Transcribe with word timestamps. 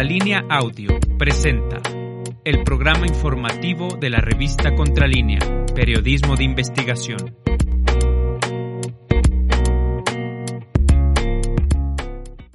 Contralínea 0.00 0.46
Audio 0.48 0.98
presenta 1.18 1.82
el 2.42 2.64
programa 2.64 3.06
informativo 3.06 3.98
de 4.00 4.08
la 4.08 4.22
revista 4.22 4.74
Contralínea, 4.74 5.40
Periodismo 5.74 6.36
de 6.36 6.44
Investigación. 6.44 7.36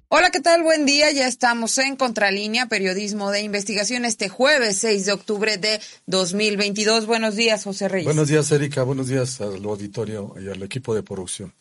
Hola, 0.07 0.31
¿qué 0.31 0.41
tal? 0.41 0.63
Buen 0.63 0.87
día. 0.87 1.11
Ya 1.11 1.27
estamos 1.27 1.77
en 1.77 1.97
Contralínea, 1.97 2.65
Periodismo 2.65 3.29
de 3.29 3.41
Investigación, 3.41 4.05
este 4.05 4.27
jueves 4.27 4.79
6 4.79 5.05
de 5.05 5.11
octubre 5.11 5.57
de 5.57 5.79
2022. 6.07 7.05
Buenos 7.05 7.35
días, 7.35 7.63
José 7.63 7.89
Reyes. 7.89 8.05
Buenos 8.05 8.27
días, 8.27 8.51
Erika. 8.51 8.81
Buenos 8.81 9.07
días 9.07 9.39
al 9.41 9.63
auditorio 9.63 10.33
y 10.41 10.49
al 10.49 10.63
equipo 10.63 10.95
de 10.95 11.03
producción. 11.03 11.53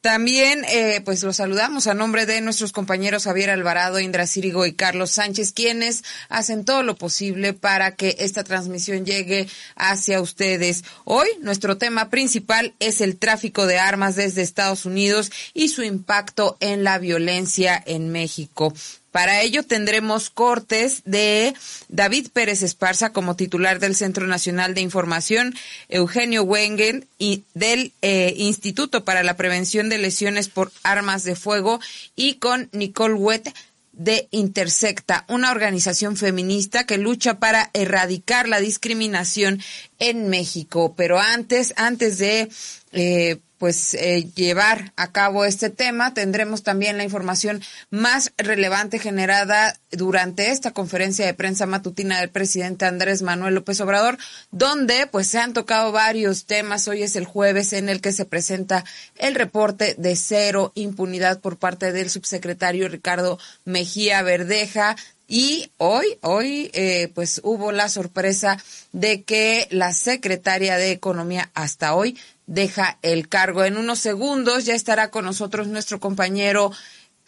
También, 0.00 0.64
eh, 0.68 1.02
pues 1.04 1.24
los 1.24 1.36
saludamos 1.36 1.88
a 1.88 1.94
nombre 1.94 2.24
de 2.24 2.40
nuestros 2.40 2.70
compañeros 2.70 3.24
Javier 3.24 3.50
Alvarado, 3.50 3.98
Indra 3.98 4.28
Círigo 4.28 4.64
y 4.64 4.72
Carlos 4.72 5.10
Sánchez, 5.10 5.50
quienes 5.52 6.04
hacen 6.28 6.64
todo 6.64 6.84
lo 6.84 6.94
posible 6.94 7.52
para 7.52 7.96
que 7.96 8.14
esta 8.20 8.44
transmisión 8.44 9.04
llegue 9.04 9.48
hacia 9.74 10.20
ustedes. 10.20 10.84
Hoy, 11.04 11.26
nuestro 11.40 11.78
tema 11.78 12.10
principal 12.10 12.74
es 12.78 13.00
el 13.00 13.18
tráfico 13.18 13.66
de 13.66 13.80
armas 13.80 14.14
desde 14.14 14.42
Estados 14.42 14.84
Unidos 14.86 15.32
y 15.52 15.66
su 15.66 15.82
impacto 15.82 16.56
en 16.60 16.84
la 16.84 16.98
violencia 16.98 17.82
en 17.84 18.10
México. 18.12 18.72
Para 19.12 19.42
ello 19.42 19.62
tendremos 19.62 20.28
cortes 20.30 21.02
de 21.04 21.54
David 21.88 22.28
Pérez 22.32 22.62
Esparza 22.62 23.12
como 23.12 23.36
titular 23.36 23.80
del 23.80 23.96
Centro 23.96 24.26
Nacional 24.26 24.74
de 24.74 24.82
Información, 24.82 25.54
Eugenio 25.88 26.42
Wengen 26.42 27.06
y 27.18 27.44
del 27.54 27.92
eh, 28.02 28.34
Instituto 28.36 29.04
para 29.04 29.22
la 29.22 29.36
Prevención 29.36 29.88
de 29.88 29.98
Lesiones 29.98 30.48
por 30.48 30.70
Armas 30.82 31.24
de 31.24 31.36
Fuego 31.36 31.80
y 32.16 32.34
con 32.34 32.68
Nicole 32.72 33.14
Wett 33.14 33.54
de 33.92 34.28
Intersecta, 34.30 35.24
una 35.28 35.50
organización 35.50 36.16
feminista 36.16 36.86
que 36.86 36.98
lucha 36.98 37.38
para 37.40 37.70
erradicar 37.74 38.48
la 38.48 38.60
discriminación 38.60 39.60
en 39.98 40.28
México. 40.28 40.94
Pero 40.96 41.18
antes, 41.18 41.74
antes 41.76 42.18
de 42.18 42.48
eh, 42.92 43.38
pues 43.58 43.94
eh, 43.94 44.30
llevar 44.34 44.92
a 44.96 45.12
cabo 45.12 45.44
este 45.44 45.70
tema. 45.70 46.14
Tendremos 46.14 46.62
también 46.62 46.96
la 46.96 47.04
información 47.04 47.62
más 47.90 48.32
relevante 48.38 48.98
generada 48.98 49.76
durante 49.90 50.50
esta 50.50 50.70
conferencia 50.70 51.26
de 51.26 51.34
prensa 51.34 51.66
matutina 51.66 52.20
del 52.20 52.30
presidente 52.30 52.86
Andrés 52.86 53.22
Manuel 53.22 53.54
López 53.54 53.80
Obrador, 53.80 54.18
donde 54.50 55.06
pues 55.06 55.26
se 55.26 55.38
han 55.38 55.52
tocado 55.52 55.92
varios 55.92 56.46
temas. 56.46 56.88
Hoy 56.88 57.02
es 57.02 57.16
el 57.16 57.24
jueves 57.24 57.72
en 57.72 57.88
el 57.88 58.00
que 58.00 58.12
se 58.12 58.24
presenta 58.24 58.84
el 59.16 59.34
reporte 59.34 59.94
de 59.98 60.16
cero 60.16 60.72
impunidad 60.74 61.40
por 61.40 61.58
parte 61.58 61.92
del 61.92 62.10
subsecretario 62.10 62.88
Ricardo 62.88 63.38
Mejía 63.64 64.22
Verdeja 64.22 64.96
y 65.30 65.70
hoy, 65.76 66.16
hoy, 66.22 66.70
eh, 66.72 67.12
pues 67.14 67.42
hubo 67.44 67.70
la 67.70 67.90
sorpresa 67.90 68.56
de 68.92 69.24
que 69.24 69.68
la 69.70 69.92
secretaria 69.92 70.78
de 70.78 70.90
Economía 70.90 71.50
hasta 71.52 71.94
hoy 71.94 72.18
deja 72.48 72.98
el 73.02 73.28
cargo. 73.28 73.62
En 73.62 73.76
unos 73.76 74.00
segundos 74.00 74.64
ya 74.64 74.74
estará 74.74 75.10
con 75.12 75.24
nosotros 75.24 75.68
nuestro 75.68 76.00
compañero 76.00 76.72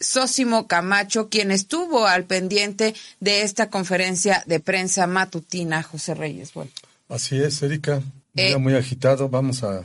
Sósimo 0.01 0.67
Camacho, 0.67 1.29
quien 1.29 1.51
estuvo 1.51 2.07
al 2.07 2.25
pendiente 2.25 2.95
de 3.19 3.43
esta 3.43 3.69
conferencia 3.69 4.43
de 4.47 4.59
prensa 4.59 5.07
matutina, 5.07 5.83
José 5.83 6.15
Reyes. 6.15 6.53
Bueno. 6.53 6.71
Así 7.07 7.41
es, 7.41 7.61
Erika. 7.61 8.01
Eh, 8.35 8.57
muy 8.57 8.73
agitado. 8.73 9.29
Vamos 9.29 9.63
a 9.63 9.83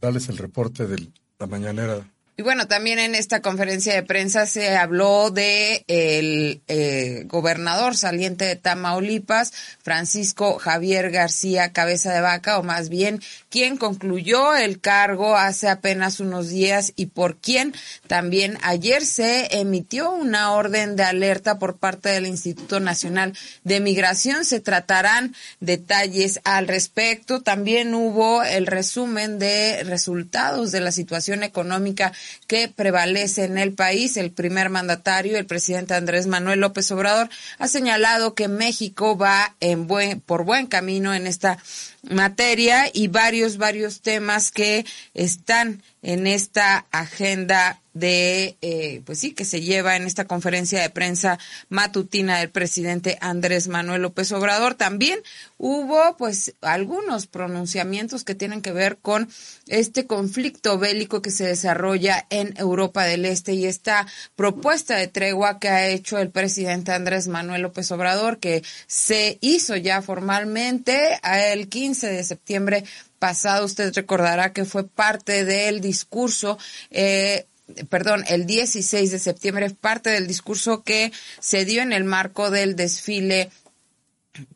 darles 0.00 0.28
el 0.28 0.36
reporte 0.36 0.86
de 0.86 1.08
la 1.38 1.46
mañanera 1.46 2.06
y 2.36 2.42
bueno, 2.42 2.66
también 2.66 2.98
en 2.98 3.14
esta 3.14 3.40
conferencia 3.40 3.94
de 3.94 4.02
prensa 4.02 4.44
se 4.46 4.76
habló 4.76 5.30
de 5.30 5.84
el 5.86 6.62
eh, 6.66 7.22
gobernador 7.26 7.96
saliente 7.96 8.44
de 8.44 8.56
Tamaulipas, 8.56 9.52
Francisco 9.82 10.58
Javier 10.58 11.12
García 11.12 11.72
Cabeza 11.72 12.12
de 12.12 12.20
Vaca, 12.20 12.58
o 12.58 12.64
más 12.64 12.88
bien 12.88 13.20
quien 13.50 13.76
concluyó 13.76 14.56
el 14.56 14.80
cargo 14.80 15.36
hace 15.36 15.68
apenas 15.68 16.18
unos 16.18 16.48
días 16.48 16.92
y 16.96 17.06
por 17.06 17.36
quien 17.36 17.72
también 18.08 18.58
ayer 18.62 19.06
se 19.06 19.60
emitió 19.60 20.10
una 20.10 20.52
orden 20.54 20.96
de 20.96 21.04
alerta 21.04 21.60
por 21.60 21.76
parte 21.76 22.08
del 22.08 22.26
Instituto 22.26 22.80
Nacional 22.80 23.32
de 23.62 23.78
Migración. 23.78 24.44
Se 24.44 24.58
tratarán 24.58 25.36
detalles 25.60 26.40
al 26.42 26.66
respecto. 26.66 27.42
También 27.42 27.94
hubo 27.94 28.42
el 28.42 28.66
resumen 28.66 29.38
de 29.38 29.84
resultados 29.84 30.72
de 30.72 30.80
la 30.80 30.90
situación 30.90 31.44
económica 31.44 32.12
que 32.46 32.68
prevalece 32.68 33.44
en 33.44 33.58
el 33.58 33.72
país. 33.72 34.16
El 34.16 34.30
primer 34.30 34.70
mandatario, 34.70 35.38
el 35.38 35.46
presidente 35.46 35.94
Andrés 35.94 36.26
Manuel 36.26 36.60
López 36.60 36.90
Obrador, 36.90 37.28
ha 37.58 37.68
señalado 37.68 38.34
que 38.34 38.48
México 38.48 39.16
va 39.16 39.54
en 39.60 39.86
buen, 39.86 40.20
por 40.20 40.44
buen 40.44 40.66
camino 40.66 41.14
en 41.14 41.26
esta 41.26 41.58
materia 42.02 42.90
y 42.92 43.08
varios, 43.08 43.56
varios 43.56 44.00
temas 44.00 44.50
que 44.50 44.84
están 45.14 45.82
en 46.02 46.26
esta 46.26 46.86
agenda 46.90 47.80
de, 47.94 48.58
eh, 48.60 49.02
pues 49.06 49.20
sí, 49.20 49.32
que 49.32 49.44
se 49.44 49.60
lleva 49.60 49.96
en 49.96 50.02
esta 50.02 50.26
conferencia 50.26 50.82
de 50.82 50.90
prensa 50.90 51.38
matutina 51.68 52.38
del 52.38 52.50
presidente 52.50 53.18
Andrés 53.20 53.68
Manuel 53.68 54.02
López 54.02 54.30
Obrador. 54.32 54.74
También 54.74 55.20
hubo, 55.58 56.16
pues, 56.16 56.54
algunos 56.60 57.26
pronunciamientos 57.26 58.24
que 58.24 58.34
tienen 58.34 58.62
que 58.62 58.72
ver 58.72 58.98
con 58.98 59.28
este 59.68 60.06
conflicto 60.06 60.78
bélico 60.78 61.22
que 61.22 61.30
se 61.30 61.46
desarrolla 61.46 62.26
en 62.30 62.54
Europa 62.58 63.04
del 63.04 63.24
Este 63.24 63.54
y 63.54 63.66
esta 63.66 64.06
propuesta 64.34 64.96
de 64.96 65.06
tregua 65.06 65.60
que 65.60 65.68
ha 65.68 65.88
hecho 65.88 66.18
el 66.18 66.30
presidente 66.30 66.92
Andrés 66.92 67.28
Manuel 67.28 67.62
López 67.62 67.90
Obrador, 67.92 68.38
que 68.38 68.64
se 68.88 69.38
hizo 69.40 69.76
ya 69.76 70.02
formalmente 70.02 71.20
el 71.52 71.68
15 71.68 72.08
de 72.08 72.24
septiembre 72.24 72.84
pasado. 73.18 73.64
Usted 73.64 73.94
recordará 73.94 74.52
que 74.52 74.64
fue 74.64 74.86
parte 74.86 75.44
del 75.44 75.80
discurso 75.80 76.58
eh, 76.90 77.46
perdón, 77.88 78.24
el 78.28 78.46
16 78.46 79.10
de 79.10 79.18
septiembre, 79.18 79.70
parte 79.70 80.10
del 80.10 80.26
discurso 80.26 80.82
que 80.82 81.12
se 81.40 81.64
dio 81.64 81.82
en 81.82 81.92
el 81.92 82.04
marco 82.04 82.50
del 82.50 82.76
desfile 82.76 83.50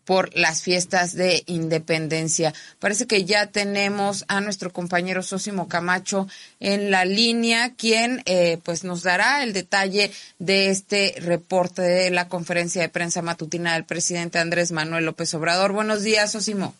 por 0.04 0.36
las 0.36 0.62
fiestas 0.62 1.14
de 1.14 1.44
independencia. 1.46 2.52
Parece 2.80 3.06
que 3.06 3.24
ya 3.24 3.46
tenemos 3.46 4.24
a 4.28 4.40
nuestro 4.40 4.72
compañero 4.72 5.22
Sósimo 5.22 5.68
Camacho 5.68 6.26
en 6.58 6.90
la 6.90 7.04
línea, 7.04 7.74
quien 7.74 8.22
eh, 8.26 8.58
pues 8.64 8.84
nos 8.84 9.02
dará 9.02 9.42
el 9.44 9.52
detalle 9.52 10.10
de 10.38 10.70
este 10.70 11.14
reporte 11.20 11.82
de 11.82 12.10
la 12.10 12.28
conferencia 12.28 12.82
de 12.82 12.88
prensa 12.88 13.22
matutina 13.22 13.74
del 13.74 13.84
presidente 13.84 14.38
Andrés 14.38 14.72
Manuel 14.72 15.04
López 15.04 15.32
Obrador. 15.34 15.72
Buenos 15.72 16.02
días, 16.02 16.32
Sósimo. 16.32 16.74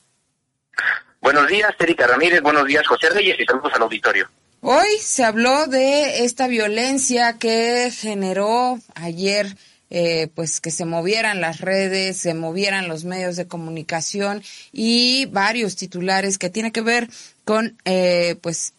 Buenos 1.21 1.49
días, 1.49 1.71
Erika 1.79 2.07
Ramírez. 2.07 2.41
Buenos 2.43 2.67
días, 2.67 2.87
José 2.87 3.11
Reyes, 3.11 3.39
y 3.39 3.45
saludos 3.45 3.73
al 3.75 3.83
auditorio. 3.83 4.29
Hoy 4.61 4.99
se 5.01 5.25
habló 5.25 5.67
de 5.67 6.25
esta 6.25 6.49
violencia 6.49 7.39
que 7.39 7.93
generó 7.93 8.79
ayer, 8.97 9.47
eh, 9.89 10.29
pues 10.35 10.61
que 10.61 10.73
se 10.73 10.85
movieran 10.85 11.41
las 11.41 11.61
redes, 11.61 12.19
se 12.19 12.35
movieran 12.35 12.89
los 12.89 13.05
medios 13.05 13.37
de 13.37 13.47
comunicación 13.47 14.43
y 14.73 15.27
varios 15.27 15.77
titulares 15.77 16.39
que 16.39 16.51
tiene 16.51 16.73
que 16.73 16.81
ver 16.81 17.09
con, 17.45 17.79
eh, 17.85 18.37
pues, 18.43 18.75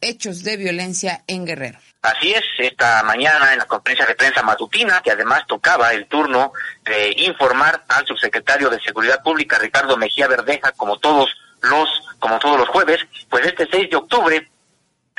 hechos 0.00 0.42
de 0.42 0.56
violencia 0.56 1.22
en 1.26 1.44
Guerrero. 1.44 1.78
Así 2.00 2.32
es, 2.32 2.42
esta 2.58 3.02
mañana 3.02 3.52
en 3.52 3.58
la 3.58 3.66
conferencia 3.66 4.06
de 4.06 4.14
prensa 4.14 4.42
matutina, 4.42 5.02
que 5.02 5.10
además 5.10 5.42
tocaba 5.46 5.92
el 5.92 6.06
turno 6.06 6.54
de 6.82 7.12
informar 7.18 7.84
al 7.88 8.06
subsecretario 8.06 8.70
de 8.70 8.80
Seguridad 8.80 9.22
Pública, 9.22 9.58
Ricardo 9.58 9.98
Mejía 9.98 10.26
Verdeja, 10.26 10.72
como 10.72 10.98
todos 10.98 11.28
los, 11.60 11.88
como 12.18 12.38
todos 12.38 12.58
los 12.58 12.68
jueves, 12.70 13.00
pues 13.28 13.44
este 13.44 13.68
6 13.70 13.90
de 13.90 13.96
octubre 13.96 14.50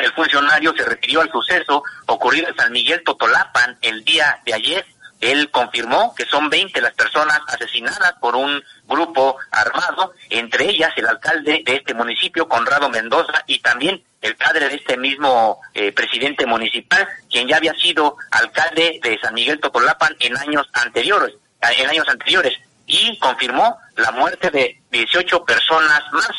el 0.01 0.13
funcionario 0.13 0.73
se 0.75 0.83
refirió 0.83 1.21
al 1.21 1.31
suceso 1.31 1.83
ocurrido 2.07 2.47
en 2.49 2.55
San 2.55 2.71
Miguel 2.71 3.03
Totolapan 3.03 3.77
el 3.81 4.03
día 4.03 4.39
de 4.45 4.53
ayer. 4.53 4.85
Él 5.19 5.51
confirmó 5.51 6.15
que 6.15 6.25
son 6.25 6.49
20 6.49 6.81
las 6.81 6.93
personas 6.93 7.39
asesinadas 7.47 8.13
por 8.19 8.35
un 8.35 8.63
grupo 8.87 9.37
armado, 9.51 10.13
entre 10.31 10.69
ellas 10.69 10.91
el 10.95 11.05
alcalde 11.07 11.61
de 11.63 11.75
este 11.75 11.93
municipio, 11.93 12.47
Conrado 12.47 12.89
Mendoza, 12.89 13.43
y 13.45 13.59
también 13.59 14.01
el 14.21 14.35
padre 14.35 14.67
de 14.67 14.75
este 14.75 14.97
mismo 14.97 15.61
eh, 15.75 15.91
presidente 15.91 16.47
municipal, 16.47 17.07
quien 17.29 17.47
ya 17.47 17.57
había 17.57 17.73
sido 17.75 18.17
alcalde 18.31 18.99
de 19.03 19.19
San 19.19 19.35
Miguel 19.35 19.59
Totolapan 19.59 20.15
en 20.19 20.35
años 20.37 20.67
anteriores, 20.73 21.35
en 21.77 21.89
años 21.89 22.09
anteriores, 22.09 22.57
y 22.87 23.17
confirmó 23.19 23.77
la 23.97 24.11
muerte 24.11 24.49
de 24.49 24.81
18 24.91 25.45
personas 25.45 26.01
más. 26.11 26.31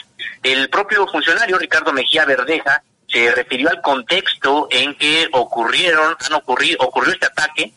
El 0.42 0.68
propio 0.68 1.06
funcionario 1.06 1.56
Ricardo 1.56 1.92
Mejía 1.92 2.24
Verdeja 2.24 2.82
se 3.12 3.30
refirió 3.32 3.68
al 3.68 3.82
contexto 3.82 4.68
en 4.70 4.94
que 4.96 5.28
ocurrieron, 5.32 6.16
han 6.18 6.32
ocurrido, 6.32 6.78
ocurrió 6.80 7.12
este 7.12 7.26
ataque, 7.26 7.72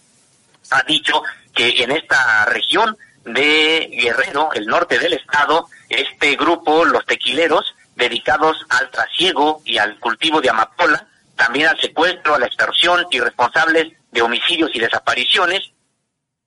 ha 0.71 0.81
dicho 0.83 1.21
que 1.53 1.83
en 1.83 1.91
esta 1.91 2.45
región 2.45 2.97
de 3.25 3.89
Guerrero, 3.91 4.49
el 4.53 4.65
norte 4.65 4.97
del 4.99 5.13
estado, 5.13 5.67
este 5.89 6.35
grupo, 6.35 6.85
los 6.85 7.05
tequileros, 7.05 7.75
dedicados 7.95 8.65
al 8.69 8.89
trasiego 8.91 9.61
y 9.65 9.77
al 9.77 9.99
cultivo 9.99 10.41
de 10.41 10.49
amapola, 10.49 11.07
también 11.35 11.67
al 11.67 11.79
secuestro, 11.79 12.35
a 12.35 12.39
la 12.39 12.47
extorsión 12.47 13.05
y 13.11 13.19
responsables 13.19 13.93
de 14.11 14.21
homicidios 14.21 14.71
y 14.73 14.79
desapariciones, 14.79 15.71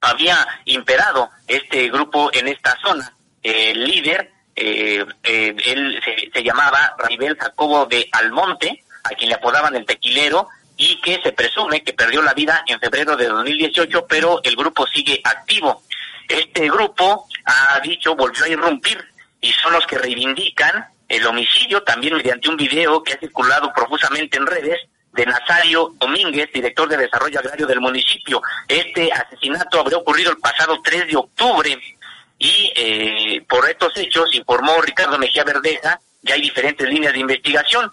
había 0.01 0.47
imperado 0.65 1.29
este 1.47 1.89
grupo 1.89 2.29
en 2.33 2.47
esta 2.47 2.77
zona. 2.81 3.13
El 3.43 3.83
líder, 3.83 4.31
eh, 4.59 5.05
eh, 5.23 5.55
él 5.65 6.01
se, 6.33 6.43
llamaba 6.43 6.95
Raibel 6.97 7.37
Jacobo 7.39 7.85
de 7.85 8.09
Almonte, 8.11 8.83
a 9.03 9.09
quien 9.09 9.29
le 9.29 9.35
apodaban 9.35 9.75
el 9.75 9.85
tequilero, 9.85 10.49
y 10.75 10.99
que 11.01 11.21
se 11.21 11.31
presume 11.31 11.83
que 11.83 11.93
perdió 11.93 12.21
la 12.21 12.33
vida 12.33 12.63
en 12.67 12.79
febrero 12.79 13.15
de 13.15 13.27
2018, 13.27 14.05
pero 14.07 14.41
el 14.43 14.55
grupo 14.55 14.85
sigue 14.87 15.21
activo. 15.23 15.83
Este 16.27 16.69
grupo 16.69 17.27
ha 17.45 17.79
dicho, 17.79 18.15
volvió 18.15 18.45
a 18.45 18.49
irrumpir, 18.49 19.03
y 19.41 19.51
son 19.53 19.73
los 19.73 19.87
que 19.87 19.97
reivindican 19.97 20.85
el 21.07 21.25
homicidio, 21.25 21.81
también 21.83 22.15
mediante 22.15 22.49
un 22.49 22.57
video 22.57 23.01
que 23.01 23.13
ha 23.13 23.19
circulado 23.19 23.71
profusamente 23.73 24.37
en 24.37 24.45
redes, 24.45 24.79
de 25.13 25.25
Nazario 25.25 25.95
Domínguez, 25.99 26.49
director 26.53 26.87
de 26.87 26.97
Desarrollo 26.97 27.39
Agrario 27.39 27.65
del 27.65 27.81
municipio. 27.81 28.41
Este 28.67 29.11
asesinato 29.11 29.79
habría 29.79 29.97
ocurrido 29.97 30.31
el 30.31 30.37
pasado 30.37 30.79
3 30.83 31.07
de 31.07 31.17
octubre 31.17 31.79
y 32.39 32.71
eh, 32.73 33.45
por 33.47 33.69
estos 33.69 33.95
hechos, 33.97 34.33
informó 34.33 34.81
Ricardo 34.81 35.19
Mejía 35.19 35.43
Verdeja, 35.43 35.99
ya 36.21 36.35
hay 36.35 36.41
diferentes 36.41 36.87
líneas 36.87 37.11
de 37.11 37.19
investigación. 37.19 37.91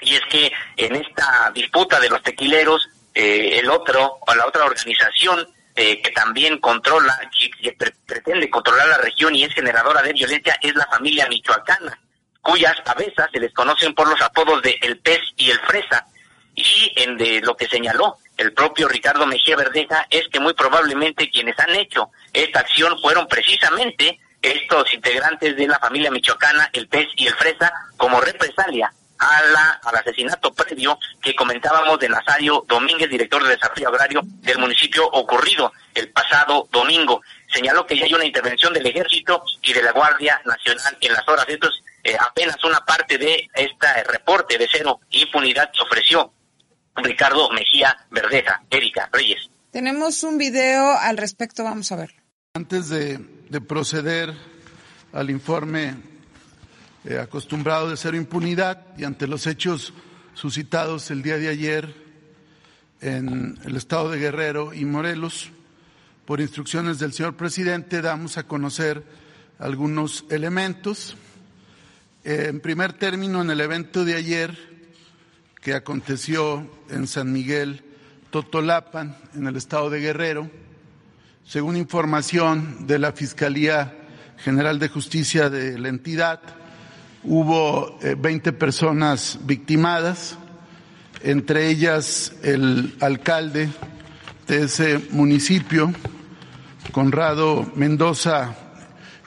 Y 0.00 0.14
es 0.14 0.22
que 0.30 0.52
en 0.76 0.94
esta 0.94 1.50
disputa 1.52 1.98
de 1.98 2.08
los 2.08 2.22
tequileros, 2.22 2.88
eh, 3.12 3.58
el 3.58 3.68
otro, 3.68 4.18
o 4.20 4.34
la 4.34 4.46
otra 4.46 4.64
organización 4.64 5.46
eh, 5.74 6.00
que 6.00 6.12
también 6.12 6.58
controla, 6.58 7.18
que, 7.60 7.76
pretende 8.06 8.48
controlar 8.48 8.86
la 8.86 8.98
región 8.98 9.34
y 9.34 9.42
es 9.42 9.52
generadora 9.52 10.02
de 10.02 10.12
violencia, 10.12 10.56
es 10.62 10.74
la 10.76 10.86
familia 10.86 11.26
michoacana, 11.28 11.98
cuyas 12.40 12.80
cabezas 12.84 13.28
se 13.32 13.40
les 13.40 13.52
conocen 13.52 13.92
por 13.92 14.08
los 14.08 14.20
apodos 14.22 14.62
de 14.62 14.78
El 14.82 14.98
Pez 14.98 15.20
y 15.36 15.50
El 15.50 15.58
Fresa 15.60 16.06
y 16.54 16.92
en 16.94 17.16
de 17.16 17.40
lo 17.40 17.56
que 17.56 17.66
señaló 17.66 18.18
el 18.36 18.52
propio 18.52 18.88
Ricardo 18.88 19.26
Mejía 19.26 19.56
Verdeja 19.56 20.06
es 20.10 20.28
que 20.28 20.40
muy 20.40 20.54
probablemente 20.54 21.30
quienes 21.30 21.58
han 21.58 21.74
hecho 21.74 22.10
esta 22.32 22.60
acción 22.60 22.98
fueron 23.00 23.26
precisamente 23.28 24.18
estos 24.42 24.92
integrantes 24.92 25.56
de 25.56 25.66
la 25.66 25.78
familia 25.78 26.10
michoacana, 26.10 26.68
el 26.72 26.88
pez 26.88 27.08
y 27.16 27.26
el 27.26 27.34
fresa, 27.34 27.72
como 27.96 28.20
represalia 28.20 28.92
a 29.18 29.42
la, 29.52 29.80
al 29.84 29.96
asesinato 29.96 30.52
previo 30.52 30.98
que 31.22 31.34
comentábamos 31.34 31.98
de 31.98 32.08
Nazario 32.08 32.64
Domínguez, 32.68 33.08
director 33.08 33.42
de 33.42 33.50
Desarrollo 33.50 33.88
Agrario 33.88 34.20
del 34.24 34.58
municipio 34.58 35.06
ocurrido 35.06 35.72
el 35.94 36.10
pasado 36.10 36.68
domingo. 36.70 37.22
Señaló 37.52 37.86
que 37.86 37.96
ya 37.96 38.04
hay 38.04 38.14
una 38.14 38.24
intervención 38.24 38.74
del 38.74 38.86
Ejército 38.86 39.42
y 39.62 39.72
de 39.72 39.82
la 39.82 39.92
Guardia 39.92 40.42
Nacional 40.44 40.96
en 41.00 41.12
las 41.12 41.26
horas. 41.28 41.46
Esto 41.48 41.68
es 41.68 41.82
eh, 42.12 42.16
apenas 42.20 42.62
una 42.64 42.84
parte 42.84 43.16
de 43.16 43.48
este 43.54 44.04
reporte 44.04 44.58
de 44.58 44.68
cero 44.70 45.00
impunidad 45.10 45.70
que 45.72 45.82
ofreció 45.82 46.30
Ricardo 46.96 47.50
Mejía 47.50 47.96
Verdeja. 48.10 48.62
Erika 48.70 49.08
Reyes. 49.12 49.50
Tenemos 49.70 50.22
un 50.22 50.38
video 50.38 50.96
al 50.96 51.16
respecto, 51.16 51.64
vamos 51.64 51.90
a 51.90 51.96
verlo. 51.96 52.22
Antes 52.54 52.88
de, 52.88 53.18
proceder 53.66 54.32
al 55.12 55.30
informe 55.30 55.96
eh, 57.04 57.18
acostumbrado 57.18 57.90
de 57.90 57.96
cero 57.96 58.16
impunidad 58.16 58.96
y 58.96 59.04
ante 59.04 59.26
los 59.26 59.46
hechos 59.46 59.92
suscitados 60.34 61.10
el 61.10 61.22
día 61.22 61.38
de 61.38 61.48
ayer 61.48 61.94
en 63.00 63.58
el 63.64 63.76
estado 63.76 64.10
de 64.10 64.18
Guerrero 64.18 64.72
y 64.72 64.84
Morelos, 64.84 65.50
por 66.24 66.40
instrucciones 66.40 66.98
del 66.98 67.12
señor 67.12 67.36
presidente, 67.36 68.00
damos 68.00 68.38
a 68.38 68.44
conocer 68.44 69.04
algunos 69.58 70.24
elementos. 70.30 71.16
Eh, 72.24 72.46
en 72.48 72.60
primer 72.60 72.92
término, 72.94 73.42
en 73.42 73.50
el 73.50 73.60
evento 73.60 74.04
de 74.04 74.14
ayer, 74.14 74.56
que 75.60 75.74
aconteció 75.74 76.70
en 76.94 77.06
San 77.06 77.32
Miguel 77.32 77.82
Totolapan, 78.30 79.16
en 79.34 79.46
el 79.46 79.56
estado 79.56 79.90
de 79.90 80.00
Guerrero. 80.00 80.50
Según 81.44 81.76
información 81.76 82.86
de 82.86 82.98
la 82.98 83.12
Fiscalía 83.12 83.92
General 84.38 84.78
de 84.78 84.88
Justicia 84.88 85.50
de 85.50 85.78
la 85.78 85.88
entidad, 85.88 86.40
hubo 87.22 87.98
20 88.00 88.50
eh, 88.50 88.52
personas 88.52 89.38
victimadas, 89.44 90.38
entre 91.22 91.68
ellas 91.68 92.32
el 92.42 92.94
alcalde 93.00 93.68
de 94.46 94.62
ese 94.62 94.98
municipio, 95.10 95.92
Conrado 96.92 97.70
Mendoza, 97.74 98.54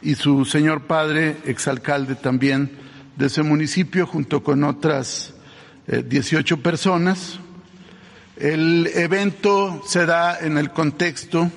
y 0.01 0.15
su 0.15 0.45
señor 0.45 0.83
padre, 0.83 1.37
exalcalde 1.45 2.15
también 2.15 2.71
de 3.15 3.25
ese 3.25 3.43
municipio, 3.43 4.05
junto 4.05 4.43
con 4.43 4.63
otras 4.63 5.33
18 5.87 6.55
eh, 6.55 6.57
personas. 6.57 7.39
El 8.39 8.85
evento 8.93 9.81
se 9.87 10.05
da 10.05 10.37
en 10.39 10.59
el 10.59 10.69
contexto 10.69 11.49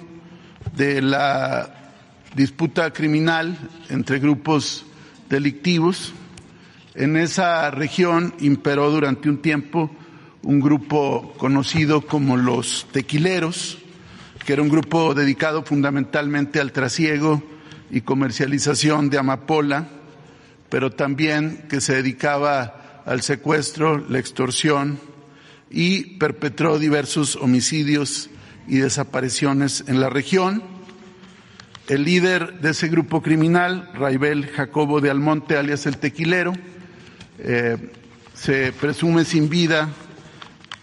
de 0.75 1.03
la 1.03 1.93
disputa 2.35 2.91
criminal 2.91 3.55
entre 3.91 4.19
grupos 4.19 4.87
delictivos. 5.29 6.15
En 6.95 7.19
esa 7.19 7.71
región 7.71 8.33
imperó 8.41 8.91
durante 8.91 9.29
un 9.29 9.43
tiempo 9.43 9.91
un 10.43 10.59
grupo 10.59 11.35
conocido 11.37 12.01
como 12.01 12.39
los 12.39 12.87
tequileros, 12.93 13.77
que 14.47 14.55
era 14.55 14.63
un 14.63 14.71
grupo 14.71 15.13
dedicado 15.13 15.63
fundamentalmente 15.63 16.61
al 16.61 16.73
trasiego 16.73 17.43
y 17.91 18.01
comercialización 18.01 19.11
de 19.11 19.19
amapola, 19.19 19.87
pero 20.71 20.91
también 20.91 21.67
que 21.69 21.83
se 21.83 21.97
dedicaba 21.97 23.03
al 23.05 23.21
secuestro, 23.21 23.99
la 24.09 24.19
extorsión 24.19 25.10
y 25.71 26.17
perpetró 26.19 26.79
diversos 26.79 27.37
homicidios 27.37 28.29
y 28.67 28.79
desapariciones 28.79 29.85
en 29.87 30.01
la 30.01 30.11
región. 30.11 30.63
El 31.89 32.05
líder 32.05 32.61
de 32.61 32.71
ese 32.71 32.89
grupo 32.89 33.23
criminal, 33.23 33.91
Raibel 33.95 34.47
Jacobo 34.49 35.01
de 35.01 35.11
Almonte, 35.11 35.57
alias 35.57 35.87
el 35.87 35.99
Tequilero, 35.99 36.53
eh, 37.39 37.77
se 38.35 38.73
presume 38.73 39.25
sin 39.25 39.49
vida 39.49 39.89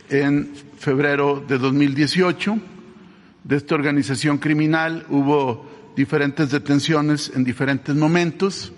en 0.09 0.53
febrero 0.77 1.43
de 1.47 1.57
2018. 1.57 2.57
De 3.43 3.55
esta 3.55 3.75
organización 3.75 4.37
criminal 4.37 5.05
hubo 5.09 5.93
diferentes 5.95 6.51
detenciones 6.51 7.31
en 7.35 7.43
diferentes 7.43 7.95
momentos 7.95 8.71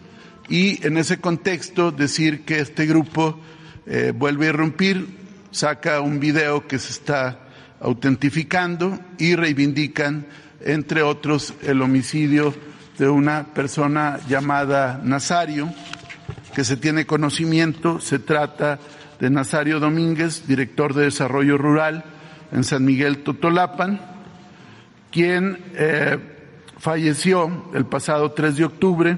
y 0.47 0.85
en 0.85 0.97
ese 0.97 1.19
contexto 1.19 1.91
decir 1.91 2.45
que 2.45 2.59
este 2.59 2.85
grupo 2.85 3.39
eh, 3.85 4.13
vuelve 4.15 4.47
a 4.47 4.50
irrumpir, 4.50 5.19
saca 5.51 6.01
un 6.01 6.19
video 6.19 6.68
que 6.68 6.79
se 6.79 6.91
está 6.91 7.39
autentificando 7.79 9.00
y 9.18 9.36
reivindican, 9.36 10.27
entre 10.62 11.01
otros, 11.01 11.53
el 11.63 11.82
homicidio 11.82 12.53
de 12.98 13.10
una 13.10 13.46
persona 13.53 14.20
llamada 14.27 15.00
Nazario, 15.03 15.74
que 16.53 16.63
se 16.63 16.77
tiene 16.77 17.06
conocimiento, 17.06 18.01
se 18.01 18.20
trata 18.20 18.79
de 19.20 19.29
Nazario 19.29 19.79
Domínguez, 19.79 20.48
director 20.48 20.94
de 20.94 21.06
Desarrollo 21.06 21.58
Rural 21.58 22.03
en 22.51 22.63
San 22.63 22.84
Miguel 22.84 23.20
Totolapan, 23.20 24.01
quien 25.12 25.58
eh, 25.75 26.18
falleció 26.77 27.70
el 27.74 27.86
pasado 27.86 28.32
3 28.32 28.58
de 28.58 28.65
octubre 28.65 29.18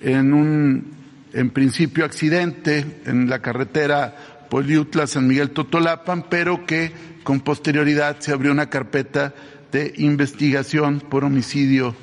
en 0.00 0.32
un, 0.32 0.92
en 1.32 1.50
principio, 1.50 2.04
accidente 2.04 3.02
en 3.06 3.28
la 3.28 3.40
carretera 3.40 4.29
Poliutla 4.50 5.06
San 5.06 5.26
Miguel 5.26 5.50
Totolapan, 5.50 6.26
pero 6.28 6.66
que 6.66 6.92
con 7.22 7.40
posterioridad 7.40 8.18
se 8.20 8.32
abrió 8.32 8.52
una 8.52 8.68
carpeta 8.68 9.32
de 9.72 9.94
investigación 9.96 11.00
por 11.00 11.24
homicidio 11.24 11.94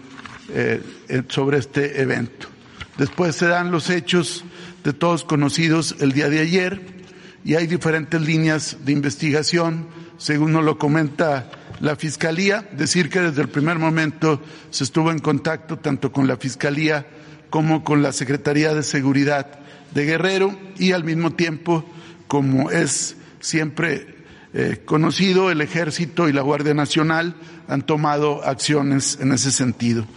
eh, 0.50 0.82
sobre 1.28 1.58
este 1.58 2.02
evento. 2.02 2.48
Después 2.98 3.36
se 3.36 3.48
dan 3.48 3.70
los 3.70 3.90
hechos 3.90 4.44
de 4.84 4.94
todos 4.94 5.24
conocidos 5.24 5.98
el 6.00 6.14
día 6.14 6.30
de 6.30 6.40
ayer 6.40 6.82
y 7.44 7.56
hay 7.56 7.68
diferentes 7.68 8.22
líneas 8.22 8.78
de 8.86 8.94
investigación, 8.94 9.88
según 10.18 10.54
nos 10.54 10.64
lo 10.64 10.78
comenta 10.78 11.52
la 11.80 11.96
Fiscalía, 11.96 12.68
decir 12.72 13.10
que 13.10 13.22
desde 13.22 13.42
el 13.42 13.50
primer 13.50 13.78
momento 13.78 14.42
se 14.72 14.84
estuvo 14.84 15.12
en 15.12 15.20
contacto 15.20 15.78
tanto 15.78 16.12
con 16.12 16.28
la 16.28 16.38
Fiscalía 16.38 17.06
como 17.50 17.84
con 17.84 18.02
la 18.02 18.12
Secretaría 18.12 18.74
de 18.74 18.84
Seguridad 18.84 19.60
de 19.94 20.06
Guerrero 20.06 20.58
y 20.78 20.92
al 20.92 21.04
mismo 21.04 21.34
tiempo, 21.34 21.86
como 22.28 22.72
es 22.72 23.16
siempre 23.40 24.16
eh, 24.54 24.82
conocido, 24.86 25.52
el 25.52 25.62
Ejército 25.62 26.30
y 26.30 26.34
la 26.34 26.42
Guardia 26.42 26.74
Nacional 26.74 27.36
han 27.68 27.82
tomado 27.82 28.44
acciones 28.44 29.18
en 29.22 29.32
ese 29.32 29.52
sentido. 29.52 30.08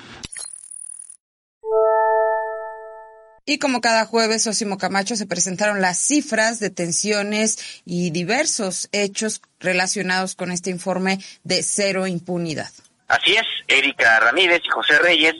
Y 3.44 3.58
como 3.58 3.80
cada 3.80 4.04
jueves, 4.06 4.46
Osimo 4.46 4.78
Camacho, 4.78 5.16
se 5.16 5.26
presentaron 5.26 5.80
las 5.80 5.98
cifras 5.98 6.60
de 6.60 6.70
tensiones 6.70 7.82
y 7.84 8.10
diversos 8.10 8.88
hechos 8.92 9.42
relacionados 9.58 10.36
con 10.36 10.52
este 10.52 10.70
informe 10.70 11.18
de 11.42 11.62
cero 11.62 12.06
impunidad. 12.06 12.70
Así 13.08 13.32
es, 13.32 13.46
Erika 13.66 14.20
Ramírez 14.20 14.60
y 14.64 14.68
José 14.68 14.98
Reyes 14.98 15.34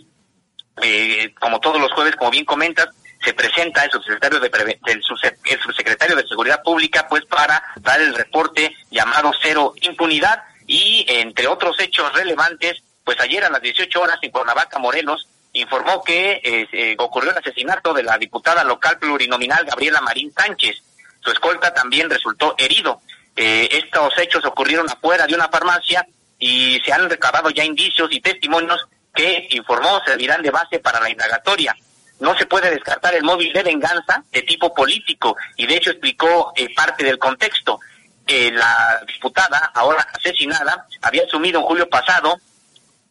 eh, 0.83 1.35
como 1.39 1.61
todos 1.61 1.81
los 1.81 1.93
jueves, 1.93 2.17
como 2.17 2.31
bien 2.31 2.45
comentas, 2.45 2.89
se 3.23 3.35
presenta 3.35 3.85
el 3.85 3.91
subsecretario 3.91 4.41
de 4.41 4.51
el, 4.87 5.03
subsecretario 5.03 6.17
de 6.17 6.27
Seguridad 6.27 6.63
Pública 6.63 7.07
pues 7.09 7.25
para 7.27 7.63
dar 7.77 8.01
el 8.01 8.15
reporte 8.15 8.75
llamado 8.91 9.33
Cero 9.43 9.75
Impunidad 9.83 10.43
y 10.67 11.05
entre 11.09 11.47
otros 11.47 11.79
hechos 11.81 12.13
relevantes 12.15 12.83
pues 13.05 13.19
ayer 13.21 13.45
a 13.45 13.51
las 13.51 13.61
18 13.61 14.01
horas 14.01 14.19
en 14.23 14.31
Cuernavaca, 14.31 14.79
Morelos, 14.79 15.27
informó 15.53 16.03
que 16.05 16.41
eh, 16.45 16.95
ocurrió 16.99 17.33
el 17.33 17.39
asesinato 17.39 17.93
de 17.93 18.03
la 18.03 18.17
diputada 18.19 18.63
local 18.63 18.99
plurinominal 18.99 19.65
Gabriela 19.65 20.01
Marín 20.01 20.33
Sánchez. 20.33 20.77
Su 21.21 21.31
escolta 21.31 21.75
también 21.75 22.09
resultó 22.09 22.55
herido. 22.57 23.01
Eh, 23.35 23.69
estos 23.73 24.17
hechos 24.19 24.45
ocurrieron 24.45 24.89
afuera 24.89 25.27
de 25.27 25.35
una 25.35 25.49
farmacia 25.49 26.07
y 26.39 26.81
se 26.85 26.93
han 26.93 27.11
recabado 27.11 27.51
ya 27.51 27.65
indicios 27.65 28.09
y 28.13 28.21
testimonios 28.21 28.87
que 29.15 29.49
informó 29.51 30.01
servirán 30.07 30.43
de 30.43 30.51
base 30.51 30.79
para 30.79 31.01
la 31.01 31.11
indagatoria. 31.11 31.75
No 32.21 32.37
se 32.37 32.47
puede 32.47 32.71
descartar 32.71 33.15
el 33.15 33.25
móvil 33.25 33.53
de 33.53 33.63
venganza 33.63 34.23
de 34.31 34.43
tipo 34.43 34.73
político 34.75 35.37
y 35.57 35.67
de 35.67 35.77
hecho 35.77 35.91
explicó 35.91 36.53
eh, 36.55 36.69
parte 36.75 37.05
del 37.05 37.19
contexto. 37.19 37.81
Eh, 38.27 38.53
la 38.53 39.03
diputada, 39.07 39.73
ahora 39.75 40.07
asesinada, 40.13 40.87
había 41.03 41.25
asumido 41.25 41.59
en 41.59 41.67
julio 41.67 41.89
pasado 41.89 42.39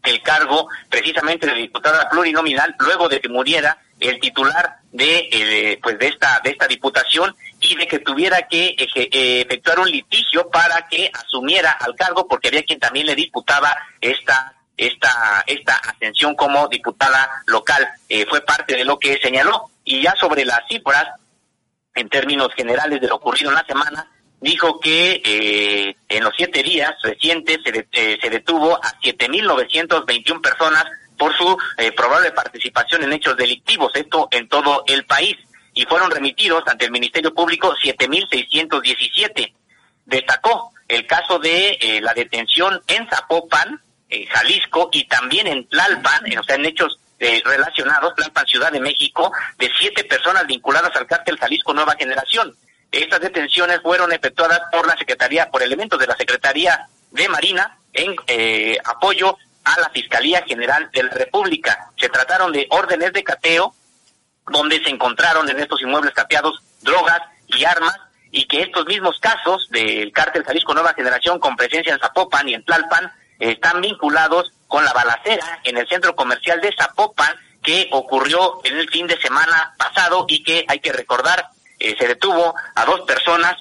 el 0.03 0.21
cargo 0.21 0.69
precisamente 0.89 1.47
de 1.47 1.55
diputada 1.55 2.07
plurinominal 2.09 2.73
luego 2.79 3.09
de 3.09 3.19
que 3.19 3.27
muriera 3.27 3.77
el 3.99 4.17
titular 4.19 4.77
de 4.91 5.27
eh, 5.31 5.79
pues 5.83 5.99
de 5.99 6.07
esta 6.07 6.39
de 6.41 6.51
esta 6.51 6.67
diputación 6.67 7.35
y 7.59 7.75
de 7.75 7.85
que 7.85 7.99
tuviera 7.99 8.47
que 8.47 8.75
efectuar 8.77 9.79
un 9.79 9.91
litigio 9.91 10.49
para 10.49 10.87
que 10.87 11.11
asumiera 11.13 11.71
al 11.71 11.95
cargo 11.95 12.25
porque 12.27 12.47
había 12.47 12.63
quien 12.63 12.79
también 12.79 13.07
le 13.07 13.15
disputaba 13.15 13.75
esta 13.99 14.53
esta, 14.79 15.43
esta 15.45 15.75
ascensión 15.75 16.36
como 16.36 16.67
diputada 16.67 17.29
local. 17.48 17.88
Eh, 18.07 18.25
fue 18.29 18.41
parte 18.41 18.75
de 18.75 18.86
lo 18.86 18.98
que 18.98 19.19
señaló. 19.21 19.69
Y 19.83 20.01
ya 20.01 20.15
sobre 20.15 20.45
las 20.45 20.62
cifras, 20.69 21.05
en 21.95 22.07
términos 22.09 22.53
generales 22.55 23.01
de 23.01 23.07
lo 23.07 23.15
ocurrido 23.15 23.50
en 23.50 23.55
la 23.55 23.65
semana, 23.65 24.09
dijo 24.39 24.79
que 24.79 25.21
eh, 25.25 25.95
en 26.07 26.24
los 26.24 26.33
siete 26.38 26.63
días 26.63 26.93
recientes 27.03 27.59
se, 27.63 27.88
eh, 27.91 28.17
se 28.21 28.29
detuvo 28.29 28.75
a 28.75 28.93
7.921 29.01 30.41
personas 30.41 30.86
por 31.17 31.36
su 31.36 31.57
probable 31.98 32.31
participación 32.31 33.03
en 33.03 33.12
hechos 33.12 33.36
delictivos, 33.36 33.91
esto 33.93 34.29
en 34.31 34.48
todo 34.48 34.86
el 34.88 35.03
país, 35.05 35.36
y 35.74 35.83
fueron 35.83 36.09
remitidos 36.09 36.63
ante 36.65 36.86
el 36.86 36.91
Ministerio 36.91 37.33
Público 37.33 37.75
7.617. 37.83 39.53
Destacó 40.05 40.71
el 40.88 41.05
caso 41.05 41.38
de 41.38 42.00
la 42.01 42.13
detención 42.13 42.81
en 42.88 43.05
Zapopan, 43.09 43.81
en 44.09 44.25
Jalisco 44.25 44.89
y 44.91 45.05
también 45.05 45.47
en 45.47 45.67
Tlalpan, 45.67 46.37
o 46.37 46.43
sea, 46.43 46.55
en 46.55 46.65
hechos 46.65 46.99
eh, 47.19 47.41
relacionados, 47.45 48.15
Tlalpan, 48.15 48.45
Ciudad 48.45 48.71
de 48.71 48.79
México, 48.79 49.31
de 49.57 49.69
siete 49.77 50.03
personas 50.03 50.45
vinculadas 50.47 50.95
al 50.95 51.07
cártel 51.07 51.37
Jalisco 51.37 51.73
Nueva 51.73 51.95
Generación. 51.97 52.55
Estas 52.91 53.19
detenciones 53.19 53.81
fueron 53.81 54.11
efectuadas 54.11 54.61
por 54.71 54.87
la 54.87 54.97
Secretaría, 54.97 55.49
por 55.49 55.61
elementos 55.61 55.99
de 55.99 56.07
la 56.07 56.17
Secretaría 56.17 56.87
de 57.11 57.29
Marina 57.29 57.77
en 57.93 58.15
eh, 58.27 58.77
apoyo 58.83 59.37
a 59.63 59.79
la 59.79 59.89
Fiscalía 59.89 60.43
General 60.47 60.89
de 60.91 61.03
la 61.03 61.11
República. 61.11 61.91
Se 61.97 62.09
trataron 62.09 62.51
de 62.51 62.67
órdenes 62.71 63.13
de 63.13 63.23
cateo 63.23 63.75
donde 64.47 64.81
se 64.83 64.89
encontraron 64.89 65.47
en 65.49 65.59
estos 65.59 65.81
inmuebles 65.81 66.13
capeados 66.13 66.61
drogas 66.81 67.21
y 67.47 67.63
armas 67.65 67.95
y 68.31 68.45
que 68.45 68.61
estos 68.61 68.85
mismos 68.85 69.19
casos 69.19 69.67
del 69.69 70.11
cártel 70.11 70.43
Jalisco 70.43 70.73
Nueva 70.73 70.93
Generación 70.93 71.39
con 71.39 71.55
presencia 71.55 71.93
en 71.93 71.99
Zapopan 71.99 72.47
y 72.47 72.53
en 72.53 72.63
Tlalpan 72.63 73.11
están 73.39 73.81
vinculados 73.81 74.51
con 74.67 74.86
la 74.86 74.93
balacera 74.93 75.62
en 75.63 75.77
el 75.77 75.88
centro 75.88 76.15
comercial 76.15 76.62
de 76.62 76.75
Zapopan 76.77 77.36
que 77.63 77.88
ocurrió 77.91 78.60
en 78.63 78.77
el 78.77 78.89
fin 78.89 79.08
de 79.08 79.19
semana 79.19 79.74
pasado 79.77 80.25
y 80.27 80.43
que 80.43 80.65
hay 80.67 80.79
que 80.79 80.93
recordar 80.93 81.50
eh, 81.79 81.96
se 81.98 82.08
detuvo 82.08 82.53
a 82.75 82.86
dos 82.86 83.01
personas 83.01 83.55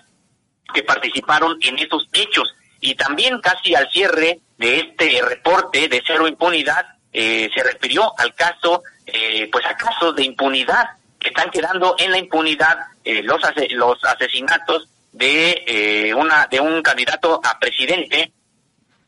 que 0.74 0.82
participaron 0.82 1.56
en 1.62 1.78
esos 1.78 2.08
hechos. 2.12 2.52
Y 2.80 2.94
también 2.94 3.40
casi 3.40 3.74
al 3.74 3.88
cierre 3.90 4.40
de 4.58 4.80
este 4.80 5.22
reporte 5.22 5.88
de 5.88 6.02
cero 6.04 6.26
impunidad 6.26 6.84
eh, 7.12 7.48
se 7.54 7.62
refirió 7.62 8.12
al 8.18 8.34
caso 8.34 8.82
eh, 9.06 9.48
pues 9.50 9.64
a 9.66 9.76
casos 9.76 10.14
de 10.16 10.24
impunidad 10.24 10.90
que 11.18 11.28
están 11.28 11.50
quedando 11.50 11.94
en 11.98 12.10
la 12.10 12.18
impunidad 12.18 12.78
los 13.04 13.40
los 13.70 14.04
asesinatos 14.04 14.88
de 15.12 16.14
una 16.16 16.46
de 16.46 16.60
un 16.60 16.82
candidato 16.82 17.40
a 17.42 17.58
presidente 17.58 18.32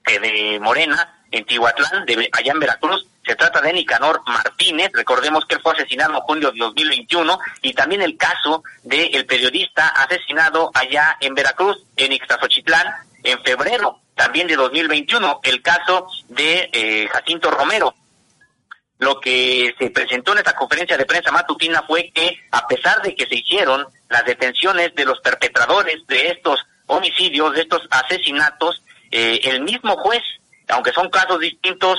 de 0.05 0.59
Morena 0.61 1.21
en 1.31 1.45
Tihuatlán, 1.45 2.07
de, 2.07 2.29
allá 2.33 2.53
en 2.53 2.61
Veracruz. 2.61 3.07
Se 3.25 3.37
trata 3.37 3.61
de 3.61 3.73
Nicanor 3.73 4.23
Martínez, 4.27 4.91
recordemos 4.93 5.45
que 5.47 5.55
él 5.55 5.61
fue 5.63 5.75
asesinado 5.75 6.15
en 6.15 6.21
julio 6.21 6.51
de 6.51 6.59
2021, 6.59 7.39
y 7.63 7.73
también 7.75 8.03
el 8.03 8.17
caso 8.17 8.65
del 8.83 9.25
periodista 9.27 9.89
asesinado 9.89 10.71
allá 10.75 11.17
en 11.21 11.35
Veracruz, 11.35 11.79
en 11.97 12.13
Ixtazochitlán, 12.13 12.87
en 13.23 13.43
febrero 13.43 14.01
también 14.15 14.47
de 14.47 14.57
2021, 14.57 15.41
el 15.45 15.63
caso 15.63 16.07
de 16.29 16.69
eh, 16.73 17.09
Jacinto 17.11 17.51
Romero. 17.51 17.95
Lo 18.99 19.19
que 19.19 19.75
se 19.79 19.89
presentó 19.91 20.33
en 20.33 20.39
esta 20.39 20.55
conferencia 20.55 20.99
de 20.99 21.07
prensa 21.07 21.33
matutina 21.33 21.83
fue 21.87 22.11
que, 22.15 22.39
a 22.51 22.67
pesar 22.67 23.01
de 23.01 23.15
que 23.15 23.27
se 23.27 23.37
hicieron 23.37 23.87
las 24.11 24.25
detenciones 24.27 24.95
de 24.95 25.07
los 25.07 25.21
perpetradores 25.21 26.07
de 26.07 26.29
estos 26.29 26.61
homicidios, 26.87 27.55
de 27.55 27.63
estos 27.63 27.81
asesinatos, 27.91 28.83
eh, 29.11 29.41
el 29.45 29.63
mismo 29.63 29.97
juez, 29.97 30.23
aunque 30.69 30.93
son 30.93 31.11
casos 31.11 31.41
distintos, 31.41 31.99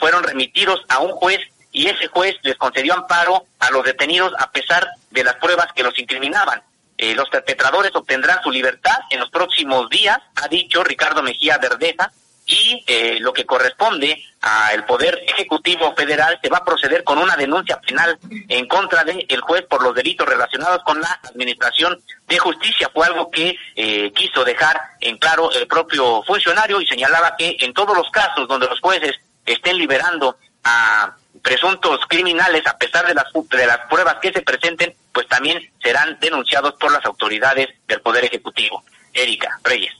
fueron 0.00 0.22
remitidos 0.22 0.84
a 0.88 0.98
un 1.00 1.12
juez 1.12 1.40
y 1.72 1.86
ese 1.86 2.08
juez 2.08 2.36
les 2.42 2.56
concedió 2.56 2.94
amparo 2.94 3.46
a 3.60 3.70
los 3.70 3.84
detenidos 3.84 4.32
a 4.38 4.50
pesar 4.50 4.88
de 5.10 5.24
las 5.24 5.34
pruebas 5.36 5.72
que 5.74 5.82
los 5.82 5.98
incriminaban. 5.98 6.62
Eh, 6.96 7.14
los 7.14 7.28
perpetradores 7.28 7.94
obtendrán 7.94 8.42
su 8.42 8.50
libertad 8.50 8.98
en 9.10 9.20
los 9.20 9.30
próximos 9.30 9.88
días, 9.88 10.18
ha 10.34 10.48
dicho 10.48 10.82
Ricardo 10.82 11.22
Mejía 11.22 11.58
Verdeja, 11.58 12.10
y 12.48 12.82
eh, 12.86 13.18
lo 13.20 13.32
que 13.32 13.44
corresponde 13.44 14.24
al 14.40 14.86
Poder 14.86 15.22
Ejecutivo 15.28 15.94
Federal 15.94 16.38
se 16.42 16.48
va 16.48 16.58
a 16.58 16.64
proceder 16.64 17.04
con 17.04 17.18
una 17.18 17.36
denuncia 17.36 17.78
penal 17.78 18.18
en 18.48 18.66
contra 18.66 19.04
del 19.04 19.26
el 19.28 19.40
juez 19.42 19.66
por 19.66 19.82
los 19.82 19.94
delitos 19.94 20.26
relacionados 20.26 20.82
con 20.82 20.98
la 21.00 21.20
administración 21.24 22.00
de 22.26 22.38
justicia. 22.38 22.90
Fue 22.92 23.06
algo 23.06 23.30
que 23.30 23.54
eh, 23.76 24.10
quiso 24.14 24.44
dejar 24.44 24.80
en 25.00 25.18
claro 25.18 25.52
el 25.52 25.66
propio 25.66 26.22
funcionario 26.22 26.80
y 26.80 26.86
señalaba 26.86 27.36
que 27.36 27.56
en 27.60 27.74
todos 27.74 27.94
los 27.94 28.10
casos 28.10 28.48
donde 28.48 28.66
los 28.66 28.80
jueces 28.80 29.14
estén 29.44 29.76
liberando 29.76 30.38
a 30.64 31.14
presuntos 31.42 32.00
criminales, 32.08 32.66
a 32.66 32.78
pesar 32.78 33.06
de 33.06 33.14
las, 33.14 33.26
de 33.32 33.66
las 33.66 33.80
pruebas 33.90 34.16
que 34.22 34.32
se 34.32 34.40
presenten, 34.40 34.94
pues 35.12 35.28
también 35.28 35.58
serán 35.82 36.18
denunciados 36.18 36.74
por 36.74 36.90
las 36.90 37.04
autoridades 37.04 37.68
del 37.86 38.00
Poder 38.00 38.24
Ejecutivo. 38.24 38.82
Erika 39.12 39.58
Reyes. 39.64 39.92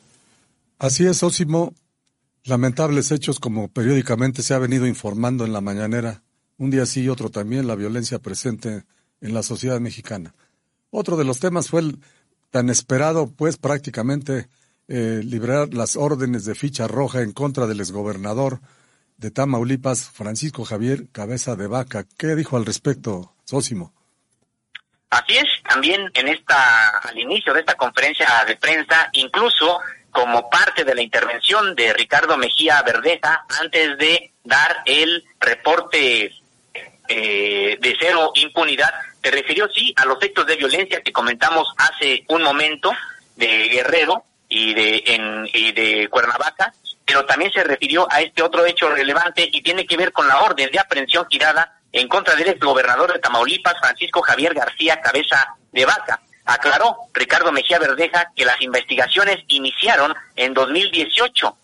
Así 0.79 1.07
es, 1.07 1.23
Osimo. 1.23 1.75
Lamentables 2.49 3.13
hechos 3.13 3.41
como 3.41 3.69
periódicamente 3.69 4.43
se 4.43 4.55
ha 4.55 4.59
venido 4.59 4.87
informando 4.87 5.45
en 5.45 5.53
la 5.53 5.61
mañanera, 5.61 6.23
un 6.57 6.71
día 6.71 6.87
sí 6.87 7.03
y 7.03 7.11
otro 7.11 7.29
también, 7.29 7.67
la 7.67 7.75
violencia 7.75 8.21
presente 8.21 8.85
en 9.21 9.35
la 9.35 9.43
sociedad 9.43 9.81
mexicana. 9.81 10.35
Otro 10.89 11.19
de 11.19 11.25
los 11.25 11.41
temas 11.41 11.69
fue 11.69 11.83
el 11.83 11.99
tan 12.51 12.71
esperado, 12.71 13.31
pues 13.31 13.59
prácticamente, 13.59 14.49
eh, 14.89 15.21
liberar 15.23 15.75
las 15.75 15.97
órdenes 15.97 16.47
de 16.47 16.55
ficha 16.55 16.89
roja 16.89 17.21
en 17.21 17.33
contra 17.33 17.67
del 17.67 17.81
exgobernador 17.81 18.61
de 19.19 19.31
Tamaulipas, 19.31 20.09
Francisco 20.09 20.65
Javier 20.65 21.11
Cabeza 21.13 21.55
de 21.55 21.67
Vaca. 21.67 22.07
¿Qué 22.17 22.35
dijo 22.35 22.57
al 22.57 22.65
respecto, 22.65 23.35
Sósimo? 23.45 23.93
Así 25.11 25.37
es, 25.37 25.49
también 25.69 26.01
en 26.15 26.29
esta, 26.29 26.89
al 26.99 27.19
inicio 27.19 27.53
de 27.53 27.61
esta 27.61 27.75
conferencia 27.75 28.27
de 28.47 28.57
prensa, 28.57 29.11
incluso 29.13 29.81
como 30.11 30.49
parte 30.49 30.85
de 30.85 30.95
la 30.95 31.03
intervención 31.03 31.75
de 31.75 31.93
Ricardo 31.93 32.37
Mejía 32.37 32.83
Verdeja 32.83 33.45
antes 33.61 33.99
de 33.99 34.33
dar 34.45 34.83
el 34.87 35.25
reporte 35.41 36.33
eh, 37.09 37.79
de 37.81 37.97
cero 37.99 38.33
impunidad, 38.35 38.93
se 39.23 39.31
refirió 39.31 39.69
sí 39.69 39.95
a 39.97 40.05
los 40.05 40.23
hechos 40.23 40.47
de 40.47 40.57
violencia 40.57 41.01
que 41.03 41.13
comentamos 41.13 41.69
hace 41.77 42.25
un 42.29 42.43
momento 42.43 42.93
de 43.37 43.69
Guerrero 43.69 44.25
y 44.49 44.75
de 44.75 45.03
en, 45.07 45.49
y 45.53 45.73
de 45.73 46.09
Cuernavaca, 46.09 46.73
pero 47.05 47.25
también 47.25 47.53
se 47.53 47.65
refirió 47.65 48.07
a 48.11 48.21
este 48.21 48.43
otro 48.43 48.67
hecho 48.67 48.91
relevante 48.91 49.49
y 49.51 49.63
tiene 49.63 49.87
que 49.87 49.97
ver 49.97 50.13
con 50.13 50.29
la 50.29 50.43
orden 50.43 50.71
de 50.71 50.79
aprehensión 50.79 51.27
girada 51.31 51.81
en 51.93 52.09
contra 52.09 52.35
del 52.35 52.49
ex 52.49 52.61
gobernador 52.61 53.13
de 53.13 53.19
Tamaulipas, 53.19 53.79
Francisco 53.81 54.21
Javier 54.21 54.55
García 54.55 55.01
Cabeza 55.01 55.55
de 55.73 55.85
Vaca. 55.85 56.21
Aclaró 56.49 56.97
Ricardo 57.13 57.53
Mejía 57.53 57.79
Verdeja 57.79 58.33
que 58.35 58.47
las 58.47 58.59
investigaciones 58.63 59.37
iniciaron 59.49 60.15
en 60.35 60.55
2018, 60.55 61.55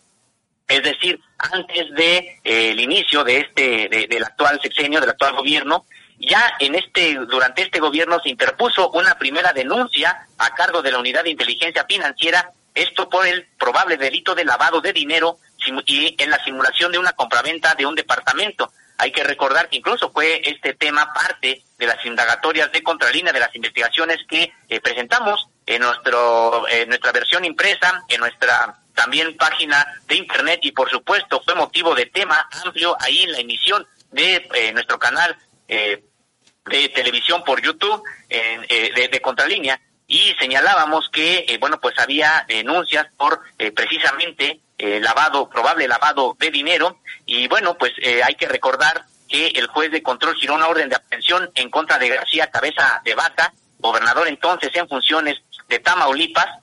es 0.68 0.82
decir, 0.82 1.18
antes 1.38 1.90
de 1.94 2.38
eh, 2.44 2.70
el 2.72 2.80
inicio 2.80 3.24
de 3.24 3.38
este 3.38 3.88
del 3.88 4.22
actual 4.22 4.60
sexenio 4.60 5.00
del 5.00 5.08
actual 5.08 5.36
gobierno. 5.36 5.86
Ya 6.18 6.52
en 6.58 6.74
este 6.74 7.14
durante 7.14 7.62
este 7.62 7.80
gobierno 7.80 8.20
se 8.22 8.28
interpuso 8.28 8.90
una 8.90 9.14
primera 9.16 9.54
denuncia 9.54 10.26
a 10.36 10.50
cargo 10.54 10.82
de 10.82 10.92
la 10.92 10.98
Unidad 10.98 11.24
de 11.24 11.30
Inteligencia 11.30 11.86
Financiera, 11.88 12.50
esto 12.74 13.08
por 13.08 13.26
el 13.26 13.46
probable 13.58 13.96
delito 13.96 14.34
de 14.34 14.44
lavado 14.44 14.82
de 14.82 14.92
dinero 14.92 15.38
y 15.86 16.14
en 16.22 16.28
la 16.28 16.44
simulación 16.44 16.92
de 16.92 16.98
una 16.98 17.12
compraventa 17.12 17.74
de 17.74 17.86
un 17.86 17.94
departamento. 17.94 18.70
Hay 18.98 19.10
que 19.12 19.24
recordar 19.24 19.68
que 19.68 19.76
incluso 19.76 20.10
fue 20.10 20.40
este 20.44 20.74
tema 20.74 21.12
parte 21.12 21.62
de 21.78 21.86
las 21.86 22.04
indagatorias 22.04 22.70
de 22.72 22.82
Contralínea, 22.82 23.32
de 23.32 23.40
las 23.40 23.54
investigaciones 23.54 24.18
que 24.28 24.52
eh, 24.68 24.80
presentamos 24.80 25.48
en 25.66 25.82
nuestro 25.82 26.68
en 26.68 26.88
nuestra 26.88 27.12
versión 27.12 27.44
impresa, 27.44 28.04
en 28.08 28.20
nuestra 28.20 28.78
también 28.94 29.36
página 29.36 29.86
de 30.06 30.16
internet 30.16 30.60
y 30.62 30.72
por 30.72 30.88
supuesto 30.88 31.42
fue 31.44 31.54
motivo 31.54 31.94
de 31.94 32.06
tema 32.06 32.48
amplio 32.64 32.96
ahí 33.00 33.22
en 33.24 33.32
la 33.32 33.38
emisión 33.38 33.86
de 34.12 34.48
eh, 34.54 34.72
nuestro 34.72 34.98
canal 34.98 35.36
eh, 35.68 36.04
de 36.66 36.88
televisión 36.90 37.42
por 37.44 37.60
YouTube 37.60 38.02
eh, 38.28 38.92
de, 38.94 39.08
de, 39.08 39.20
Contralínea. 39.20 39.80
Y 40.06 40.34
señalábamos 40.38 41.10
que, 41.10 41.56
bueno, 41.60 41.80
pues 41.80 41.98
había 41.98 42.44
denuncias 42.46 43.06
por 43.16 43.40
precisamente 43.74 44.60
lavado, 45.00 45.48
probable 45.48 45.88
lavado 45.88 46.36
de 46.38 46.50
dinero 46.50 47.00
y 47.26 47.48
bueno, 47.48 47.76
pues 47.78 47.92
hay 48.24 48.34
que 48.34 48.48
recordar 48.48 49.04
que 49.28 49.48
el 49.48 49.66
juez 49.68 49.90
de 49.90 50.02
control 50.02 50.36
giró 50.36 50.54
una 50.54 50.68
orden 50.68 50.88
de 50.88 50.96
aprehensión 50.96 51.50
en 51.54 51.70
contra 51.70 51.98
de 51.98 52.08
García 52.08 52.50
Cabeza 52.50 53.00
de 53.04 53.14
Vaca, 53.14 53.52
gobernador 53.78 54.28
entonces 54.28 54.70
en 54.74 54.88
funciones 54.88 55.42
de 55.68 55.78
Tamaulipas, 55.78 56.60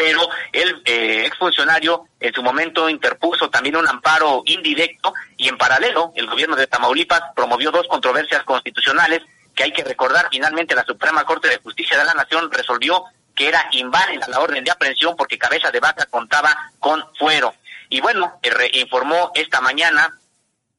pero 0.00 0.26
el 0.52 0.80
eh, 0.86 1.24
exfuncionario 1.26 2.06
en 2.18 2.32
su 2.32 2.42
momento 2.42 2.88
interpuso 2.88 3.50
también 3.50 3.76
un 3.76 3.86
amparo 3.86 4.42
indirecto 4.46 5.12
y 5.36 5.48
en 5.48 5.58
paralelo 5.58 6.12
el 6.14 6.26
gobierno 6.26 6.56
de 6.56 6.66
Tamaulipas 6.66 7.20
promovió 7.36 7.70
dos 7.70 7.86
controversias 7.86 8.42
constitucionales 8.44 9.20
que 9.54 9.64
hay 9.64 9.72
que 9.72 9.84
recordar. 9.84 10.28
Finalmente 10.30 10.74
la 10.74 10.86
Suprema 10.86 11.24
Corte 11.24 11.48
de 11.48 11.58
Justicia 11.58 11.98
de 11.98 12.04
la 12.04 12.14
Nación 12.14 12.50
resolvió 12.50 13.04
que 13.34 13.48
era 13.48 13.68
inválida 13.72 14.28
la 14.28 14.40
orden 14.40 14.64
de 14.64 14.70
aprehensión 14.70 15.16
porque 15.16 15.38
Cabeza 15.38 15.70
de 15.70 15.80
Vaca 15.80 16.06
contaba 16.06 16.56
con 16.78 17.02
fuero. 17.18 17.54
Y 17.88 18.00
bueno, 18.00 18.38
eh, 18.42 18.70
informó 18.74 19.32
esta 19.34 19.60
mañana 19.60 20.16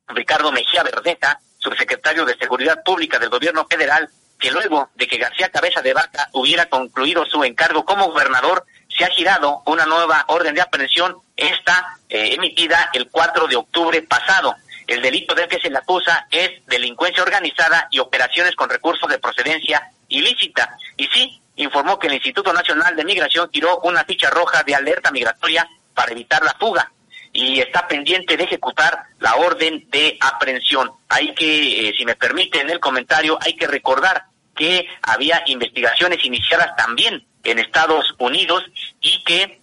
Ricardo 0.07 0.51
Mejía 0.51 0.83
Verdeja, 0.83 1.39
subsecretario 1.59 2.25
de 2.25 2.37
Seguridad 2.37 2.83
Pública 2.83 3.19
del 3.19 3.29
Gobierno 3.29 3.65
Federal, 3.69 4.09
que 4.39 4.51
luego 4.51 4.89
de 4.95 5.07
que 5.07 5.17
García 5.17 5.49
Cabeza 5.49 5.81
de 5.81 5.93
Vaca 5.93 6.29
hubiera 6.33 6.65
concluido 6.65 7.25
su 7.25 7.43
encargo 7.43 7.85
como 7.85 8.07
gobernador, 8.07 8.65
se 8.89 9.05
ha 9.05 9.09
girado 9.09 9.61
una 9.65 9.85
nueva 9.85 10.25
orden 10.27 10.55
de 10.55 10.61
aprehensión, 10.61 11.15
esta 11.35 11.97
eh, 12.09 12.33
emitida 12.33 12.89
el 12.93 13.09
4 13.09 13.47
de 13.47 13.55
octubre 13.55 14.01
pasado. 14.01 14.55
El 14.87 15.01
delito 15.01 15.35
del 15.35 15.47
que 15.47 15.59
se 15.59 15.69
le 15.69 15.77
acusa 15.77 16.27
es 16.29 16.65
delincuencia 16.65 17.23
organizada 17.23 17.87
y 17.91 17.99
operaciones 17.99 18.55
con 18.55 18.69
recursos 18.69 19.09
de 19.09 19.19
procedencia 19.19 19.91
ilícita. 20.09 20.75
Y 20.97 21.07
sí, 21.07 21.40
informó 21.63 21.99
que 21.99 22.07
el 22.07 22.13
Instituto 22.13 22.53
Nacional 22.53 22.95
de 22.95 23.05
Migración 23.05 23.49
giró 23.51 23.79
una 23.79 24.03
ficha 24.03 24.29
roja 24.29 24.63
de 24.63 24.75
alerta 24.75 25.11
migratoria 25.11 25.67
para 25.93 26.11
evitar 26.11 26.43
la 26.43 26.55
fuga 26.59 26.91
y 27.33 27.59
está 27.59 27.87
pendiente 27.87 28.35
de 28.35 28.43
ejecutar 28.43 29.03
la 29.19 29.35
orden 29.35 29.87
de 29.89 30.17
aprehensión. 30.19 30.91
Hay 31.07 31.33
que, 31.33 31.89
eh, 31.89 31.93
si 31.97 32.05
me 32.05 32.15
permiten 32.15 32.69
el 32.69 32.79
comentario, 32.79 33.37
hay 33.41 33.55
que 33.55 33.67
recordar 33.67 34.25
que 34.55 34.87
había 35.01 35.41
investigaciones 35.45 36.23
iniciadas 36.25 36.75
también 36.75 37.25
en 37.43 37.59
Estados 37.59 38.13
Unidos 38.19 38.63
y 38.99 39.23
que 39.23 39.61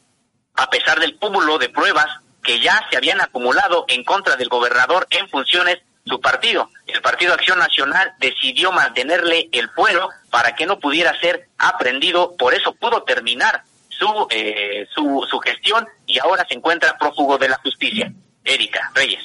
a 0.55 0.71
pesar 0.71 0.99
del 0.99 1.17
cúmulo 1.17 1.59
de 1.59 1.69
pruebas 1.69 2.07
que 2.43 2.61
ya 2.61 2.87
se 2.91 2.97
habían 2.97 3.21
acumulado 3.21 3.85
en 3.89 4.03
contra 4.05 4.37
del 4.37 4.49
gobernador 4.49 5.07
en 5.11 5.29
funciones, 5.29 5.79
su 6.09 6.21
partido, 6.21 6.71
el 6.87 7.01
Partido 7.01 7.35
Acción 7.35 7.59
Nacional, 7.59 8.13
decidió 8.19 8.73
mantenerle 8.73 9.49
el 9.53 9.69
fuero 9.71 10.09
para 10.31 10.55
que 10.55 10.67
no 10.67 10.79
pudiera 10.79 11.19
ser 11.21 11.49
aprendido, 11.59 12.37
por 12.37 12.55
eso 12.55 12.73
pudo 12.75 13.03
terminar 13.03 13.63
su, 13.89 14.27
eh, 14.31 14.87
su, 14.95 15.25
su 15.29 15.39
gestión 15.41 15.87
y 16.07 16.19
ahora 16.19 16.47
se 16.49 16.55
encuentra 16.55 16.97
prófugo 16.99 17.39
de 17.39 17.49
la 17.49 17.59
justicia. 17.59 18.13
Erika 18.45 18.91
Reyes. 18.95 19.21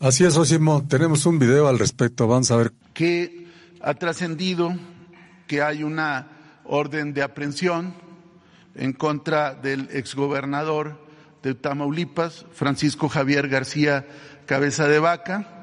Así 0.00 0.24
es, 0.24 0.36
Osimo. 0.36 0.86
Tenemos 0.86 1.26
un 1.26 1.38
video 1.38 1.68
al 1.68 1.78
respecto. 1.78 2.26
Vamos 2.26 2.50
a 2.50 2.56
ver. 2.56 2.72
Que 2.94 3.46
ha 3.80 3.94
trascendido 3.94 4.74
que 5.46 5.62
hay 5.62 5.82
una 5.82 6.28
orden 6.64 7.14
de 7.14 7.22
aprehensión 7.22 7.94
en 8.74 8.92
contra 8.92 9.54
del 9.54 9.88
exgobernador 9.92 11.00
de 11.42 11.54
Tamaulipas, 11.54 12.44
Francisco 12.52 13.08
Javier 13.08 13.48
García 13.48 14.06
Cabeza 14.46 14.86
de 14.86 14.98
Vaca. 14.98 15.55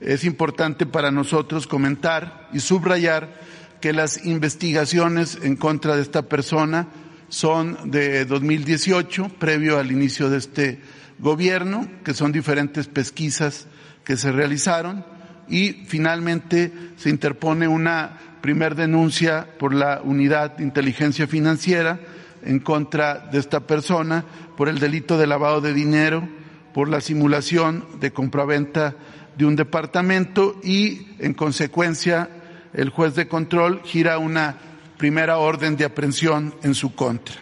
Es 0.00 0.24
importante 0.24 0.86
para 0.86 1.10
nosotros 1.10 1.66
comentar 1.66 2.48
y 2.54 2.60
subrayar 2.60 3.40
que 3.80 3.92
las 3.92 4.24
investigaciones 4.24 5.38
en 5.42 5.56
contra 5.56 5.94
de 5.94 6.02
esta 6.02 6.22
persona 6.22 6.88
son 7.28 7.90
de 7.90 8.24
2018, 8.24 9.28
previo 9.38 9.78
al 9.78 9.92
inicio 9.92 10.30
de 10.30 10.38
este 10.38 10.80
gobierno, 11.18 11.86
que 12.02 12.14
son 12.14 12.32
diferentes 12.32 12.88
pesquisas 12.88 13.66
que 14.02 14.16
se 14.16 14.32
realizaron 14.32 15.04
y 15.48 15.84
finalmente 15.86 16.72
se 16.96 17.10
interpone 17.10 17.68
una 17.68 18.18
primer 18.40 18.74
denuncia 18.74 19.46
por 19.58 19.74
la 19.74 20.00
Unidad 20.02 20.56
de 20.56 20.64
Inteligencia 20.64 21.26
Financiera 21.26 22.00
en 22.42 22.58
contra 22.60 23.28
de 23.30 23.38
esta 23.38 23.60
persona 23.60 24.24
por 24.56 24.70
el 24.70 24.78
delito 24.78 25.18
de 25.18 25.26
lavado 25.26 25.60
de 25.60 25.74
dinero, 25.74 26.26
por 26.72 26.88
la 26.88 27.02
simulación 27.02 27.84
de 28.00 28.12
compraventa 28.12 28.94
de 29.36 29.44
un 29.44 29.56
departamento 29.56 30.60
y 30.62 31.08
en 31.18 31.34
consecuencia 31.34 32.28
el 32.72 32.90
juez 32.90 33.14
de 33.14 33.28
control 33.28 33.82
gira 33.84 34.18
una 34.18 34.56
primera 34.96 35.38
orden 35.38 35.76
de 35.76 35.84
aprehensión 35.84 36.54
en 36.62 36.74
su 36.74 36.94
contra. 36.94 37.36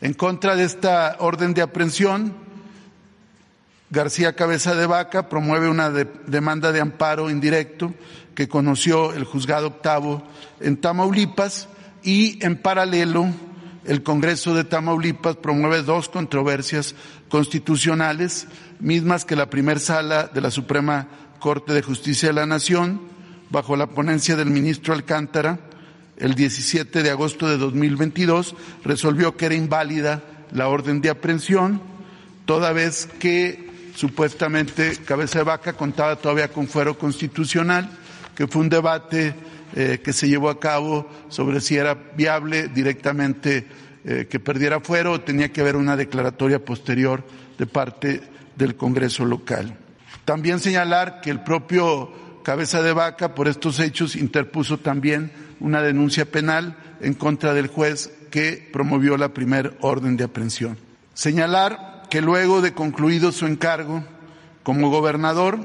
En 0.00 0.14
contra 0.14 0.56
de 0.56 0.64
esta 0.64 1.16
orden 1.20 1.54
de 1.54 1.62
aprehensión, 1.62 2.34
García 3.90 4.34
Cabeza 4.34 4.74
de 4.74 4.86
Vaca 4.86 5.28
promueve 5.28 5.68
una 5.68 5.90
demanda 5.90 6.72
de 6.72 6.80
amparo 6.80 7.28
indirecto 7.28 7.92
que 8.34 8.48
conoció 8.48 9.12
el 9.12 9.24
juzgado 9.24 9.66
octavo 9.66 10.22
en 10.60 10.76
Tamaulipas 10.76 11.68
y 12.02 12.44
en 12.44 12.56
paralelo 12.56 13.28
el 13.84 14.02
Congreso 14.02 14.54
de 14.54 14.64
Tamaulipas 14.64 15.36
promueve 15.36 15.82
dos 15.82 16.08
controversias 16.08 16.94
constitucionales, 17.28 18.46
mismas 18.78 19.24
que 19.24 19.36
la 19.36 19.50
primer 19.50 19.80
sala 19.80 20.30
de 20.32 20.40
la 20.40 20.50
Suprema 20.50 21.08
Corte 21.38 21.72
de 21.72 21.82
Justicia 21.82 22.28
de 22.28 22.34
la 22.34 22.46
Nación, 22.46 23.00
bajo 23.50 23.76
la 23.76 23.88
ponencia 23.88 24.36
del 24.36 24.50
ministro 24.50 24.94
Alcántara, 24.94 25.58
el 26.18 26.34
17 26.34 27.02
de 27.02 27.10
agosto 27.10 27.48
de 27.48 27.56
2022, 27.56 28.54
resolvió 28.84 29.36
que 29.36 29.46
era 29.46 29.54
inválida 29.54 30.22
la 30.52 30.68
orden 30.68 31.00
de 31.00 31.08
aprehensión, 31.08 31.80
toda 32.44 32.72
vez 32.72 33.08
que 33.18 33.70
supuestamente 33.96 34.96
Cabeza 35.04 35.38
de 35.38 35.44
Vaca 35.44 35.72
contaba 35.72 36.16
todavía 36.16 36.48
con 36.48 36.68
fuero 36.68 36.98
constitucional, 36.98 37.90
que 38.34 38.46
fue 38.46 38.62
un 38.62 38.68
debate 38.68 39.34
eh, 39.74 40.00
que 40.02 40.12
se 40.12 40.28
llevó 40.28 40.50
a 40.50 40.58
cabo 40.58 41.08
sobre 41.28 41.60
si 41.60 41.76
era 41.76 41.94
viable 41.94 42.68
directamente 42.68 43.66
eh, 44.04 44.26
que 44.30 44.40
perdiera 44.40 44.80
fuero 44.80 45.12
o 45.12 45.20
tenía 45.20 45.52
que 45.52 45.60
haber 45.60 45.76
una 45.76 45.96
declaratoria 45.96 46.64
posterior 46.64 47.22
de 47.58 47.66
parte 47.66 48.22
del 48.56 48.74
Congreso 48.74 49.24
local. 49.24 49.76
También 50.24 50.58
señalar 50.58 51.20
que 51.20 51.30
el 51.30 51.42
propio 51.42 52.10
Cabeza 52.42 52.82
de 52.82 52.92
Vaca 52.92 53.34
por 53.34 53.48
estos 53.48 53.78
hechos 53.80 54.16
interpuso 54.16 54.78
también 54.78 55.30
una 55.60 55.82
denuncia 55.82 56.24
penal 56.24 56.76
en 57.00 57.14
contra 57.14 57.52
del 57.52 57.66
juez 57.66 58.10
que 58.30 58.68
promovió 58.72 59.16
la 59.16 59.34
primer 59.34 59.76
orden 59.80 60.16
de 60.16 60.24
aprehensión. 60.24 60.78
Señalar 61.14 62.04
que 62.08 62.22
luego 62.22 62.62
de 62.62 62.72
concluido 62.72 63.32
su 63.32 63.46
encargo 63.46 64.04
como 64.62 64.90
gobernador, 64.90 65.58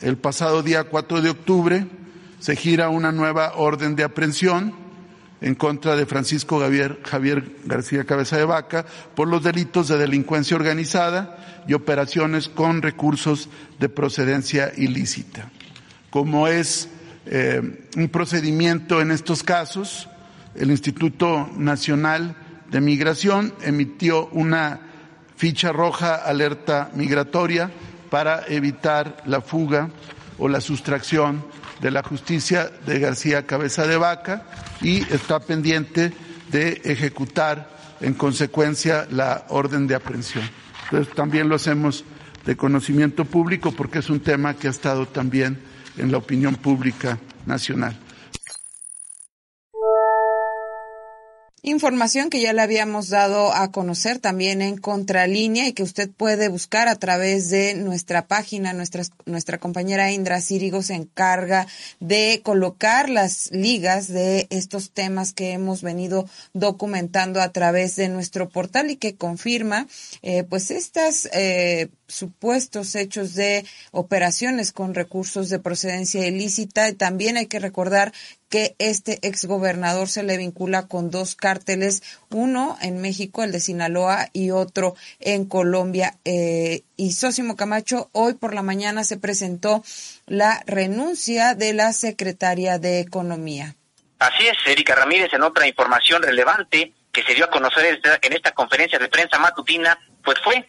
el 0.00 0.18
pasado 0.18 0.62
día 0.62 0.84
4 0.84 1.22
de 1.22 1.30
octubre, 1.30 1.86
se 2.42 2.56
gira 2.56 2.88
una 2.88 3.12
nueva 3.12 3.52
orden 3.54 3.94
de 3.94 4.02
aprehensión 4.02 4.74
en 5.40 5.54
contra 5.54 5.94
de 5.94 6.06
Francisco 6.06 6.58
Javier, 6.58 7.56
García 7.64 8.02
Cabeza 8.02 8.36
de 8.36 8.44
Vaca 8.44 8.84
por 9.14 9.28
los 9.28 9.44
delitos 9.44 9.86
de 9.86 9.96
delincuencia 9.96 10.56
organizada 10.56 11.62
y 11.68 11.74
operaciones 11.74 12.48
con 12.48 12.82
recursos 12.82 13.48
de 13.78 13.88
procedencia 13.88 14.72
ilícita. 14.76 15.52
Como 16.10 16.48
es 16.48 16.88
eh, 17.26 17.86
un 17.96 18.08
procedimiento 18.08 19.00
en 19.00 19.12
estos 19.12 19.44
casos. 19.44 20.08
El 20.56 20.72
Instituto 20.72 21.48
Nacional 21.56 22.34
de 22.72 22.80
Migración 22.80 23.54
emitió 23.62 24.26
una 24.32 24.80
ficha 25.36 25.70
roja 25.70 26.16
alerta 26.16 26.90
migratoria 26.94 27.70
para 28.10 28.44
evitar 28.48 29.22
la 29.26 29.40
fuga 29.40 29.90
o 30.38 30.48
la 30.48 30.60
sustracción 30.60 31.44
de 31.82 31.90
la 31.90 32.02
justicia 32.02 32.70
de 32.86 33.00
García 33.00 33.44
Cabeza 33.44 33.86
de 33.86 33.96
Vaca 33.96 34.44
y 34.80 35.02
está 35.12 35.40
pendiente 35.40 36.12
de 36.50 36.80
ejecutar 36.84 37.68
en 38.00 38.14
consecuencia 38.14 39.06
la 39.10 39.44
orden 39.48 39.88
de 39.88 39.96
aprehensión. 39.96 40.48
Entonces 40.84 41.12
también 41.14 41.48
lo 41.48 41.56
hacemos 41.56 42.04
de 42.46 42.56
conocimiento 42.56 43.24
público 43.24 43.72
porque 43.72 43.98
es 43.98 44.10
un 44.10 44.20
tema 44.20 44.54
que 44.54 44.68
ha 44.68 44.70
estado 44.70 45.06
también 45.06 45.60
en 45.98 46.12
la 46.12 46.18
opinión 46.18 46.54
pública 46.54 47.18
nacional. 47.46 47.98
Información 51.64 52.28
que 52.28 52.40
ya 52.40 52.52
le 52.52 52.60
habíamos 52.60 53.08
dado 53.08 53.52
a 53.52 53.70
conocer 53.70 54.18
también 54.18 54.62
en 54.62 54.76
Contralínea 54.76 55.68
y 55.68 55.72
que 55.72 55.84
usted 55.84 56.10
puede 56.10 56.48
buscar 56.48 56.88
a 56.88 56.96
través 56.96 57.50
de 57.50 57.74
nuestra 57.74 58.26
página. 58.26 58.72
Nuestra, 58.72 59.04
nuestra 59.26 59.58
compañera 59.58 60.10
Indra 60.10 60.40
Círigo 60.40 60.82
se 60.82 60.94
encarga 60.94 61.68
de 62.00 62.40
colocar 62.42 63.08
las 63.08 63.52
ligas 63.52 64.08
de 64.08 64.48
estos 64.50 64.90
temas 64.90 65.32
que 65.32 65.52
hemos 65.52 65.82
venido 65.82 66.28
documentando 66.52 67.40
a 67.40 67.52
través 67.52 67.94
de 67.94 68.08
nuestro 68.08 68.48
portal 68.48 68.90
y 68.90 68.96
que 68.96 69.14
confirma 69.14 69.86
eh, 70.22 70.42
pues 70.42 70.72
estas 70.72 71.28
eh, 71.32 71.90
supuestos 72.12 72.94
hechos 72.94 73.34
de 73.34 73.64
operaciones 73.90 74.72
con 74.72 74.94
recursos 74.94 75.48
de 75.48 75.58
procedencia 75.58 76.26
ilícita. 76.26 76.92
También 76.94 77.36
hay 77.36 77.46
que 77.46 77.58
recordar 77.58 78.12
que 78.48 78.76
este 78.78 79.18
exgobernador 79.26 80.08
se 80.08 80.22
le 80.22 80.36
vincula 80.36 80.86
con 80.86 81.10
dos 81.10 81.34
cárteles, 81.34 82.02
uno 82.28 82.76
en 82.82 83.00
México, 83.00 83.42
el 83.42 83.50
de 83.50 83.60
Sinaloa, 83.60 84.28
y 84.34 84.50
otro 84.50 84.94
en 85.20 85.46
Colombia. 85.46 86.18
Eh, 86.24 86.82
y 86.96 87.12
Sósimo 87.12 87.56
Camacho, 87.56 88.10
hoy 88.12 88.34
por 88.34 88.54
la 88.54 88.62
mañana 88.62 89.04
se 89.04 89.16
presentó 89.16 89.82
la 90.26 90.62
renuncia 90.66 91.54
de 91.54 91.72
la 91.72 91.92
secretaria 91.94 92.78
de 92.78 93.00
Economía. 93.00 93.74
Así 94.18 94.46
es, 94.46 94.56
Erika 94.66 94.94
Ramírez, 94.94 95.32
en 95.32 95.42
otra 95.42 95.66
información 95.66 96.22
relevante 96.22 96.92
que 97.10 97.22
se 97.22 97.34
dio 97.34 97.46
a 97.46 97.50
conocer 97.50 98.00
en 98.22 98.32
esta 98.32 98.52
conferencia 98.52 98.98
de 98.98 99.08
prensa 99.08 99.38
matutina, 99.38 99.98
pues 100.22 100.38
fue 100.44 100.66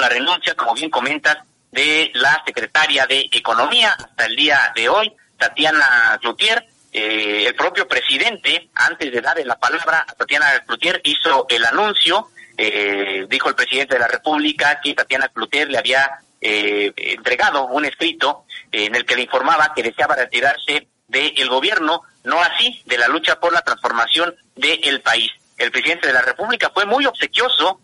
la 0.00 0.08
renuncia, 0.08 0.54
como 0.54 0.74
bien 0.74 0.90
comentas, 0.90 1.38
de 1.76 2.10
la 2.14 2.42
secretaria 2.46 3.06
de 3.06 3.28
Economía 3.30 3.92
hasta 3.92 4.24
el 4.26 4.34
día 4.34 4.72
de 4.74 4.88
hoy, 4.88 5.12
Tatiana 5.36 6.18
Cloutier. 6.20 6.66
Eh, 6.92 7.44
el 7.46 7.54
propio 7.54 7.86
presidente, 7.86 8.70
antes 8.74 9.12
de 9.12 9.20
darle 9.20 9.44
la 9.44 9.58
palabra 9.58 10.06
a 10.08 10.14
Tatiana 10.14 10.46
Cloutier, 10.66 11.00
hizo 11.04 11.46
el 11.50 11.64
anuncio, 11.66 12.28
eh, 12.56 13.26
dijo 13.28 13.50
el 13.50 13.54
presidente 13.54 13.96
de 13.96 14.00
la 14.00 14.08
República 14.08 14.80
que 14.82 14.94
Tatiana 14.94 15.28
Cloutier 15.28 15.68
le 15.68 15.76
había 15.76 16.08
eh, 16.40 16.92
entregado 16.96 17.66
un 17.66 17.84
escrito 17.84 18.44
en 18.72 18.94
el 18.94 19.04
que 19.04 19.16
le 19.16 19.22
informaba 19.22 19.74
que 19.74 19.82
deseaba 19.82 20.16
retirarse 20.16 20.88
del 21.08 21.48
gobierno, 21.50 22.02
no 22.24 22.40
así 22.40 22.82
de 22.86 22.96
la 22.96 23.08
lucha 23.08 23.38
por 23.38 23.52
la 23.52 23.60
transformación 23.60 24.34
del 24.54 25.02
país. 25.02 25.30
El 25.58 25.70
presidente 25.70 26.06
de 26.06 26.14
la 26.14 26.22
República 26.22 26.70
fue 26.72 26.86
muy 26.86 27.04
obsequioso 27.04 27.80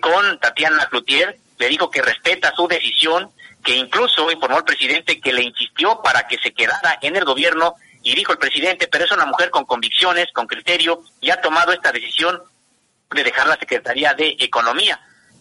con 0.00 0.38
Tatiana 0.40 0.86
Cloutier, 0.90 1.38
le 1.58 1.68
dijo 1.68 1.90
que 1.90 2.02
respeta 2.02 2.54
su 2.54 2.68
decisión, 2.68 3.32
que 3.64 3.76
incluso 3.76 4.30
informó 4.30 4.58
al 4.58 4.64
presidente 4.64 5.20
que 5.20 5.32
le 5.32 5.42
insistió 5.42 6.00
para 6.02 6.26
que 6.26 6.38
se 6.38 6.52
quedara 6.52 6.98
en 7.02 7.16
el 7.16 7.24
gobierno 7.24 7.74
y 8.02 8.14
dijo 8.14 8.32
el 8.32 8.38
presidente, 8.38 8.86
pero 8.86 9.04
es 9.04 9.12
una 9.12 9.26
mujer 9.26 9.50
con 9.50 9.64
convicciones, 9.64 10.26
con 10.32 10.46
criterio 10.46 11.02
y 11.20 11.30
ha 11.30 11.40
tomado 11.40 11.72
esta 11.72 11.90
decisión 11.90 12.40
de 13.10 13.24
dejar 13.24 13.46
la 13.46 13.56
Secretaría 13.56 14.14
de 14.14 14.36
Economía. 14.38 15.00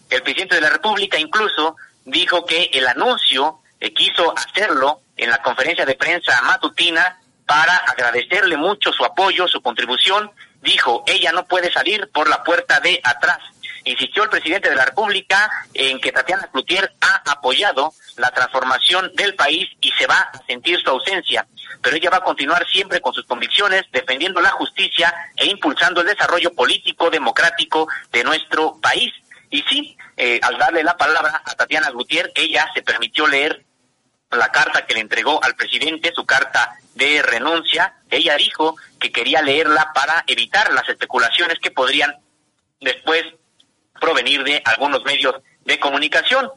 El 0.09 0.23
presidente 0.23 0.55
de 0.55 0.61
la 0.61 0.69
República 0.69 1.19
incluso 1.19 1.75
dijo 2.05 2.45
que 2.45 2.69
el 2.73 2.87
anuncio 2.87 3.59
eh, 3.79 3.93
quiso 3.93 4.33
hacerlo 4.35 5.01
en 5.17 5.29
la 5.29 5.41
conferencia 5.41 5.85
de 5.85 5.95
prensa 5.95 6.41
matutina 6.43 7.19
para 7.45 7.75
agradecerle 7.75 8.57
mucho 8.57 8.91
su 8.91 9.05
apoyo, 9.05 9.47
su 9.47 9.61
contribución. 9.61 10.31
Dijo, 10.61 11.03
ella 11.05 11.31
no 11.31 11.45
puede 11.45 11.71
salir 11.71 12.09
por 12.11 12.27
la 12.27 12.43
puerta 12.43 12.79
de 12.79 12.99
atrás 13.03 13.39
insistió 13.85 14.23
el 14.23 14.29
presidente 14.29 14.69
de 14.69 14.75
la 14.75 14.85
República 14.85 15.49
en 15.73 15.99
que 16.01 16.11
Tatiana 16.11 16.49
Cloutier 16.51 16.91
ha 17.01 17.31
apoyado 17.31 17.93
la 18.17 18.31
transformación 18.31 19.11
del 19.15 19.35
país 19.35 19.69
y 19.79 19.91
se 19.91 20.07
va 20.07 20.19
a 20.19 20.45
sentir 20.45 20.79
su 20.81 20.89
ausencia, 20.89 21.47
pero 21.81 21.95
ella 21.95 22.09
va 22.09 22.17
a 22.17 22.23
continuar 22.23 22.65
siempre 22.67 22.99
con 22.99 23.13
sus 23.13 23.25
convicciones, 23.25 23.83
defendiendo 23.91 24.41
la 24.41 24.51
justicia 24.51 25.13
e 25.35 25.45
impulsando 25.45 26.01
el 26.01 26.07
desarrollo 26.07 26.53
político 26.53 27.09
democrático 27.09 27.87
de 28.11 28.23
nuestro 28.23 28.79
país. 28.81 29.13
Y 29.51 29.61
sí, 29.63 29.97
eh, 30.17 30.39
al 30.41 30.57
darle 30.57 30.83
la 30.83 30.97
palabra 30.97 31.41
a 31.45 31.55
Tatiana 31.55 31.89
Gutiérrez, 31.91 32.33
ella 32.35 32.69
se 32.73 32.81
permitió 32.81 33.27
leer 33.27 33.63
la 34.31 34.51
carta 34.51 34.85
que 34.85 34.95
le 34.95 35.01
entregó 35.01 35.41
al 35.43 35.55
presidente, 35.55 36.11
su 36.13 36.25
carta 36.25 36.75
de 36.95 37.21
renuncia. 37.21 37.93
Ella 38.09 38.35
dijo 38.35 38.75
que 38.99 39.11
quería 39.11 39.41
leerla 39.41 39.91
para 39.93 40.23
evitar 40.27 40.73
las 40.73 40.89
especulaciones 40.89 41.59
que 41.59 41.71
podrían 41.71 42.15
después 42.81 43.23
provenir 43.99 44.43
de 44.43 44.61
algunos 44.65 45.03
medios 45.03 45.35
de 45.63 45.79
comunicación. 45.79 46.51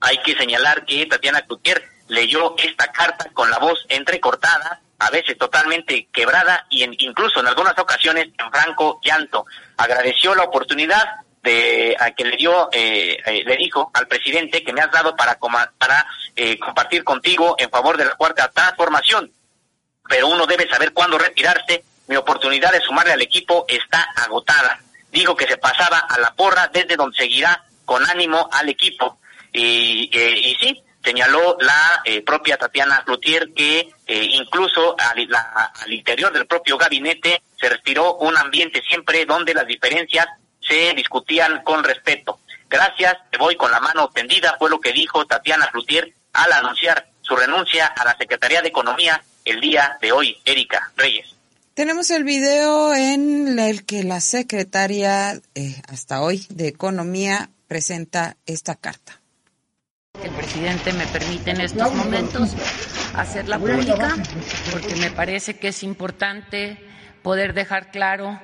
Hay 0.00 0.18
que 0.18 0.36
señalar 0.36 0.84
que 0.84 1.06
Tatiana 1.06 1.42
Cloutier 1.42 1.82
leyó 2.08 2.54
esta 2.58 2.86
carta 2.92 3.30
con 3.32 3.50
la 3.50 3.58
voz 3.58 3.84
entrecortada, 3.88 4.80
a 4.98 5.10
veces 5.10 5.36
totalmente 5.36 6.08
quebrada 6.12 6.66
y 6.70 6.84
incluso 7.04 7.40
en 7.40 7.48
algunas 7.48 7.78
ocasiones 7.78 8.28
en 8.38 8.50
franco 8.50 9.00
llanto. 9.02 9.46
Agradeció 9.76 10.34
la 10.34 10.44
oportunidad 10.44 11.04
de 11.42 11.96
a 11.98 12.10
que 12.10 12.24
le 12.24 12.36
dio, 12.36 12.68
eh, 12.72 13.18
eh, 13.24 13.42
le 13.44 13.56
dijo 13.56 13.90
al 13.94 14.08
presidente 14.08 14.64
que 14.64 14.72
me 14.72 14.80
has 14.80 14.90
dado 14.90 15.14
para, 15.14 15.38
para 15.38 16.06
eh, 16.34 16.58
compartir 16.58 17.04
contigo 17.04 17.54
en 17.58 17.70
favor 17.70 17.96
de 17.96 18.04
la 18.04 18.14
cuarta 18.16 18.50
transformación. 18.50 19.30
Pero 20.08 20.28
uno 20.28 20.46
debe 20.46 20.68
saber 20.68 20.92
cuándo 20.92 21.18
retirarse. 21.18 21.84
Mi 22.08 22.16
oportunidad 22.16 22.72
de 22.72 22.80
sumarle 22.80 23.12
al 23.12 23.22
equipo 23.22 23.64
está 23.68 24.02
agotada 24.16 24.80
dijo 25.16 25.34
que 25.34 25.46
se 25.46 25.56
pasaba 25.56 25.98
a 25.98 26.18
la 26.18 26.34
porra 26.34 26.68
desde 26.68 26.96
donde 26.96 27.16
seguirá 27.16 27.64
con 27.84 28.04
ánimo 28.08 28.48
al 28.52 28.68
equipo. 28.68 29.18
Y, 29.52 30.10
eh, 30.12 30.38
y 30.38 30.54
sí, 30.56 30.82
señaló 31.02 31.56
la 31.60 32.02
eh, 32.04 32.20
propia 32.20 32.58
Tatiana 32.58 33.02
Cloutier 33.04 33.54
que 33.54 33.88
eh, 34.06 34.28
incluso 34.32 34.94
al, 34.98 35.92
interior 35.92 36.32
del 36.32 36.46
propio 36.46 36.76
gabinete 36.76 37.42
se 37.58 37.68
respiró 37.68 38.16
un 38.16 38.36
ambiente 38.36 38.82
siempre 38.82 39.24
donde 39.24 39.54
las 39.54 39.66
diferencias 39.66 40.26
se 40.60 40.92
discutían 40.94 41.62
con 41.62 41.82
respeto. 41.82 42.40
Gracias, 42.68 43.16
te 43.30 43.38
voy 43.38 43.56
con 43.56 43.70
la 43.70 43.80
mano 43.80 44.10
tendida, 44.12 44.56
fue 44.58 44.68
lo 44.68 44.80
que 44.80 44.92
dijo 44.92 45.24
Tatiana 45.24 45.70
Cloutier 45.70 46.12
al 46.32 46.52
anunciar 46.52 47.06
su 47.22 47.36
renuncia 47.36 47.86
a 47.86 48.04
la 48.04 48.16
Secretaría 48.18 48.60
de 48.60 48.68
Economía 48.68 49.22
el 49.44 49.60
día 49.60 49.96
de 50.02 50.12
hoy. 50.12 50.36
Erika 50.44 50.90
Reyes. 50.96 51.35
Tenemos 51.76 52.10
el 52.10 52.24
video 52.24 52.94
en 52.94 53.58
el 53.58 53.84
que 53.84 54.02
la 54.02 54.22
secretaria 54.22 55.34
eh, 55.54 55.82
hasta 55.88 56.22
hoy 56.22 56.46
de 56.48 56.68
Economía 56.68 57.50
presenta 57.68 58.38
esta 58.46 58.76
carta. 58.76 59.20
El 60.24 60.30
presidente 60.30 60.94
me 60.94 61.06
permite 61.06 61.50
en 61.50 61.60
estos 61.60 61.94
momentos 61.94 62.54
hacerla 63.14 63.58
pública 63.58 64.16
porque 64.72 64.96
me 64.96 65.10
parece 65.10 65.58
que 65.58 65.68
es 65.68 65.82
importante 65.82 66.78
poder 67.22 67.52
dejar 67.52 67.90
claro 67.90 68.40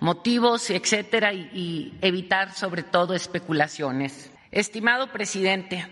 motivos, 0.00 0.68
etcétera, 0.70 1.32
y 1.32 1.96
evitar 2.00 2.52
sobre 2.52 2.82
todo 2.82 3.14
especulaciones. 3.14 4.32
Estimado 4.50 5.12
presidente, 5.12 5.86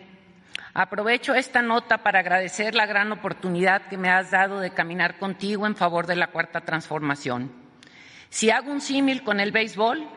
Aprovecho 0.73 1.35
esta 1.35 1.63
nota 1.63 1.99
para 1.99 2.21
agradecer 2.21 2.75
la 2.75 2.87
gran 2.87 3.11
oportunidad 3.11 3.89
que 3.89 3.97
me 3.97 4.09
has 4.09 4.31
dado 4.31 4.61
de 4.61 4.71
caminar 4.71 5.19
contigo 5.19 5.67
en 5.67 5.75
favor 5.75 6.07
de 6.07 6.17
la 6.17 6.29
cuarta 6.29 6.61
transformación. 6.61 7.53
Si 8.29 8.51
hago 8.51 8.71
un 8.71 8.81
símil 8.81 9.25
con 9.25 9.41
el 9.41 9.51
béisbol, 9.51 10.09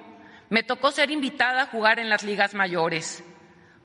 me 0.50 0.62
tocó 0.62 0.92
ser 0.92 1.10
invitada 1.10 1.64
a 1.64 1.66
jugar 1.68 1.98
en 1.98 2.10
las 2.10 2.24
ligas 2.24 2.54
mayores, 2.54 3.24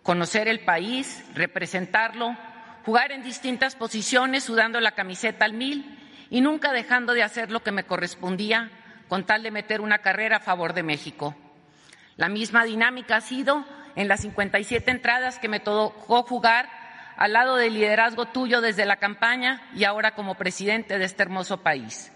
conocer 0.03 0.49
el 0.49 0.61
país, 0.61 1.25
representarlo, 1.35 2.37
jugar 2.85 3.13
en 3.13 3.23
distintas 3.23 3.75
posiciones 3.75 4.45
sudando 4.45 4.79
la 4.81 4.93
camiseta 4.93 5.47
al 5.47 5.55
mil 5.55 5.99
y 6.29 6.43
nunca 6.43 6.73
dejando 6.73 7.15
de 7.15 7.23
hacer 7.23 7.51
lo 7.51 7.63
que 7.63 7.73
me 7.73 7.85
correspondía 7.85 8.71
con 9.09 9.25
tal 9.25 9.43
de 9.43 9.51
meter 9.51 9.81
una 9.81 9.99
carrera 9.99 10.37
a 10.37 10.41
favor 10.41 10.75
de 10.75 10.83
México. 10.83 11.35
La 12.17 12.29
misma 12.29 12.65
dinámica 12.65 13.17
ha 13.17 13.21
sido 13.23 13.65
en 13.97 14.09
las 14.09 14.21
57 14.21 14.91
entradas 14.91 15.39
que 15.39 15.49
me 15.49 15.61
tocó 15.61 16.23
jugar 16.23 16.69
al 17.17 17.33
lado 17.33 17.57
del 17.57 17.75
liderazgo 17.75 18.27
tuyo 18.27 18.61
desde 18.61 18.87
la 18.87 18.97
campaña 18.97 19.63
y 19.75 19.85
ahora 19.85 20.15
como 20.15 20.37
presidente 20.37 20.99
de 20.99 21.05
este 21.05 21.23
hermoso 21.23 21.63
país. 21.63 22.13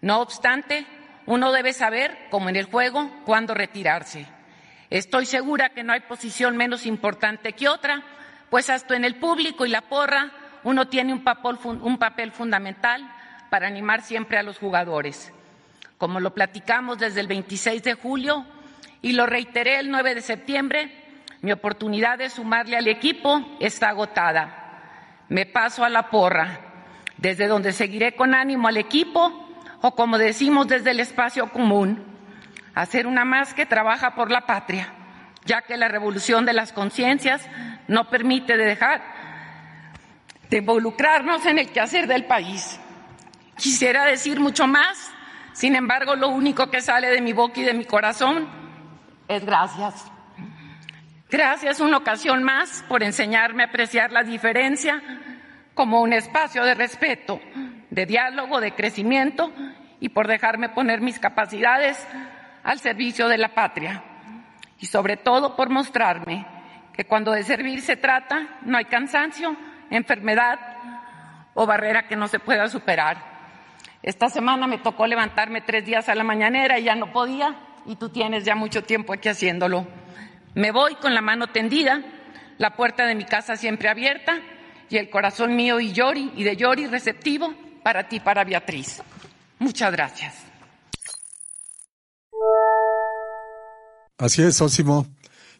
No 0.00 0.20
obstante, 0.20 0.86
uno 1.26 1.50
debe 1.50 1.72
saber, 1.72 2.16
como 2.30 2.48
en 2.48 2.56
el 2.56 2.66
juego, 2.66 3.10
cuándo 3.24 3.54
retirarse. 3.54 4.26
Estoy 4.90 5.26
segura 5.26 5.70
que 5.70 5.82
no 5.82 5.92
hay 5.92 6.00
posición 6.00 6.56
menos 6.56 6.86
importante 6.86 7.52
que 7.52 7.68
otra, 7.68 8.02
pues 8.50 8.70
hasta 8.70 8.96
en 8.96 9.04
el 9.04 9.16
público 9.16 9.66
y 9.66 9.70
la 9.70 9.82
porra 9.82 10.32
uno 10.64 10.88
tiene 10.88 11.12
un 11.12 11.24
papel, 11.24 11.58
un 11.64 11.98
papel 11.98 12.32
fundamental 12.32 13.10
para 13.50 13.66
animar 13.66 14.02
siempre 14.02 14.38
a 14.38 14.42
los 14.42 14.58
jugadores. 14.58 15.32
Como 15.96 16.20
lo 16.20 16.34
platicamos 16.34 16.98
desde 16.98 17.20
el 17.20 17.26
26 17.26 17.82
de 17.82 17.94
julio, 17.94 18.46
y 19.02 19.12
lo 19.12 19.26
reiteré 19.26 19.78
el 19.78 19.90
9 19.90 20.14
de 20.14 20.22
septiembre, 20.22 20.90
mi 21.40 21.52
oportunidad 21.52 22.18
de 22.18 22.30
sumarle 22.30 22.76
al 22.76 22.88
equipo 22.88 23.56
está 23.60 23.90
agotada. 23.90 25.24
Me 25.28 25.46
paso 25.46 25.84
a 25.84 25.88
la 25.88 26.10
porra, 26.10 26.60
desde 27.16 27.46
donde 27.46 27.72
seguiré 27.72 28.16
con 28.16 28.34
ánimo 28.34 28.68
al 28.68 28.76
equipo 28.76 29.48
o 29.80 29.94
como 29.94 30.18
decimos 30.18 30.66
desde 30.66 30.90
el 30.90 31.00
espacio 31.00 31.50
común, 31.50 32.04
hacer 32.74 33.06
una 33.06 33.24
más 33.24 33.54
que 33.54 33.66
trabaja 33.66 34.14
por 34.14 34.30
la 34.30 34.46
patria, 34.46 34.92
ya 35.44 35.62
que 35.62 35.76
la 35.76 35.88
revolución 35.88 36.44
de 36.44 36.52
las 36.52 36.72
conciencias 36.72 37.48
no 37.86 38.08
permite 38.10 38.56
dejar 38.56 39.02
de 40.50 40.58
involucrarnos 40.58 41.46
en 41.46 41.58
el 41.58 41.70
quehacer 41.70 42.06
del 42.06 42.24
país. 42.24 42.80
Quisiera 43.56 44.04
decir 44.04 44.40
mucho 44.40 44.66
más, 44.66 45.12
Sin 45.58 45.74
embargo, 45.74 46.14
lo 46.14 46.28
único 46.28 46.70
que 46.70 46.80
sale 46.80 47.08
de 47.08 47.20
mi 47.20 47.32
boca 47.32 47.58
y 47.58 47.64
de 47.64 47.74
mi 47.74 47.84
corazón 47.84 48.48
es 49.28 49.44
gracias. 49.44 50.10
Gracias 51.30 51.80
una 51.80 51.98
ocasión 51.98 52.42
más 52.42 52.84
por 52.88 53.02
enseñarme 53.02 53.62
a 53.62 53.66
apreciar 53.66 54.10
la 54.10 54.22
diferencia 54.22 55.02
como 55.74 56.00
un 56.00 56.12
espacio 56.12 56.64
de 56.64 56.74
respeto, 56.74 57.38
de 57.90 58.06
diálogo, 58.06 58.60
de 58.60 58.74
crecimiento 58.74 59.52
y 60.00 60.08
por 60.08 60.26
dejarme 60.26 60.70
poner 60.70 61.00
mis 61.00 61.18
capacidades 61.18 62.04
al 62.64 62.78
servicio 62.78 63.28
de 63.28 63.38
la 63.38 63.54
patria. 63.54 64.02
Y 64.78 64.86
sobre 64.86 65.16
todo 65.16 65.54
por 65.54 65.68
mostrarme 65.68 66.46
que 66.94 67.04
cuando 67.04 67.32
de 67.32 67.42
servir 67.42 67.82
se 67.82 67.96
trata, 67.96 68.58
no 68.62 68.78
hay 68.78 68.86
cansancio, 68.86 69.54
enfermedad 69.90 70.58
o 71.54 71.66
barrera 71.66 72.08
que 72.08 72.16
no 72.16 72.26
se 72.28 72.38
pueda 72.38 72.68
superar. 72.68 73.18
Esta 74.02 74.30
semana 74.30 74.66
me 74.66 74.78
tocó 74.78 75.06
levantarme 75.06 75.60
tres 75.60 75.84
días 75.84 76.08
a 76.08 76.14
la 76.14 76.24
mañanera 76.24 76.78
y 76.78 76.84
ya 76.84 76.94
no 76.94 77.12
podía, 77.12 77.54
y 77.88 77.96
tú 77.96 78.10
tienes 78.10 78.44
ya 78.44 78.54
mucho 78.54 78.82
tiempo 78.84 79.14
aquí 79.14 79.30
haciéndolo. 79.30 79.86
Me 80.54 80.72
voy 80.72 80.94
con 80.96 81.14
la 81.14 81.22
mano 81.22 81.48
tendida, 81.48 82.04
la 82.58 82.76
puerta 82.76 83.06
de 83.06 83.14
mi 83.14 83.24
casa 83.24 83.56
siempre 83.56 83.88
abierta 83.88 84.40
y 84.90 84.98
el 84.98 85.08
corazón 85.08 85.56
mío 85.56 85.80
y 85.80 85.92
Yori 85.92 86.32
y 86.36 86.44
de 86.44 86.54
Yori 86.54 86.86
receptivo 86.86 87.54
para 87.82 88.06
ti, 88.08 88.20
para 88.20 88.44
Beatriz. 88.44 89.02
Muchas 89.58 89.90
gracias. 89.90 90.34
Así 94.18 94.42
es, 94.42 94.60
Ósimo. 94.60 95.06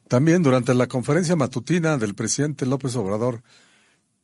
También 0.07 0.43
durante 0.43 0.75
la 0.75 0.87
conferencia 0.87 1.35
matutina 1.35 1.97
del 1.97 2.15
presidente 2.15 2.67
López 2.67 2.95
Obrador 2.97 3.43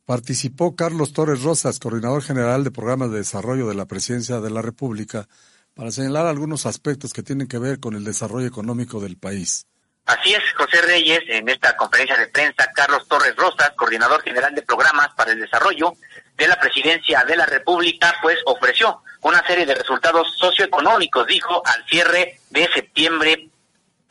participó 0.05 0.77
Carlos 0.77 1.15
Torres 1.15 1.43
Rosas, 1.43 1.79
coordinador 1.79 2.23
general 2.23 2.65
de 2.65 2.71
programas 2.71 3.11
de 3.11 3.19
desarrollo 3.19 3.67
de 3.67 3.75
la 3.75 3.87
Presidencia 3.87 4.41
de 4.41 4.51
la 4.51 4.61
República, 4.61 5.27
para 5.75 5.91
señalar 5.91 6.27
algunos 6.27 6.67
aspectos 6.67 7.13
que 7.13 7.23
tienen 7.23 7.49
que 7.49 7.59
ver 7.59 7.81
con 7.81 7.95
el 7.95 8.05
desarrollo 8.05 8.47
económico 8.47 9.01
del 9.01 9.17
país. 9.17 9.67
Así 10.07 10.35
es, 10.35 10.43
José 10.57 10.83
Reyes, 10.83 11.21
en 11.29 11.49
esta 11.49 11.77
conferencia 11.77 12.17
de 12.17 12.29
prensa, 12.29 12.71
Carlos 12.75 13.09
Torres 13.09 13.35
Rosas, 13.37 13.71
coordinador 13.75 14.23
general 14.23 14.55
de 14.55 14.63
programas 14.63 15.09
para 15.15 15.33
el 15.33 15.41
desarrollo 15.41 15.95
de 16.37 16.47
la 16.47 16.61
presidencia 16.61 17.25
de 17.25 17.37
la 17.37 17.47
República, 17.47 18.15
pues 18.21 18.39
ofreció 18.45 19.03
una 19.23 19.45
serie 19.47 19.65
de 19.65 19.75
resultados 19.75 20.37
socioeconómicos, 20.37 21.27
dijo, 21.27 21.63
al 21.65 21.85
cierre 21.87 22.39
de 22.51 22.69
septiembre 22.73 23.49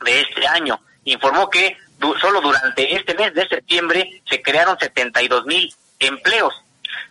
de 0.04 0.20
este 0.20 0.46
año. 0.48 0.80
Informó 1.04 1.48
que 1.48 1.76
solo 2.20 2.40
durante 2.40 2.96
este 2.96 3.14
mes 3.14 3.32
de 3.32 3.46
septiembre 3.46 4.22
se 4.28 4.42
crearon 4.42 4.76
72 4.78 5.46
mil 5.46 5.72
empleos 6.00 6.63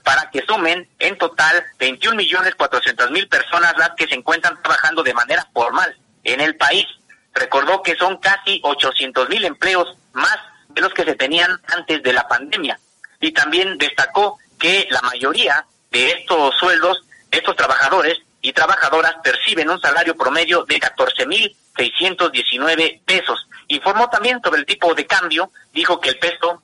para 0.03 0.29
que 0.31 0.43
sumen 0.47 0.89
en 0.99 1.17
total 1.17 1.63
21 1.79 2.15
millones 2.15 2.55
400 2.55 3.11
mil 3.11 3.27
personas 3.27 3.73
las 3.77 3.91
que 3.97 4.07
se 4.07 4.15
encuentran 4.15 4.61
trabajando 4.61 5.03
de 5.03 5.13
manera 5.13 5.47
formal 5.53 5.95
en 6.23 6.41
el 6.41 6.55
país 6.55 6.85
recordó 7.33 7.81
que 7.81 7.95
son 7.95 8.17
casi 8.17 8.59
800 8.63 9.29
mil 9.29 9.43
empleos 9.45 9.95
más 10.13 10.37
de 10.69 10.81
los 10.81 10.93
que 10.93 11.03
se 11.03 11.15
tenían 11.15 11.51
antes 11.67 12.01
de 12.03 12.13
la 12.13 12.27
pandemia. 12.27 12.79
Y 13.19 13.31
también 13.31 13.77
destacó 13.77 14.39
que 14.59 14.87
la 14.89 15.01
mayoría 15.01 15.65
de 15.91 16.11
estos 16.11 16.55
sueldos, 16.57 17.03
estos 17.31 17.55
trabajadores 17.55 18.19
y 18.41 18.53
trabajadoras 18.53 19.15
perciben 19.23 19.69
un 19.69 19.79
salario 19.79 20.15
promedio 20.15 20.63
de 20.65 20.79
14 20.79 21.25
mil 21.25 21.55
619 21.77 23.01
pesos. 23.05 23.47
Informó 23.67 24.09
también 24.09 24.39
sobre 24.43 24.59
el 24.59 24.65
tipo 24.65 24.93
de 24.93 25.05
cambio, 25.05 25.51
dijo 25.71 25.99
que 25.99 26.09
el 26.09 26.19
peso 26.19 26.61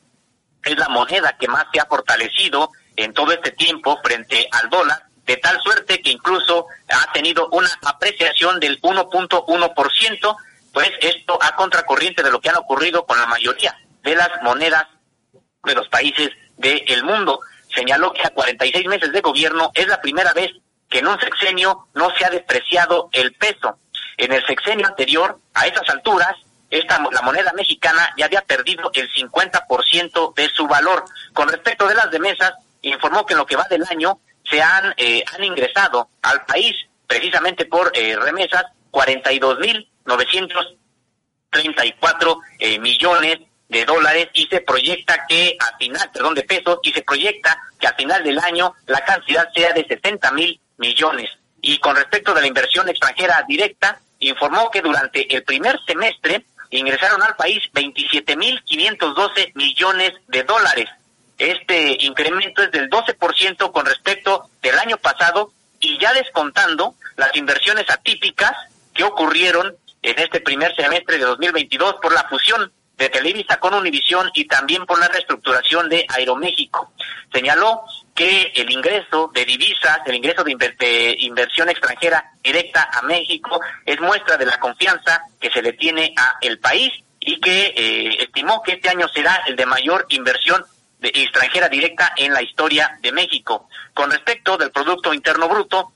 es 0.64 0.78
la 0.78 0.90
moneda 0.90 1.38
que 1.40 1.48
más 1.48 1.66
se 1.74 1.80
ha 1.80 1.86
fortalecido 1.86 2.72
en 3.04 3.14
todo 3.14 3.32
este 3.32 3.52
tiempo 3.52 4.00
frente 4.04 4.48
al 4.52 4.70
dólar, 4.70 5.04
de 5.26 5.38
tal 5.38 5.60
suerte 5.62 6.02
que 6.02 6.12
incluso 6.12 6.68
ha 6.90 7.12
tenido 7.14 7.48
una 7.50 7.70
apreciación 7.86 8.60
del 8.60 8.82
1.1%, 8.82 10.36
pues 10.74 10.92
esto 11.02 11.38
a 11.42 11.56
contracorriente 11.56 12.24
de 12.24 12.32
lo 12.32 12.42
que 12.42 12.50
han 12.50 12.58
ocurrido 12.58 13.06
con 13.06 13.18
la 13.18 13.26
mayoría 13.28 13.78
de 14.04 14.16
las 14.16 14.30
monedas 14.42 14.88
de 15.64 15.76
los 15.76 15.88
países 15.88 16.30
del 16.58 17.04
mundo. 17.04 17.40
Señaló 17.74 18.12
que 18.12 18.26
a 18.26 18.32
46 18.32 18.88
meses 18.88 19.12
de 19.12 19.22
gobierno 19.22 19.72
es 19.76 19.88
la 19.88 20.02
primera 20.02 20.34
vez 20.34 20.52
que 20.90 21.00
en 21.00 21.08
un 21.08 21.20
sexenio 21.20 21.88
no 21.94 22.10
se 22.18 22.26
ha 22.26 22.30
depreciado 22.30 23.10
el 23.14 23.34
peso. 23.34 23.78
En 24.18 24.34
el 24.34 24.46
sexenio 24.46 24.88
anterior, 24.88 25.40
a 25.54 25.68
esas 25.68 25.88
alturas, 25.90 26.36
esta, 26.70 27.00
la 27.12 27.22
moneda 27.22 27.54
mexicana 27.54 28.14
ya 28.18 28.26
había 28.26 28.42
perdido 28.42 28.92
el 28.94 29.10
50% 29.14 30.34
de 30.34 30.50
su 30.50 30.68
valor. 30.68 31.06
Con 31.34 31.48
respecto 31.48 31.88
de 31.88 31.96
las 31.96 32.12
remesas, 32.12 32.54
informó 32.82 33.26
que 33.26 33.34
en 33.34 33.40
lo 33.40 33.46
que 33.46 33.56
va 33.56 33.66
del 33.70 33.86
año 33.90 34.20
se 34.50 34.62
han, 34.62 34.94
eh, 34.98 35.24
han 35.34 35.44
ingresado 35.44 36.10
al 36.22 36.46
país, 36.46 36.76
precisamente 37.08 37.66
por 37.66 37.92
eh, 37.96 38.16
remesas, 38.16 38.66
42 38.92 39.60
mil 39.60 39.90
934 40.06 42.40
eh, 42.60 42.78
millones 42.80 43.40
de 43.68 43.84
dólares 43.86 44.30
y 44.34 44.48
se 44.48 44.62
proyecta 44.62 45.26
que 45.28 45.56
a 45.60 45.78
final, 45.78 46.10
perdón, 46.12 46.34
de 46.34 46.42
pesos, 46.44 46.80
y 46.84 46.92
se 46.92 47.04
proyecta 47.04 47.62
que 47.80 47.86
a 47.88 47.94
final 47.94 48.24
del 48.24 48.40
año 48.40 48.74
la 48.88 49.06
cantidad 49.06 49.48
sea 49.54 49.72
de 49.74 49.86
60 49.86 50.32
mil 50.32 50.60
millones. 50.78 51.30
Y 51.62 51.78
con 51.78 51.96
respecto 51.96 52.34
de 52.34 52.42
la 52.42 52.48
inversión 52.48 52.90
extranjera 52.90 53.46
directa, 53.48 54.02
informó 54.20 54.72
que 54.72 54.82
durante 54.82 55.32
el 55.34 55.44
primer 55.44 55.80
semestre 55.86 56.46
ingresaron 56.72 57.22
al 57.22 57.36
país 57.36 57.60
27 57.74 58.36
mil 58.36 58.60
512 58.64 59.52
millones 59.56 60.14
de 60.28 60.44
dólares. 60.44 60.90
Este 61.40 61.98
incremento 62.02 62.62
es 62.62 62.72
del 62.72 62.90
12% 62.90 63.72
con 63.72 63.86
respecto 63.86 64.50
del 64.62 64.78
año 64.78 64.98
pasado 64.98 65.54
y 65.80 65.98
ya 65.98 66.14
descontando 66.14 66.96
las 67.16 67.36
inversiones 67.36 67.90
atípicas 67.90 68.52
que 68.94 69.06
ocurrieron 69.06 69.74
en 70.02 70.20
este 70.20 70.42
primer 70.42 70.76
semestre 70.76 71.18
de 71.18 71.24
2022 71.24 71.96
por 72.02 72.14
la 72.14 72.28
fusión 72.28 72.72
de 72.98 73.08
Televisa 73.08 73.58
con 73.58 73.74
Univisión 73.74 74.30
y 74.34 74.46
también 74.46 74.86
por 74.86 75.00
la 75.00 75.08
reestructuración 75.08 75.88
de 75.88 76.06
Aeroméxico. 76.10 76.92
Señaló 77.32 77.84
que 78.14 78.52
el 78.54 78.70
ingreso 78.70 79.32
de 79.34 79.46
divisas, 79.46 80.02
el 80.06 80.16
ingreso 80.16 80.44
de, 80.44 81.16
inversión 81.20 81.70
extranjera 81.70 82.32
directa 82.44 82.90
a 82.92 83.02
México 83.04 83.62
es 83.86 83.98
muestra 84.02 84.36
de 84.36 84.46
la 84.46 84.60
confianza 84.60 85.22
que 85.40 85.50
se 85.50 85.62
le 85.62 85.72
tiene 85.72 86.14
a 86.18 86.36
el 86.42 86.60
país 86.60 86.92
y 87.22 87.40
que 87.40 87.74
eh, 87.78 88.24
estimó 88.24 88.62
que 88.62 88.74
este 88.74 88.90
año 88.90 89.08
será 89.08 89.44
el 89.48 89.56
de 89.56 89.66
mayor 89.66 90.06
inversión 90.10 90.66
extranjera 91.02 91.70
directa 91.70 92.14
en 92.18 92.34
la 92.34 92.42
historia 92.42 92.98
de 93.02 93.12
México. 93.12 93.70
Con 93.94 94.12
respecto 94.12 94.58
del 94.58 94.72
Producto 94.72 95.14
Interno 95.14 95.48
Bruto, 95.48 95.94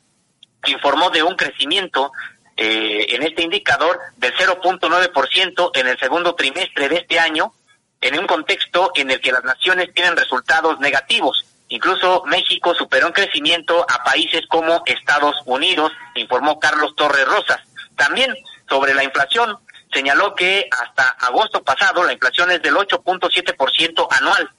informó 0.65 1.09
de 1.09 1.23
un 1.23 1.35
crecimiento 1.35 2.11
eh, 2.55 3.07
en 3.09 3.23
este 3.23 3.41
indicador 3.41 3.99
del 4.17 4.33
0.9% 4.35 5.71
en 5.73 5.87
el 5.87 5.99
segundo 5.99 6.35
trimestre 6.35 6.87
de 6.87 6.97
este 6.97 7.19
año, 7.19 7.53
en 7.99 8.19
un 8.19 8.27
contexto 8.27 8.91
en 8.95 9.11
el 9.11 9.21
que 9.21 9.31
las 9.31 9.43
naciones 9.43 9.93
tienen 9.93 10.15
resultados 10.15 10.79
negativos. 10.79 11.45
Incluso 11.69 12.23
México 12.27 12.75
superó 12.75 13.07
en 13.07 13.13
crecimiento 13.13 13.85
a 13.89 14.03
países 14.03 14.45
como 14.47 14.83
Estados 14.85 15.35
Unidos, 15.45 15.91
informó 16.15 16.59
Carlos 16.59 16.95
Torres 16.95 17.25
Rosas. 17.25 17.59
También 17.95 18.35
sobre 18.69 18.93
la 18.93 19.03
inflación, 19.03 19.57
señaló 19.91 20.35
que 20.35 20.67
hasta 20.69 21.09
agosto 21.09 21.63
pasado 21.63 22.03
la 22.03 22.13
inflación 22.13 22.51
es 22.51 22.61
del 22.61 22.75
8.7% 22.75 24.07
anual. 24.11 24.49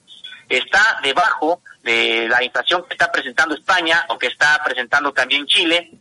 Está 0.47 0.99
debajo 1.03 1.61
de 1.83 2.27
la 2.29 2.43
inflación 2.43 2.83
que 2.87 2.93
está 2.93 3.11
presentando 3.11 3.55
España 3.55 4.05
o 4.09 4.17
que 4.17 4.27
está 4.27 4.61
presentando 4.63 5.13
también 5.13 5.45
Chile 5.45 5.91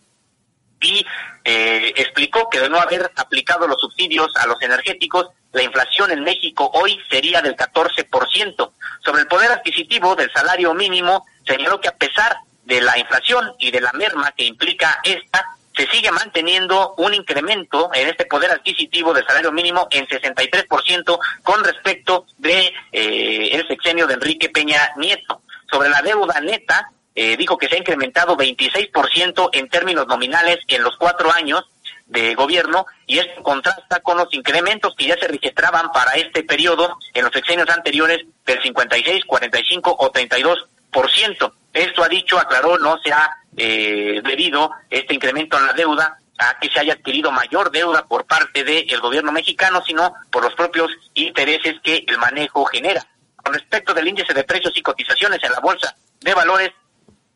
y 0.80 1.04
eh, 1.44 1.92
explicó 1.96 2.48
que 2.50 2.60
de 2.60 2.68
no 2.68 2.78
haber 2.78 3.10
aplicado 3.16 3.66
los 3.66 3.80
subsidios 3.80 4.34
a 4.36 4.46
los 4.46 4.60
energéticos, 4.62 5.28
la 5.52 5.62
inflación 5.62 6.10
en 6.10 6.22
México 6.22 6.70
hoy 6.74 6.98
sería 7.10 7.40
del 7.40 7.56
14%. 7.56 8.72
Sobre 9.04 9.22
el 9.22 9.28
poder 9.28 9.52
adquisitivo 9.52 10.14
del 10.16 10.30
salario 10.32 10.74
mínimo, 10.74 11.24
señaló 11.46 11.80
que 11.80 11.88
a 11.88 11.96
pesar 11.96 12.36
de 12.64 12.80
la 12.80 12.98
inflación 12.98 13.54
y 13.58 13.70
de 13.70 13.80
la 13.80 13.92
merma 13.92 14.32
que 14.32 14.44
implica 14.44 15.00
esta, 15.02 15.53
se 15.76 15.86
sigue 15.88 16.10
manteniendo 16.12 16.94
un 16.98 17.14
incremento 17.14 17.90
en 17.92 18.08
este 18.08 18.26
poder 18.26 18.50
adquisitivo 18.52 19.12
del 19.12 19.26
salario 19.26 19.50
mínimo 19.50 19.88
en 19.90 20.06
63% 20.06 21.18
con 21.42 21.64
respecto 21.64 22.26
de 22.38 22.72
eh, 22.92 23.48
el 23.52 23.66
sexenio 23.66 24.06
de 24.06 24.14
Enrique 24.14 24.50
Peña 24.50 24.92
Nieto. 24.96 25.42
Sobre 25.70 25.88
la 25.88 26.00
deuda 26.02 26.40
neta, 26.40 26.90
eh, 27.14 27.36
dijo 27.36 27.58
que 27.58 27.68
se 27.68 27.76
ha 27.76 27.78
incrementado 27.78 28.36
26% 28.36 29.50
en 29.52 29.68
términos 29.68 30.06
nominales 30.06 30.58
en 30.68 30.82
los 30.82 30.96
cuatro 30.96 31.32
años 31.32 31.64
de 32.06 32.34
gobierno 32.34 32.86
y 33.06 33.18
esto 33.18 33.42
contrasta 33.42 34.00
con 34.00 34.16
los 34.16 34.32
incrementos 34.32 34.94
que 34.96 35.06
ya 35.06 35.16
se 35.16 35.26
registraban 35.26 35.90
para 35.90 36.12
este 36.12 36.44
periodo 36.44 36.98
en 37.12 37.24
los 37.24 37.32
sexenios 37.32 37.68
anteriores 37.70 38.24
del 38.44 38.62
56, 38.62 39.24
45 39.24 39.96
o 39.98 40.12
32%. 40.12 41.52
Esto 41.72 42.04
ha 42.04 42.08
dicho, 42.08 42.38
aclaró, 42.38 42.78
no 42.78 42.98
se 43.02 43.12
ha 43.12 43.36
eh, 43.56 44.20
debido 44.24 44.70
este 44.90 45.14
incremento 45.14 45.58
en 45.58 45.66
la 45.66 45.72
deuda 45.72 46.18
a 46.38 46.58
que 46.58 46.68
se 46.68 46.80
haya 46.80 46.94
adquirido 46.94 47.30
mayor 47.30 47.70
deuda 47.70 48.04
por 48.06 48.26
parte 48.26 48.64
del 48.64 49.00
gobierno 49.00 49.30
mexicano, 49.30 49.82
sino 49.86 50.14
por 50.30 50.42
los 50.42 50.54
propios 50.54 50.90
intereses 51.14 51.76
que 51.82 52.04
el 52.06 52.18
manejo 52.18 52.64
genera. 52.64 53.06
Con 53.36 53.54
respecto 53.54 53.94
del 53.94 54.08
índice 54.08 54.34
de 54.34 54.44
precios 54.44 54.76
y 54.76 54.82
cotizaciones 54.82 55.42
en 55.42 55.52
la 55.52 55.60
bolsa 55.60 55.94
de 56.20 56.34
valores, 56.34 56.70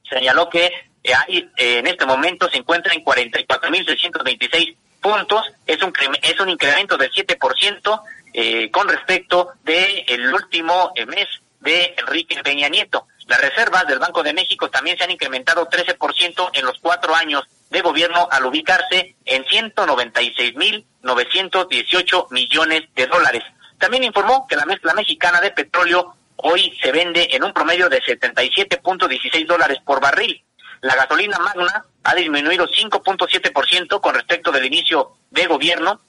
señaló 0.08 0.48
que 0.48 0.66
eh, 1.04 1.14
ahí, 1.14 1.48
eh, 1.56 1.78
en 1.78 1.86
este 1.86 2.06
momento 2.06 2.48
se 2.50 2.58
encuentra 2.58 2.92
en 2.92 3.04
44.626 3.04 4.76
puntos, 5.00 5.42
es 5.66 5.82
un, 5.82 5.92
es 6.22 6.40
un 6.40 6.48
incremento 6.48 6.96
del 6.96 7.10
7% 7.12 8.02
eh, 8.34 8.70
con 8.70 8.88
respecto 8.88 9.52
del 9.64 10.04
el 10.06 10.32
último 10.34 10.92
eh, 10.94 11.06
mes 11.06 11.26
de 11.60 11.94
Enrique 11.98 12.40
Peña 12.42 12.68
Nieto. 12.68 13.06
Las 13.28 13.40
reservas 13.42 13.86
del 13.86 13.98
Banco 13.98 14.22
de 14.22 14.32
México 14.32 14.70
también 14.70 14.96
se 14.96 15.04
han 15.04 15.10
incrementado 15.10 15.68
13% 15.68 16.50
en 16.54 16.64
los 16.64 16.78
cuatro 16.80 17.14
años 17.14 17.44
de 17.68 17.82
gobierno 17.82 18.26
al 18.30 18.46
ubicarse 18.46 19.16
en 19.26 19.44
196.918 19.44 22.30
millones 22.30 22.84
de 22.94 23.06
dólares. 23.06 23.42
También 23.76 24.04
informó 24.04 24.46
que 24.48 24.56
la 24.56 24.64
mezcla 24.64 24.94
mexicana 24.94 25.42
de 25.42 25.50
petróleo 25.50 26.14
hoy 26.36 26.74
se 26.82 26.90
vende 26.90 27.28
en 27.32 27.44
un 27.44 27.52
promedio 27.52 27.90
de 27.90 28.00
77.16 28.00 29.46
dólares 29.46 29.76
por 29.84 30.00
barril. 30.00 30.42
La 30.80 30.96
gasolina 30.96 31.38
magna 31.38 31.84
ha 32.04 32.14
disminuido 32.14 32.66
5.7% 32.66 34.00
con 34.00 34.14
respecto 34.14 34.50
del 34.50 34.64
inicio 34.64 35.18
de 35.30 35.46
gobierno 35.46 36.00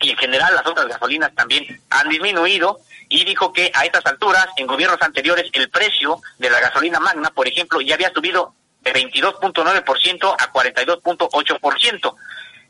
y 0.00 0.10
en 0.10 0.16
general 0.16 0.54
las 0.54 0.66
otras 0.66 0.86
gasolinas 0.86 1.34
también 1.34 1.82
han 1.90 2.08
disminuido 2.08 2.80
y 3.08 3.24
dijo 3.24 3.52
que 3.52 3.70
a 3.74 3.84
estas 3.84 4.04
alturas, 4.06 4.48
en 4.56 4.66
gobiernos 4.66 5.00
anteriores, 5.00 5.48
el 5.52 5.70
precio 5.70 6.20
de 6.38 6.50
la 6.50 6.60
gasolina 6.60 7.00
magna, 7.00 7.30
por 7.30 7.46
ejemplo, 7.46 7.80
ya 7.80 7.94
había 7.94 8.12
subido 8.12 8.54
de 8.80 8.92
22.9% 8.92 10.36
a 10.38 10.52
42.8%. 10.52 12.16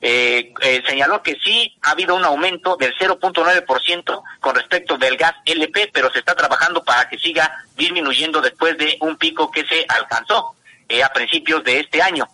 Eh, 0.03 0.53
eh, 0.61 0.83
señaló 0.87 1.23
que 1.23 1.37
sí 1.43 1.75
ha 1.83 1.93
habido 1.93 2.15
un 2.15 2.25
aumento 2.25 2.77
del 2.77 2.95
0.9% 2.99 4.23
con 4.41 4.55
respecto 4.55 4.99
del 4.99 5.17
gas 5.17 5.35
LP, 5.47 5.91
pero 5.93 6.13
se 6.13 6.19
está 6.19 6.35
trabajando 6.35 6.85
para 6.85 7.09
que 7.09 7.19
siga 7.19 7.65
disminuyendo 7.75 8.43
después 8.43 8.77
de 8.77 8.99
un 9.01 9.17
pico 9.17 9.51
que 9.51 9.65
se 9.67 9.87
alcanzó 9.89 10.55
eh, 10.89 11.03
a 11.03 11.13
principios 11.13 11.65
de 11.65 11.81
este 11.81 12.03
año. 12.03 12.29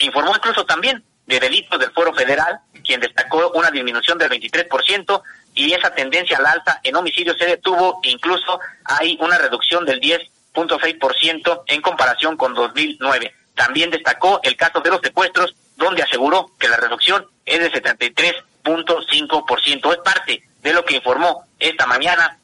Informó 0.00 0.34
incluso 0.34 0.64
también 0.64 1.04
de 1.28 1.38
delitos 1.38 1.78
del 1.78 1.92
Foro 1.92 2.12
Federal, 2.14 2.58
quien 2.82 2.98
destacó 3.00 3.52
una 3.54 3.70
disminución 3.70 4.18
del 4.18 4.30
23% 4.30 5.22
y 5.54 5.74
esa 5.74 5.94
tendencia 5.94 6.38
al 6.38 6.46
alza 6.46 6.80
en 6.82 6.96
homicidios 6.96 7.36
se 7.36 7.44
detuvo, 7.44 8.00
incluso 8.04 8.58
hay 8.84 9.18
una 9.20 9.36
reducción 9.36 9.84
del 9.84 10.00
10.6% 10.00 11.64
en 11.66 11.82
comparación 11.82 12.38
con 12.38 12.54
2009. 12.54 13.34
También 13.54 13.90
destacó 13.90 14.40
el 14.42 14.56
caso 14.56 14.80
de 14.80 14.88
los 14.90 15.02
secuestros, 15.02 15.54
donde 15.76 16.02
aseguró 16.02 16.50
que 16.58 16.68
la 16.68 16.78
reducción 16.78 17.26
es 17.44 17.60
de 17.60 17.70
73.5%. 17.72 19.92
Es 19.92 19.98
parte 19.98 20.42
de 20.62 20.72
lo 20.72 20.82
que 20.84 20.96
informó 20.96 21.44
esta 21.58 21.86
mañana 21.86 22.38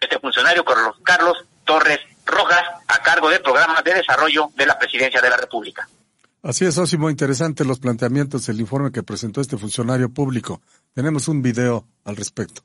este 0.00 0.18
funcionario 0.18 0.64
Carlos, 0.64 0.96
Carlos 1.02 1.44
Torres 1.64 2.00
Rojas 2.24 2.62
a 2.88 3.02
cargo 3.02 3.28
del 3.28 3.40
programa 3.40 3.82
de 3.82 3.94
desarrollo 3.94 4.50
de 4.54 4.66
la 4.66 4.78
Presidencia 4.78 5.20
de 5.20 5.30
la 5.30 5.36
República. 5.36 5.88
Así 6.46 6.64
es, 6.64 6.78
Osimo, 6.78 7.10
interesante 7.10 7.64
los 7.64 7.80
planteamientos, 7.80 8.48
el 8.48 8.60
informe 8.60 8.92
que 8.92 9.02
presentó 9.02 9.40
este 9.40 9.56
funcionario 9.56 10.10
público. 10.10 10.60
Tenemos 10.94 11.26
un 11.26 11.42
video 11.42 11.88
al 12.04 12.14
respecto. 12.14 12.62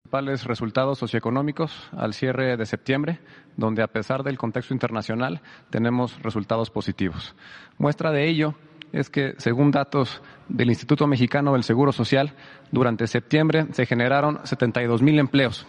Principales 0.00 0.44
resultados 0.44 0.98
socioeconómicos 1.00 1.90
al 1.92 2.14
cierre 2.14 2.56
de 2.56 2.64
septiembre, 2.64 3.20
donde 3.58 3.82
a 3.82 3.86
pesar 3.86 4.22
del 4.22 4.38
contexto 4.38 4.72
internacional 4.72 5.42
tenemos 5.68 6.18
resultados 6.22 6.70
positivos. 6.70 7.36
Muestra 7.76 8.12
de 8.12 8.30
ello 8.30 8.54
es 8.92 9.10
que, 9.10 9.34
según 9.36 9.72
datos 9.72 10.22
del 10.48 10.70
Instituto 10.70 11.06
Mexicano 11.06 11.52
del 11.52 11.64
Seguro 11.64 11.92
Social, 11.92 12.32
durante 12.72 13.06
septiembre 13.08 13.66
se 13.72 13.84
generaron 13.84 14.40
72 14.44 15.02
mil 15.02 15.18
empleos, 15.18 15.66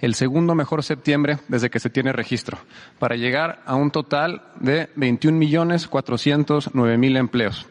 el 0.00 0.14
segundo 0.14 0.54
mejor 0.54 0.82
septiembre 0.82 1.38
desde 1.48 1.68
que 1.70 1.80
se 1.80 1.90
tiene 1.90 2.12
registro, 2.12 2.58
para 2.98 3.16
llegar 3.16 3.62
a 3.66 3.74
un 3.74 3.90
total 3.90 4.42
de 4.60 4.88
21 4.96 5.36
millones 5.36 5.88
409 5.88 6.98
mil 6.98 7.16
empleos. 7.16 7.66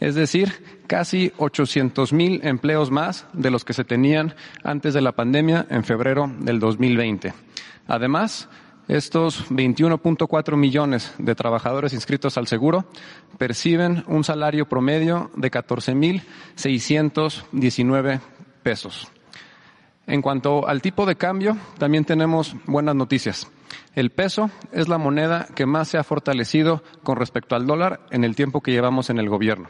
Es 0.00 0.14
decir, 0.16 0.82
casi 0.88 1.32
800 1.36 2.12
mil 2.12 2.44
empleos 2.44 2.90
más 2.90 3.26
de 3.32 3.50
los 3.50 3.64
que 3.64 3.72
se 3.72 3.84
tenían 3.84 4.34
antes 4.64 4.94
de 4.94 5.00
la 5.00 5.12
pandemia 5.12 5.64
en 5.70 5.84
febrero 5.84 6.28
del 6.40 6.58
2020. 6.58 7.32
Además, 7.86 8.48
estos 8.88 9.48
21.4 9.50 10.56
millones 10.56 11.14
de 11.18 11.36
trabajadores 11.36 11.92
inscritos 11.92 12.36
al 12.36 12.48
seguro 12.48 12.86
perciben 13.38 14.02
un 14.08 14.24
salario 14.24 14.68
promedio 14.68 15.30
de 15.36 15.52
14.619 15.52 18.20
pesos. 18.64 19.08
En 20.06 20.20
cuanto 20.20 20.66
al 20.66 20.82
tipo 20.82 21.06
de 21.06 21.16
cambio, 21.16 21.56
también 21.78 22.04
tenemos 22.04 22.56
buenas 22.66 22.94
noticias. 22.94 23.50
El 23.94 24.10
peso 24.10 24.50
es 24.72 24.88
la 24.88 24.98
moneda 24.98 25.46
que 25.54 25.66
más 25.66 25.88
se 25.88 25.98
ha 25.98 26.04
fortalecido 26.04 26.82
con 27.02 27.16
respecto 27.16 27.54
al 27.54 27.66
dólar 27.66 28.00
en 28.10 28.24
el 28.24 28.34
tiempo 28.34 28.60
que 28.60 28.72
llevamos 28.72 29.10
en 29.10 29.18
el 29.18 29.28
gobierno. 29.28 29.68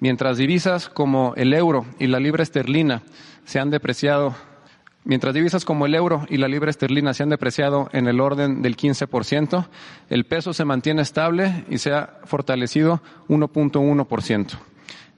Mientras 0.00 0.38
divisas 0.38 0.88
como 0.88 1.34
el 1.36 1.52
euro 1.52 1.84
y 1.98 2.06
la 2.06 2.20
libra 2.20 2.42
esterlina 2.42 3.02
se 3.44 3.60
han 3.60 3.70
depreciado, 3.70 4.34
mientras 5.04 5.34
divisas 5.34 5.64
como 5.64 5.86
el 5.86 5.94
euro 5.94 6.26
y 6.28 6.38
la 6.38 6.48
libra 6.48 6.70
esterlina 6.70 7.12
se 7.12 7.22
han 7.22 7.28
depreciado 7.28 7.90
en 7.92 8.08
el 8.08 8.20
orden 8.20 8.62
del 8.62 8.76
15%, 8.76 9.66
el 10.08 10.24
peso 10.24 10.52
se 10.52 10.64
mantiene 10.64 11.02
estable 11.02 11.64
y 11.68 11.78
se 11.78 11.92
ha 11.92 12.18
fortalecido 12.24 13.02
1.1%. 13.28 14.58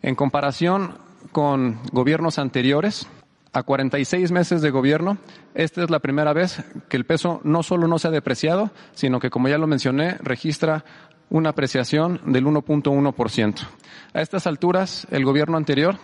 En 0.02 0.14
comparación 0.16 0.98
con 1.30 1.78
gobiernos 1.92 2.40
anteriores, 2.40 3.06
a 3.52 3.62
46 3.62 4.32
meses 4.32 4.62
de 4.62 4.70
gobierno, 4.70 5.18
esta 5.54 5.82
es 5.82 5.90
la 5.90 5.98
primera 5.98 6.32
vez 6.32 6.64
que 6.88 6.96
el 6.96 7.04
peso 7.04 7.40
no 7.44 7.62
solo 7.62 7.86
no 7.86 7.98
se 7.98 8.08
ha 8.08 8.10
depreciado, 8.10 8.70
sino 8.94 9.20
que, 9.20 9.30
como 9.30 9.48
ya 9.48 9.58
lo 9.58 9.66
mencioné, 9.66 10.16
registra 10.20 10.84
una 11.28 11.50
apreciación 11.50 12.20
del 12.26 12.46
1.1%. 12.46 13.66
A 14.14 14.20
estas 14.20 14.46
alturas, 14.46 15.06
el 15.10 15.24
gobierno 15.24 15.56
anterior, 15.56 15.98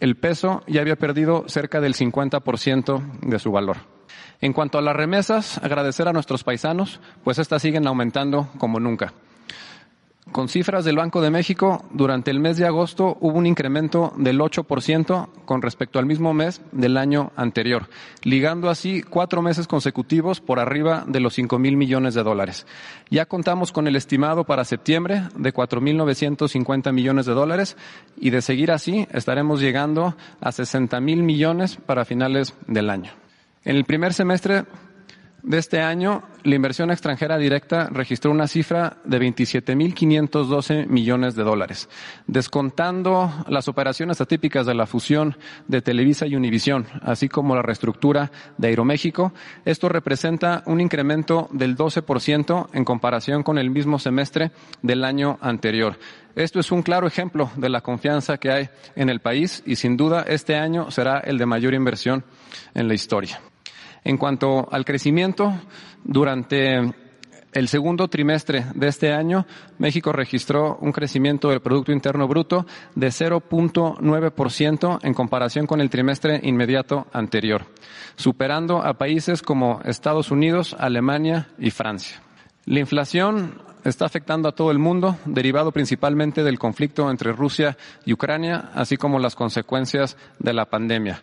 el 0.00 0.16
peso 0.16 0.62
ya 0.66 0.80
había 0.80 0.96
perdido 0.96 1.44
cerca 1.46 1.80
del 1.80 1.94
50% 1.94 3.20
de 3.20 3.38
su 3.38 3.52
valor. 3.52 3.76
En 4.40 4.52
cuanto 4.52 4.78
a 4.78 4.82
las 4.82 4.96
remesas, 4.96 5.58
agradecer 5.58 6.08
a 6.08 6.12
nuestros 6.12 6.42
paisanos, 6.42 7.00
pues 7.22 7.38
estas 7.38 7.62
siguen 7.62 7.86
aumentando 7.86 8.48
como 8.58 8.80
nunca. 8.80 9.12
Con 10.30 10.48
cifras 10.48 10.84
del 10.84 10.96
Banco 10.96 11.20
de 11.20 11.30
México, 11.30 11.84
durante 11.90 12.30
el 12.30 12.38
mes 12.38 12.56
de 12.56 12.64
agosto 12.64 13.18
hubo 13.20 13.36
un 13.36 13.44
incremento 13.44 14.14
del 14.16 14.38
8% 14.38 15.28
con 15.44 15.60
respecto 15.60 15.98
al 15.98 16.06
mismo 16.06 16.32
mes 16.32 16.62
del 16.70 16.96
año 16.96 17.32
anterior, 17.36 17.88
ligando 18.22 18.70
así 18.70 19.02
cuatro 19.02 19.42
meses 19.42 19.66
consecutivos 19.66 20.40
por 20.40 20.60
arriba 20.60 21.04
de 21.06 21.20
los 21.20 21.34
5 21.34 21.58
mil 21.58 21.76
millones 21.76 22.14
de 22.14 22.22
dólares. 22.22 22.66
Ya 23.10 23.26
contamos 23.26 23.72
con 23.72 23.88
el 23.88 23.96
estimado 23.96 24.44
para 24.44 24.64
septiembre 24.64 25.24
de 25.36 25.52
4.950 25.52 26.92
millones 26.92 27.26
de 27.26 27.34
dólares 27.34 27.76
y 28.16 28.30
de 28.30 28.42
seguir 28.42 28.70
así 28.70 29.08
estaremos 29.10 29.60
llegando 29.60 30.16
a 30.40 30.52
60 30.52 30.98
mil 31.00 31.24
millones 31.24 31.76
para 31.84 32.04
finales 32.04 32.54
del 32.68 32.90
año. 32.90 33.10
En 33.64 33.76
el 33.76 33.84
primer 33.84 34.14
semestre 34.14 34.64
de 35.42 35.58
este 35.58 35.80
año, 35.80 36.22
la 36.44 36.54
inversión 36.54 36.92
extranjera 36.92 37.36
directa 37.36 37.88
registró 37.90 38.30
una 38.30 38.46
cifra 38.46 38.98
de 39.04 39.18
27.512 39.18 40.86
millones 40.86 41.34
de 41.34 41.42
dólares. 41.42 41.88
Descontando 42.28 43.44
las 43.48 43.66
operaciones 43.66 44.20
atípicas 44.20 44.66
de 44.66 44.74
la 44.74 44.86
fusión 44.86 45.36
de 45.66 45.82
Televisa 45.82 46.28
y 46.28 46.36
Univisión, 46.36 46.86
así 47.02 47.28
como 47.28 47.56
la 47.56 47.62
reestructura 47.62 48.30
de 48.56 48.68
Aeroméxico, 48.68 49.32
esto 49.64 49.88
representa 49.88 50.62
un 50.66 50.80
incremento 50.80 51.48
del 51.50 51.76
12% 51.76 52.68
en 52.72 52.84
comparación 52.84 53.42
con 53.42 53.58
el 53.58 53.70
mismo 53.70 53.98
semestre 53.98 54.52
del 54.80 55.04
año 55.04 55.38
anterior. 55.40 55.98
Esto 56.36 56.60
es 56.60 56.70
un 56.70 56.82
claro 56.82 57.08
ejemplo 57.08 57.50
de 57.56 57.68
la 57.68 57.80
confianza 57.80 58.38
que 58.38 58.52
hay 58.52 58.68
en 58.94 59.08
el 59.08 59.18
país 59.18 59.64
y 59.66 59.74
sin 59.74 59.96
duda 59.96 60.24
este 60.26 60.54
año 60.54 60.92
será 60.92 61.18
el 61.18 61.36
de 61.36 61.46
mayor 61.46 61.74
inversión 61.74 62.24
en 62.74 62.86
la 62.86 62.94
historia. 62.94 63.40
En 64.04 64.16
cuanto 64.16 64.68
al 64.72 64.84
crecimiento, 64.84 65.52
durante 66.04 66.92
el 67.52 67.68
segundo 67.68 68.08
trimestre 68.08 68.64
de 68.74 68.88
este 68.88 69.12
año, 69.12 69.46
México 69.78 70.12
registró 70.12 70.78
un 70.80 70.90
crecimiento 70.90 71.50
del 71.50 71.60
Producto 71.60 71.92
Interno 71.92 72.26
Bruto 72.26 72.66
de 72.94 73.08
0.9% 73.08 74.98
en 75.02 75.14
comparación 75.14 75.66
con 75.66 75.80
el 75.80 75.90
trimestre 75.90 76.40
inmediato 76.42 77.06
anterior, 77.12 77.66
superando 78.16 78.82
a 78.82 78.94
países 78.94 79.42
como 79.42 79.80
Estados 79.84 80.30
Unidos, 80.30 80.74
Alemania 80.78 81.48
y 81.58 81.70
Francia. 81.70 82.22
La 82.64 82.80
inflación 82.80 83.60
está 83.84 84.06
afectando 84.06 84.48
a 84.48 84.54
todo 84.54 84.70
el 84.70 84.78
mundo, 84.78 85.18
derivado 85.24 85.72
principalmente 85.72 86.42
del 86.42 86.58
conflicto 86.58 87.10
entre 87.10 87.32
Rusia 87.32 87.76
y 88.04 88.12
Ucrania, 88.12 88.70
así 88.74 88.96
como 88.96 89.18
las 89.18 89.34
consecuencias 89.34 90.16
de 90.38 90.52
la 90.52 90.66
pandemia. 90.66 91.22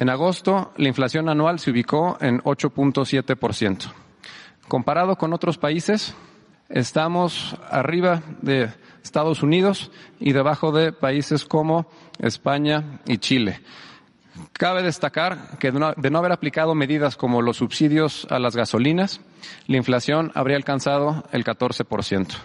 En 0.00 0.08
agosto, 0.08 0.72
la 0.78 0.88
inflación 0.88 1.28
anual 1.28 1.58
se 1.58 1.70
ubicó 1.70 2.16
en 2.22 2.40
8.7%. 2.40 3.92
Comparado 4.66 5.16
con 5.16 5.34
otros 5.34 5.58
países, 5.58 6.14
estamos 6.70 7.54
arriba 7.70 8.22
de 8.40 8.70
Estados 9.04 9.42
Unidos 9.42 9.90
y 10.18 10.32
debajo 10.32 10.72
de 10.72 10.94
países 10.94 11.44
como 11.44 11.86
España 12.18 13.00
y 13.04 13.18
Chile. 13.18 13.60
Cabe 14.54 14.82
destacar 14.82 15.58
que 15.58 15.70
de 15.70 16.10
no 16.10 16.18
haber 16.18 16.32
aplicado 16.32 16.74
medidas 16.74 17.18
como 17.18 17.42
los 17.42 17.58
subsidios 17.58 18.26
a 18.30 18.38
las 18.38 18.56
gasolinas, 18.56 19.20
la 19.66 19.76
inflación 19.76 20.32
habría 20.34 20.56
alcanzado 20.56 21.24
el 21.30 21.44
14%. 21.44 22.36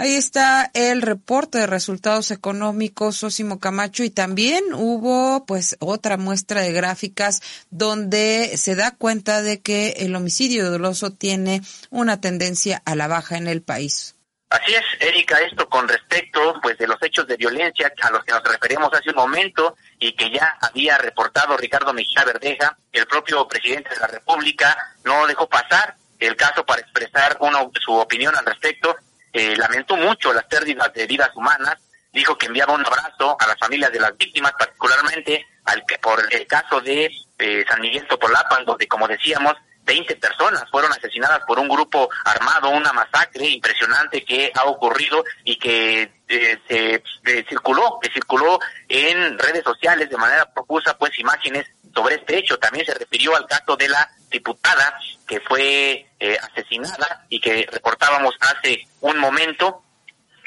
Ahí 0.00 0.14
está 0.14 0.70
el 0.72 1.02
reporte 1.02 1.58
de 1.58 1.66
resultados 1.66 2.30
económicos, 2.30 3.16
Sosimo 3.16 3.60
Camacho, 3.60 4.02
y 4.02 4.08
también 4.08 4.64
hubo 4.72 5.44
pues 5.44 5.76
otra 5.78 6.16
muestra 6.16 6.62
de 6.62 6.72
gráficas 6.72 7.42
donde 7.68 8.56
se 8.56 8.76
da 8.76 8.92
cuenta 8.96 9.42
de 9.42 9.60
que 9.60 9.90
el 9.98 10.16
homicidio 10.16 10.70
doloso 10.70 11.12
tiene 11.12 11.60
una 11.90 12.18
tendencia 12.18 12.80
a 12.86 12.94
la 12.94 13.08
baja 13.08 13.36
en 13.36 13.46
el 13.46 13.60
país. 13.60 14.16
Así 14.48 14.72
es, 14.72 14.84
Erika, 15.00 15.36
esto 15.40 15.68
con 15.68 15.86
respecto 15.86 16.54
pues 16.62 16.78
de 16.78 16.86
los 16.86 16.96
hechos 17.02 17.26
de 17.26 17.36
violencia 17.36 17.92
a 18.00 18.10
los 18.10 18.24
que 18.24 18.32
nos 18.32 18.42
referimos 18.42 18.90
hace 18.94 19.10
un 19.10 19.16
momento 19.16 19.76
y 19.98 20.16
que 20.16 20.30
ya 20.30 20.56
había 20.62 20.96
reportado 20.96 21.58
Ricardo 21.58 21.92
Mejía 21.92 22.24
Verdeja, 22.24 22.74
el 22.90 23.06
propio 23.06 23.46
presidente 23.46 23.90
de 23.90 24.00
la 24.00 24.06
República 24.06 24.78
no 25.04 25.26
dejó 25.26 25.46
pasar 25.46 25.94
el 26.18 26.36
caso 26.36 26.64
para 26.64 26.80
expresar 26.80 27.36
una, 27.40 27.58
su 27.84 27.92
opinión 27.92 28.34
al 28.34 28.46
respecto 28.46 28.96
eh, 29.32 29.54
lamentó 29.56 29.96
mucho 29.96 30.32
las 30.32 30.44
pérdidas 30.44 30.92
de 30.92 31.06
vidas 31.06 31.30
humanas, 31.34 31.76
dijo 32.12 32.36
que 32.36 32.46
enviaba 32.46 32.74
un 32.74 32.84
abrazo 32.84 33.36
a 33.38 33.46
las 33.46 33.58
familias 33.58 33.92
de 33.92 34.00
las 34.00 34.16
víctimas, 34.16 34.52
particularmente 34.58 35.46
al 35.64 35.84
que 35.86 35.98
por 35.98 36.20
el 36.30 36.46
caso 36.46 36.80
de 36.80 37.10
eh, 37.38 37.64
San 37.68 37.80
Miguel 37.80 38.06
Topolapan, 38.06 38.64
donde 38.64 38.88
como 38.88 39.06
decíamos, 39.06 39.54
20 39.84 40.16
personas 40.16 40.64
fueron 40.70 40.92
asesinadas 40.92 41.40
por 41.46 41.58
un 41.58 41.68
grupo 41.68 42.08
armado, 42.24 42.70
una 42.70 42.92
masacre 42.92 43.48
impresionante 43.48 44.24
que 44.24 44.52
ha 44.54 44.64
ocurrido 44.64 45.24
y 45.44 45.56
que 45.58 46.19
eh, 46.30 47.02
se 47.24 47.44
circuló, 47.48 47.98
que 48.00 48.10
circuló 48.10 48.58
en 48.88 49.38
redes 49.38 49.64
sociales 49.64 50.08
de 50.08 50.16
manera 50.16 50.50
profusa, 50.52 50.96
pues 50.96 51.18
imágenes 51.18 51.66
sobre 51.92 52.14
este 52.14 52.38
hecho. 52.38 52.58
También 52.58 52.86
se 52.86 52.94
refirió 52.94 53.36
al 53.36 53.46
caso 53.46 53.76
de 53.76 53.88
la 53.88 54.08
diputada 54.30 54.98
que 55.26 55.40
fue 55.40 56.06
eh, 56.18 56.38
asesinada 56.40 57.26
y 57.28 57.40
que 57.40 57.68
reportábamos 57.70 58.34
hace 58.40 58.86
un 59.00 59.18
momento 59.18 59.82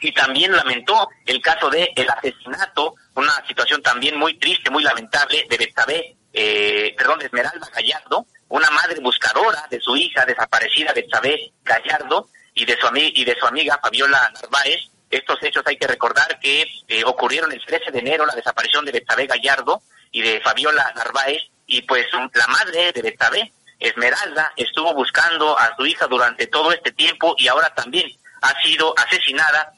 y 0.03 0.11
también 0.11 0.51
lamentó 0.51 1.07
el 1.25 1.41
caso 1.41 1.69
de 1.69 1.89
el 1.95 2.09
asesinato, 2.09 2.95
una 3.15 3.33
situación 3.47 3.81
también 3.81 4.17
muy 4.17 4.37
triste, 4.37 4.69
muy 4.69 4.83
lamentable 4.83 5.45
de 5.49 5.57
Betsabe, 5.57 6.15
eh, 6.33 6.93
perdón, 6.97 7.19
de 7.19 7.27
Esmeralda 7.27 7.69
Gallardo, 7.73 8.25
una 8.49 8.69
madre 8.71 8.99
buscadora 8.99 9.65
de 9.69 9.79
su 9.79 9.95
hija 9.95 10.25
desaparecida 10.25 10.93
Betsabe 10.93 11.53
Gallardo 11.63 12.27
y 12.53 12.65
de 12.65 12.77
su 12.77 12.87
y 12.95 13.23
de 13.23 13.35
su 13.39 13.45
amiga 13.45 13.79
Fabiola 13.81 14.29
Narváez. 14.33 14.92
Estos 15.13 15.41
hechos 15.43 15.63
hay 15.67 15.77
que 15.77 15.87
recordar 15.87 16.39
que 16.39 16.65
eh, 16.87 17.03
ocurrieron 17.05 17.51
el 17.51 17.63
13 17.63 17.91
de 17.91 17.99
enero, 17.99 18.25
la 18.25 18.35
desaparición 18.35 18.83
de 18.83 18.91
Betsabe 18.91 19.27
Gallardo 19.27 19.81
y 20.11 20.21
de 20.21 20.41
Fabiola 20.41 20.91
Narváez, 20.95 21.41
y 21.67 21.83
pues 21.83 22.07
la 22.33 22.47
madre 22.47 22.91
de 22.91 23.01
Betsabe 23.01 23.51
Esmeralda 23.79 24.53
estuvo 24.55 24.93
buscando 24.93 25.57
a 25.57 25.75
su 25.75 25.85
hija 25.85 26.07
durante 26.07 26.47
todo 26.47 26.71
este 26.71 26.91
tiempo 26.91 27.35
y 27.37 27.47
ahora 27.47 27.73
también 27.75 28.09
ha 28.41 28.59
sido 28.61 28.93
asesinada 28.97 29.73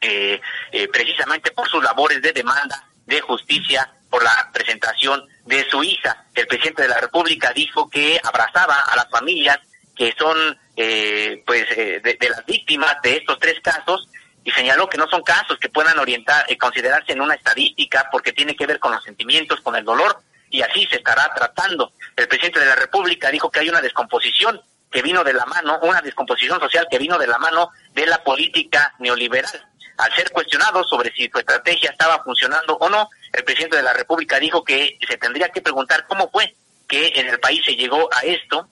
eh, 0.00 0.40
eh, 0.72 0.88
precisamente 0.88 1.50
por 1.52 1.68
sus 1.68 1.82
labores 1.82 2.20
de 2.20 2.32
demanda 2.32 2.88
de 3.06 3.20
justicia 3.20 3.90
por 4.10 4.22
la 4.22 4.50
presentación 4.52 5.24
de 5.46 5.68
su 5.70 5.82
hija. 5.82 6.26
El 6.34 6.46
presidente 6.46 6.82
de 6.82 6.88
la 6.88 7.00
República 7.00 7.52
dijo 7.52 7.88
que 7.88 8.20
abrazaba 8.22 8.80
a 8.80 8.96
las 8.96 9.08
familias 9.08 9.58
que 9.96 10.14
son 10.18 10.58
eh, 10.76 11.42
pues 11.46 11.68
de, 11.70 12.18
las 12.28 12.44
víctimas 12.46 13.00
de 13.02 13.16
estos 13.16 13.38
tres 13.38 13.60
casos 13.60 14.08
y 14.48 14.50
señaló 14.52 14.88
que 14.88 14.96
no 14.96 15.06
son 15.08 15.22
casos 15.22 15.58
que 15.58 15.68
puedan 15.68 15.98
orientar 15.98 16.46
considerarse 16.56 17.12
en 17.12 17.20
una 17.20 17.34
estadística 17.34 18.08
porque 18.10 18.32
tiene 18.32 18.56
que 18.56 18.64
ver 18.64 18.78
con 18.78 18.92
los 18.92 19.04
sentimientos, 19.04 19.60
con 19.60 19.76
el 19.76 19.84
dolor 19.84 20.22
y 20.48 20.62
así 20.62 20.86
se 20.86 20.96
estará 20.96 21.30
tratando. 21.34 21.92
El 22.16 22.26
presidente 22.28 22.60
de 22.60 22.64
la 22.64 22.74
República 22.74 23.30
dijo 23.30 23.50
que 23.50 23.60
hay 23.60 23.68
una 23.68 23.82
descomposición 23.82 24.58
que 24.90 25.02
vino 25.02 25.22
de 25.22 25.34
la 25.34 25.44
mano, 25.44 25.78
una 25.82 26.00
descomposición 26.00 26.58
social 26.60 26.86
que 26.90 26.96
vino 26.96 27.18
de 27.18 27.26
la 27.26 27.36
mano 27.36 27.68
de 27.92 28.06
la 28.06 28.24
política 28.24 28.94
neoliberal. 29.00 29.68
Al 29.98 30.14
ser 30.14 30.30
cuestionado 30.30 30.82
sobre 30.84 31.12
si 31.12 31.28
su 31.28 31.38
estrategia 31.40 31.90
estaba 31.90 32.24
funcionando 32.24 32.74
o 32.78 32.88
no, 32.88 33.10
el 33.34 33.44
presidente 33.44 33.76
de 33.76 33.82
la 33.82 33.92
República 33.92 34.40
dijo 34.40 34.64
que 34.64 34.96
se 35.06 35.18
tendría 35.18 35.50
que 35.50 35.60
preguntar 35.60 36.06
cómo 36.08 36.30
fue 36.30 36.54
que 36.88 37.12
en 37.16 37.28
el 37.28 37.38
país 37.38 37.62
se 37.66 37.76
llegó 37.76 38.08
a 38.14 38.20
esto. 38.20 38.66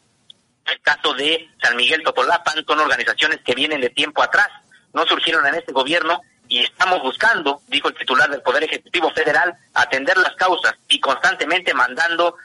El 0.65 0.81
caso 0.81 1.13
de 1.13 1.51
San 1.61 1.77
Miguel 1.77 2.03
Totolapan 2.03 2.65
son 2.67 2.81
organizaciones 2.81 3.41
que 3.45 3.55
vienen 3.55 3.83
de 3.83 3.91
tiempo 3.91 4.23
atrás, 4.23 4.49
no 4.93 5.07
surgieron 5.07 5.47
en 5.47 5.55
este 5.57 5.73
gobierno 5.73 6.21
y 6.49 6.61
estamos 6.61 7.03
buscando, 7.03 7.61
dijo 7.69 7.89
el 7.89 7.95
titular 7.95 8.31
del 8.31 8.43
Poder 8.43 8.65
Ejecutivo 8.65 9.11
Federal, 9.11 9.55
atender 9.75 10.17
las 10.19 10.35
causas 10.37 10.75
y 10.89 11.01
constantemente 11.01 11.75
mandando 11.75 12.37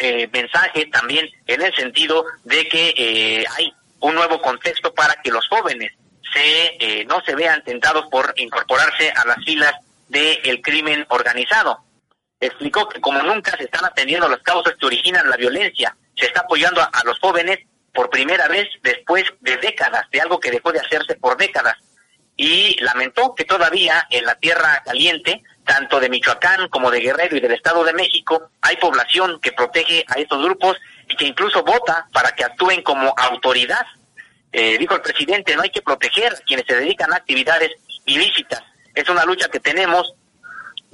eh, 0.00 0.28
mensaje 0.32 0.86
también 0.86 1.28
en 1.46 1.62
el 1.62 1.74
sentido 1.74 2.24
de 2.44 2.68
que 2.68 2.94
eh, 2.96 3.44
hay 3.56 3.72
un 4.00 4.14
nuevo 4.14 4.40
contexto 4.40 4.92
para 4.94 5.14
que 5.22 5.30
los 5.30 5.46
jóvenes 5.48 5.92
se 6.32 6.76
eh, 6.80 7.04
no 7.04 7.20
se 7.24 7.34
vean 7.34 7.62
tentados 7.62 8.06
por 8.10 8.32
incorporarse 8.36 9.10
a 9.10 9.24
las 9.26 9.36
filas 9.44 9.74
del 10.08 10.60
crimen 10.62 11.04
organizado. 11.10 11.78
Explicó 12.40 12.88
que 12.88 13.00
como 13.00 13.22
nunca 13.22 13.56
se 13.56 13.64
están 13.64 13.84
atendiendo 13.84 14.28
las 14.28 14.40
causas 14.40 14.74
que 14.78 14.86
originan 14.86 15.28
la 15.28 15.36
violencia, 15.36 15.94
se 16.16 16.26
está 16.26 16.40
apoyando 16.40 16.80
a 16.80 17.04
los 17.04 17.18
jóvenes 17.18 17.58
por 17.92 18.10
primera 18.10 18.48
vez 18.48 18.68
después 18.82 19.24
de 19.40 19.56
décadas, 19.58 20.08
de 20.10 20.20
algo 20.20 20.40
que 20.40 20.50
dejó 20.50 20.72
de 20.72 20.80
hacerse 20.80 21.14
por 21.16 21.36
décadas 21.36 21.76
y 22.36 22.76
lamentó 22.80 23.34
que 23.34 23.44
todavía 23.44 24.06
en 24.10 24.24
la 24.24 24.34
tierra 24.36 24.82
caliente, 24.84 25.42
tanto 25.64 26.00
de 26.00 26.08
Michoacán 26.08 26.68
como 26.68 26.90
de 26.90 27.00
Guerrero 27.00 27.36
y 27.36 27.40
del 27.40 27.52
Estado 27.52 27.84
de 27.84 27.92
México, 27.92 28.50
hay 28.60 28.76
población 28.76 29.38
que 29.40 29.52
protege 29.52 30.04
a 30.08 30.14
estos 30.14 30.42
grupos 30.42 30.76
y 31.08 31.16
que 31.16 31.26
incluso 31.26 31.62
vota 31.62 32.08
para 32.12 32.32
que 32.32 32.44
actúen 32.44 32.82
como 32.82 33.14
autoridad. 33.16 33.86
Eh, 34.50 34.76
dijo 34.78 34.94
el 34.94 35.02
presidente, 35.02 35.54
no 35.54 35.62
hay 35.62 35.70
que 35.70 35.82
proteger 35.82 36.34
quienes 36.46 36.66
se 36.66 36.76
dedican 36.76 37.12
a 37.12 37.16
actividades 37.16 37.70
ilícitas. 38.06 38.62
Es 38.94 39.08
una 39.08 39.24
lucha 39.24 39.48
que 39.48 39.60
tenemos 39.60 40.14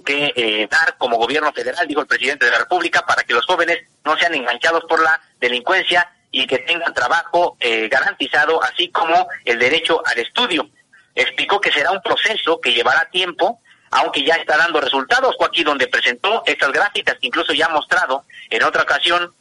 que 0.04 0.32
eh, 0.36 0.68
dar 0.70 0.96
como 0.96 1.16
gobierno 1.16 1.52
federal, 1.52 1.86
dijo 1.86 2.00
el 2.00 2.06
presidente 2.06 2.46
de 2.46 2.52
la 2.52 2.58
República, 2.58 3.04
para 3.06 3.22
que 3.24 3.34
los 3.34 3.46
jóvenes 3.46 3.78
no 4.04 4.16
sean 4.16 4.34
enganchados 4.34 4.84
por 4.84 5.02
la 5.02 5.20
delincuencia 5.40 6.08
y 6.42 6.46
que 6.46 6.58
tengan 6.58 6.94
trabajo 6.94 7.56
eh, 7.60 7.88
garantizado, 7.88 8.62
así 8.62 8.88
como 8.90 9.28
el 9.44 9.58
derecho 9.58 10.00
al 10.06 10.18
estudio 10.18 10.68
explicó 11.14 11.60
que 11.60 11.72
será 11.72 11.90
un 11.90 12.00
proceso 12.00 12.60
que 12.60 12.72
llevará 12.72 13.08
tiempo, 13.10 13.60
aunque 13.90 14.22
ya 14.22 14.36
está 14.36 14.56
dando 14.56 14.80
resultados. 14.80 15.34
Aquí 15.44 15.64
donde 15.64 15.88
presentó 15.88 16.42
estas 16.46 16.70
gráficas 16.70 17.16
que 17.18 17.26
incluso 17.26 17.52
ya 17.52 17.66
ha 17.66 17.70
mostrado 17.70 18.24
en 18.48 18.62
otra 18.62 18.82
ocasión, 18.82 19.34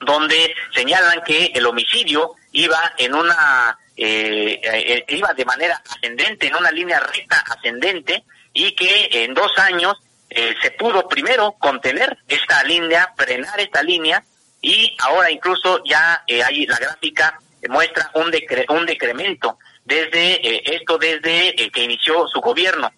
donde 0.00 0.54
señalan 0.74 1.22
que 1.24 1.46
el 1.54 1.66
homicidio 1.66 2.34
iba 2.52 2.92
en 2.98 3.14
una 3.14 3.78
eh, 3.96 4.60
eh, 4.62 5.04
iba 5.08 5.32
de 5.32 5.44
manera 5.44 5.82
ascendente, 5.88 6.46
en 6.46 6.56
una 6.56 6.70
línea 6.70 7.00
recta 7.00 7.42
ascendente, 7.46 8.24
y 8.52 8.72
que 8.72 9.08
en 9.10 9.34
dos 9.34 9.50
años 9.58 9.96
eh, 10.30 10.54
se 10.60 10.70
pudo 10.72 11.08
primero 11.08 11.52
contener 11.58 12.18
esta 12.28 12.62
línea, 12.64 13.12
frenar 13.16 13.58
esta 13.60 13.82
línea, 13.82 14.22
y 14.60 14.96
ahora 15.00 15.30
incluso 15.30 15.82
ya 15.84 16.24
hay 16.26 16.66
la 16.66 16.78
gráfica 16.78 17.38
muestra 17.68 18.10
un, 18.14 18.30
decre 18.30 18.66
un 18.68 18.86
decremento 18.86 19.58
desde 19.84 20.34
eh, 20.34 20.62
esto 20.64 20.98
desde 20.98 21.62
eh, 21.62 21.70
que 21.70 21.84
inició 21.84 22.26
su 22.28 22.40
gobierno. 22.40 22.92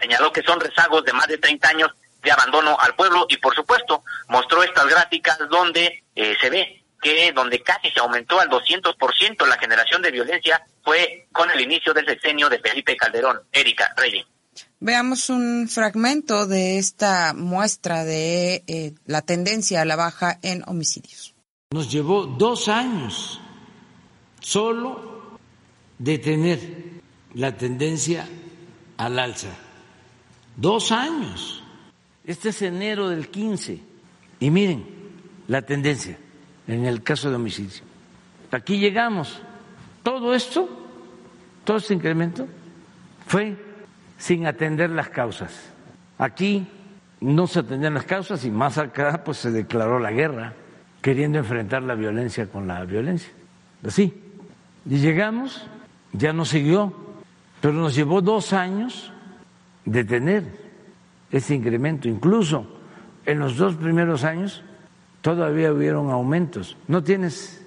Señaló 0.00 0.32
que 0.32 0.42
son 0.42 0.60
rezagos 0.60 1.04
de 1.04 1.12
más 1.12 1.26
de 1.28 1.38
30 1.38 1.68
años 1.68 1.90
de 2.22 2.32
abandono 2.32 2.76
al 2.80 2.94
pueblo 2.94 3.26
y 3.28 3.36
por 3.36 3.54
supuesto 3.54 4.02
mostró 4.28 4.62
estas 4.62 4.86
gráficas 4.86 5.38
donde 5.48 6.04
eh, 6.14 6.36
se 6.40 6.50
ve 6.50 6.82
que 7.00 7.32
donde 7.32 7.62
casi 7.62 7.90
se 7.90 8.00
aumentó 8.00 8.40
al 8.40 8.48
200% 8.48 9.46
la 9.46 9.58
generación 9.58 10.02
de 10.02 10.10
violencia 10.10 10.64
fue 10.82 11.26
con 11.32 11.50
el 11.50 11.60
inicio 11.60 11.92
del 11.92 12.06
sexenio 12.06 12.48
de 12.48 12.58
Felipe 12.58 12.96
Calderón. 12.96 13.40
Erika 13.52 13.92
Reyes. 13.96 14.26
Veamos 14.78 15.30
un 15.30 15.68
fragmento 15.68 16.46
de 16.46 16.78
esta 16.78 17.32
muestra 17.34 18.04
de 18.04 18.94
la 19.06 19.22
tendencia 19.22 19.80
a 19.80 19.84
la 19.84 19.96
baja 19.96 20.38
en 20.42 20.62
homicidios. 20.66 21.34
Nos 21.72 21.90
llevó 21.90 22.26
dos 22.26 22.68
años 22.68 23.40
solo 24.40 25.38
detener 25.98 26.60
la 27.34 27.56
tendencia 27.56 28.28
al 28.96 29.18
alza. 29.18 29.48
Dos 30.56 30.92
años. 30.92 31.62
Este 32.24 32.50
es 32.50 32.62
enero 32.62 33.08
del 33.08 33.28
15. 33.28 33.80
Y 34.40 34.50
miren 34.50 34.86
la 35.48 35.62
tendencia 35.62 36.18
en 36.66 36.84
el 36.84 37.02
caso 37.02 37.30
de 37.30 37.36
homicidio. 37.36 37.82
Aquí 38.50 38.78
llegamos. 38.78 39.40
Todo 40.02 40.34
esto, 40.34 40.68
todo 41.64 41.78
este 41.78 41.94
incremento, 41.94 42.46
fue 43.26 43.56
sin 44.18 44.46
atender 44.46 44.90
las 44.90 45.08
causas. 45.08 45.70
Aquí 46.18 46.66
no 47.20 47.46
se 47.46 47.60
atendían 47.60 47.94
las 47.94 48.04
causas 48.04 48.44
y 48.44 48.50
más 48.50 48.78
acá 48.78 49.22
pues 49.24 49.38
se 49.38 49.50
declaró 49.50 49.98
la 49.98 50.12
guerra, 50.12 50.52
queriendo 51.02 51.38
enfrentar 51.38 51.82
la 51.82 51.94
violencia 51.94 52.46
con 52.46 52.66
la 52.66 52.84
violencia. 52.84 53.30
Así. 53.84 54.22
Y 54.88 54.98
llegamos 54.98 55.66
ya 56.12 56.32
no 56.32 56.44
siguió, 56.44 56.92
pero 57.60 57.74
nos 57.74 57.94
llevó 57.94 58.20
dos 58.22 58.52
años 58.52 59.12
detener 59.84 60.44
ese 61.30 61.54
incremento. 61.54 62.08
Incluso 62.08 62.66
en 63.24 63.38
los 63.38 63.56
dos 63.56 63.74
primeros 63.76 64.24
años 64.24 64.62
todavía 65.20 65.72
hubieron 65.72 66.10
aumentos. 66.10 66.76
¿No 66.88 67.02
tienes 67.02 67.64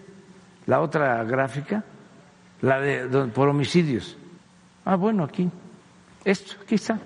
la 0.66 0.82
otra 0.82 1.24
gráfica? 1.24 1.84
La 2.62 2.80
de 2.80 3.08
por 3.28 3.48
homicidios. 3.48 4.18
Ah, 4.84 4.96
bueno, 4.96 5.24
aquí. 5.24 5.50
Esto, 6.24 6.54
aquí 6.62 6.76
está. 6.76 7.00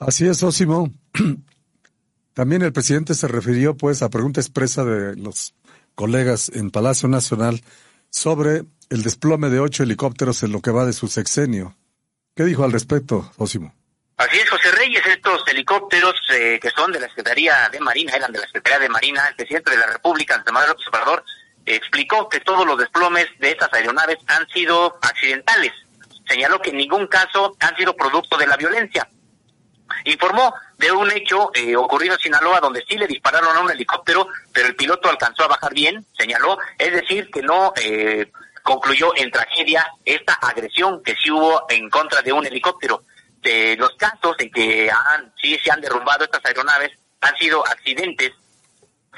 Así 0.00 0.26
es, 0.26 0.42
Osimo. 0.42 0.90
También 2.34 2.62
el 2.62 2.72
presidente 2.72 3.12
se 3.14 3.28
refirió 3.28 3.76
pues 3.76 4.02
a 4.02 4.08
pregunta 4.08 4.40
expresa 4.40 4.82
de 4.82 5.14
los 5.14 5.54
colegas 5.94 6.50
en 6.54 6.70
Palacio 6.70 7.06
Nacional 7.06 7.60
sobre 8.08 8.62
el 8.88 9.02
desplome 9.02 9.50
de 9.50 9.60
ocho 9.60 9.82
helicópteros 9.82 10.42
en 10.42 10.52
lo 10.52 10.62
que 10.62 10.70
va 10.70 10.86
de 10.86 10.94
su 10.94 11.08
sexenio. 11.08 11.76
¿Qué 12.34 12.44
dijo 12.44 12.64
al 12.64 12.72
respecto, 12.72 13.30
Osimo? 13.36 13.74
Así 14.16 14.38
es, 14.38 14.48
José 14.48 14.70
Reyes, 14.70 15.06
estos 15.06 15.46
helicópteros 15.46 16.14
eh, 16.32 16.58
que 16.62 16.70
son 16.70 16.92
de 16.92 17.00
la 17.00 17.08
Secretaría 17.08 17.68
de 17.70 17.80
Marina, 17.80 18.14
eran 18.14 18.32
de 18.32 18.38
la 18.38 18.46
Secretaría 18.46 18.78
de 18.78 18.88
Marina, 18.88 19.28
el 19.28 19.36
presidente 19.36 19.70
de 19.70 19.76
la 19.76 19.86
República, 19.86 20.34
Andrés 20.34 20.68
López 20.68 20.88
Obrador, 20.88 21.24
explicó 21.66 22.26
que 22.26 22.40
todos 22.40 22.66
los 22.66 22.78
desplomes 22.78 23.26
de 23.38 23.50
estas 23.50 23.72
aeronaves 23.74 24.16
han 24.28 24.48
sido 24.48 24.98
accidentales. 25.02 25.72
Señaló 26.26 26.58
que 26.62 26.70
en 26.70 26.78
ningún 26.78 27.06
caso 27.06 27.54
han 27.60 27.76
sido 27.76 27.94
producto 27.94 28.38
de 28.38 28.46
la 28.46 28.56
violencia 28.56 29.06
informó 30.04 30.54
de 30.76 30.92
un 30.92 31.10
hecho 31.10 31.50
eh, 31.54 31.76
ocurrido 31.76 32.14
en 32.14 32.20
Sinaloa 32.20 32.60
donde 32.60 32.84
sí 32.88 32.96
le 32.96 33.06
dispararon 33.06 33.56
a 33.56 33.60
un 33.60 33.70
helicóptero, 33.70 34.28
pero 34.52 34.68
el 34.68 34.76
piloto 34.76 35.08
alcanzó 35.08 35.44
a 35.44 35.48
bajar 35.48 35.74
bien, 35.74 36.04
señaló, 36.16 36.58
es 36.78 36.92
decir, 36.92 37.30
que 37.30 37.42
no 37.42 37.72
eh, 37.76 38.30
concluyó 38.62 39.12
en 39.16 39.30
tragedia 39.30 39.86
esta 40.04 40.34
agresión 40.34 41.02
que 41.02 41.14
sí 41.16 41.30
hubo 41.30 41.64
en 41.68 41.88
contra 41.90 42.22
de 42.22 42.32
un 42.32 42.46
helicóptero. 42.46 43.02
De 43.42 43.74
los 43.76 43.94
casos 43.96 44.36
en 44.38 44.50
que 44.50 44.90
han, 44.90 45.32
sí 45.40 45.58
se 45.64 45.70
han 45.70 45.80
derrumbado 45.80 46.24
estas 46.24 46.44
aeronaves 46.44 46.90
han 47.20 47.36
sido 47.36 47.66
accidentes, 47.66 48.32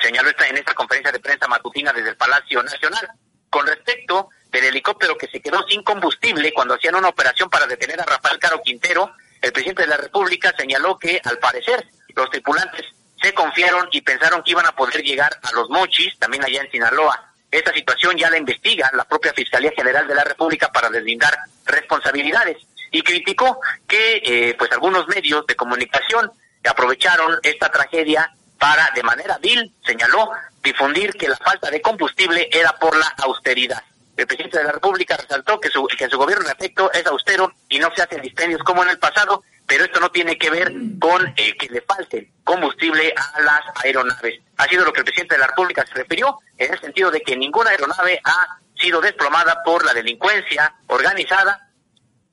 señaló 0.01 0.31
esta, 0.31 0.47
en 0.49 0.59
esta 0.59 0.75
conferencia 0.75 1.13
de 1.13 1.21
prensa 1.21 1.47
matutina 1.49 1.93
desde 1.93 2.11
el 2.11 2.17
Palacio 2.17 2.63
Nacional. 2.63 3.09
Con 3.51 3.67
respecto 3.67 4.31
del 4.51 4.65
helicóptero 4.65 5.17
que 5.17 5.29
se 5.29 5.41
quedó 5.41 5.63
sin 5.69 5.83
combustible 5.83 6.53
cuando 6.53 6.75
hacían 6.75 6.95
una 6.95 7.09
operación 7.09 7.49
para 7.51 7.67
detener 7.67 8.01
a 8.01 8.05
Rafael 8.05 8.39
Caro 8.39 8.61
Quintero, 8.63 9.15
el 9.43 9.53
presidente 9.53 9.83
de 9.83 9.89
la 9.89 9.97
República 9.97 10.55
señaló 10.57 10.99
que 10.99 11.21
al 11.25 11.39
parecer 11.39 11.85
los 12.15 12.31
tripulantes 12.31 12.87
se 13.21 13.35
confiaron 13.35 13.89
y 13.93 14.01
pensaron 14.01 14.43
que 14.43 14.53
iban 14.53 14.67
a 14.67 14.73
poder 14.73 15.03
llegar 15.03 15.39
a 15.43 15.53
los 15.53 15.69
mochis, 15.69 16.19
también 16.19 16.45
allá 16.45 16.63
en 16.63 16.71
Sinaloa. 16.71 17.33
Esta 17.51 17.73
situación 17.73 18.17
ya 18.17 18.31
la 18.31 18.39
investiga 18.39 18.91
la 18.95 19.05
propia 19.05 19.33
Fiscalía 19.33 19.73
General 19.77 20.07
de 20.07 20.15
la 20.15 20.25
República 20.25 20.73
para 20.73 20.89
deslindar 20.89 21.37
responsabilidades 21.67 22.57
y 22.91 23.03
criticó 23.03 23.61
que 23.87 24.23
eh, 24.25 24.55
pues 24.59 24.71
algunos 24.73 25.07
medios 25.09 25.47
de 25.47 25.57
comunicación 25.57 26.31
aprovecharon 26.69 27.39
esta 27.43 27.71
tragedia 27.71 28.33
para 28.59 28.91
de 28.95 29.03
manera 29.03 29.39
vil, 29.39 29.73
señaló, 29.85 30.31
difundir 30.63 31.13
que 31.15 31.29
la 31.29 31.37
falta 31.37 31.71
de 31.71 31.81
combustible 31.83 32.49
era 32.53 32.73
por 32.79 32.97
la 32.97 33.13
austeridad. 33.25 33.83
El 34.17 34.27
presidente 34.27 34.59
de 34.59 34.65
la 34.65 34.73
República 34.73 35.17
resaltó 35.17 35.59
que 35.59 35.71
su, 35.71 35.87
que 35.87 36.09
su 36.09 36.19
gobierno 36.19 36.45
en 36.45 36.53
efecto 36.53 36.93
es 36.93 37.05
austero 37.07 37.53
y 37.69 37.79
no 37.79 37.91
se 37.95 38.03
hacen 38.03 38.21
dispendios 38.21 38.63
como 38.63 38.83
en 38.83 38.91
el 38.91 38.99
pasado, 38.99 39.43
pero 39.67 39.85
esto 39.85 40.01
no 40.01 40.11
tiene 40.11 40.37
que 40.37 40.51
ver 40.51 40.73
con 41.01 41.27
eh, 41.37 41.57
que 41.57 41.69
le 41.69 41.81
falte 41.81 42.31
combustible 42.45 43.15
a 43.17 43.41
las 43.41 43.61
aeronaves. 43.83 44.41
Ha 44.59 44.67
sido 44.67 44.85
lo 44.85 44.93
que 44.93 45.01
el 45.01 45.05
presidente 45.07 45.35
de 45.35 45.41
la 45.41 45.47
República 45.47 45.87
se 45.87 45.95
refirió 45.95 46.39
en 46.59 46.73
el 46.73 46.81
sentido 46.81 47.11
de 47.11 47.23
que 47.23 47.37
ninguna 47.37 47.71
aeronave 47.71 48.21
ha 48.25 48.59
sido 48.79 49.01
desplomada 49.01 49.63
por 49.65 49.85
la 49.85 49.95
delincuencia 49.95 50.75
organizada, 50.89 51.71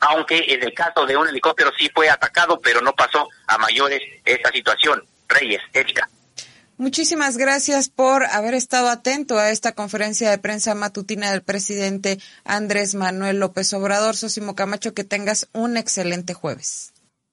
aunque 0.02 0.46
en 0.48 0.64
el 0.64 0.74
caso 0.74 1.06
de 1.06 1.16
un 1.16 1.28
helicóptero 1.28 1.72
sí 1.78 1.90
fue 1.94 2.10
atacado, 2.10 2.60
pero 2.60 2.82
no 2.82 2.94
pasó 2.94 3.30
a 3.48 3.58
mayores 3.58 4.02
esta 4.26 4.52
situación. 4.52 5.04
Reyes, 5.28 5.62
Erika. 5.74 6.10
Muchísimas 6.80 7.36
gracias 7.36 7.90
por 7.90 8.24
haber 8.24 8.54
estado 8.54 8.88
atento 8.88 9.38
a 9.38 9.52
esta 9.52 9.74
conferencia 9.74 10.32
de 10.32 10.38
prensa 10.38 10.76
matutina 10.76 11.30
del 11.30 11.44
presidente 11.44 12.20
Andrés 12.46 12.96
Manuel 12.96 13.38
López 13.38 13.74
Obrador. 13.74 14.16
Sosimo 14.16 14.56
Camacho, 14.56 14.94
que 14.94 15.04
tengas 15.04 15.50
un 15.52 15.76
excelente 15.76 16.34
jueves. 16.34 16.89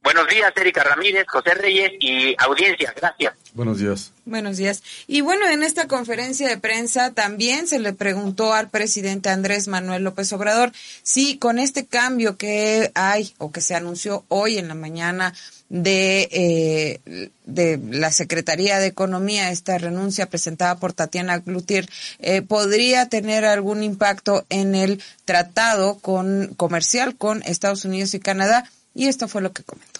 Buenos 0.07 0.29
días, 0.29 0.53
Erika 0.55 0.85
Ramírez, 0.85 1.27
José 1.27 1.55
Reyes 1.55 1.91
y 1.99 2.37
audiencia. 2.39 2.95
Gracias. 2.97 3.35
Buenos 3.55 3.81
días. 3.81 4.13
Buenos 4.25 4.57
días. 4.57 4.85
Y 5.09 5.21
bueno, 5.21 5.49
en 5.49 5.65
esta 5.65 5.89
conferencia 5.89 6.49
de 6.49 6.59
prensa 6.59 7.13
también 7.13 7.67
se 7.67 7.81
le 7.81 7.93
preguntó 7.93 8.55
al 8.55 8.71
presidente 8.71 9.31
Andrés 9.31 9.67
Manuel 9.67 10.05
López 10.05 10.33
Obrador 10.33 10.71
si 11.03 11.39
con 11.39 11.59
este 11.59 11.87
cambio 11.87 12.37
que 12.37 12.93
hay 12.95 13.35
o 13.39 13.51
que 13.51 13.61
se 13.61 13.75
anunció 13.75 14.25
hoy 14.29 14.59
en 14.59 14.69
la 14.69 14.77
mañana 14.77 15.35
de, 15.71 16.29
eh, 16.31 17.31
de 17.45 17.81
la 17.91 18.13
Secretaría 18.13 18.79
de 18.79 18.87
Economía, 18.87 19.51
esta 19.51 19.77
renuncia 19.77 20.27
presentada 20.27 20.77
por 20.77 20.93
Tatiana 20.93 21.39
Glutier, 21.39 21.89
eh, 22.21 22.43
podría 22.43 23.09
tener 23.09 23.45
algún 23.45 23.83
impacto 23.83 24.47
en 24.51 24.77
el 24.77 25.03
tratado 25.25 25.99
con, 25.99 26.55
comercial 26.57 27.17
con 27.17 27.43
Estados 27.43 27.85
Unidos 27.85 28.15
y 28.15 28.21
Canadá. 28.21 28.71
Y 28.95 29.09
esto 29.09 29.29
fue 29.29 29.43
lo 29.43 29.53
que 29.53 29.63
comentó. 29.63 29.96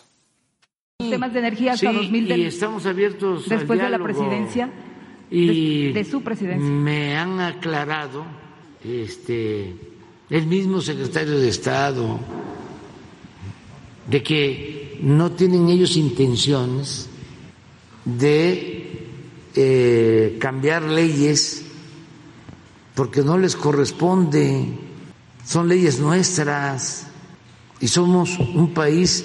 Temas 1.11 1.33
de 1.33 1.39
energía 1.41 1.73
hasta 1.73 1.91
Sí, 1.91 1.97
2020. 1.97 2.39
y 2.43 2.47
estamos 2.47 2.87
abiertos 2.87 3.51
al 3.51 3.59
Después 3.59 3.81
de 3.81 3.91
la 3.91 3.99
presidencia, 3.99 4.71
y 5.31 5.87
de- 5.89 5.93
de 5.93 6.05
su 6.05 6.23
presidencia. 6.23 6.67
Me 6.71 7.17
han 7.17 7.41
aclarado, 7.41 8.25
este, 8.85 9.75
el 10.31 10.47
mismo 10.47 10.81
secretario 10.81 11.39
de 11.39 11.49
Estado, 11.49 12.19
de 14.09 14.23
que 14.23 14.99
no 15.03 15.33
tienen 15.33 15.69
ellos 15.69 15.97
intenciones 15.97 17.09
de 18.05 18.83
eh, 19.59 20.37
cambiar 20.39 20.83
leyes 20.83 21.65
porque 22.95 23.23
no 23.23 23.37
les 23.37 23.57
corresponde, 23.57 24.67
son 25.45 25.69
leyes 25.69 25.99
nuestras 25.99 27.09
y 27.81 27.89
somos 27.89 28.39
un 28.39 28.73
país 28.73 29.25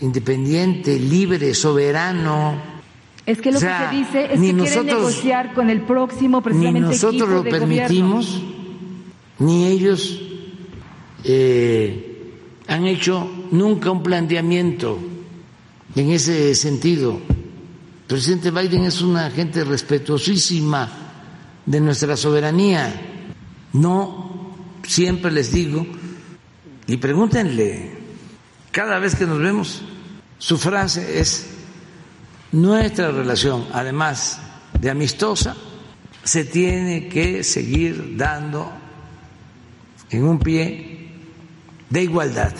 independiente, 0.00 0.98
libre, 0.98 1.54
soberano. 1.54 2.54
es 3.26 3.40
que 3.40 3.50
lo 3.50 3.58
O 3.58 3.60
sea, 3.60 3.90
que 3.90 3.96
se 3.96 4.04
dice 4.04 4.34
es 4.34 4.40
ni 4.40 4.48
que 4.52 4.56
quieren 4.62 4.74
nosotros- 4.86 4.98
negociar 4.98 5.54
con 5.54 5.68
el 5.70 5.82
próximo 5.82 6.38
ni 6.38 6.44
precisamente 6.44 6.80
nosotros 6.80 7.14
equipo 7.14 7.34
lo 7.34 7.42
de 7.42 7.50
permitimos, 7.50 8.42
ni 9.40 9.66
ellos 9.66 10.20
eh, 11.24 12.32
han 12.68 12.86
hecho 12.86 13.28
nunca 13.50 13.90
un 13.90 14.02
planteamiento 14.02 14.98
en 15.94 16.10
ese 16.10 16.54
sentido. 16.54 17.20
El 17.28 18.06
presidente 18.06 18.50
Biden 18.50 18.84
es 18.84 19.02
una 19.02 19.30
gente 19.30 19.64
respetuosísima 19.64 20.88
de 21.66 21.80
nuestra 21.80 22.16
soberanía. 22.16 22.94
No 23.74 24.54
siempre 24.86 25.30
les 25.30 25.52
digo, 25.52 25.86
y 26.86 26.96
pregúntenle, 26.96 27.97
cada 28.70 28.98
vez 28.98 29.14
que 29.14 29.26
nos 29.26 29.38
vemos, 29.38 29.82
su 30.38 30.58
frase 30.58 31.20
es, 31.20 31.46
nuestra 32.52 33.10
relación, 33.10 33.66
además 33.72 34.40
de 34.80 34.90
amistosa, 34.90 35.56
se 36.24 36.44
tiene 36.44 37.08
que 37.08 37.42
seguir 37.44 38.16
dando 38.16 38.70
en 40.10 40.24
un 40.24 40.38
pie 40.38 41.10
de 41.90 42.02
igualdad. 42.02 42.54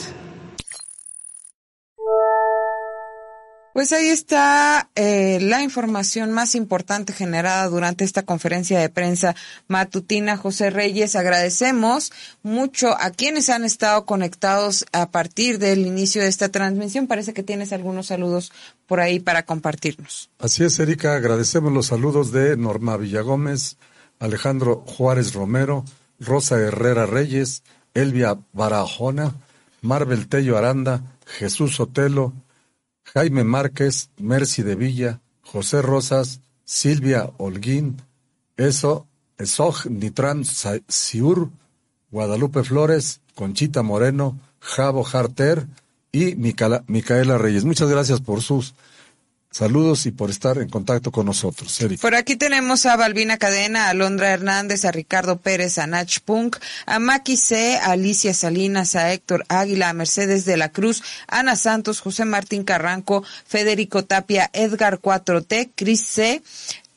Pues 3.79 3.93
ahí 3.93 4.09
está 4.09 4.91
eh, 4.97 5.39
la 5.41 5.63
información 5.63 6.33
más 6.33 6.57
importante 6.57 7.13
generada 7.13 7.69
durante 7.69 8.03
esta 8.03 8.25
conferencia 8.25 8.81
de 8.81 8.89
prensa 8.89 9.37
matutina. 9.69 10.37
José 10.37 10.71
Reyes, 10.71 11.15
agradecemos 11.15 12.11
mucho 12.43 12.97
a 12.99 13.11
quienes 13.11 13.49
han 13.51 13.63
estado 13.63 14.05
conectados 14.05 14.85
a 14.91 15.13
partir 15.13 15.61
del 15.61 15.87
inicio 15.87 16.23
de 16.23 16.27
esta 16.27 16.49
transmisión. 16.49 17.07
Parece 17.07 17.33
que 17.33 17.45
tienes 17.45 17.73
algunos 17.73 18.07
saludos 18.07 18.51
por 18.89 18.99
ahí 18.99 19.21
para 19.21 19.45
compartirnos. 19.45 20.29
Así 20.41 20.65
es, 20.65 20.77
Erika. 20.81 21.15
Agradecemos 21.15 21.73
los 21.73 21.87
saludos 21.87 22.33
de 22.33 22.57
Norma 22.57 22.97
Villagómez, 22.97 23.77
Alejandro 24.19 24.83
Juárez 24.89 25.35
Romero, 25.35 25.85
Rosa 26.19 26.59
Herrera 26.59 27.07
Reyes, 27.07 27.63
Elvia 27.95 28.39
Barajona, 28.53 29.37
Marvel 29.83 30.27
Tello 30.27 30.59
Aranda, 30.59 31.05
Jesús 31.27 31.79
Otelo, 31.79 32.33
Jaime 33.19 33.43
Márquez, 33.43 34.11
Mercy 34.21 34.63
de 34.63 34.77
Villa, 34.77 35.21
José 35.43 35.83
Rosas, 35.83 36.41
Silvia 36.65 37.29
Holguín, 37.39 38.01
Eso, 38.57 39.09
Esoj 39.39 39.87
Nitran 39.87 40.45
Siur, 40.45 41.51
Guadalupe 42.13 42.63
Flores, 42.63 43.21
Conchita 43.35 43.83
Moreno, 43.83 44.39
Javo 44.61 45.05
Harter 45.05 45.67
y 46.13 46.37
Micaela 46.37 47.39
Reyes. 47.39 47.65
Muchas 47.65 47.89
gracias 47.89 48.21
por 48.21 48.41
sus 48.41 48.77
Saludos 49.51 50.05
y 50.07 50.11
por 50.11 50.31
estar 50.31 50.59
en 50.59 50.69
contacto 50.69 51.11
con 51.11 51.27
nosotros. 51.27 51.79
Por 52.01 52.15
aquí 52.15 52.37
tenemos 52.37 52.85
a 52.85 52.97
Balbina 52.97 53.39
Cadena, 53.39 53.87
a 53.87 53.91
Alondra 53.91 54.31
Hernández, 54.31 54.85
a 54.85 54.93
Ricardo 54.93 55.39
Pérez, 55.39 55.79
a 55.79 55.87
Nach 55.87 56.21
Punk, 56.21 56.57
a 56.87 56.99
Maki 56.99 57.37
C, 57.37 57.77
a 57.79 57.93
Alicia 57.93 58.35
Salinas, 58.35 58.95
a 58.95 59.13
Héctor 59.13 59.45
Águila, 59.49 59.89
a 59.89 59.95
Mercedes 59.95 60.45
de 60.45 60.59
la 60.59 60.71
Cruz, 60.71 61.03
Ana 61.27 61.57
Santos, 61.57 62.01
José 62.01 62.27
Martín 62.27 62.63
Carranco, 62.63 63.25
Federico 63.47 64.05
Tapia, 64.05 64.51
Edgar 64.53 65.01
4T, 65.01 65.71
Cris 65.75 66.05
C, 66.05 66.43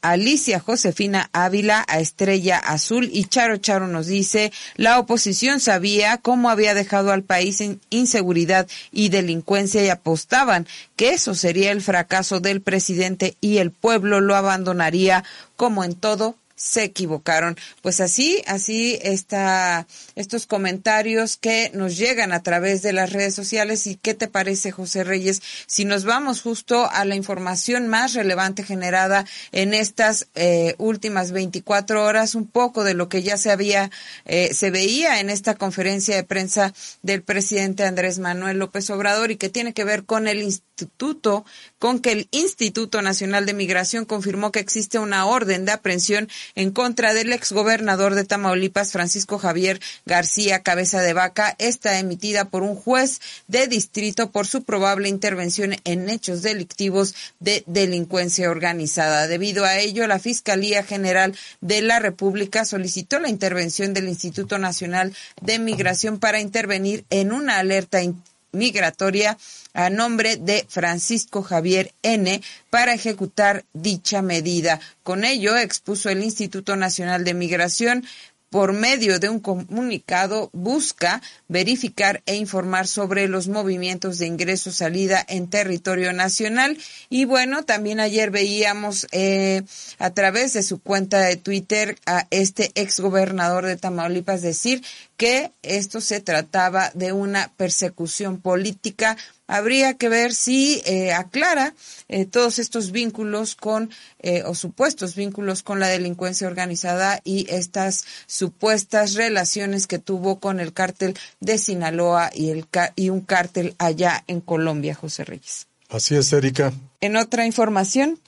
Alicia 0.01 0.59
Josefina 0.59 1.29
Ávila 1.31 1.85
a 1.87 1.99
Estrella 1.99 2.57
Azul 2.57 3.09
y 3.13 3.25
Charo 3.25 3.57
Charo 3.57 3.87
nos 3.87 4.07
dice, 4.07 4.51
la 4.75 4.99
oposición 4.99 5.59
sabía 5.59 6.17
cómo 6.17 6.49
había 6.49 6.73
dejado 6.73 7.11
al 7.11 7.23
país 7.23 7.61
en 7.61 7.79
inseguridad 7.91 8.67
y 8.91 9.09
delincuencia 9.09 9.83
y 9.83 9.89
apostaban 9.89 10.67
que 10.95 11.13
eso 11.13 11.35
sería 11.35 11.71
el 11.71 11.81
fracaso 11.81 12.39
del 12.39 12.61
presidente 12.61 13.35
y 13.41 13.57
el 13.57 13.71
pueblo 13.71 14.21
lo 14.21 14.35
abandonaría 14.35 15.23
como 15.55 15.83
en 15.83 15.93
todo 15.93 16.35
se 16.61 16.83
equivocaron. 16.83 17.57
Pues 17.81 18.01
así, 18.01 18.43
así 18.45 18.99
está 19.01 19.87
estos 20.15 20.45
comentarios 20.45 21.37
que 21.37 21.71
nos 21.73 21.97
llegan 21.97 22.31
a 22.33 22.43
través 22.43 22.83
de 22.83 22.93
las 22.93 23.11
redes 23.11 23.33
sociales. 23.33 23.87
¿Y 23.87 23.95
qué 23.95 24.13
te 24.13 24.27
parece, 24.27 24.71
José 24.71 25.03
Reyes? 25.03 25.41
Si 25.65 25.85
nos 25.85 26.05
vamos 26.05 26.41
justo 26.41 26.87
a 26.91 27.03
la 27.05 27.15
información 27.15 27.87
más 27.87 28.13
relevante 28.13 28.63
generada 28.63 29.25
en 29.51 29.73
estas 29.73 30.27
eh, 30.35 30.75
últimas 30.77 31.31
24 31.31 32.03
horas, 32.03 32.35
un 32.35 32.45
poco 32.47 32.83
de 32.83 32.93
lo 32.93 33.09
que 33.09 33.23
ya 33.23 33.37
se 33.37 33.49
había, 33.49 33.89
eh, 34.25 34.53
se 34.53 34.69
veía 34.69 35.19
en 35.19 35.31
esta 35.31 35.55
conferencia 35.55 36.15
de 36.15 36.23
prensa 36.23 36.73
del 37.01 37.23
presidente 37.23 37.85
Andrés 37.85 38.19
Manuel 38.19 38.59
López 38.59 38.87
Obrador 38.91 39.31
y 39.31 39.37
que 39.37 39.49
tiene 39.49 39.73
que 39.73 39.83
ver 39.83 40.05
con 40.05 40.27
el 40.27 40.43
instituto, 40.43 41.43
con 41.81 41.99
que 41.99 42.11
el 42.11 42.27
Instituto 42.29 43.01
Nacional 43.01 43.47
de 43.47 43.55
Migración 43.55 44.05
confirmó 44.05 44.51
que 44.51 44.59
existe 44.59 44.99
una 44.99 45.25
orden 45.25 45.65
de 45.65 45.71
aprehensión 45.71 46.29
en 46.53 46.69
contra 46.69 47.15
del 47.15 47.33
exgobernador 47.33 48.13
de 48.13 48.23
Tamaulipas, 48.23 48.91
Francisco 48.91 49.39
Javier 49.39 49.81
García 50.05 50.61
Cabeza 50.61 51.01
de 51.01 51.13
Vaca, 51.13 51.55
está 51.57 51.97
emitida 51.97 52.45
por 52.45 52.61
un 52.61 52.75
juez 52.75 53.19
de 53.47 53.65
distrito 53.65 54.29
por 54.29 54.45
su 54.45 54.61
probable 54.61 55.09
intervención 55.09 55.75
en 55.83 56.07
hechos 56.07 56.43
delictivos 56.43 57.15
de 57.39 57.63
delincuencia 57.65 58.51
organizada. 58.51 59.25
Debido 59.25 59.65
a 59.65 59.79
ello, 59.79 60.05
la 60.05 60.19
Fiscalía 60.19 60.83
General 60.83 61.35
de 61.61 61.81
la 61.81 61.97
República 61.97 62.63
solicitó 62.63 63.19
la 63.19 63.29
intervención 63.29 63.95
del 63.95 64.07
Instituto 64.07 64.59
Nacional 64.59 65.15
de 65.41 65.57
Migración 65.57 66.19
para 66.19 66.39
intervenir 66.39 67.05
en 67.09 67.31
una 67.31 67.57
alerta 67.57 68.03
migratoria 68.51 69.37
a 69.73 69.89
nombre 69.89 70.37
de 70.37 70.65
Francisco 70.67 71.41
Javier 71.43 71.93
N. 72.03 72.41
para 72.69 72.93
ejecutar 72.93 73.65
dicha 73.73 74.21
medida. 74.21 74.79
Con 75.03 75.23
ello, 75.23 75.57
expuso 75.57 76.09
el 76.09 76.23
Instituto 76.23 76.75
Nacional 76.75 77.23
de 77.23 77.33
Migración 77.33 78.05
por 78.51 78.73
medio 78.73 79.17
de 79.17 79.29
un 79.29 79.39
comunicado, 79.39 80.49
busca 80.51 81.21
verificar 81.47 82.21
e 82.25 82.35
informar 82.35 82.85
sobre 82.85 83.29
los 83.29 83.47
movimientos 83.47 84.19
de 84.19 84.27
ingreso-salida 84.27 85.25
en 85.29 85.49
territorio 85.49 86.11
nacional. 86.11 86.77
Y 87.09 87.23
bueno, 87.23 87.63
también 87.63 88.01
ayer 88.01 88.29
veíamos 88.29 89.07
eh, 89.13 89.63
a 89.99 90.09
través 90.09 90.51
de 90.51 90.63
su 90.63 90.81
cuenta 90.81 91.21
de 91.21 91.37
Twitter 91.37 91.97
a 92.05 92.27
este 92.29 92.71
exgobernador 92.75 93.65
de 93.65 93.77
Tamaulipas 93.77 94.41
decir 94.41 94.83
que 95.21 95.51
esto 95.61 96.01
se 96.01 96.19
trataba 96.19 96.89
de 96.95 97.13
una 97.13 97.53
persecución 97.55 98.41
política 98.41 99.17
habría 99.45 99.93
que 99.93 100.09
ver 100.09 100.33
si 100.33 100.81
eh, 100.83 101.13
aclara 101.13 101.75
eh, 102.07 102.25
todos 102.25 102.57
estos 102.57 102.89
vínculos 102.91 103.53
con, 103.53 103.91
eh, 104.17 104.41
o 104.47 104.55
supuestos 104.55 105.13
vínculos 105.15 105.61
con 105.61 105.79
la 105.79 105.89
delincuencia 105.89 106.47
organizada 106.47 107.21
y 107.23 107.45
estas 107.51 108.05
supuestas 108.25 109.13
relaciones 109.13 109.85
que 109.85 109.99
tuvo 109.99 110.39
con 110.39 110.59
el 110.59 110.73
cártel 110.73 111.15
de 111.39 111.59
Sinaloa 111.59 112.31
y, 112.33 112.49
el, 112.49 112.65
y 112.95 113.09
un 113.11 113.21
cártel 113.21 113.75
allá 113.77 114.23
en 114.25 114.41
Colombia, 114.41 114.95
José 114.95 115.23
Reyes. 115.23 115.67
Así 115.87 116.15
es, 116.15 116.33
Erika. 116.33 116.73
En 116.99 117.15
otra 117.15 117.45
información. 117.45 118.19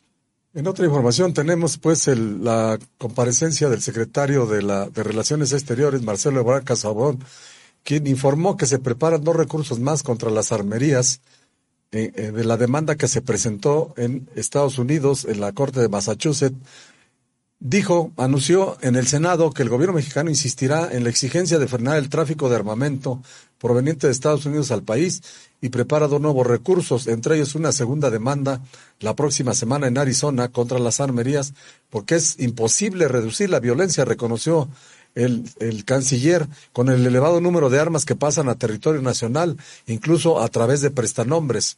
En 0.55 0.67
otra 0.67 0.85
información 0.85 1.33
tenemos 1.33 1.79
pues 1.79 2.05
la 2.07 2.77
comparecencia 2.99 3.69
del 3.69 3.81
secretario 3.81 4.45
de, 4.45 4.61
la, 4.61 4.87
de 4.87 5.01
Relaciones 5.01 5.51
Exteriores, 5.51 6.03
Marcelo 6.03 6.41
Ebrard 6.41 6.63
Casabón, 6.63 7.23
quien 7.83 8.05
informó 8.05 8.55
que 8.55 8.67
se 8.67 8.77
preparan 8.77 9.23
dos 9.23 9.35
recursos 9.35 9.79
más 9.79 10.03
contra 10.03 10.29
las 10.29 10.51
armerías 10.51 11.21
eh, 11.91 12.11
eh, 12.15 12.31
de 12.31 12.43
la 12.43 12.57
demanda 12.57 12.95
que 12.95 13.07
se 13.07 13.23
presentó 13.23 13.95
en 13.97 14.29
Estados 14.35 14.77
Unidos, 14.77 15.25
en 15.25 15.41
la 15.41 15.53
Corte 15.53 15.79
de 15.79 15.89
Massachusetts. 15.89 16.57
Dijo, 17.59 18.11
anunció 18.17 18.77
en 18.81 18.95
el 18.95 19.07
Senado 19.07 19.51
que 19.51 19.63
el 19.63 19.69
gobierno 19.69 19.95
mexicano 19.95 20.29
insistirá 20.29 20.89
en 20.91 21.03
la 21.03 21.09
exigencia 21.09 21.57
de 21.57 21.67
frenar 21.67 21.97
el 21.97 22.09
tráfico 22.09 22.47
de 22.47 22.57
armamento 22.57 23.23
proveniente 23.57 24.05
de 24.05 24.13
Estados 24.13 24.45
Unidos 24.45 24.69
al 24.69 24.83
país 24.83 25.23
y 25.63 25.69
prepara 25.69 26.09
dos 26.09 26.19
nuevos 26.19 26.45
recursos, 26.45 27.07
entre 27.07 27.35
ellos 27.35 27.55
una 27.55 27.71
segunda 27.71 28.09
demanda 28.09 28.59
la 28.99 29.15
próxima 29.15 29.53
semana 29.53 29.87
en 29.87 29.97
Arizona 29.97 30.49
contra 30.49 30.77
las 30.77 30.99
armerías, 30.99 31.53
porque 31.89 32.15
es 32.15 32.37
imposible 32.37 33.07
reducir 33.07 33.49
la 33.49 33.61
violencia, 33.61 34.03
reconoció 34.03 34.67
el, 35.15 35.49
el, 35.61 35.85
canciller 35.85 36.49
con 36.73 36.89
el 36.89 37.07
elevado 37.07 37.39
número 37.39 37.69
de 37.69 37.79
armas 37.79 38.03
que 38.03 38.13
pasan 38.13 38.49
a 38.49 38.55
territorio 38.55 39.01
nacional, 39.01 39.55
incluso 39.87 40.41
a 40.41 40.49
través 40.49 40.81
de 40.81 40.91
prestanombres. 40.91 41.77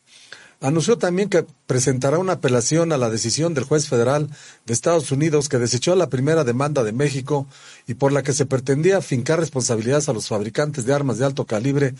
Anunció 0.61 0.97
también 0.97 1.29
que 1.29 1.45
presentará 1.67 2.17
una 2.17 2.33
apelación 2.33 2.91
a 2.91 2.97
la 2.97 3.11
decisión 3.11 3.53
del 3.53 3.65
juez 3.65 3.87
federal 3.87 4.29
de 4.65 4.73
Estados 4.73 5.11
Unidos 5.11 5.47
que 5.47 5.59
desechó 5.59 5.95
la 5.95 6.09
primera 6.09 6.43
demanda 6.43 6.83
de 6.83 6.91
México 6.91 7.45
y 7.85 7.93
por 7.93 8.11
la 8.11 8.23
que 8.23 8.33
se 8.33 8.47
pretendía 8.47 9.01
fincar 9.01 9.39
responsabilidades 9.39 10.09
a 10.09 10.13
los 10.13 10.27
fabricantes 10.27 10.85
de 10.85 10.93
armas 10.93 11.19
de 11.19 11.25
alto 11.25 11.45
calibre 11.45 11.93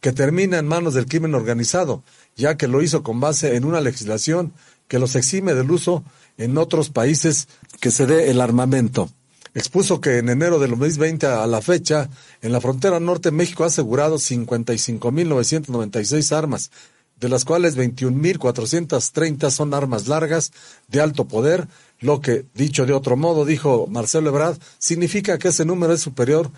que 0.00 0.12
termina 0.12 0.58
en 0.58 0.66
manos 0.66 0.94
del 0.94 1.06
crimen 1.06 1.34
organizado, 1.34 2.02
ya 2.36 2.56
que 2.56 2.68
lo 2.68 2.82
hizo 2.82 3.02
con 3.02 3.20
base 3.20 3.56
en 3.56 3.64
una 3.64 3.80
legislación 3.80 4.52
que 4.86 4.98
los 4.98 5.16
exime 5.16 5.54
del 5.54 5.70
uso 5.70 6.04
en 6.36 6.56
otros 6.56 6.90
países 6.90 7.48
que 7.80 7.90
se 7.90 8.06
dé 8.06 8.30
el 8.30 8.40
armamento. 8.40 9.10
Expuso 9.54 10.00
que 10.00 10.18
en 10.18 10.28
enero 10.28 10.58
del 10.58 10.70
2020 10.70 11.26
a 11.26 11.46
la 11.46 11.60
fecha, 11.60 12.08
en 12.42 12.52
la 12.52 12.60
frontera 12.60 13.00
norte, 13.00 13.32
México 13.32 13.64
ha 13.64 13.68
asegurado 13.68 14.16
55.996 14.16 16.36
armas, 16.36 16.70
de 17.16 17.28
las 17.28 17.44
cuales 17.44 17.76
21.430 17.76 19.50
son 19.50 19.74
armas 19.74 20.06
largas 20.06 20.52
de 20.86 21.00
alto 21.00 21.26
poder, 21.26 21.66
lo 21.98 22.20
que, 22.20 22.44
dicho 22.54 22.86
de 22.86 22.92
otro 22.92 23.16
modo, 23.16 23.44
dijo 23.44 23.88
Marcelo 23.88 24.28
Ebrard, 24.28 24.58
significa 24.78 25.38
que 25.38 25.48
ese 25.48 25.64
número 25.64 25.92
es 25.92 26.00
superior 26.00 26.52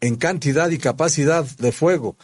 en 0.00 0.16
cantidad 0.16 0.68
y 0.70 0.78
capacidad 0.78 1.44
de 1.44 1.70
fuego 1.70 2.16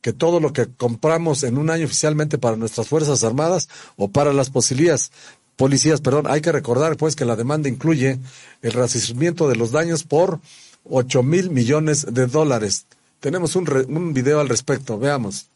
que 0.00 0.12
todo 0.12 0.40
lo 0.40 0.52
que 0.52 0.66
compramos 0.66 1.42
en 1.42 1.58
un 1.58 1.70
año 1.70 1.86
oficialmente 1.86 2.38
para 2.38 2.56
nuestras 2.56 2.88
Fuerzas 2.88 3.24
Armadas 3.24 3.68
o 3.96 4.08
para 4.08 4.32
las 4.32 4.50
posibilidades 4.50 5.10
policías, 5.56 6.00
perdón, 6.00 6.26
hay 6.28 6.40
que 6.40 6.52
recordar 6.52 6.96
pues 6.96 7.16
que 7.16 7.24
la 7.24 7.36
demanda 7.36 7.68
incluye 7.68 8.18
el 8.62 8.72
resarcimiento 8.72 9.48
de 9.48 9.56
los 9.56 9.72
daños 9.72 10.04
por 10.04 10.40
8 10.84 11.22
mil 11.22 11.50
millones 11.50 12.06
de 12.14 12.26
dólares. 12.26 12.86
Tenemos 13.20 13.56
un, 13.56 13.68
un 13.88 14.14
video 14.14 14.40
al 14.40 14.48
respecto, 14.48 14.98
veamos. 14.98 15.50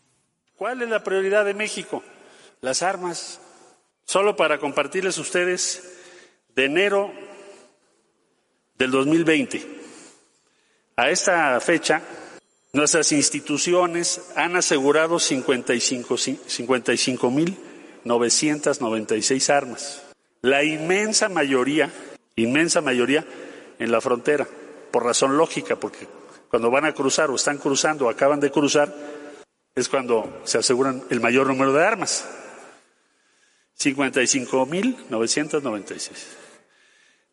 ¿Cuál 0.56 0.82
es 0.82 0.88
la 0.88 1.04
prioridad 1.04 1.44
de 1.44 1.54
México? 1.54 2.02
Las 2.60 2.82
armas. 2.82 3.40
Solo 4.04 4.34
para 4.34 4.58
compartirles 4.58 5.16
ustedes, 5.18 5.82
de 6.54 6.64
enero 6.66 7.12
del 8.76 8.90
2020 8.90 9.80
a 10.96 11.08
esta 11.08 11.58
fecha, 11.60 12.02
nuestras 12.72 13.12
instituciones 13.12 14.22
han 14.34 14.56
asegurado 14.56 15.18
55 15.18 17.30
mil 17.30 17.58
996 18.04 19.50
armas. 19.50 20.02
La 20.40 20.64
inmensa 20.64 21.28
mayoría, 21.28 21.92
inmensa 22.34 22.80
mayoría 22.80 23.26
en 23.78 23.92
la 23.92 24.00
frontera, 24.00 24.48
por 24.90 25.04
razón 25.04 25.36
lógica, 25.36 25.76
porque 25.76 26.08
cuando 26.48 26.70
van 26.70 26.86
a 26.86 26.94
cruzar 26.94 27.30
o 27.30 27.36
están 27.36 27.58
cruzando 27.58 28.06
o 28.06 28.10
acaban 28.10 28.40
de 28.40 28.50
cruzar, 28.50 28.92
es 29.74 29.88
cuando 29.88 30.42
se 30.44 30.58
aseguran 30.58 31.02
el 31.10 31.20
mayor 31.20 31.46
número 31.46 31.72
de 31.72 31.82
armas. 31.84 32.26
55.996. 33.78 36.10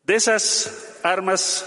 De 0.04 0.16
esas 0.16 1.00
armas 1.04 1.66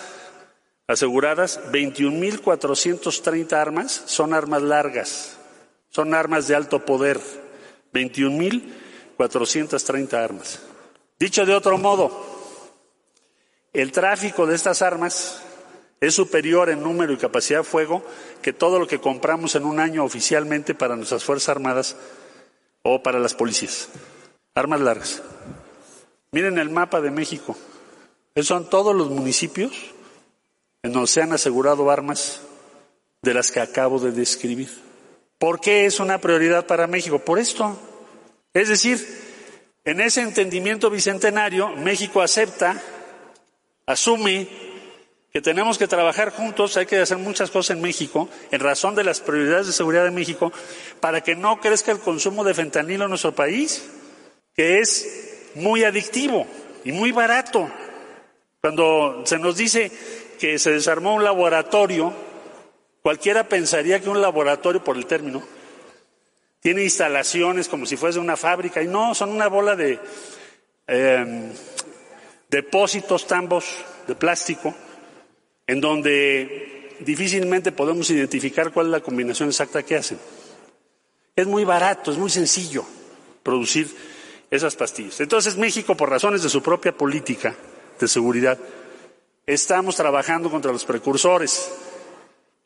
aseguradas, 0.93 1.61
21.430 1.73 3.53
armas 3.55 4.03
son 4.07 4.35
armas 4.35 4.63
largas, 4.63 5.39
son 5.91 6.15
armas 6.15 6.47
de 6.49 6.55
alto 6.55 6.85
poder. 6.85 7.19
21.430 7.93 10.15
armas. 10.15 10.61
Dicho 11.19 11.45
de 11.45 11.55
otro 11.55 11.77
modo, 11.79 12.11
el 13.73 13.91
tráfico 13.93 14.47
de 14.47 14.55
estas 14.55 14.83
armas 14.83 15.43
es 16.01 16.15
superior 16.15 16.71
en 16.71 16.83
número 16.83 17.13
y 17.13 17.17
capacidad 17.17 17.61
de 17.61 17.65
fuego 17.65 18.05
que 18.41 18.53
todo 18.53 18.81
lo 18.81 18.87
que 18.87 19.01
compramos 19.01 19.55
en 19.55 19.65
un 19.65 19.79
año 19.79 20.05
oficialmente 20.05 20.75
para 20.75 20.97
nuestras 20.97 21.23
Fuerzas 21.23 21.51
Armadas 21.51 21.97
o 22.83 23.03
para 23.03 23.21
las 23.21 23.35
policías. 23.35 23.89
Armas 24.55 24.81
largas. 24.81 25.23
Miren 26.33 26.59
el 26.59 26.71
mapa 26.71 27.01
de 27.01 27.11
México. 27.11 27.57
Esos 28.35 28.49
son 28.49 28.69
todos 28.69 28.97
los 28.97 29.11
municipios 29.11 29.73
donde 30.83 31.07
se 31.07 31.23
han 31.23 31.33
asegurado 31.33 31.91
armas 31.91 32.41
de 33.23 33.35
las 33.35 33.53
que 33.53 33.61
acabo 33.61 34.01
de 34.01 34.11
describir. 34.11 34.69
¿Por 35.39 35.61
qué 35.61 35.87
es 35.87 36.01
una 36.01 36.19
prioridad 36.19 36.67
para 36.67 36.89
México? 36.89 37.21
Por 37.21 37.39
esto. 37.39 37.79
Es 38.53 38.69
decir, 38.69 39.07
en 39.85 40.01
ese 40.01 40.23
entendimiento 40.23 40.91
bicentenario, 40.91 41.69
México 41.77 42.21
acepta, 42.21 42.83
asume 43.87 44.49
que 45.33 45.41
tenemos 45.41 45.79
que 45.79 45.89
trabajar 45.89 46.31
juntos, 46.31 46.77
hay 46.77 46.87
que 46.87 46.99
hacer 46.99 47.17
muchas 47.17 47.51
cosas 47.51 47.77
en 47.77 47.83
México, 47.83 48.29
en 48.51 48.61
razón 48.61 48.95
de 48.95 49.05
las 49.05 49.21
prioridades 49.21 49.69
de 49.69 49.73
seguridad 49.73 50.05
de 50.05 50.11
México, 50.11 50.53
para 51.01 51.23
que 51.23 51.37
no 51.37 51.61
crezca 51.61 51.93
el 51.93 52.01
consumo 52.01 52.45
de 52.45 52.55
fentanilo 52.55 53.05
en 53.05 53.11
nuestro 53.11 53.35
país, 53.35 53.85
que 54.55 54.81
es 54.81 55.51
muy 55.55 55.85
adictivo 55.85 56.47
y 56.85 56.93
muy 56.93 57.13
barato. 57.13 57.71
Cuando 58.61 59.23
se 59.25 59.39
nos 59.39 59.57
dice 59.57 59.91
que 60.43 60.59
se 60.59 60.73
desarmó 60.73 61.15
un 61.15 61.23
laboratorio, 61.23 62.13
cualquiera 63.01 63.49
pensaría 63.49 64.01
que 64.01 64.09
un 64.09 64.21
laboratorio, 64.21 64.83
por 64.83 64.97
el 64.97 65.07
término, 65.07 65.41
tiene 66.59 66.83
instalaciones 66.83 67.69
como 67.69 67.87
si 67.87 67.97
fuese 67.97 68.19
una 68.19 68.37
fábrica, 68.37 68.83
y 68.83 68.89
no, 68.89 69.15
son 69.15 69.31
una 69.31 69.47
bola 69.47 69.77
de 69.77 70.01
eh, 70.89 71.53
depósitos, 72.51 73.25
tambos 73.29 73.67
de 74.09 74.17
plástico, 74.17 74.75
en 75.69 75.81
donde 75.81 76.97
difícilmente 76.99 77.71
podemos 77.71 78.11
identificar 78.11 78.73
cuál 78.73 78.87
es 78.87 78.93
la 78.93 79.01
combinación 79.01 79.49
exacta 79.49 79.85
que 79.85 79.95
hacen. 79.95 80.19
Es 81.37 81.47
muy 81.47 81.63
barato, 81.63 82.11
es 82.11 82.19
muy 82.19 82.31
sencillo 82.31 82.85
producir 83.45 83.87
esas 84.51 84.75
pastillas. 84.75 85.21
Entonces 85.21 85.57
México, 85.57 85.97
por 85.97 86.11
razones 86.11 86.43
de 86.43 86.49
su 86.49 86.61
propia 86.65 86.91
política 86.91 87.55
de 88.01 88.09
seguridad, 88.09 88.59
estamos 89.47 89.97
trabajando 89.97 90.51
contra 90.51 90.73
los 90.73 90.85
precursores. 90.85 91.73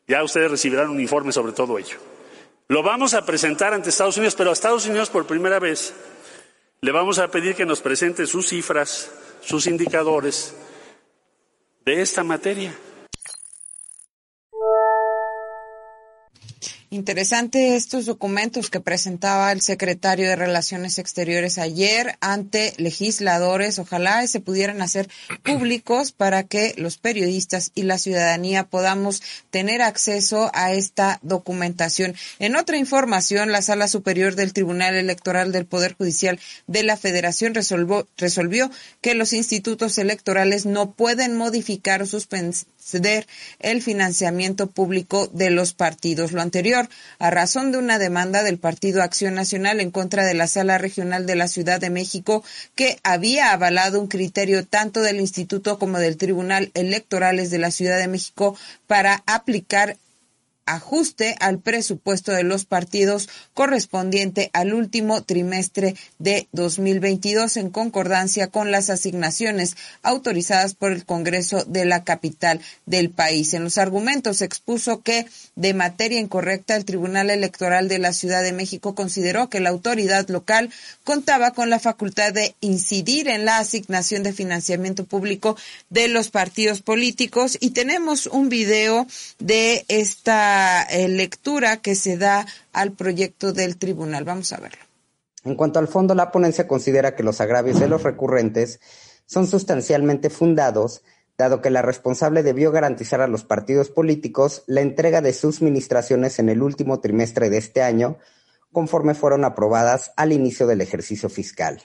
Ya 0.07 0.23
ustedes 0.23 0.51
recibirán 0.51 0.89
un 0.89 0.99
informe 0.99 1.31
sobre 1.31 1.53
todo 1.53 1.77
ello. 1.77 1.97
Lo 2.69 2.83
vamos 2.83 3.13
a 3.13 3.25
presentar 3.25 3.73
ante 3.73 3.89
Estados 3.89 4.17
Unidos, 4.17 4.35
pero 4.35 4.49
a 4.49 4.53
Estados 4.53 4.85
Unidos 4.85 5.09
por 5.09 5.25
primera 5.25 5.59
vez 5.59 5.93
le 6.81 6.91
vamos 6.91 7.17
a 7.19 7.29
pedir 7.29 7.55
que 7.55 7.65
nos 7.65 7.81
presente 7.81 8.27
sus 8.27 8.47
cifras, 8.47 9.11
sus 9.41 9.67
indicadores 9.67 10.53
de 11.85 12.01
esta 12.01 12.23
materia. 12.23 12.75
Interesante 16.89 17.75
estos 17.75 18.05
documentos 18.05 18.69
que 18.69 18.79
presentaba 18.79 19.51
el 19.51 19.59
secretario 19.59 20.29
de 20.29 20.37
Relaciones 20.37 20.99
Exteriores 20.99 21.57
ayer 21.57 22.17
ante 22.21 22.73
legisladores. 22.77 23.77
Ojalá 23.77 24.25
se 24.25 24.39
pudieran 24.39 24.81
hacer 24.81 25.09
públicos 25.43 26.13
para 26.13 26.43
que 26.43 26.73
los 26.77 26.97
periodistas 26.97 27.71
y 27.75 27.83
la 27.83 27.97
ciudadanía 27.97 28.63
podamos 28.63 29.21
tener 29.49 29.81
acceso 29.81 30.49
a 30.53 30.71
esta 30.71 31.19
documentación. 31.23 32.15
En 32.39 32.55
otra 32.55 32.77
información, 32.77 33.51
la 33.51 33.61
Sala 33.61 33.89
Superior 33.89 34.35
del 34.35 34.53
Tribunal 34.53 34.95
Electoral 34.95 35.51
del 35.51 35.65
Poder 35.65 35.93
Judicial 35.97 36.39
de 36.67 36.83
la 36.83 36.95
Federación 36.95 37.53
resolvió, 37.53 38.71
que 39.01 39.13
los 39.13 39.33
institutos 39.33 39.97
electorales 39.97 40.65
no 40.65 40.91
pueden 40.91 41.35
modificar 41.35 42.01
o 42.01 42.05
suspender 42.05 42.55
el 43.59 43.81
financiamiento 43.81 44.67
público 44.67 45.27
de 45.27 45.49
los 45.49 45.73
partidos. 45.73 46.31
Lo 46.31 46.41
anterior 46.41 46.89
a 47.19 47.29
razón 47.29 47.71
de 47.71 47.77
una 47.77 47.99
demanda 47.99 48.43
del 48.43 48.57
Partido 48.57 49.03
Acción 49.03 49.33
Nacional 49.33 49.79
en 49.79 49.91
contra 49.91 50.25
de 50.25 50.33
la 50.33 50.47
Sala 50.47 50.77
Regional 50.77 51.25
de 51.25 51.35
la 51.35 51.47
Ciudad 51.47 51.79
de 51.79 51.89
México 51.89 52.43
que 52.75 52.99
había 53.03 53.51
avalado 53.51 53.99
un 53.99 54.07
criterio 54.07 54.65
tanto 54.65 55.01
del 55.01 55.19
Instituto 55.19 55.79
como 55.79 55.99
del 55.99 56.17
Tribunal 56.17 56.71
Electorales 56.73 57.49
de 57.49 57.57
la 57.57 57.71
Ciudad 57.71 57.97
de 57.97 58.07
México 58.07 58.55
para 58.87 59.23
aplicar 59.25 59.97
ajuste 60.67 61.35
al 61.39 61.59
presupuesto 61.59 62.31
de 62.31 62.43
los 62.43 62.65
partidos 62.65 63.29
correspondiente 63.53 64.51
al 64.53 64.73
último 64.73 65.23
trimestre 65.23 65.95
de 66.19 66.47
2022 66.51 67.57
en 67.57 67.71
concordancia 67.71 68.47
con 68.47 68.69
las 68.69 68.89
asignaciones 68.89 69.75
autorizadas 70.03 70.75
por 70.75 70.91
el 70.91 71.05
Congreso 71.05 71.63
de 71.65 71.85
la 71.85 72.03
capital 72.03 72.61
del 72.85 73.09
país. 73.09 73.53
En 73.53 73.63
los 73.63 73.77
argumentos 73.77 74.41
expuso 74.41 75.01
que 75.01 75.25
de 75.55 75.73
materia 75.73 76.19
incorrecta 76.19 76.75
el 76.75 76.85
Tribunal 76.85 77.29
Electoral 77.29 77.87
de 77.87 77.99
la 77.99 78.13
Ciudad 78.13 78.43
de 78.43 78.53
México 78.53 78.93
consideró 78.93 79.49
que 79.49 79.61
la 79.61 79.69
autoridad 79.69 80.27
local 80.29 80.69
contaba 81.03 81.51
con 81.51 81.69
la 81.69 81.79
facultad 81.79 82.33
de 82.33 82.55
incidir 82.59 83.29
en 83.29 83.45
la 83.45 83.59
asignación 83.59 84.23
de 84.23 84.33
financiamiento 84.33 85.05
público 85.05 85.55
de 85.89 86.09
los 86.09 86.29
partidos 86.29 86.81
políticos 86.81 87.57
y 87.61 87.69
tenemos 87.69 88.25
un 88.25 88.49
video 88.49 89.07
de 89.39 89.85
esta 89.87 90.56
eh, 90.89 91.07
lectura 91.07 91.77
que 91.77 91.95
se 91.95 92.17
da 92.17 92.45
al 92.73 92.91
proyecto 92.93 93.53
del 93.53 93.77
tribunal. 93.77 94.23
Vamos 94.23 94.53
a 94.53 94.59
verlo. 94.59 94.79
En 95.43 95.55
cuanto 95.55 95.79
al 95.79 95.87
fondo, 95.87 96.13
la 96.15 96.31
ponencia 96.31 96.67
considera 96.67 97.15
que 97.15 97.23
los 97.23 97.39
agravios 97.39 97.79
de 97.79 97.87
los 97.87 98.03
recurrentes 98.03 98.79
son 99.25 99.47
sustancialmente 99.47 100.29
fundados, 100.29 101.03
dado 101.37 101.61
que 101.61 101.69
la 101.69 101.81
responsable 101.81 102.43
debió 102.43 102.71
garantizar 102.71 103.21
a 103.21 103.27
los 103.27 103.43
partidos 103.43 103.89
políticos 103.89 104.63
la 104.67 104.81
entrega 104.81 105.21
de 105.21 105.33
sus 105.33 105.61
ministraciones 105.61 106.39
en 106.39 106.49
el 106.49 106.61
último 106.61 106.99
trimestre 106.99 107.49
de 107.49 107.57
este 107.57 107.81
año, 107.81 108.17
conforme 108.71 109.13
fueron 109.13 109.45
aprobadas 109.45 110.11
al 110.17 110.33
inicio 110.33 110.67
del 110.67 110.81
ejercicio 110.81 111.29
fiscal. 111.29 111.81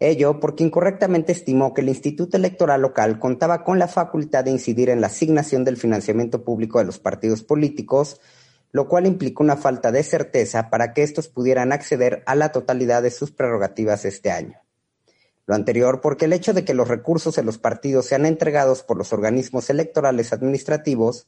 Ello 0.00 0.38
porque 0.38 0.62
incorrectamente 0.62 1.32
estimó 1.32 1.74
que 1.74 1.80
el 1.80 1.88
Instituto 1.88 2.36
Electoral 2.36 2.82
Local 2.82 3.18
contaba 3.18 3.64
con 3.64 3.80
la 3.80 3.88
facultad 3.88 4.44
de 4.44 4.52
incidir 4.52 4.90
en 4.90 5.00
la 5.00 5.08
asignación 5.08 5.64
del 5.64 5.76
financiamiento 5.76 6.44
público 6.44 6.78
de 6.78 6.84
los 6.84 7.00
partidos 7.00 7.42
políticos, 7.42 8.20
lo 8.70 8.86
cual 8.86 9.06
implicó 9.06 9.42
una 9.42 9.56
falta 9.56 9.90
de 9.90 10.04
certeza 10.04 10.70
para 10.70 10.92
que 10.94 11.02
estos 11.02 11.26
pudieran 11.26 11.72
acceder 11.72 12.22
a 12.26 12.36
la 12.36 12.52
totalidad 12.52 13.02
de 13.02 13.10
sus 13.10 13.32
prerrogativas 13.32 14.04
este 14.04 14.30
año. 14.30 14.60
Lo 15.46 15.56
anterior 15.56 16.00
porque 16.00 16.26
el 16.26 16.32
hecho 16.32 16.52
de 16.52 16.64
que 16.64 16.74
los 16.74 16.86
recursos 16.86 17.34
de 17.34 17.42
los 17.42 17.58
partidos 17.58 18.06
sean 18.06 18.24
entregados 18.24 18.84
por 18.84 18.98
los 18.98 19.12
organismos 19.12 19.68
electorales 19.68 20.32
administrativos 20.32 21.26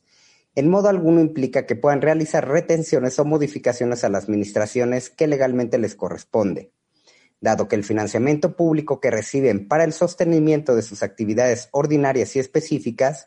en 0.55 0.69
modo 0.69 0.89
alguno 0.89 1.21
implica 1.21 1.67
que 1.67 1.75
puedan 1.75 2.03
realizar 2.03 2.47
retenciones 2.47 3.19
o 3.19 3.25
modificaciones 3.25 4.05
a 4.05 4.11
las 4.11 4.25
administraciones 4.25 5.11
que 5.11 5.27
legalmente 5.27 5.79
les 5.79 5.97
corresponde 5.97 6.71
dado 7.41 7.69
que 7.69 7.77
el 7.77 7.85
financiamiento 7.85 8.57
público 8.57 9.01
que 9.01 9.11
reciben 9.11 9.67
para 9.67 9.85
el 9.85 9.93
sostenimiento 9.93 10.75
de 10.75 10.83
sus 10.83 11.03
actividades 11.03 11.69
ordinarias 11.73 12.37
y 12.37 12.39
específicas 12.39 13.27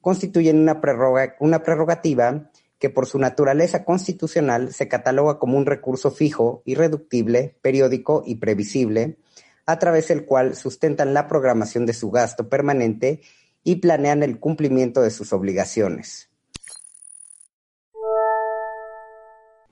constituyen 0.00 0.58
una, 0.58 0.80
prerrogativa 0.82 2.50
que 2.78 2.90
por 2.90 3.06
su 3.06 3.18
naturaleza 3.18 3.84
constitucional 3.84 4.74
se 4.74 4.86
cataloga 4.86 5.38
como 5.38 5.56
un 5.56 5.64
recurso 5.64 6.10
fijo, 6.10 6.62
irreductible, 6.66 7.56
periódico 7.62 8.22
y 8.26 8.34
previsible, 8.34 9.16
a 9.64 9.78
través 9.78 10.08
del 10.08 10.26
cual 10.26 10.56
sustentan 10.56 11.14
la 11.14 11.26
programación 11.26 11.86
de 11.86 11.94
su 11.94 12.10
gasto 12.10 12.50
permanente 12.50 13.22
y 13.62 13.76
planean 13.76 14.22
el 14.22 14.38
cumplimiento 14.38 15.00
de 15.00 15.10
sus 15.10 15.32
obligaciones. 15.32 16.28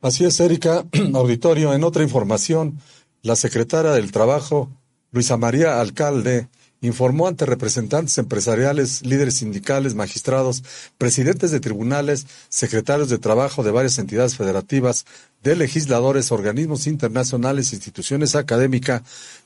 Así 0.01 0.25
es, 0.25 0.41
Erika. 0.41 0.85
Auditorio, 1.15 1.75
en 1.75 1.85
otra 1.85 2.03
información, 2.03 2.79
la 3.23 3.37
secretaria 3.37 3.93
del 3.93 4.13
Trabajo, 4.13 4.69
Luisa 5.13 5.37
María 5.37 5.81
Alcalde, 5.81 6.49
informó 6.81 7.29
ante 7.29 7.47
representantes 7.47 8.19
empresariales, 8.19 9.07
líderes 9.07 9.37
sindicales, 9.37 9.95
magistrados, 9.95 10.65
presidentes 10.99 11.53
de 11.53 11.61
tribunales, 11.61 12.27
secretarios 12.49 13.09
de 13.09 13.19
trabajo 13.19 13.63
de 13.63 13.71
varias 13.71 13.99
entidades 13.99 14.37
federativas, 14.37 15.07
de 15.45 15.55
legisladores, 15.55 16.33
organismos 16.33 16.89
internacionales, 16.89 17.73
instituciones 17.73 18.35
académicas, 18.35 19.03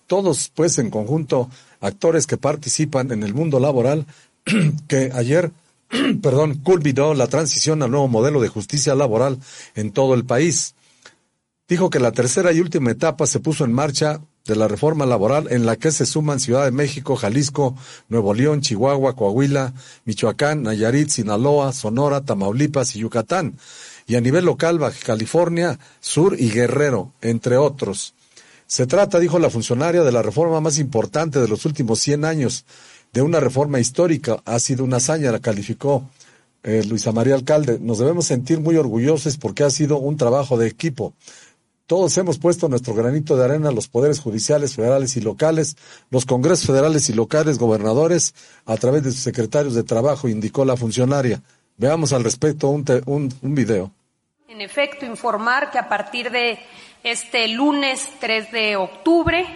todos 0.06 0.50
pues 0.54 0.78
en 0.78 0.88
conjunto 0.88 1.50
actores 1.80 2.26
que 2.26 2.38
participan 2.38 3.12
en 3.12 3.22
el 3.22 3.34
mundo 3.34 3.60
laboral, 3.60 4.06
que 4.88 5.10
ayer 5.12 5.52
perdón, 6.22 6.60
culminó 6.62 7.14
la 7.14 7.26
transición 7.26 7.82
al 7.82 7.90
nuevo 7.90 8.08
modelo 8.08 8.40
de 8.40 8.48
justicia 8.48 8.94
laboral 8.94 9.38
en 9.74 9.92
todo 9.92 10.14
el 10.14 10.24
país. 10.24 10.74
Dijo 11.68 11.90
que 11.90 11.98
la 11.98 12.12
tercera 12.12 12.52
y 12.52 12.60
última 12.60 12.92
etapa 12.92 13.26
se 13.26 13.40
puso 13.40 13.64
en 13.64 13.72
marcha 13.72 14.20
de 14.44 14.54
la 14.54 14.68
reforma 14.68 15.04
laboral 15.04 15.48
en 15.50 15.66
la 15.66 15.74
que 15.74 15.90
se 15.90 16.06
suman 16.06 16.38
Ciudad 16.38 16.64
de 16.64 16.70
México, 16.70 17.16
Jalisco, 17.16 17.74
Nuevo 18.08 18.34
León, 18.34 18.60
Chihuahua, 18.60 19.16
Coahuila, 19.16 19.74
Michoacán, 20.04 20.62
Nayarit, 20.62 21.08
Sinaloa, 21.08 21.72
Sonora, 21.72 22.20
Tamaulipas 22.20 22.94
y 22.94 23.00
Yucatán. 23.00 23.58
Y 24.06 24.14
a 24.14 24.20
nivel 24.20 24.44
local, 24.44 24.78
Baja 24.78 24.98
California, 25.04 25.80
Sur 25.98 26.40
y 26.40 26.50
Guerrero, 26.50 27.12
entre 27.20 27.56
otros. 27.56 28.14
Se 28.68 28.86
trata, 28.86 29.18
dijo 29.18 29.40
la 29.40 29.50
funcionaria, 29.50 30.04
de 30.04 30.12
la 30.12 30.22
reforma 30.22 30.60
más 30.60 30.78
importante 30.78 31.40
de 31.40 31.48
los 31.48 31.64
últimos 31.66 31.98
100 31.98 32.24
años, 32.24 32.64
de 33.12 33.22
una 33.22 33.40
reforma 33.40 33.80
histórica. 33.80 34.40
Ha 34.44 34.60
sido 34.60 34.84
una 34.84 34.98
hazaña, 34.98 35.32
la 35.32 35.40
calificó 35.40 36.08
eh, 36.62 36.84
Luisa 36.84 37.12
María 37.12 37.34
Alcalde. 37.34 37.78
Nos 37.80 37.98
debemos 37.98 38.26
sentir 38.26 38.60
muy 38.60 38.76
orgullosos 38.76 39.36
porque 39.36 39.64
ha 39.64 39.70
sido 39.70 39.98
un 39.98 40.16
trabajo 40.16 40.58
de 40.58 40.66
equipo. 40.66 41.14
Todos 41.86 42.18
hemos 42.18 42.38
puesto 42.38 42.68
nuestro 42.68 42.94
granito 42.94 43.36
de 43.36 43.44
arena, 43.44 43.70
los 43.70 43.86
poderes 43.86 44.18
judiciales 44.18 44.74
federales 44.74 45.16
y 45.16 45.20
locales, 45.20 45.76
los 46.10 46.26
congresos 46.26 46.66
federales 46.66 47.08
y 47.10 47.12
locales, 47.12 47.58
gobernadores, 47.58 48.34
a 48.64 48.76
través 48.76 49.04
de 49.04 49.12
sus 49.12 49.20
secretarios 49.20 49.74
de 49.76 49.84
trabajo, 49.84 50.28
indicó 50.28 50.64
la 50.64 50.76
funcionaria. 50.76 51.40
Veamos 51.76 52.12
al 52.12 52.24
respecto 52.24 52.70
un, 52.70 52.84
un, 53.06 53.32
un 53.40 53.54
video. 53.54 53.92
En 54.48 54.60
efecto, 54.60 55.06
informar 55.06 55.70
que 55.70 55.78
a 55.78 55.88
partir 55.88 56.32
de 56.32 56.58
este 57.04 57.46
lunes 57.46 58.08
3 58.18 58.50
de 58.50 58.76
octubre 58.76 59.46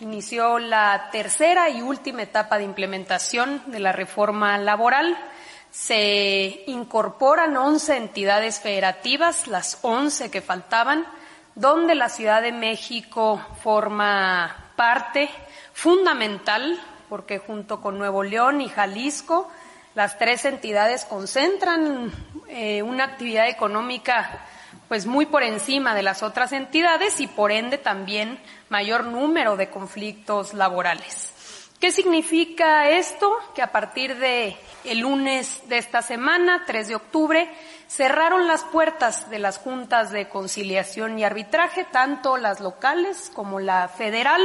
inició 0.00 0.58
la 0.58 1.08
tercera 1.10 1.70
y 1.70 1.80
última 1.80 2.22
etapa 2.22 2.58
de 2.58 2.64
implementación 2.64 3.62
de 3.68 3.80
la 3.80 3.92
reforma 3.92 4.58
laboral. 4.58 5.16
Se 5.70 6.64
incorporan 6.66 7.56
11 7.56 7.96
entidades 7.96 8.60
federativas, 8.60 9.46
las 9.46 9.78
11 9.80 10.30
que 10.30 10.42
faltaban, 10.42 11.06
donde 11.56 11.94
la 11.94 12.10
Ciudad 12.10 12.42
de 12.42 12.52
México 12.52 13.40
forma 13.62 14.54
parte 14.76 15.30
fundamental, 15.72 16.78
porque 17.08 17.38
junto 17.38 17.80
con 17.80 17.98
Nuevo 17.98 18.22
León 18.22 18.60
y 18.60 18.68
Jalisco, 18.68 19.50
las 19.94 20.18
tres 20.18 20.44
entidades 20.44 21.06
concentran 21.06 22.12
eh, 22.48 22.82
una 22.82 23.04
actividad 23.04 23.48
económica 23.48 24.46
pues 24.86 25.06
muy 25.06 25.26
por 25.26 25.42
encima 25.42 25.94
de 25.94 26.02
las 26.02 26.22
otras 26.22 26.52
entidades 26.52 27.20
y 27.20 27.26
por 27.26 27.50
ende 27.50 27.78
también 27.78 28.38
mayor 28.68 29.04
número 29.04 29.56
de 29.56 29.70
conflictos 29.70 30.52
laborales. 30.52 31.32
¿Qué 31.80 31.90
significa 31.90 32.88
esto? 32.90 33.34
Que 33.54 33.62
a 33.62 33.72
partir 33.72 34.16
de 34.16 34.56
el 34.84 35.00
lunes 35.00 35.62
de 35.68 35.78
esta 35.78 36.02
semana, 36.02 36.64
3 36.66 36.88
de 36.88 36.94
octubre, 36.94 37.50
cerraron 37.88 38.46
las 38.46 38.64
puertas 38.64 39.30
de 39.30 39.38
las 39.38 39.58
juntas 39.58 40.10
de 40.10 40.28
conciliación 40.28 41.18
y 41.18 41.24
arbitraje, 41.24 41.84
tanto 41.84 42.36
las 42.36 42.60
locales 42.60 43.30
como 43.34 43.60
la 43.60 43.88
federal, 43.88 44.42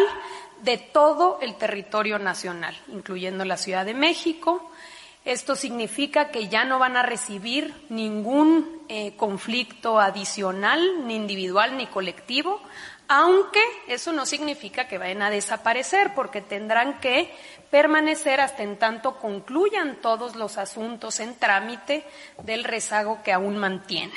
de 0.63 0.77
todo 0.77 1.39
el 1.41 1.55
territorio 1.55 2.19
nacional, 2.19 2.77
incluyendo 2.87 3.45
la 3.45 3.57
Ciudad 3.57 3.85
de 3.85 3.93
México. 3.93 4.71
Esto 5.25 5.55
significa 5.55 6.29
que 6.29 6.47
ya 6.47 6.65
no 6.65 6.79
van 6.79 6.97
a 6.97 7.03
recibir 7.03 7.73
ningún 7.89 8.81
eh, 8.87 9.15
conflicto 9.15 9.99
adicional, 9.99 11.07
ni 11.07 11.15
individual 11.15 11.77
ni 11.77 11.87
colectivo, 11.87 12.59
aunque 13.07 13.61
eso 13.87 14.13
no 14.13 14.25
significa 14.25 14.87
que 14.87 14.97
vayan 14.97 15.21
a 15.21 15.29
desaparecer, 15.29 16.13
porque 16.15 16.41
tendrán 16.41 16.99
que 16.99 17.35
permanecer 17.71 18.41
hasta 18.41 18.63
en 18.63 18.77
tanto 18.77 19.17
concluyan 19.17 19.95
todos 20.01 20.35
los 20.35 20.57
asuntos 20.57 21.19
en 21.19 21.35
trámite 21.35 22.03
del 22.43 22.63
rezago 22.63 23.23
que 23.23 23.33
aún 23.33 23.57
mantienen. 23.57 24.15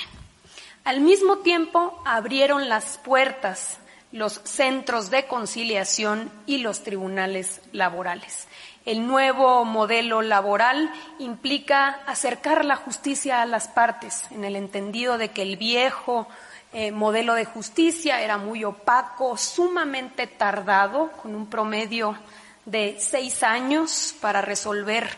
Al 0.85 1.01
mismo 1.01 1.39
tiempo, 1.39 2.03
abrieron 2.05 2.69
las 2.69 2.99
puertas 2.99 3.79
los 4.15 4.41
centros 4.45 5.11
de 5.11 5.27
conciliación 5.27 6.31
y 6.47 6.59
los 6.59 6.85
tribunales 6.85 7.61
laborales. 7.73 8.47
El 8.85 9.09
nuevo 9.09 9.65
modelo 9.65 10.23
laboral 10.23 10.89
implica 11.19 12.01
acercar 12.07 12.65
la 12.65 12.77
justicia 12.77 13.43
a 13.43 13.47
las 13.47 13.67
partes, 13.67 14.31
en 14.31 14.45
el 14.45 14.55
entendido 14.55 15.19
de 15.19 15.31
que 15.31 15.43
el 15.43 15.57
viejo 15.57 16.29
eh, 16.73 16.93
modelo 16.93 17.35
de 17.35 17.45
justicia 17.45 18.21
era 18.21 18.39
muy 18.39 18.63
opaco, 18.63 19.37
sumamente 19.37 20.29
tardado, 20.29 21.11
con 21.21 21.35
un 21.35 21.47
promedio 21.49 22.17
de 22.65 22.97
seis 22.99 23.43
años 23.43 24.15
para 24.21 24.41
resolver 24.41 25.09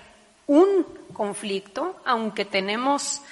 un 0.47 0.85
conflicto, 1.13 1.97
aunque 2.05 2.45
tenemos 2.45 3.23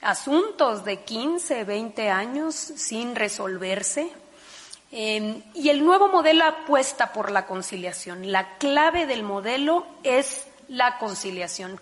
asuntos 0.00 0.84
de 0.84 1.00
15, 1.00 1.64
20 1.64 2.10
años 2.10 2.54
sin 2.54 3.14
resolverse. 3.14 4.10
Eh, 4.92 5.42
y 5.54 5.70
el 5.70 5.84
nuevo 5.84 6.08
modelo 6.08 6.44
apuesta 6.44 7.12
por 7.12 7.30
la 7.32 7.46
conciliación. 7.46 8.30
La 8.30 8.58
clave 8.58 9.06
del 9.06 9.22
modelo 9.24 9.86
es 10.04 10.46
la 10.68 10.98
conciliación. 10.98 11.80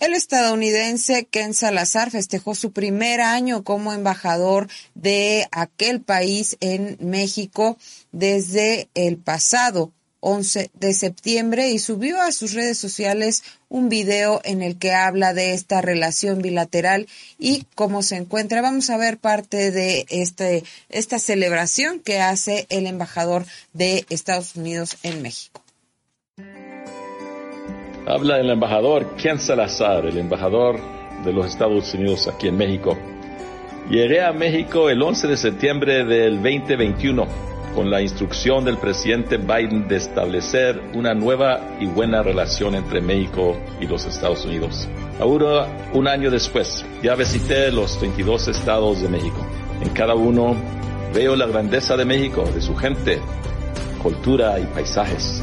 El 0.00 0.12
estadounidense 0.12 1.24
Ken 1.24 1.54
Salazar 1.54 2.10
festejó 2.10 2.54
su 2.54 2.72
primer 2.72 3.20
año 3.20 3.62
como 3.64 3.92
embajador 3.92 4.68
de 4.94 5.48
aquel 5.52 6.00
país 6.00 6.56
en 6.60 6.96
México 7.00 7.78
desde 8.12 8.88
el 8.94 9.18
pasado 9.18 9.92
11 10.24 10.70
de 10.72 10.94
septiembre 10.94 11.70
y 11.70 11.78
subió 11.78 12.20
a 12.20 12.32
sus 12.32 12.54
redes 12.54 12.78
sociales 12.78 13.44
un 13.68 13.90
video 13.90 14.40
en 14.44 14.62
el 14.62 14.78
que 14.78 14.92
habla 14.92 15.34
de 15.34 15.52
esta 15.52 15.82
relación 15.82 16.40
bilateral 16.40 17.06
y 17.38 17.66
cómo 17.74 18.02
se 18.02 18.16
encuentra. 18.16 18.62
Vamos 18.62 18.88
a 18.88 18.96
ver 18.96 19.18
parte 19.18 19.70
de 19.70 20.06
este, 20.08 20.64
esta 20.88 21.18
celebración 21.18 22.00
que 22.00 22.20
hace 22.20 22.66
el 22.70 22.86
embajador 22.86 23.46
de 23.74 24.06
Estados 24.08 24.56
Unidos 24.56 24.96
en 25.02 25.20
México. 25.22 25.63
Habla 28.06 28.38
el 28.38 28.50
embajador 28.50 29.16
Ken 29.16 29.38
Salazar, 29.38 30.04
el 30.04 30.18
embajador 30.18 30.78
de 31.24 31.32
los 31.32 31.46
Estados 31.46 31.94
Unidos 31.94 32.28
aquí 32.28 32.48
en 32.48 32.56
México. 32.58 32.98
Llegué 33.88 34.20
a 34.20 34.32
México 34.32 34.90
el 34.90 35.02
11 35.02 35.26
de 35.26 35.36
septiembre 35.38 36.04
del 36.04 36.42
2021 36.42 37.26
con 37.74 37.90
la 37.90 38.02
instrucción 38.02 38.62
del 38.66 38.76
presidente 38.76 39.38
Biden 39.38 39.88
de 39.88 39.96
establecer 39.96 40.82
una 40.92 41.14
nueva 41.14 41.76
y 41.80 41.86
buena 41.86 42.22
relación 42.22 42.74
entre 42.74 43.00
México 43.00 43.56
y 43.80 43.86
los 43.86 44.04
Estados 44.04 44.44
Unidos. 44.44 44.86
Ahora, 45.18 45.66
un 45.94 46.06
año 46.06 46.30
después, 46.30 46.84
ya 47.02 47.14
visité 47.14 47.72
los 47.72 47.98
22 48.02 48.48
estados 48.48 49.00
de 49.00 49.08
México. 49.08 49.46
En 49.80 49.88
cada 49.90 50.14
uno 50.14 50.54
veo 51.14 51.36
la 51.36 51.46
grandeza 51.46 51.96
de 51.96 52.04
México, 52.04 52.44
de 52.54 52.60
su 52.60 52.76
gente, 52.76 53.18
cultura 54.02 54.60
y 54.60 54.64
paisajes. 54.64 55.42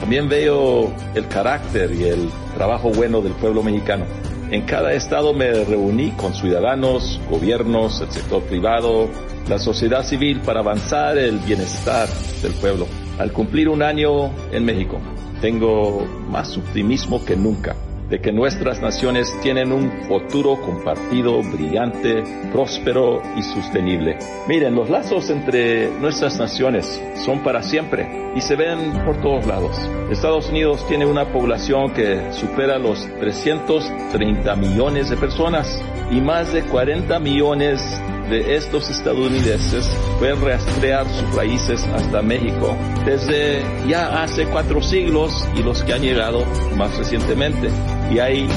También 0.00 0.28
veo 0.28 0.92
el 1.14 1.28
carácter 1.28 1.92
y 1.92 2.04
el 2.04 2.30
trabajo 2.54 2.90
bueno 2.90 3.20
del 3.20 3.34
pueblo 3.34 3.62
mexicano. 3.62 4.06
En 4.50 4.62
cada 4.62 4.92
estado 4.94 5.32
me 5.32 5.64
reuní 5.64 6.10
con 6.12 6.34
ciudadanos, 6.34 7.20
gobiernos, 7.30 8.00
el 8.00 8.10
sector 8.10 8.42
privado, 8.42 9.08
la 9.48 9.58
sociedad 9.58 10.02
civil 10.02 10.40
para 10.40 10.60
avanzar 10.60 11.18
el 11.18 11.38
bienestar 11.38 12.08
del 12.42 12.52
pueblo. 12.54 12.86
Al 13.18 13.32
cumplir 13.32 13.68
un 13.68 13.82
año 13.82 14.30
en 14.50 14.64
México, 14.64 14.98
tengo 15.40 16.04
más 16.28 16.56
optimismo 16.56 17.24
que 17.24 17.36
nunca 17.36 17.76
de 18.10 18.20
que 18.20 18.32
nuestras 18.32 18.80
naciones 18.80 19.32
tienen 19.40 19.72
un 19.72 19.90
futuro 20.08 20.60
compartido, 20.60 21.40
brillante, 21.42 22.22
próspero 22.52 23.22
y 23.36 23.42
sostenible. 23.42 24.18
Miren, 24.48 24.74
los 24.74 24.90
lazos 24.90 25.30
entre 25.30 25.88
nuestras 26.00 26.38
naciones 26.38 27.00
son 27.24 27.42
para 27.42 27.62
siempre 27.62 28.32
y 28.34 28.40
se 28.40 28.56
ven 28.56 28.92
por 29.04 29.20
todos 29.22 29.46
lados. 29.46 29.76
Estados 30.10 30.48
Unidos 30.50 30.84
tiene 30.88 31.06
una 31.06 31.32
población 31.32 31.92
que 31.92 32.32
supera 32.32 32.78
los 32.78 33.06
330 33.20 34.56
millones 34.56 35.08
de 35.08 35.16
personas 35.16 35.80
y 36.10 36.20
más 36.20 36.52
de 36.52 36.62
40 36.62 37.18
millones 37.20 37.80
de 38.28 38.54
estos 38.54 38.88
estadounidenses 38.88 39.90
pueden 40.20 40.40
rastrear 40.40 41.04
sus 41.08 41.34
raíces 41.34 41.82
hasta 41.92 42.22
México 42.22 42.76
desde 43.04 43.60
ya 43.88 44.22
hace 44.22 44.46
cuatro 44.46 44.80
siglos 44.80 45.32
y 45.56 45.64
los 45.64 45.82
que 45.82 45.94
han 45.94 46.02
llegado 46.02 46.44
más 46.76 46.96
recientemente. 46.96 47.68
Y 48.10 48.18
hay 48.18 48.48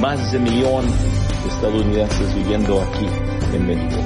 más 0.00 0.32
de 0.32 0.38
millón 0.38 0.86
de 0.86 1.48
estadounidenses 1.48 2.34
viviendo 2.34 2.80
aquí 2.80 3.06
en 3.54 3.66
México. 3.66 4.00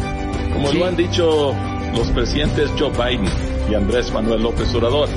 Como 0.53 0.73
lo 0.73 0.87
han 0.87 0.97
dicho 0.97 1.55
los 1.95 2.09
presidentes 2.09 2.71
Joe 2.79 2.91
Biden 2.91 3.29
y 3.71 3.75
Andrés 3.75 4.13
Manuel 4.13 4.43
López 4.43 4.75
Obrador 4.75 5.09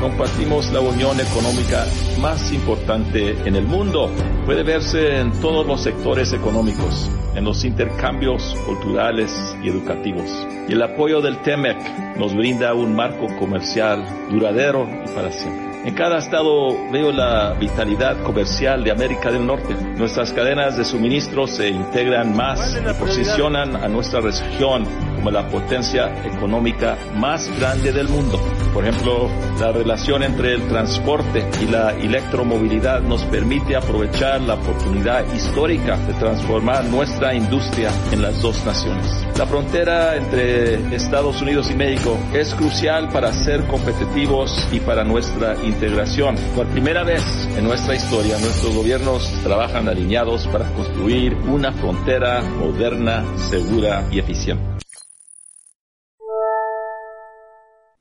compartimos 0.00 0.72
la 0.72 0.80
unión 0.80 1.20
económica 1.20 1.86
más 2.20 2.52
importante 2.52 3.36
en 3.46 3.54
el 3.54 3.64
mundo. 3.64 4.10
Puede 4.44 4.64
verse 4.64 5.20
en 5.20 5.30
todos 5.40 5.64
los 5.64 5.80
sectores 5.80 6.32
económicos, 6.32 7.08
en 7.36 7.44
los 7.44 7.64
intercambios 7.64 8.56
culturales 8.66 9.56
y 9.62 9.68
educativos. 9.68 10.28
Y 10.68 10.72
el 10.72 10.82
apoyo 10.82 11.20
del 11.20 11.40
TEMEC 11.42 12.16
nos 12.16 12.34
brinda 12.34 12.74
un 12.74 12.96
marco 12.96 13.28
comercial 13.38 14.04
duradero 14.30 14.88
y 15.04 15.08
para 15.14 15.30
siempre. 15.30 15.71
En 15.84 15.94
cada 15.94 16.18
estado 16.18 16.90
veo 16.92 17.10
la 17.10 17.54
vitalidad 17.54 18.22
comercial 18.22 18.84
de 18.84 18.92
América 18.92 19.32
del 19.32 19.44
Norte. 19.44 19.74
Nuestras 19.96 20.32
cadenas 20.32 20.76
de 20.76 20.84
suministro 20.84 21.48
se 21.48 21.70
integran 21.70 22.36
más 22.36 22.76
y 22.76 22.94
posicionan 23.00 23.74
a 23.74 23.88
nuestra 23.88 24.20
región 24.20 24.84
como 25.16 25.30
la 25.32 25.48
potencia 25.48 26.24
económica 26.24 26.96
más 27.16 27.50
grande 27.58 27.92
del 27.92 28.08
mundo. 28.08 28.40
Por 28.72 28.84
ejemplo, 28.84 29.28
la 29.60 29.72
relación 29.72 30.22
entre 30.22 30.54
el 30.54 30.68
transporte 30.68 31.48
y 31.60 31.66
la 31.66 31.90
electromovilidad 31.90 33.02
nos 33.02 33.24
permite 33.24 33.76
aprovechar 33.76 34.40
la 34.40 34.54
oportunidad 34.54 35.24
histórica 35.34 35.96
de 35.96 36.14
transformar 36.14 36.84
nuestra 36.84 37.34
industria 37.34 37.90
en 38.12 38.22
las 38.22 38.40
dos 38.40 38.64
naciones. 38.64 39.26
La 39.36 39.46
frontera 39.46 40.16
entre 40.16 40.94
Estados 40.94 41.42
Unidos 41.42 41.70
y 41.70 41.74
México 41.74 42.16
es 42.32 42.54
crucial 42.54 43.08
para 43.08 43.32
ser 43.32 43.66
competitivos 43.66 44.68
y 44.72 44.80
para 44.80 45.04
nuestra 45.04 45.54
integración. 45.72 46.36
Por 46.54 46.66
primera 46.68 47.02
vez 47.02 47.22
en 47.56 47.64
nuestra 47.64 47.94
historia, 47.94 48.38
nuestros 48.38 48.74
gobiernos 48.74 49.28
trabajan 49.42 49.88
alineados 49.88 50.46
para 50.48 50.70
construir 50.74 51.34
una 51.34 51.72
frontera 51.72 52.42
moderna, 52.42 53.24
segura 53.50 54.06
y 54.12 54.18
eficiente. 54.18 54.72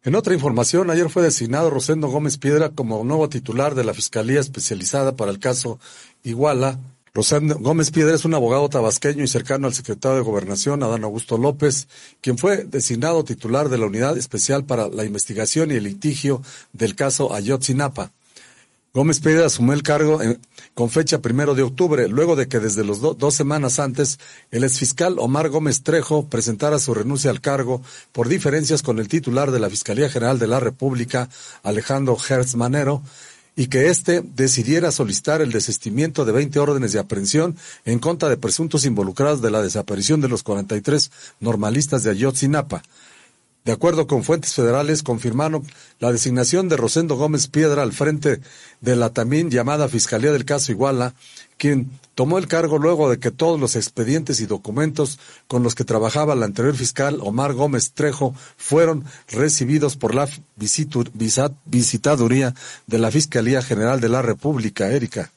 En 0.03 0.15
otra 0.15 0.33
información, 0.33 0.89
ayer 0.89 1.09
fue 1.09 1.21
designado 1.21 1.69
Rosendo 1.69 2.07
Gómez 2.07 2.37
Piedra 2.37 2.69
como 2.69 3.03
nuevo 3.03 3.29
titular 3.29 3.75
de 3.75 3.83
la 3.83 3.93
Fiscalía 3.93 4.39
Especializada 4.39 5.15
para 5.15 5.29
el 5.29 5.37
caso 5.37 5.79
Iguala. 6.23 6.79
Rosendo 7.13 7.59
Gómez 7.59 7.91
Piedra 7.91 8.15
es 8.15 8.23
un 8.23 8.33
abogado 8.35 8.69
tabasqueño 8.69 9.21
y 9.21 9.27
cercano 9.27 9.67
al 9.67 9.73
secretario 9.73 10.15
de 10.15 10.23
Gobernación, 10.23 10.81
Adán 10.81 11.03
Augusto 11.03 11.37
López, 11.37 11.89
quien 12.21 12.37
fue 12.37 12.63
designado 12.63 13.25
titular 13.25 13.67
de 13.67 13.77
la 13.77 13.87
Unidad 13.87 14.17
Especial 14.17 14.63
para 14.63 14.87
la 14.87 15.03
Investigación 15.03 15.71
y 15.71 15.75
el 15.75 15.83
Litigio 15.83 16.41
del 16.71 16.95
caso 16.95 17.33
Ayotzinapa. 17.33 18.13
Gómez 18.93 19.19
Piedra 19.19 19.45
asumió 19.45 19.73
el 19.73 19.83
cargo 19.83 20.21
en, 20.21 20.39
con 20.73 20.89
fecha 20.89 21.21
primero 21.21 21.53
de 21.53 21.63
octubre, 21.63 22.07
luego 22.07 22.37
de 22.37 22.47
que 22.47 22.59
desde 22.59 22.85
los 22.85 23.01
do, 23.01 23.13
dos 23.13 23.35
semanas 23.35 23.79
antes 23.79 24.17
el 24.51 24.63
exfiscal 24.63 25.15
Omar 25.19 25.49
Gómez 25.49 25.83
Trejo 25.83 26.27
presentara 26.27 26.79
su 26.79 26.93
renuncia 26.93 27.29
al 27.29 27.41
cargo 27.41 27.81
por 28.13 28.29
diferencias 28.29 28.83
con 28.83 28.99
el 28.99 29.09
titular 29.09 29.51
de 29.51 29.59
la 29.59 29.69
Fiscalía 29.69 30.09
General 30.09 30.39
de 30.39 30.47
la 30.47 30.61
República, 30.61 31.29
Alejandro 31.63 32.17
Hertz 32.17 32.55
Manero, 32.55 33.01
y 33.55 33.67
que 33.67 33.89
éste 33.89 34.21
decidiera 34.21 34.91
solicitar 34.91 35.41
el 35.41 35.51
desistimiento 35.51 36.25
de 36.25 36.31
20 36.31 36.59
órdenes 36.59 36.93
de 36.93 36.99
aprehensión 36.99 37.57
en 37.85 37.99
contra 37.99 38.29
de 38.29 38.37
presuntos 38.37 38.85
involucrados 38.85 39.41
de 39.41 39.51
la 39.51 39.61
desaparición 39.61 40.21
de 40.21 40.29
los 40.29 40.43
43 40.43 41.11
normalistas 41.39 42.03
de 42.03 42.11
Ayotzinapa. 42.11 42.83
De 43.63 43.71
acuerdo 43.71 44.07
con 44.07 44.23
fuentes 44.23 44.55
federales, 44.55 45.03
confirmaron 45.03 45.63
la 45.99 46.11
designación 46.11 46.67
de 46.67 46.77
Rosendo 46.77 47.15
Gómez 47.15 47.47
Piedra 47.47 47.83
al 47.83 47.93
frente 47.93 48.41
de 48.79 48.95
la 48.95 49.11
también 49.11 49.51
llamada 49.51 49.87
Fiscalía 49.87 50.31
del 50.31 50.45
caso 50.45 50.71
Iguala, 50.71 51.13
quien 51.57 51.91
tomó 52.15 52.39
el 52.39 52.47
cargo 52.47 52.79
luego 52.79 53.07
de 53.07 53.19
que 53.19 53.29
todos 53.29 53.59
los 53.59 53.75
expedientes 53.75 54.39
y 54.39 54.47
documentos 54.47 55.19
con 55.47 55.61
los 55.61 55.75
que 55.75 55.83
trabajaba 55.83 56.33
la 56.33 56.45
anterior 56.45 56.75
fiscal 56.75 57.19
Omar 57.21 57.53
Gómez 57.53 57.91
Trejo 57.91 58.33
fueron 58.57 59.05
recibidos 59.27 59.95
por 59.95 60.15
la 60.15 60.27
visitaduría 61.65 62.55
de 62.87 62.97
la 62.97 63.11
Fiscalía 63.11 63.61
General 63.61 64.01
de 64.01 64.09
la 64.09 64.23
República, 64.23 64.89
Erika. 64.89 65.31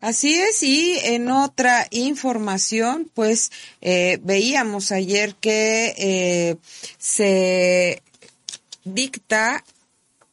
Así 0.00 0.32
es, 0.32 0.62
y 0.62 0.96
en 1.02 1.28
otra 1.28 1.88
información, 1.90 3.10
pues 3.14 3.50
eh, 3.80 4.20
veíamos 4.22 4.92
ayer 4.92 5.34
que 5.34 5.92
eh, 5.98 6.56
se 6.98 8.00
dicta, 8.84 9.64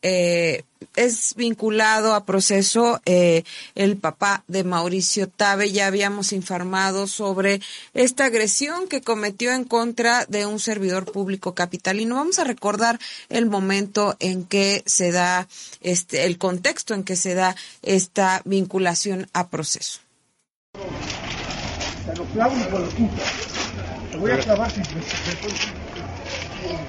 eh, 0.07 0.63
es 0.95 1.33
vinculado 1.35 2.13
a 2.13 2.25
proceso 2.25 3.01
eh, 3.05 3.43
el 3.73 3.97
papá 3.97 4.43
de 4.47 4.63
Mauricio 4.63 5.27
Tabe. 5.27 5.71
Ya 5.71 5.87
habíamos 5.87 6.31
informado 6.31 7.07
sobre 7.07 7.59
esta 7.95 8.25
agresión 8.25 8.87
que 8.87 9.01
cometió 9.01 9.51
en 9.51 9.63
contra 9.63 10.25
de 10.27 10.45
un 10.45 10.59
servidor 10.59 11.11
público 11.11 11.55
capitalino. 11.55 12.17
Vamos 12.17 12.37
a 12.37 12.43
recordar 12.43 12.99
el 13.29 13.47
momento 13.47 14.15
en 14.19 14.45
que 14.45 14.83
se 14.85 15.11
da, 15.11 15.47
este, 15.81 16.25
el 16.25 16.37
contexto 16.37 16.93
en 16.93 17.03
que 17.03 17.15
se 17.15 17.33
da 17.33 17.55
esta 17.81 18.43
vinculación 18.45 19.27
a 19.33 19.47
proceso. 19.47 20.01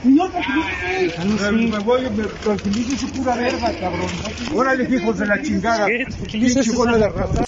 Señor, 0.03 0.31
tranquilícese. 0.31 1.51
Me 1.53 1.79
voy, 1.81 2.11
me 2.11 2.25
tranquilícese 2.25 3.07
pura 3.09 3.37
verga, 3.37 3.73
cabrón. 3.81 4.09
Órale, 4.55 4.85
hijos 4.85 5.19
de 5.19 5.27
la 5.27 5.43
chingada. 5.43 5.87
Pinche 6.31 6.63
de 6.63 7.09
raza. 7.09 7.45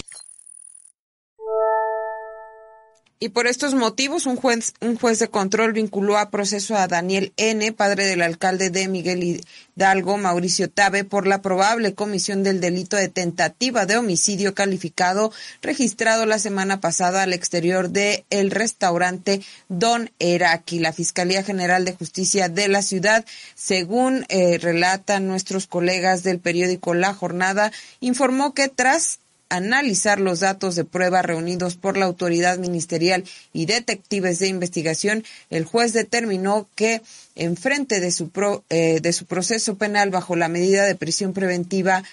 Y 3.21 3.29
por 3.29 3.47
estos 3.47 3.75
motivos, 3.75 4.25
un 4.25 4.37
juez, 4.37 4.73
un 4.79 4.95
juez 4.95 5.19
de 5.19 5.27
control 5.27 5.73
vinculó 5.73 6.17
a 6.17 6.29
proceso 6.29 6.77
a 6.77 6.87
Daniel 6.87 7.33
N., 7.35 7.73
padre 7.73 8.05
del 8.05 8.21
alcalde 8.21 8.69
de 8.69 8.87
Miguel 8.87 9.41
Hidalgo, 9.75 10.17
Mauricio 10.17 10.69
Tabe, 10.69 11.03
por 11.03 11.27
la 11.27 11.41
probable 11.41 11.93
comisión 11.93 12.43
del 12.43 12.61
delito 12.61 12.95
de 12.95 13.09
tentativa 13.09 13.85
de 13.85 13.97
homicidio 13.97 14.55
calificado 14.55 15.33
registrado 15.61 16.25
la 16.25 16.39
semana 16.39 16.79
pasada 16.79 17.23
al 17.23 17.33
exterior 17.33 17.89
de 17.89 18.23
el 18.29 18.51
restaurante 18.51 19.41
Don 19.67 20.11
Eraki. 20.19 20.79
La 20.79 20.93
Fiscalía 20.93 21.43
General 21.43 21.83
de 21.83 21.95
Justicia 21.95 22.47
de 22.47 22.69
la 22.69 22.81
ciudad, 22.81 23.25
según 23.53 24.25
eh, 24.29 24.59
relatan 24.59 25.27
nuestros 25.27 25.67
colegas 25.67 26.23
del 26.23 26.39
periódico 26.39 26.93
La 26.93 27.13
Jornada, 27.13 27.73
informó 27.99 28.53
que 28.53 28.69
tras 28.69 29.19
analizar 29.49 30.19
los 30.19 30.39
datos 30.39 30.75
de 30.75 30.85
prueba 30.85 31.21
reunidos 31.21 31.75
por 31.75 31.97
la 31.97 32.05
autoridad 32.05 32.57
ministerial 32.59 33.23
y 33.51 33.65
detectives 33.65 34.39
de 34.39 34.47
investigación, 34.47 35.23
el 35.49 35.65
juez 35.65 35.91
determinó 35.93 36.67
que 36.75 37.01
en 37.35 37.57
frente 37.57 37.99
de 37.99 38.11
su, 38.11 38.29
pro, 38.29 38.63
eh, 38.69 38.99
de 39.01 39.13
su 39.13 39.25
proceso 39.25 39.75
penal 39.75 40.11
bajo 40.11 40.35
la 40.35 40.47
medida 40.49 40.85
de 40.85 40.95
prisión 40.95 41.33
preventiva 41.33 42.03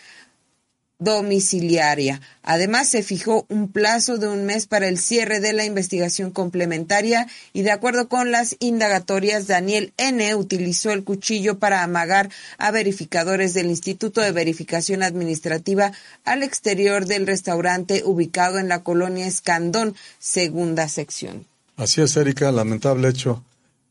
domiciliaria. 0.99 2.21
Además, 2.43 2.89
se 2.89 3.03
fijó 3.03 3.45
un 3.49 3.69
plazo 3.69 4.17
de 4.19 4.29
un 4.29 4.47
mes 4.47 4.67
para 4.67 4.89
el 4.89 4.99
cierre 4.99 5.41
de 5.41 5.53
la 5.53 5.65
investigación 5.65 6.31
complementaria 6.31 7.27
y 7.53 7.63
de 7.63 7.71
acuerdo 7.71 8.09
con 8.09 8.31
las 8.31 8.57
indagatorias, 8.61 9.47
Daniel 9.47 9.93
N. 9.99 10.35
utilizó 10.35 10.93
el 10.93 11.05
cuchillo 11.05 11.59
para 11.59 11.83
amagar 11.83 12.31
a 12.57 12.71
verificadores 12.71 13.53
del 13.53 13.67
Instituto 13.67 14.21
de 14.21 14.33
Verificación 14.33 15.03
Administrativa 15.03 15.93
al 16.25 16.43
exterior 16.43 17.05
del 17.07 17.27
restaurante 17.27 18.03
ubicado 18.05 18.59
en 18.59 18.69
la 18.69 18.83
colonia 18.83 19.27
Escandón, 19.27 19.95
segunda 20.19 20.89
sección. 20.89 21.45
Así 21.77 22.01
es, 22.01 22.17
Erika, 22.17 22.51
lamentable 22.51 23.09
hecho. 23.09 23.43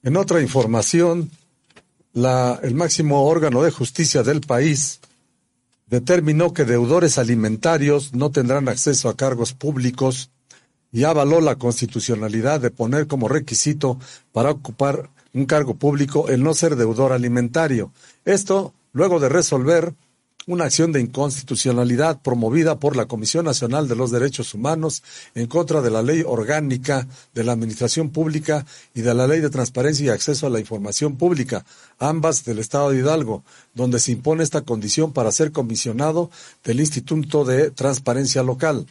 En 0.01 0.17
otra 0.17 0.41
información, 0.41 1.29
la, 2.13 2.59
el 2.63 2.73
máximo 2.73 3.25
órgano 3.25 3.61
de 3.61 3.69
justicia 3.69 4.23
del 4.23 4.41
país 4.41 4.99
determinó 5.87 6.53
que 6.53 6.65
deudores 6.65 7.17
alimentarios 7.17 8.13
no 8.13 8.31
tendrán 8.31 8.67
acceso 8.69 9.09
a 9.09 9.15
cargos 9.15 9.53
públicos 9.53 10.31
y 10.91 11.03
avaló 11.03 11.41
la 11.41 11.57
constitucionalidad 11.57 12.59
de 12.59 12.71
poner 12.71 13.07
como 13.07 13.27
requisito 13.27 13.99
para 14.31 14.51
ocupar 14.51 15.09
un 15.33 15.45
cargo 15.45 15.75
público 15.75 16.29
el 16.29 16.41
no 16.41 16.53
ser 16.53 16.75
deudor 16.75 17.11
alimentario. 17.11 17.91
Esto 18.23 18.73
luego 18.93 19.19
de 19.19 19.29
resolver 19.29 19.93
una 20.47 20.65
acción 20.65 20.91
de 20.91 21.01
inconstitucionalidad 21.01 22.21
promovida 22.21 22.79
por 22.79 22.95
la 22.95 23.07
Comisión 23.07 23.45
Nacional 23.45 23.87
de 23.87 23.95
los 23.95 24.11
Derechos 24.11 24.53
Humanos 24.53 25.01
en 25.33 25.47
contra 25.47 25.81
de 25.81 25.89
la 25.89 26.03
Ley 26.03 26.23
Orgánica 26.25 27.07
de 27.33 27.43
la 27.43 27.53
Administración 27.53 28.11
Pública 28.11 28.65
y 28.93 29.01
de 29.01 29.13
la 29.13 29.25
Ley 29.27 29.41
de 29.41 29.49
Transparencia 29.49 30.05
y 30.05 30.09
Acceso 30.09 30.45
a 30.45 30.51
la 30.51 30.59
Información 30.59 31.17
Pública, 31.17 31.65
ambas 31.97 32.45
del 32.45 32.59
Estado 32.59 32.91
de 32.91 32.99
Hidalgo, 32.99 33.43
donde 33.73 33.99
se 33.99 34.11
impone 34.11 34.43
esta 34.43 34.61
condición 34.61 35.13
para 35.13 35.31
ser 35.31 35.51
comisionado 35.51 36.29
del 36.63 36.79
Instituto 36.79 37.43
de 37.43 37.71
Transparencia 37.71 38.43
Local. 38.43 38.85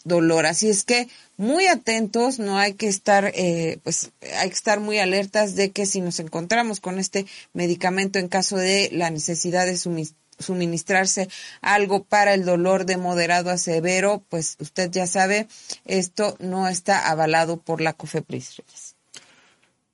dolor. 0.04 0.46
Así 0.46 0.68
es 0.68 0.84
que 0.84 1.08
muy 1.36 1.66
atentos, 1.66 2.38
no 2.38 2.58
hay 2.58 2.74
que 2.74 2.86
estar, 2.86 3.32
eh, 3.34 3.78
pues 3.82 4.10
hay 4.38 4.48
que 4.50 4.54
estar 4.54 4.78
muy 4.78 4.98
alertas 4.98 5.56
de 5.56 5.72
que 5.72 5.86
si 5.86 6.00
nos 6.00 6.20
encontramos 6.20 6.78
con 6.78 7.00
este 7.00 7.26
medicamento 7.52 8.20
en 8.20 8.28
caso 8.28 8.56
de 8.56 8.88
la 8.92 9.10
necesidad 9.10 9.66
de 9.66 9.76
suministrar 9.76 10.21
suministrarse 10.38 11.28
algo 11.60 12.04
para 12.04 12.34
el 12.34 12.44
dolor 12.44 12.86
de 12.86 12.96
moderado 12.96 13.50
a 13.50 13.58
severo, 13.58 14.22
pues 14.28 14.56
usted 14.60 14.90
ya 14.90 15.06
sabe, 15.06 15.48
esto 15.84 16.36
no 16.40 16.68
está 16.68 17.10
avalado 17.10 17.58
por 17.58 17.80
la 17.80 17.92
COFEPRIS. 17.92 18.62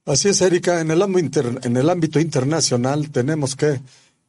Así 0.06 0.28
es, 0.30 0.40
Erika. 0.40 0.80
En 0.80 0.90
el, 0.90 1.02
ámbito 1.02 1.42
en 1.62 1.76
el 1.76 1.90
ámbito 1.90 2.18
internacional 2.18 3.10
tenemos 3.10 3.56
que, 3.56 3.80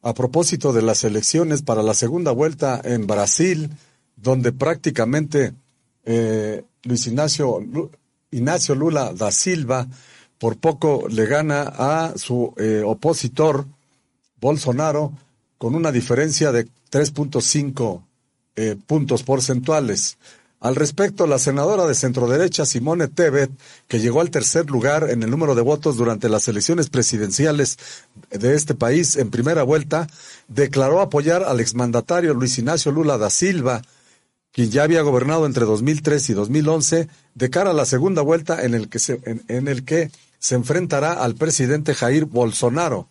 a 0.02 0.12
propósito 0.12 0.72
de 0.74 0.82
las 0.82 1.04
elecciones 1.04 1.62
para 1.62 1.82
la 1.82 1.94
segunda 1.94 2.32
vuelta 2.32 2.80
en 2.84 3.06
Brasil, 3.06 3.70
donde 4.16 4.52
prácticamente 4.52 5.54
eh, 6.04 6.62
Luis 6.82 7.06
Ignacio, 7.06 7.60
Ignacio 8.30 8.74
Lula 8.74 9.12
da 9.14 9.30
Silva 9.32 9.86
por 10.38 10.58
poco 10.58 11.06
le 11.08 11.26
gana 11.26 11.62
a 11.62 12.14
su 12.16 12.54
eh, 12.56 12.82
opositor 12.84 13.66
Bolsonaro, 14.40 15.12
con 15.60 15.74
una 15.74 15.92
diferencia 15.92 16.52
de 16.52 16.68
3.5 16.90 18.02
eh, 18.56 18.76
puntos 18.86 19.22
porcentuales. 19.24 20.16
Al 20.58 20.74
respecto, 20.74 21.26
la 21.26 21.38
senadora 21.38 21.86
de 21.86 21.94
centroderecha 21.94 22.64
Simone 22.64 23.08
Tebet, 23.08 23.50
que 23.86 24.00
llegó 24.00 24.22
al 24.22 24.30
tercer 24.30 24.70
lugar 24.70 25.10
en 25.10 25.22
el 25.22 25.28
número 25.28 25.54
de 25.54 25.60
votos 25.60 25.98
durante 25.98 26.30
las 26.30 26.48
elecciones 26.48 26.88
presidenciales 26.88 27.76
de 28.30 28.54
este 28.54 28.74
país 28.74 29.16
en 29.16 29.28
primera 29.28 29.62
vuelta, 29.62 30.06
declaró 30.48 31.02
apoyar 31.02 31.44
al 31.44 31.60
exmandatario 31.60 32.32
Luis 32.32 32.56
Ignacio 32.56 32.90
Lula 32.90 33.18
da 33.18 33.28
Silva, 33.28 33.82
quien 34.52 34.70
ya 34.70 34.84
había 34.84 35.02
gobernado 35.02 35.44
entre 35.44 35.66
2003 35.66 36.30
y 36.30 36.32
2011, 36.32 37.08
de 37.34 37.50
cara 37.50 37.72
a 37.72 37.74
la 37.74 37.84
segunda 37.84 38.22
vuelta 38.22 38.64
en 38.64 38.72
el 38.72 38.88
en 39.48 39.68
el 39.68 39.84
que 39.84 40.10
se 40.38 40.54
enfrentará 40.54 41.12
al 41.22 41.34
presidente 41.34 41.94
Jair 41.94 42.24
Bolsonaro. 42.24 43.10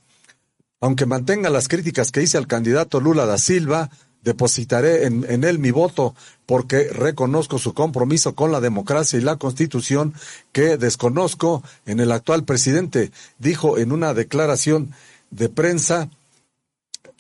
Aunque 0.82 1.06
mantenga 1.06 1.50
las 1.50 1.68
críticas 1.68 2.12
que 2.12 2.22
hice 2.22 2.38
al 2.38 2.48
candidato 2.48 3.02
Lula 3.02 3.26
da 3.26 3.38
Silva, 3.38 3.90
depositaré 4.24 5.06
en, 5.06 5.44
él 5.44 5.60
mi 5.60 5.72
voto 5.72 6.16
porque 6.46 6.90
reconozco 6.90 7.58
su 7.58 7.74
compromiso 7.74 8.36
con 8.36 8.52
la 8.52 8.60
democracia 8.60 9.18
y 9.18 9.22
la 9.22 9.38
constitución 9.38 10.14
que 10.52 10.78
desconozco 10.78 11.64
en 11.86 12.00
el 12.00 12.12
actual 12.12 12.44
presidente, 12.44 13.12
dijo 13.38 13.78
en 13.78 13.92
una 13.92 14.14
declaración 14.14 14.92
de 15.32 15.50
prensa 15.50 16.10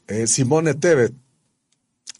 eh, 0.07 0.27
Simone 0.27 0.73
Tebet. 0.73 1.13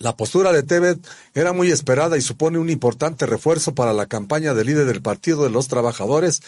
La 0.02 0.16
postura 0.16 0.54
de 0.54 0.64
Tebet 0.64 1.06
era 1.34 1.52
muy 1.52 1.72
esperada 1.72 2.16
y 2.16 2.22
supone 2.22 2.58
un 2.58 2.70
importante 2.70 3.26
refuerzo 3.26 3.76
para 3.76 3.92
la 3.92 4.06
campaña 4.06 4.54
del 4.54 4.68
líder 4.68 4.86
del 4.86 5.02
Partido 5.02 5.44
de 5.44 5.50
los 5.50 5.68
Trabajadores, 5.68 6.42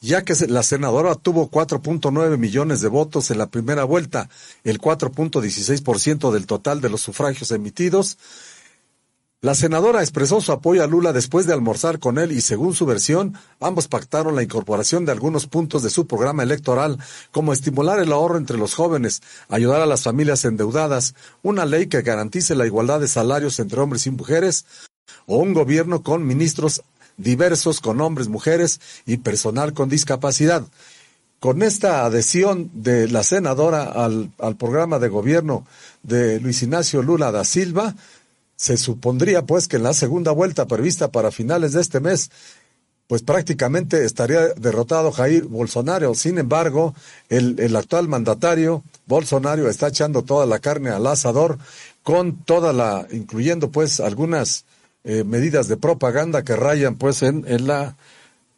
ya 0.00 0.22
que 0.22 0.34
la 0.48 0.64
senadora 0.64 1.14
tuvo 1.14 1.48
4.9 1.48 2.36
millones 2.36 2.80
de 2.80 2.88
votos 2.88 3.30
en 3.30 3.38
la 3.38 3.46
primera 3.46 3.84
vuelta, 3.84 4.28
el 4.64 4.80
4.16% 4.80 6.32
del 6.32 6.46
total 6.46 6.80
de 6.80 6.90
los 6.90 7.00
sufragios 7.00 7.52
emitidos, 7.52 8.18
la 9.42 9.54
senadora 9.54 10.00
expresó 10.00 10.40
su 10.40 10.50
apoyo 10.50 10.82
a 10.82 10.86
Lula 10.86 11.12
después 11.12 11.46
de 11.46 11.52
almorzar 11.52 11.98
con 11.98 12.18
él 12.18 12.32
y 12.32 12.40
según 12.40 12.74
su 12.74 12.86
versión, 12.86 13.34
ambos 13.60 13.86
pactaron 13.86 14.34
la 14.34 14.42
incorporación 14.42 15.04
de 15.04 15.12
algunos 15.12 15.46
puntos 15.46 15.82
de 15.82 15.90
su 15.90 16.06
programa 16.06 16.42
electoral, 16.42 16.98
como 17.32 17.52
estimular 17.52 18.00
el 18.00 18.12
ahorro 18.12 18.38
entre 18.38 18.56
los 18.56 18.74
jóvenes, 18.74 19.22
ayudar 19.48 19.82
a 19.82 19.86
las 19.86 20.02
familias 20.02 20.44
endeudadas, 20.46 21.14
una 21.42 21.66
ley 21.66 21.86
que 21.86 22.02
garantice 22.02 22.54
la 22.54 22.66
igualdad 22.66 22.98
de 22.98 23.08
salarios 23.08 23.60
entre 23.60 23.80
hombres 23.80 24.06
y 24.06 24.10
mujeres, 24.10 24.64
o 25.26 25.36
un 25.36 25.52
gobierno 25.52 26.02
con 26.02 26.26
ministros 26.26 26.82
diversos, 27.16 27.80
con 27.80 28.00
hombres, 28.00 28.28
mujeres 28.28 28.80
y 29.04 29.18
personal 29.18 29.74
con 29.74 29.88
discapacidad. 29.88 30.64
Con 31.40 31.62
esta 31.62 32.06
adhesión 32.06 32.70
de 32.72 33.08
la 33.08 33.22
senadora 33.22 33.84
al, 33.84 34.32
programa 34.58 34.98
de 34.98 35.08
gobierno 35.08 35.66
de 36.02 36.40
Luis 36.40 36.62
Ignacio 36.62 37.02
Lula 37.02 37.30
da 37.30 37.44
Silva, 37.44 37.94
se 38.56 38.76
supondría 38.76 39.42
pues 39.42 39.68
que 39.68 39.76
en 39.76 39.82
la 39.82 39.94
segunda 39.94 40.32
vuelta 40.32 40.66
prevista 40.66 41.12
para 41.12 41.30
finales 41.30 41.72
de 41.72 41.80
este 41.82 42.00
mes, 42.00 42.30
pues 43.06 43.22
prácticamente 43.22 44.04
estaría 44.04 44.48
derrotado 44.54 45.12
Jair 45.12 45.44
Bolsonaro. 45.44 46.14
Sin 46.14 46.38
embargo, 46.38 46.94
el, 47.28 47.60
el 47.60 47.76
actual 47.76 48.08
mandatario 48.08 48.82
Bolsonaro 49.06 49.68
está 49.68 49.88
echando 49.88 50.22
toda 50.22 50.46
la 50.46 50.58
carne 50.58 50.90
al 50.90 51.06
asador 51.06 51.58
con 52.02 52.36
toda 52.36 52.72
la, 52.72 53.06
incluyendo 53.12 53.70
pues 53.70 54.00
algunas 54.00 54.64
eh, 55.04 55.22
medidas 55.22 55.68
de 55.68 55.76
propaganda 55.76 56.42
que 56.42 56.56
rayan 56.56 56.96
pues 56.96 57.22
en, 57.22 57.44
en 57.46 57.68
la, 57.68 57.96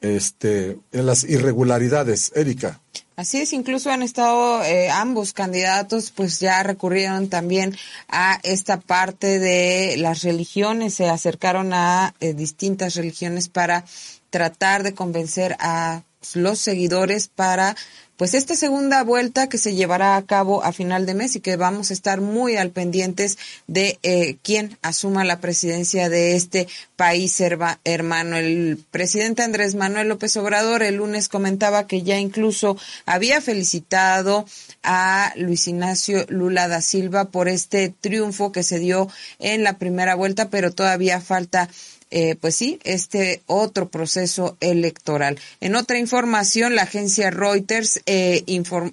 este, 0.01 0.79
en 0.93 1.07
las 1.07 1.25
irregularidades. 1.25 2.33
Erika. 2.35 2.81
Así 3.17 3.39
es, 3.39 3.53
incluso 3.53 3.91
han 3.91 4.03
estado 4.03 4.63
eh, 4.63 4.91
ambos 4.91 5.33
candidatos, 5.33 6.13
pues 6.13 6.39
ya 6.39 6.63
recurrieron 6.63 7.29
también 7.29 7.77
a 8.09 8.39
esta 8.45 8.79
parte 8.79 9.41
de 9.41 9.97
las 9.99 10.23
religiones, 10.23 10.95
se 10.95 11.09
acercaron 11.09 11.73
a 11.73 12.15
eh, 12.21 12.33
distintas 12.33 12.95
religiones 12.95 13.49
para 13.49 13.85
tratar 14.31 14.85
de 14.85 14.95
convencer 14.95 15.57
a 15.59 16.03
los 16.35 16.61
seguidores 16.61 17.27
para 17.27 17.75
pues 18.19 18.35
esta 18.35 18.57
segunda 18.57 19.05
vuelta 19.05 19.49
que 19.49 19.59
se 19.59 19.77
llevará 19.77 20.17
a 20.17 20.27
cabo 20.27 20.65
a 20.65 20.73
final 20.73 21.07
de 21.07 21.15
mes 21.15 21.37
y 21.37 21.41
que 21.41 21.57
vamos 21.57 21.91
a 21.91 21.95
estar 21.95 22.21
muy 22.21 22.57
al 22.57 22.71
pendientes 22.71 23.39
de 23.69 24.01
eh, 24.03 24.39
quién 24.43 24.77
asuma 24.83 25.25
la 25.25 25.41
presidencia 25.41 26.09
de 26.09 26.35
este 26.35 26.67
país 26.97 27.41
hermano. 27.85 28.37
El 28.37 28.85
presidente 28.91 29.45
Andrés 29.45 29.77
Manuel 29.77 30.09
López 30.09 30.37
Obrador 30.37 30.83
el 30.83 30.97
lunes 30.97 31.29
comentaba 31.29 31.87
que 31.87 32.03
ya 32.03 32.19
incluso 32.19 32.77
había 33.07 33.41
felicitado 33.41 34.47
a 34.83 35.33
Luis 35.37 35.69
Ignacio 35.69 36.27
Lula 36.29 36.67
da 36.67 36.83
Silva 36.83 37.27
por 37.27 37.49
este 37.49 37.95
triunfo 38.01 38.51
que 38.51 38.65
se 38.65 38.81
dio 38.81 39.09
en 39.39 39.63
la 39.63 39.79
primera 39.79 40.17
vuelta, 40.17 40.51
pero 40.51 40.73
todavía 40.73 41.21
falta 41.21 41.69
eh, 42.11 42.37
pues 42.41 42.57
sí, 42.57 42.79
este 42.85 43.43
otro 43.47 43.89
proceso 43.89 44.57
electoral. 44.61 45.39
En 45.61 45.77
otra 45.77 45.99
información, 45.99 46.75
la 46.75 46.83
agencia 46.83 47.31
Reuters 47.31 48.01
eh, 48.07 48.45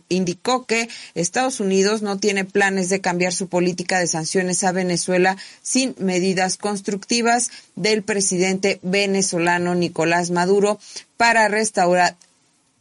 indicó 0.10 0.66
que 0.66 0.90
Estados 1.14 1.60
Unidos 1.60 2.02
no 2.02 2.18
tiene 2.18 2.46
planes 2.46 2.90
de 2.90 3.02
cambiar 3.02 3.34
su 3.34 3.48
política 3.48 4.00
de 4.00 4.08
sanciones 4.08 4.64
a 4.64 4.72
Venezuela 4.72 5.38
sin 5.62 5.96
medidas 5.98 6.58
constructivas 6.58 7.52
del 7.76 8.04
presidente 8.04 8.80
venezolano 8.82 9.76
Nicolás 9.76 10.32
Maduro 10.32 10.80
para 11.18 11.48
restaurar 11.48 12.16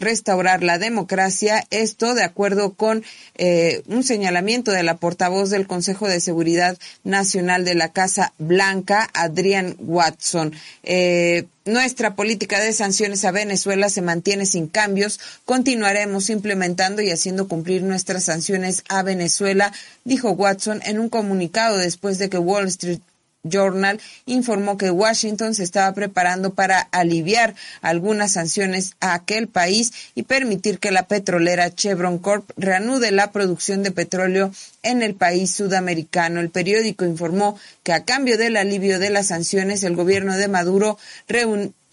restaurar 0.04 0.62
la 0.62 0.78
democracia. 0.78 1.66
Esto 1.70 2.14
de 2.14 2.22
acuerdo 2.22 2.74
con 2.74 3.02
eh, 3.36 3.82
un 3.86 4.04
señalamiento 4.04 4.70
de 4.70 4.82
la 4.82 4.96
portavoz 4.96 5.50
del 5.50 5.66
Consejo 5.66 6.06
de 6.06 6.20
Seguridad 6.20 6.78
Nacional 7.02 7.64
de 7.64 7.74
la 7.74 7.92
Casa 7.92 8.32
Blanca, 8.38 9.10
Adrian 9.14 9.76
Watson. 9.80 10.52
Eh, 10.82 11.46
nuestra 11.64 12.14
política 12.14 12.60
de 12.60 12.74
sanciones 12.74 13.24
a 13.24 13.30
Venezuela 13.30 13.88
se 13.88 14.02
mantiene 14.02 14.44
sin 14.44 14.68
cambios. 14.68 15.18
Continuaremos 15.46 16.28
implementando 16.28 17.00
y 17.00 17.10
haciendo 17.10 17.48
cumplir 17.48 17.82
nuestras 17.82 18.24
sanciones 18.24 18.84
a 18.88 19.02
Venezuela, 19.02 19.72
dijo 20.04 20.30
Watson 20.32 20.80
en 20.84 20.98
un 20.98 21.08
comunicado 21.08 21.78
después 21.78 22.18
de 22.18 22.28
que 22.28 22.38
Wall 22.38 22.68
Street 22.68 23.00
Journal 23.44 24.00
informó 24.26 24.76
que 24.76 24.90
Washington 24.90 25.54
se 25.54 25.62
estaba 25.62 25.92
preparando 25.94 26.54
para 26.54 26.80
aliviar 26.80 27.54
algunas 27.82 28.32
sanciones 28.32 28.94
a 29.00 29.14
aquel 29.14 29.48
país 29.48 29.92
y 30.14 30.24
permitir 30.24 30.78
que 30.78 30.90
la 30.90 31.06
petrolera 31.06 31.74
Chevron 31.74 32.18
Corp 32.18 32.50
reanude 32.56 33.12
la 33.12 33.30
producción 33.30 33.82
de 33.82 33.92
petróleo 33.92 34.50
en 34.82 35.02
el 35.02 35.14
país 35.14 35.54
sudamericano. 35.54 36.40
El 36.40 36.50
periódico 36.50 37.04
informó 37.04 37.58
que 37.82 37.92
a 37.92 38.04
cambio 38.04 38.38
del 38.38 38.56
alivio 38.56 38.98
de 38.98 39.10
las 39.10 39.28
sanciones, 39.28 39.82
el 39.82 39.96
gobierno 39.96 40.36
de 40.36 40.48
Maduro 40.48 40.98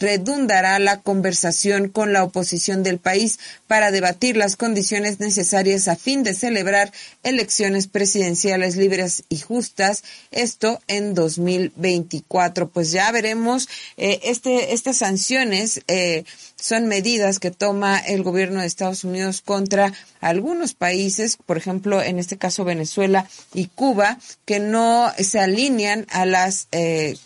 redundará 0.02 0.80
la 0.80 1.02
conversación 1.02 1.88
con 1.88 2.12
la 2.12 2.24
oposición 2.24 2.84
del 2.84 2.98
país 2.98 3.40
para 3.68 3.92
debatir 3.92 4.36
las 4.36 4.58
condiciones 4.58 5.20
necesarias 5.20 5.88
a 5.88 5.96
fin 5.96 6.24
de 6.24 6.34
celebrar 6.34 6.92
elecciones 7.24 7.88
presidenciales 7.88 8.76
libres 8.76 9.24
y 9.30 9.38
justas, 9.38 10.04
esto 10.32 10.82
en 10.88 11.14
2024. 11.14 12.70
Pues 12.70 12.92
ya 12.92 13.12
veremos, 13.12 13.70
eh, 13.96 14.20
este, 14.24 14.74
estas 14.74 14.98
sanciones 14.98 15.82
eh, 15.88 16.26
son 16.60 16.88
medidas 16.88 17.40
que 17.40 17.52
toma 17.52 18.00
el 18.00 18.24
gobierno 18.24 18.62
de 18.62 18.68
Estados 18.68 19.04
Unidos 19.04 19.42
contra 19.42 19.94
algunos 20.20 20.74
países, 20.74 21.38
por 21.38 21.58
ejemplo, 21.58 22.02
en 22.02 22.20
este 22.20 22.38
caso 22.38 22.66
Venezuela 22.66 23.28
y 23.54 23.68
Cuba, 23.68 24.18
que 24.46 24.60
no 24.60 25.12
se 25.20 25.40
alinean 25.40 26.08
a 26.10 26.26
las 26.26 26.68
eh, 26.72 27.18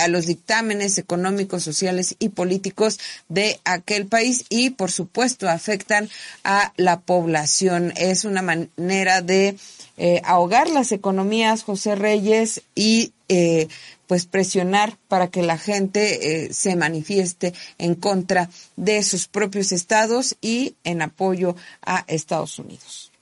a 0.00 0.08
los 0.08 0.26
dictámenes 0.26 0.98
económicos, 0.98 1.62
sociales 1.62 2.16
y 2.18 2.30
políticos 2.30 2.98
de 3.28 3.60
aquel 3.64 4.06
país 4.06 4.44
y, 4.48 4.70
por 4.70 4.90
supuesto, 4.90 5.48
afectan 5.48 6.08
a 6.44 6.72
la 6.76 7.00
población. 7.00 7.92
Es 7.96 8.24
una 8.24 8.42
manera 8.42 9.22
de 9.22 9.56
eh, 9.96 10.20
ahogar 10.24 10.68
las 10.68 10.92
economías, 10.92 11.62
José 11.62 11.94
Reyes, 11.94 12.62
y 12.74 13.12
eh, 13.28 13.68
pues 14.06 14.26
presionar 14.26 14.96
para 15.08 15.28
que 15.28 15.42
la 15.42 15.56
gente 15.56 16.46
eh, 16.46 16.52
se 16.52 16.74
manifieste 16.74 17.54
en 17.78 17.94
contra 17.94 18.50
de 18.76 19.02
sus 19.02 19.28
propios 19.28 19.72
estados 19.72 20.36
y 20.40 20.74
en 20.84 21.00
apoyo 21.00 21.54
a 21.82 22.04
Estados 22.08 22.58
Unidos. 22.58 23.12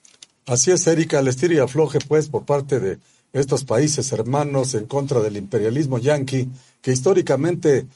Así 0.47 0.70
es, 0.70 0.86
Erika, 0.86 1.18
el 1.18 1.28
estir 1.28 1.52
y 1.52 1.59
afloje, 1.59 1.98
pues, 1.98 2.28
por 2.28 2.47
parte 2.47 2.80
de 2.80 2.98
estos 3.32 3.64
países 3.64 4.12
hermanos 4.12 4.74
en 4.74 4.86
contra 4.86 5.20
del 5.20 5.36
imperialismo 5.36 5.98
yanqui, 5.98 6.48
que 6.80 6.92
históricamente 6.92 7.86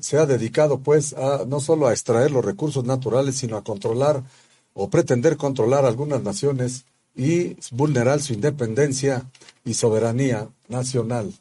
se 0.00 0.18
ha 0.18 0.26
dedicado 0.26 0.78
pues 0.80 1.12
a 1.14 1.44
no 1.46 1.60
solo 1.60 1.86
a 1.86 1.92
extraer 1.92 2.30
los 2.30 2.44
recursos 2.44 2.84
naturales, 2.84 3.36
sino 3.36 3.56
a 3.56 3.64
controlar 3.64 4.22
o 4.74 4.88
pretender 4.90 5.36
controlar 5.36 5.84
algunas 5.84 6.22
naciones 6.22 6.84
y 7.14 7.56
vulnerar 7.70 8.20
su 8.20 8.32
independencia 8.32 9.30
y 9.64 9.74
soberanía 9.74 10.48
nacional. 10.68 11.32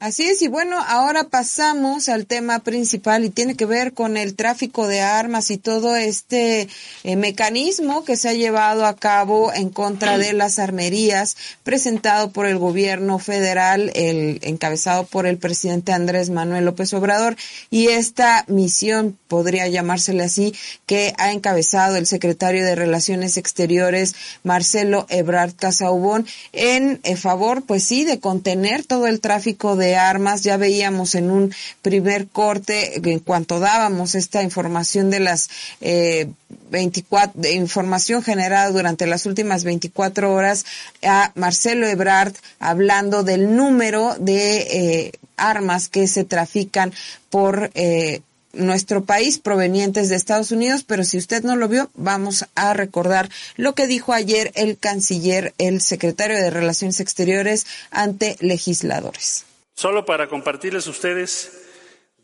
Así 0.00 0.26
es, 0.26 0.42
y 0.42 0.46
bueno, 0.46 0.76
ahora 0.86 1.24
pasamos 1.24 2.08
al 2.08 2.24
tema 2.24 2.60
principal 2.60 3.24
y 3.24 3.30
tiene 3.30 3.56
que 3.56 3.66
ver 3.66 3.94
con 3.94 4.16
el 4.16 4.36
tráfico 4.36 4.86
de 4.86 5.00
armas 5.00 5.50
y 5.50 5.58
todo 5.58 5.96
este 5.96 6.68
eh, 7.02 7.16
mecanismo 7.16 8.04
que 8.04 8.16
se 8.16 8.28
ha 8.28 8.32
llevado 8.32 8.86
a 8.86 8.94
cabo 8.94 9.52
en 9.52 9.70
contra 9.70 10.16
de 10.16 10.34
las 10.34 10.60
armerías 10.60 11.36
presentado 11.64 12.30
por 12.30 12.46
el 12.46 12.58
gobierno 12.58 13.18
federal, 13.18 13.90
el 13.96 14.38
encabezado 14.42 15.04
por 15.04 15.26
el 15.26 15.36
presidente 15.36 15.90
Andrés 15.90 16.30
Manuel 16.30 16.66
López 16.66 16.94
Obrador. 16.94 17.36
Y 17.68 17.88
esta 17.88 18.44
misión 18.46 19.18
podría 19.26 19.66
llamársele 19.66 20.22
así 20.22 20.54
que 20.86 21.12
ha 21.18 21.32
encabezado 21.32 21.96
el 21.96 22.06
secretario 22.06 22.64
de 22.64 22.76
Relaciones 22.76 23.36
Exteriores 23.36 24.14
Marcelo 24.44 25.06
Ebrard 25.08 25.54
Casaubón 25.56 26.24
en 26.52 27.00
eh, 27.02 27.16
favor, 27.16 27.62
pues 27.62 27.82
sí, 27.82 28.04
de 28.04 28.20
contener 28.20 28.84
todo 28.84 29.08
el 29.08 29.18
tráfico 29.18 29.74
de 29.74 29.87
armas. 29.96 30.42
Ya 30.42 30.56
veíamos 30.56 31.14
en 31.14 31.30
un 31.30 31.54
primer 31.82 32.28
corte, 32.28 33.00
en 33.10 33.18
cuanto 33.20 33.60
dábamos 33.60 34.14
esta 34.14 34.42
información 34.42 35.10
de 35.10 35.20
las 35.20 35.48
eh, 35.80 36.28
24, 36.70 37.40
de 37.40 37.52
información 37.52 38.22
generada 38.22 38.70
durante 38.70 39.06
las 39.06 39.26
últimas 39.26 39.64
24 39.64 40.32
horas, 40.32 40.64
a 41.02 41.32
Marcelo 41.34 41.86
Ebrard 41.86 42.34
hablando 42.58 43.22
del 43.22 43.54
número 43.56 44.14
de 44.18 44.58
eh, 44.58 45.12
armas 45.36 45.88
que 45.88 46.06
se 46.06 46.24
trafican 46.24 46.92
por 47.30 47.70
eh, 47.74 48.20
nuestro 48.52 49.04
país 49.04 49.38
provenientes 49.38 50.08
de 50.08 50.16
Estados 50.16 50.52
Unidos, 50.52 50.84
pero 50.84 51.04
si 51.04 51.18
usted 51.18 51.42
no 51.42 51.56
lo 51.56 51.68
vio, 51.68 51.90
vamos 51.94 52.46
a 52.54 52.74
recordar 52.74 53.28
lo 53.56 53.74
que 53.74 53.86
dijo 53.86 54.12
ayer 54.12 54.52
el 54.54 54.78
canciller, 54.78 55.54
el 55.58 55.80
secretario 55.80 56.36
de 56.36 56.50
Relaciones 56.50 57.00
Exteriores 57.00 57.66
ante 57.90 58.36
legisladores. 58.40 59.44
Solo 59.78 60.04
para 60.04 60.26
compartirles 60.26 60.88
ustedes, 60.88 61.64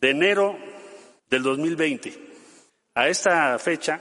de 0.01 0.10
enero 0.10 0.59
del 1.31 1.44
2020 1.44 2.12
a 2.97 3.06
esta 3.06 3.56
fecha, 3.60 4.01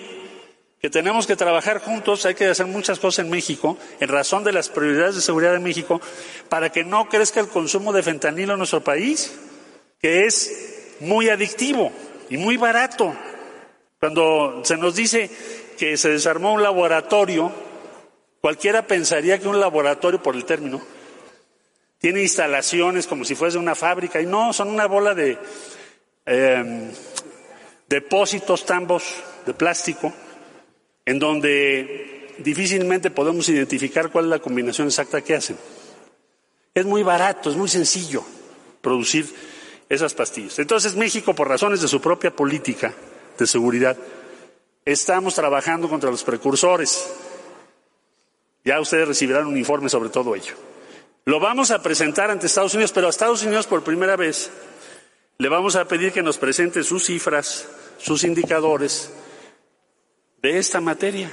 que 0.81 0.89
tenemos 0.89 1.27
que 1.27 1.35
trabajar 1.35 1.79
juntos, 1.79 2.25
hay 2.25 2.33
que 2.33 2.47
hacer 2.47 2.65
muchas 2.65 2.97
cosas 2.97 3.25
en 3.25 3.31
México, 3.31 3.77
en 3.99 4.09
razón 4.09 4.43
de 4.43 4.51
las 4.51 4.69
prioridades 4.69 5.13
de 5.13 5.21
seguridad 5.21 5.53
de 5.53 5.59
México, 5.59 6.01
para 6.49 6.71
que 6.71 6.83
no 6.83 7.07
crezca 7.07 7.39
el 7.39 7.47
consumo 7.47 7.93
de 7.93 8.01
fentanilo 8.01 8.53
en 8.53 8.57
nuestro 8.57 8.83
país, 8.83 9.31
que 10.01 10.25
es 10.25 10.95
muy 10.99 11.29
adictivo 11.29 11.91
y 12.29 12.37
muy 12.37 12.57
barato. 12.57 13.13
Cuando 13.99 14.61
se 14.63 14.77
nos 14.77 14.95
dice 14.95 15.29
que 15.77 15.95
se 15.97 16.09
desarmó 16.09 16.53
un 16.53 16.63
laboratorio, 16.63 17.51
cualquiera 18.41 18.87
pensaría 18.87 19.37
que 19.37 19.47
un 19.47 19.59
laboratorio, 19.59 20.21
por 20.21 20.35
el 20.35 20.45
término, 20.45 20.81
tiene 21.99 22.21
instalaciones 22.21 23.05
como 23.05 23.25
si 23.25 23.35
fuese 23.35 23.59
una 23.59 23.75
fábrica, 23.75 24.19
y 24.19 24.25
no, 24.25 24.53
son 24.53 24.69
una 24.69 24.87
bola 24.87 25.13
de 25.13 25.37
eh, 26.25 26.91
depósitos, 27.87 28.65
tambos 28.65 29.03
de 29.45 29.53
plástico, 29.53 30.11
en 31.05 31.19
donde 31.19 32.33
difícilmente 32.39 33.11
podemos 33.11 33.47
identificar 33.49 34.09
cuál 34.09 34.25
es 34.25 34.31
la 34.31 34.39
combinación 34.39 34.87
exacta 34.87 35.21
que 35.21 35.35
hacen. 35.35 35.57
Es 36.73 36.85
muy 36.85 37.03
barato, 37.03 37.51
es 37.51 37.55
muy 37.55 37.69
sencillo 37.69 38.23
producir 38.81 39.27
esas 39.91 40.13
pastillas. 40.13 40.57
Entonces 40.57 40.95
México, 40.95 41.35
por 41.35 41.49
razones 41.49 41.81
de 41.81 41.87
su 41.89 41.99
propia 41.99 42.33
política 42.33 42.93
de 43.37 43.45
seguridad, 43.45 43.97
estamos 44.85 45.35
trabajando 45.35 45.89
contra 45.89 46.09
los 46.09 46.23
precursores. 46.23 47.11
Ya 48.63 48.79
ustedes 48.79 49.05
recibirán 49.05 49.47
un 49.47 49.57
informe 49.57 49.89
sobre 49.89 50.09
todo 50.09 50.33
ello. 50.33 50.53
Lo 51.25 51.41
vamos 51.41 51.71
a 51.71 51.83
presentar 51.83 52.31
ante 52.31 52.47
Estados 52.47 52.73
Unidos, 52.73 52.93
pero 52.93 53.07
a 53.07 53.09
Estados 53.09 53.43
Unidos 53.43 53.67
por 53.67 53.83
primera 53.83 54.15
vez 54.15 54.49
le 55.37 55.49
vamos 55.49 55.75
a 55.75 55.85
pedir 55.85 56.13
que 56.13 56.23
nos 56.23 56.37
presente 56.37 56.83
sus 56.83 57.03
cifras, 57.03 57.67
sus 57.97 58.23
indicadores 58.23 59.11
de 60.41 60.57
esta 60.57 60.79
materia. 60.79 61.29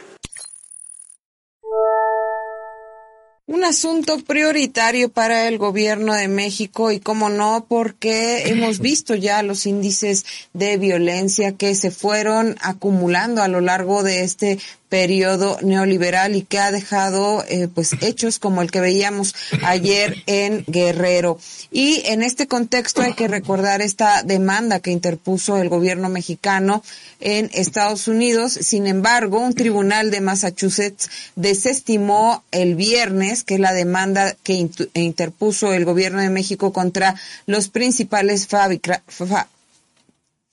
Un 3.49 3.65
asunto 3.65 4.19
prioritario 4.19 5.09
para 5.09 5.49
el 5.49 5.57
gobierno 5.57 6.13
de 6.13 6.29
México 6.29 6.93
y 6.93 7.01
cómo 7.01 7.31
no, 7.31 7.65
porque 7.67 8.43
hemos 8.51 8.79
visto 8.79 9.15
ya 9.15 9.43
los 9.43 9.65
índices 9.65 10.27
de 10.53 10.77
violencia 10.77 11.53
que 11.53 11.75
se 11.75 11.91
fueron 11.91 12.57
acumulando 12.61 13.43
a 13.43 13.49
lo 13.49 13.63
largo 13.63 14.03
de 14.03 14.23
este 14.23 14.59
periodo 14.89 15.59
neoliberal 15.63 16.35
y 16.37 16.43
que 16.43 16.59
ha 16.59 16.71
dejado 16.71 17.45
eh, 17.49 17.69
pues 17.73 17.93
hechos 18.01 18.39
como 18.39 18.63
el 18.63 18.71
que 18.71 18.81
veíamos 18.81 19.35
ayer 19.63 20.17
en 20.27 20.65
Guerrero. 20.67 21.39
Y 21.71 22.03
en 22.07 22.23
este 22.23 22.47
contexto 22.47 23.03
hay 23.03 23.13
que 23.13 23.29
recordar 23.29 23.83
esta 23.83 24.23
demanda 24.23 24.81
que 24.81 24.91
interpuso 24.91 25.59
el 25.59 25.69
gobierno 25.69 26.09
mexicano 26.09 26.83
en 27.21 27.51
Estados 27.53 28.09
Unidos. 28.09 28.53
Sin 28.53 28.87
embargo, 28.87 29.41
un 29.41 29.55
tribunal 29.55 30.11
de 30.11 30.21
Massachusetts 30.21 31.11
desestimó 31.37 32.43
el 32.51 32.75
viernes 32.75 33.43
que 33.45 33.59
la 33.59 33.73
demanda 33.73 34.35
que 34.43 34.69
interpuso 34.95 35.73
el 35.73 35.85
gobierno 35.85 36.23
de 36.23 36.31
México 36.31 36.73
contra 36.73 37.15
los 37.47 37.69
principales 37.69 38.47
fábricas 38.47 39.03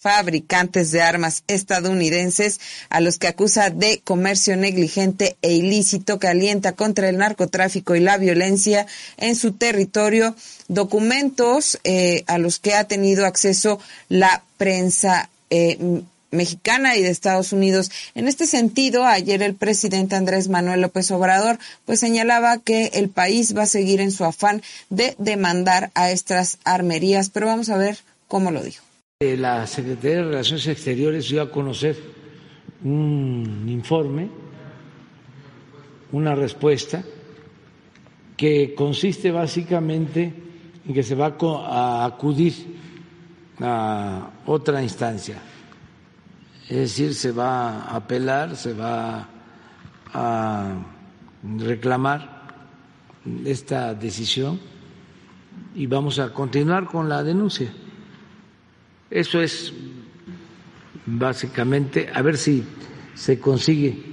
fabricantes 0.06 0.92
de 0.92 1.02
armas 1.02 1.44
estadounidenses 1.48 2.60
a 2.90 3.02
los 3.02 3.18
que 3.18 3.28
acusa 3.28 3.72
de 3.72 4.02
comercio 4.04 4.56
negligente 4.56 5.36
e 5.42 5.54
ilícito 5.54 6.20
que 6.20 6.28
alienta 6.28 6.74
contra 6.74 7.10
el 7.10 7.18
narcotráfico 7.18 7.96
y 7.96 8.02
la 8.02 8.20
violencia 8.20 8.86
en 9.18 9.36
su 9.36 9.54
territorio, 9.54 10.36
documentos 10.68 11.80
eh, 11.84 12.24
a 12.28 12.38
los 12.38 12.60
que 12.60 12.76
ha 12.76 12.84
tenido 12.84 13.26
acceso 13.26 13.80
la 14.08 14.44
prensa 14.58 15.32
eh, 15.50 16.04
mexicana 16.30 16.96
y 16.96 17.02
de 17.02 17.10
Estados 17.10 17.52
Unidos. 17.52 17.90
En 18.14 18.28
este 18.28 18.46
sentido, 18.46 19.06
ayer 19.06 19.42
el 19.42 19.56
presidente 19.56 20.16
Andrés 20.16 20.50
Manuel 20.50 20.82
López 20.82 21.10
Obrador 21.10 21.58
pues 21.86 22.00
señalaba 22.00 22.60
que 22.60 22.92
el 22.94 23.10
país 23.10 23.58
va 23.58 23.64
a 23.64 23.66
seguir 23.66 24.02
en 24.02 24.12
su 24.12 24.24
afán 24.24 24.62
de 24.92 25.16
demandar 25.18 25.90
a 25.96 26.12
estas 26.12 26.60
armerías, 26.64 27.32
pero 27.32 27.48
vamos 27.48 27.70
a 27.70 27.78
ver 27.78 27.98
cómo 28.28 28.52
lo 28.52 28.62
dijo. 28.62 28.85
La 29.34 29.66
Secretaría 29.66 30.18
de 30.18 30.24
Relaciones 30.24 30.68
Exteriores 30.68 31.28
dio 31.30 31.42
a 31.42 31.50
conocer 31.50 31.98
un 32.84 33.66
informe, 33.68 34.30
una 36.12 36.36
respuesta 36.36 37.04
que 38.38 38.76
consiste 38.76 39.32
básicamente 39.32 40.34
en 40.88 40.94
que 40.94 41.02
se 41.02 41.16
va 41.16 41.36
a 41.36 42.06
acudir 42.06 42.54
a 43.60 44.30
otra 44.46 44.84
instancia, 44.84 45.38
es 46.70 46.78
decir, 46.78 47.16
se 47.16 47.32
va 47.32 47.82
a 47.82 47.96
apelar, 47.96 48.56
se 48.56 48.74
va 48.74 49.28
a 50.14 50.74
reclamar 51.58 52.54
esta 53.46 53.94
decisión 53.96 54.60
y 55.74 55.88
vamos 55.88 56.20
a 56.20 56.32
continuar 56.32 56.86
con 56.86 57.10
la 57.10 57.24
denuncia. 57.24 57.72
Eso 59.10 59.42
es 59.42 59.72
básicamente, 61.06 62.10
a 62.14 62.22
ver 62.22 62.38
si 62.38 62.64
se 63.14 63.40
consigue 63.40 64.04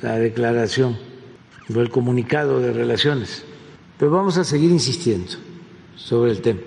la 0.00 0.18
declaración 0.18 0.98
o 1.74 1.80
el 1.80 1.90
comunicado 1.90 2.60
de 2.60 2.72
relaciones. 2.72 3.44
Pero 3.98 4.10
vamos 4.10 4.36
a 4.36 4.44
seguir 4.44 4.70
insistiendo 4.70 5.32
sobre 5.96 6.32
el 6.32 6.42
tema. 6.42 6.60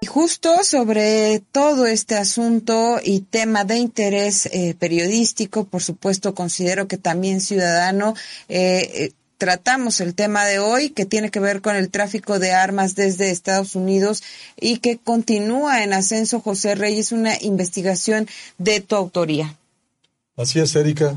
Y 0.00 0.06
justo 0.06 0.64
sobre 0.64 1.42
todo 1.52 1.86
este 1.86 2.16
asunto 2.16 2.98
y 3.04 3.20
tema 3.20 3.64
de 3.64 3.76
interés 3.76 4.46
eh, 4.46 4.74
periodístico, 4.78 5.64
por 5.64 5.82
supuesto, 5.82 6.34
considero 6.34 6.88
que 6.88 6.96
también 6.96 7.40
ciudadano, 7.40 8.14
eh, 8.48 8.90
eh 8.94 9.12
tratamos 9.42 10.00
el 10.00 10.14
tema 10.14 10.44
de 10.44 10.60
hoy 10.60 10.90
que 10.90 11.04
tiene 11.04 11.32
que 11.32 11.40
ver 11.40 11.62
con 11.62 11.74
el 11.74 11.90
tráfico 11.90 12.38
de 12.38 12.52
armas 12.52 12.94
desde 12.94 13.32
Estados 13.32 13.74
Unidos 13.74 14.22
y 14.56 14.78
que 14.78 14.98
continúa 14.98 15.82
en 15.82 15.92
ascenso, 15.92 16.38
José 16.38 16.76
Reyes, 16.76 17.10
una 17.10 17.32
investigación 17.40 18.28
de 18.58 18.80
tu 18.80 18.94
autoría. 18.94 19.58
Así 20.36 20.60
es, 20.60 20.76
Erika. 20.76 21.16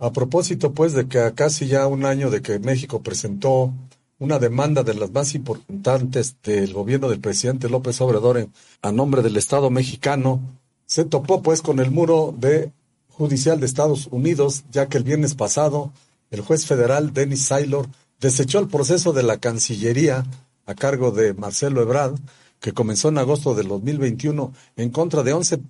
A 0.00 0.10
propósito, 0.10 0.72
pues, 0.72 0.92
de 0.92 1.06
que 1.06 1.20
a 1.20 1.36
casi 1.36 1.68
ya 1.68 1.86
un 1.86 2.04
año 2.04 2.30
de 2.30 2.42
que 2.42 2.58
México 2.58 3.00
presentó 3.00 3.72
una 4.18 4.40
demanda 4.40 4.82
de 4.82 4.94
las 4.94 5.12
más 5.12 5.36
importantes 5.36 6.34
del 6.42 6.72
gobierno 6.72 7.10
del 7.10 7.20
presidente 7.20 7.68
López 7.68 8.00
Obrador 8.00 8.48
a 8.82 8.90
nombre 8.90 9.22
del 9.22 9.36
Estado 9.36 9.70
mexicano, 9.70 10.40
se 10.84 11.04
topó 11.04 11.42
pues 11.42 11.62
con 11.62 11.78
el 11.78 11.92
muro 11.92 12.34
de 12.36 12.72
judicial 13.08 13.60
de 13.60 13.66
Estados 13.66 14.08
Unidos, 14.10 14.64
ya 14.72 14.88
que 14.88 14.98
el 14.98 15.04
viernes 15.04 15.36
pasado 15.36 15.92
el 16.32 16.40
juez 16.40 16.66
federal 16.66 17.12
Denis 17.12 17.44
Saylor 17.44 17.88
desechó 18.18 18.58
el 18.58 18.66
proceso 18.66 19.12
de 19.12 19.22
la 19.22 19.36
Cancillería 19.36 20.24
a 20.64 20.74
cargo 20.74 21.10
de 21.10 21.34
Marcelo 21.34 21.82
Ebrard, 21.82 22.14
que 22.58 22.72
comenzó 22.72 23.10
en 23.10 23.18
agosto 23.18 23.54
del 23.54 23.68
2021 23.68 24.52
en 24.76 24.90
contra 24.90 25.22
de 25.22 25.34
11 25.34 25.60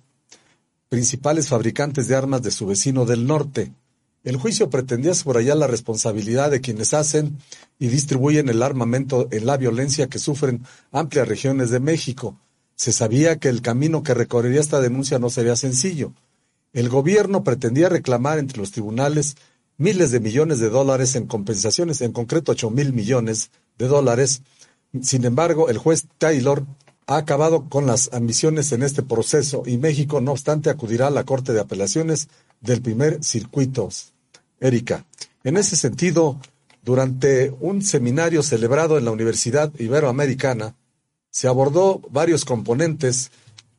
principales 0.87 1.49
fabricantes 1.49 2.07
de 2.07 2.15
armas 2.15 2.43
de 2.43 2.51
su 2.51 2.65
vecino 2.65 3.05
del 3.05 3.27
norte. 3.27 3.73
El 4.23 4.37
juicio 4.37 4.69
pretendía 4.69 5.13
subrayar 5.13 5.57
la 5.57 5.67
responsabilidad 5.67 6.49
de 6.49 6.61
quienes 6.61 6.93
hacen 6.93 7.39
y 7.77 7.87
distribuyen 7.87 8.47
el 8.47 8.63
armamento 8.63 9.27
en 9.31 9.45
la 9.45 9.57
violencia 9.57 10.07
que 10.07 10.19
sufren 10.19 10.63
amplias 10.93 11.27
regiones 11.27 11.71
de 11.71 11.81
México. 11.81 12.39
Se 12.75 12.93
sabía 12.93 13.37
que 13.37 13.49
el 13.49 13.61
camino 13.61 14.01
que 14.01 14.13
recorrería 14.13 14.61
esta 14.61 14.79
denuncia 14.79 15.19
no 15.19 15.29
sería 15.29 15.57
sencillo. 15.57 16.13
El 16.71 16.87
gobierno 16.87 17.43
pretendía 17.43 17.89
reclamar 17.89 18.39
entre 18.39 18.59
los 18.59 18.71
tribunales 18.71 19.35
miles 19.77 20.11
de 20.11 20.19
millones 20.19 20.59
de 20.59 20.69
dólares 20.69 21.15
en 21.15 21.27
compensaciones, 21.27 22.01
en 22.01 22.11
concreto 22.11 22.51
ocho 22.51 22.69
mil 22.69 22.93
millones 22.93 23.51
de 23.77 23.87
dólares. 23.87 24.41
Sin 25.01 25.25
embargo, 25.25 25.69
el 25.69 25.77
juez 25.77 26.05
Taylor 26.17 26.65
ha 27.07 27.17
acabado 27.17 27.67
con 27.69 27.85
las 27.85 28.13
ambiciones 28.13 28.71
en 28.71 28.83
este 28.83 29.03
proceso 29.03 29.63
y 29.65 29.77
México, 29.77 30.21
no 30.21 30.31
obstante, 30.31 30.69
acudirá 30.69 31.07
a 31.07 31.11
la 31.11 31.25
Corte 31.25 31.51
de 31.51 31.59
Apelaciones 31.59 32.29
del 32.61 32.81
primer 32.81 33.23
circuito. 33.23 33.89
Erika, 34.59 35.05
en 35.43 35.57
ese 35.57 35.75
sentido, 35.75 36.39
durante 36.83 37.53
un 37.59 37.81
seminario 37.81 38.43
celebrado 38.43 38.97
en 38.97 39.05
la 39.05 39.11
Universidad 39.11 39.71
Iberoamericana, 39.77 40.75
se 41.29 41.47
abordó 41.47 42.01
varios 42.11 42.45
componentes. 42.45 43.31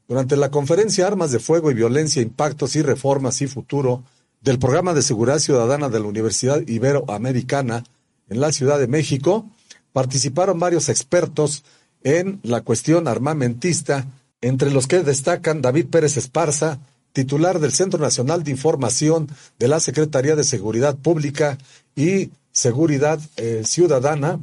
Durante 0.06 0.36
la 0.36 0.50
conferencia 0.50 1.06
Armas 1.06 1.30
de 1.30 1.38
Fuego 1.38 1.70
y 1.70 1.74
Violencia, 1.74 2.20
Impactos 2.20 2.76
y 2.76 2.82
Reformas 2.82 3.40
y 3.40 3.46
Futuro, 3.46 4.04
del 4.44 4.58
Programa 4.58 4.92
de 4.92 5.00
Seguridad 5.00 5.38
Ciudadana 5.38 5.88
de 5.88 5.98
la 5.98 6.06
Universidad 6.06 6.60
Iberoamericana 6.66 7.82
en 8.28 8.40
la 8.40 8.52
Ciudad 8.52 8.78
de 8.78 8.86
México, 8.86 9.48
participaron 9.94 10.58
varios 10.58 10.90
expertos 10.90 11.64
en 12.02 12.40
la 12.42 12.60
cuestión 12.60 13.08
armamentista, 13.08 14.06
entre 14.42 14.70
los 14.70 14.86
que 14.86 15.02
destacan 15.02 15.62
David 15.62 15.86
Pérez 15.86 16.18
Esparza, 16.18 16.78
titular 17.14 17.58
del 17.58 17.72
Centro 17.72 17.98
Nacional 17.98 18.44
de 18.44 18.50
Información 18.50 19.28
de 19.58 19.68
la 19.68 19.80
Secretaría 19.80 20.36
de 20.36 20.44
Seguridad 20.44 20.94
Pública 20.94 21.56
y 21.96 22.30
Seguridad 22.52 23.18
eh, 23.36 23.62
Ciudadana, 23.64 24.40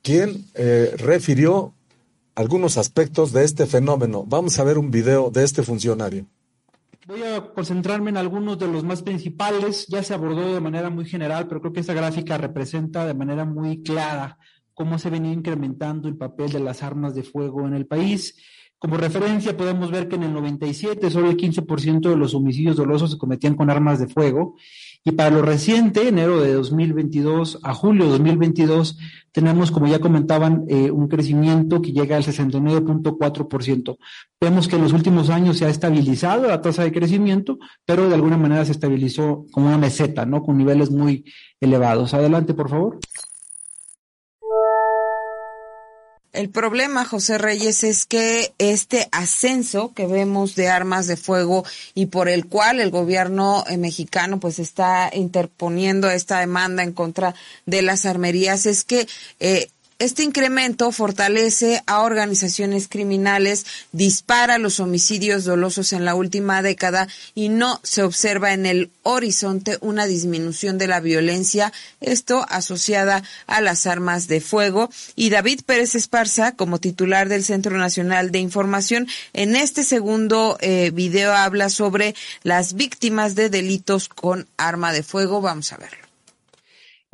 quien 0.00 0.46
eh, 0.54 0.94
refirió 0.96 1.74
algunos 2.34 2.78
aspectos 2.78 3.32
de 3.32 3.44
este 3.44 3.66
fenómeno. 3.66 4.24
Vamos 4.26 4.58
a 4.58 4.64
ver 4.64 4.78
un 4.78 4.90
video 4.90 5.30
de 5.30 5.44
este 5.44 5.62
funcionario. 5.62 6.24
Voy 7.06 7.22
a 7.22 7.52
concentrarme 7.52 8.08
en 8.08 8.16
algunos 8.16 8.58
de 8.58 8.66
los 8.66 8.82
más 8.82 9.02
principales. 9.02 9.86
Ya 9.88 10.02
se 10.02 10.14
abordó 10.14 10.54
de 10.54 10.60
manera 10.60 10.88
muy 10.88 11.04
general, 11.04 11.46
pero 11.46 11.60
creo 11.60 11.72
que 11.74 11.80
esta 11.80 11.92
gráfica 11.92 12.38
representa 12.38 13.06
de 13.06 13.12
manera 13.12 13.44
muy 13.44 13.82
clara 13.82 14.38
cómo 14.72 14.98
se 14.98 15.10
venía 15.10 15.32
incrementando 15.32 16.08
el 16.08 16.16
papel 16.16 16.50
de 16.50 16.60
las 16.60 16.82
armas 16.82 17.14
de 17.14 17.22
fuego 17.22 17.66
en 17.66 17.74
el 17.74 17.86
país. 17.86 18.36
Como 18.78 18.96
referencia 18.96 19.56
podemos 19.56 19.90
ver 19.90 20.08
que 20.08 20.16
en 20.16 20.22
el 20.22 20.32
97 20.32 21.10
solo 21.10 21.28
el 21.28 21.36
15% 21.36 22.08
de 22.08 22.16
los 22.16 22.34
homicidios 22.34 22.76
dolosos 22.76 23.12
se 23.12 23.18
cometían 23.18 23.54
con 23.54 23.68
armas 23.68 23.98
de 23.98 24.08
fuego 24.08 24.56
y 25.06 25.12
para 25.12 25.30
lo 25.30 25.42
reciente, 25.42 26.08
enero 26.08 26.40
de 26.40 26.54
2022 26.54 27.60
a 27.62 27.74
julio 27.74 28.04
de 28.04 28.10
2022, 28.12 28.98
tenemos, 29.32 29.70
como 29.70 29.86
ya 29.86 29.98
comentaban, 29.98 30.64
eh, 30.68 30.90
un 30.90 31.08
crecimiento 31.08 31.82
que 31.82 31.92
llega 31.92 32.16
al 32.16 32.24
69.4%. 32.24 33.98
Vemos 34.40 34.66
que 34.66 34.76
en 34.76 34.82
los 34.82 34.94
últimos 34.94 35.28
años 35.28 35.58
se 35.58 35.66
ha 35.66 35.68
estabilizado 35.68 36.48
la 36.48 36.62
tasa 36.62 36.84
de 36.84 36.92
crecimiento, 36.92 37.58
pero 37.84 38.08
de 38.08 38.14
alguna 38.14 38.38
manera 38.38 38.64
se 38.64 38.72
estabilizó 38.72 39.44
como 39.50 39.66
una 39.66 39.76
meseta, 39.76 40.24
¿no? 40.24 40.42
Con 40.42 40.56
niveles 40.56 40.90
muy 40.90 41.24
elevados. 41.60 42.14
Adelante, 42.14 42.54
por 42.54 42.70
favor. 42.70 42.98
El 46.34 46.50
problema, 46.50 47.04
José 47.04 47.38
Reyes, 47.38 47.84
es 47.84 48.06
que 48.06 48.52
este 48.58 49.08
ascenso 49.12 49.94
que 49.94 50.08
vemos 50.08 50.56
de 50.56 50.68
armas 50.68 51.06
de 51.06 51.16
fuego 51.16 51.64
y 51.94 52.06
por 52.06 52.28
el 52.28 52.46
cual 52.46 52.80
el 52.80 52.90
gobierno 52.90 53.62
eh, 53.68 53.76
mexicano 53.76 54.40
pues 54.40 54.58
está 54.58 55.10
interponiendo 55.12 56.10
esta 56.10 56.40
demanda 56.40 56.82
en 56.82 56.92
contra 56.92 57.36
de 57.66 57.82
las 57.82 58.04
armerías 58.04 58.66
es 58.66 58.82
que 58.82 59.06
eh, 59.38 59.68
este 59.98 60.22
incremento 60.22 60.90
fortalece 60.92 61.82
a 61.86 62.00
organizaciones 62.00 62.88
criminales, 62.88 63.64
dispara 63.92 64.58
los 64.58 64.80
homicidios 64.80 65.44
dolosos 65.44 65.92
en 65.92 66.04
la 66.04 66.14
última 66.14 66.62
década 66.62 67.08
y 67.34 67.48
no 67.48 67.80
se 67.82 68.02
observa 68.02 68.52
en 68.52 68.66
el 68.66 68.90
horizonte 69.02 69.78
una 69.80 70.06
disminución 70.06 70.78
de 70.78 70.88
la 70.88 71.00
violencia, 71.00 71.72
esto 72.00 72.44
asociada 72.48 73.22
a 73.46 73.60
las 73.60 73.86
armas 73.86 74.26
de 74.26 74.40
fuego. 74.40 74.90
Y 75.14 75.30
David 75.30 75.60
Pérez 75.64 75.94
Esparza, 75.94 76.52
como 76.52 76.80
titular 76.80 77.28
del 77.28 77.44
Centro 77.44 77.76
Nacional 77.78 78.30
de 78.30 78.40
Información, 78.40 79.06
en 79.32 79.56
este 79.56 79.84
segundo 79.84 80.58
eh, 80.60 80.90
video 80.92 81.32
habla 81.32 81.68
sobre 81.68 82.14
las 82.42 82.74
víctimas 82.74 83.34
de 83.34 83.48
delitos 83.48 84.08
con 84.08 84.46
arma 84.56 84.92
de 84.92 85.02
fuego. 85.02 85.40
Vamos 85.40 85.72
a 85.72 85.76
verlo. 85.76 86.03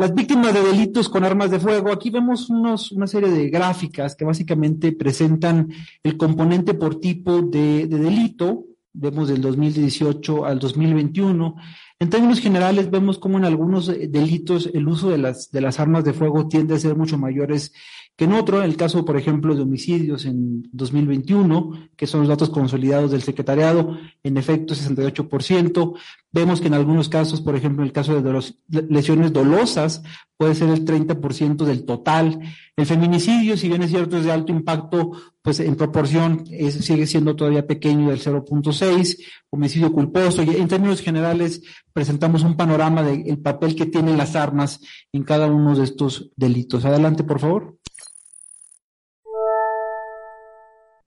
Las 0.00 0.14
víctimas 0.14 0.54
de 0.54 0.62
delitos 0.62 1.10
con 1.10 1.24
armas 1.24 1.50
de 1.50 1.60
fuego, 1.60 1.92
aquí 1.92 2.08
vemos 2.08 2.48
unos, 2.48 2.90
una 2.90 3.06
serie 3.06 3.28
de 3.28 3.50
gráficas 3.50 4.16
que 4.16 4.24
básicamente 4.24 4.92
presentan 4.92 5.68
el 6.02 6.16
componente 6.16 6.72
por 6.72 6.98
tipo 6.98 7.42
de, 7.42 7.86
de 7.86 7.98
delito, 7.98 8.64
vemos 8.94 9.28
del 9.28 9.42
2018 9.42 10.46
al 10.46 10.58
2021. 10.58 11.54
En 11.98 12.08
términos 12.08 12.40
generales, 12.40 12.90
vemos 12.90 13.18
como 13.18 13.36
en 13.36 13.44
algunos 13.44 13.88
delitos 13.88 14.70
el 14.72 14.88
uso 14.88 15.10
de 15.10 15.18
las, 15.18 15.50
de 15.50 15.60
las 15.60 15.78
armas 15.78 16.02
de 16.02 16.14
fuego 16.14 16.48
tiende 16.48 16.76
a 16.76 16.78
ser 16.78 16.96
mucho 16.96 17.18
mayores 17.18 17.74
que 18.16 18.24
en 18.26 18.34
otro, 18.34 18.62
el 18.62 18.76
caso, 18.76 19.04
por 19.06 19.16
ejemplo, 19.16 19.54
de 19.54 19.62
homicidios 19.62 20.26
en 20.26 20.68
2021, 20.72 21.88
que 21.96 22.06
son 22.06 22.20
los 22.20 22.28
datos 22.28 22.50
consolidados 22.50 23.10
del 23.10 23.22
secretariado, 23.22 23.96
en 24.22 24.36
efecto 24.36 24.74
68%. 24.74 25.94
Vemos 26.30 26.60
que 26.60 26.66
en 26.66 26.74
algunos 26.74 27.08
casos, 27.08 27.40
por 27.40 27.56
ejemplo, 27.56 27.82
en 27.82 27.86
el 27.86 27.94
caso 27.94 28.20
de 28.20 28.52
lesiones 28.90 29.32
dolosas, 29.32 30.02
puede 30.36 30.54
ser 30.54 30.68
el 30.68 30.84
30% 30.84 31.64
del 31.64 31.84
total. 31.84 32.40
El 32.76 32.86
feminicidio, 32.86 33.56
si 33.56 33.68
bien 33.68 33.82
es 33.82 33.90
cierto, 33.90 34.18
es 34.18 34.24
de 34.24 34.32
alto 34.32 34.52
impacto, 34.52 35.12
pues 35.40 35.60
en 35.60 35.74
proporción 35.74 36.44
sigue 36.46 37.06
siendo 37.06 37.34
todavía 37.34 37.66
pequeño 37.66 38.10
del 38.10 38.20
0.6, 38.20 39.16
homicidio 39.48 39.92
culposo. 39.92 40.42
Y 40.42 40.56
en 40.56 40.68
términos 40.68 41.00
generales, 41.00 41.62
presentamos 41.92 42.42
un 42.42 42.56
panorama 42.56 43.02
del 43.02 43.38
papel 43.38 43.74
que 43.74 43.86
tienen 43.86 44.18
las 44.18 44.36
armas 44.36 44.80
en 45.10 45.22
cada 45.24 45.46
uno 45.46 45.74
de 45.74 45.84
estos 45.84 46.30
delitos. 46.36 46.84
Adelante, 46.84 47.24
por 47.24 47.40
favor. 47.40 47.79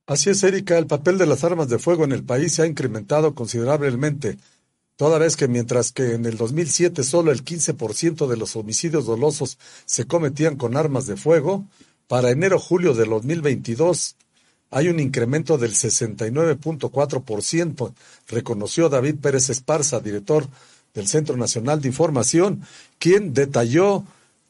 Así 0.05 0.29
es, 0.29 0.43
Erika, 0.43 0.77
el 0.77 0.85
papel 0.85 1.17
de 1.17 1.25
las 1.25 1.45
armas 1.45 1.69
de 1.69 1.79
fuego 1.79 2.03
en 2.03 2.11
el 2.11 2.25
país 2.25 2.53
se 2.53 2.63
ha 2.63 2.67
incrementado 2.67 3.33
considerablemente, 3.33 4.37
toda 4.97 5.17
vez 5.17 5.37
que 5.37 5.47
mientras 5.47 5.93
que 5.93 6.15
en 6.15 6.25
el 6.25 6.35
2007 6.35 7.03
solo 7.03 7.31
el 7.31 7.45
15% 7.45 8.27
de 8.27 8.35
los 8.35 8.57
homicidios 8.57 9.05
dolosos 9.05 9.57
se 9.85 10.05
cometían 10.05 10.57
con 10.57 10.75
armas 10.75 11.07
de 11.07 11.15
fuego, 11.15 11.65
para 12.09 12.31
enero-julio 12.31 12.93
del 12.93 13.11
2022 13.11 14.17
hay 14.71 14.89
un 14.89 14.99
incremento 14.99 15.57
del 15.57 15.71
69.4%, 15.71 17.93
reconoció 18.27 18.89
David 18.89 19.15
Pérez 19.21 19.49
Esparza, 19.49 20.01
director 20.01 20.49
del 20.93 21.07
Centro 21.07 21.37
Nacional 21.37 21.79
de 21.79 21.87
Información, 21.87 22.63
quien 22.99 23.33
detalló 23.33 24.03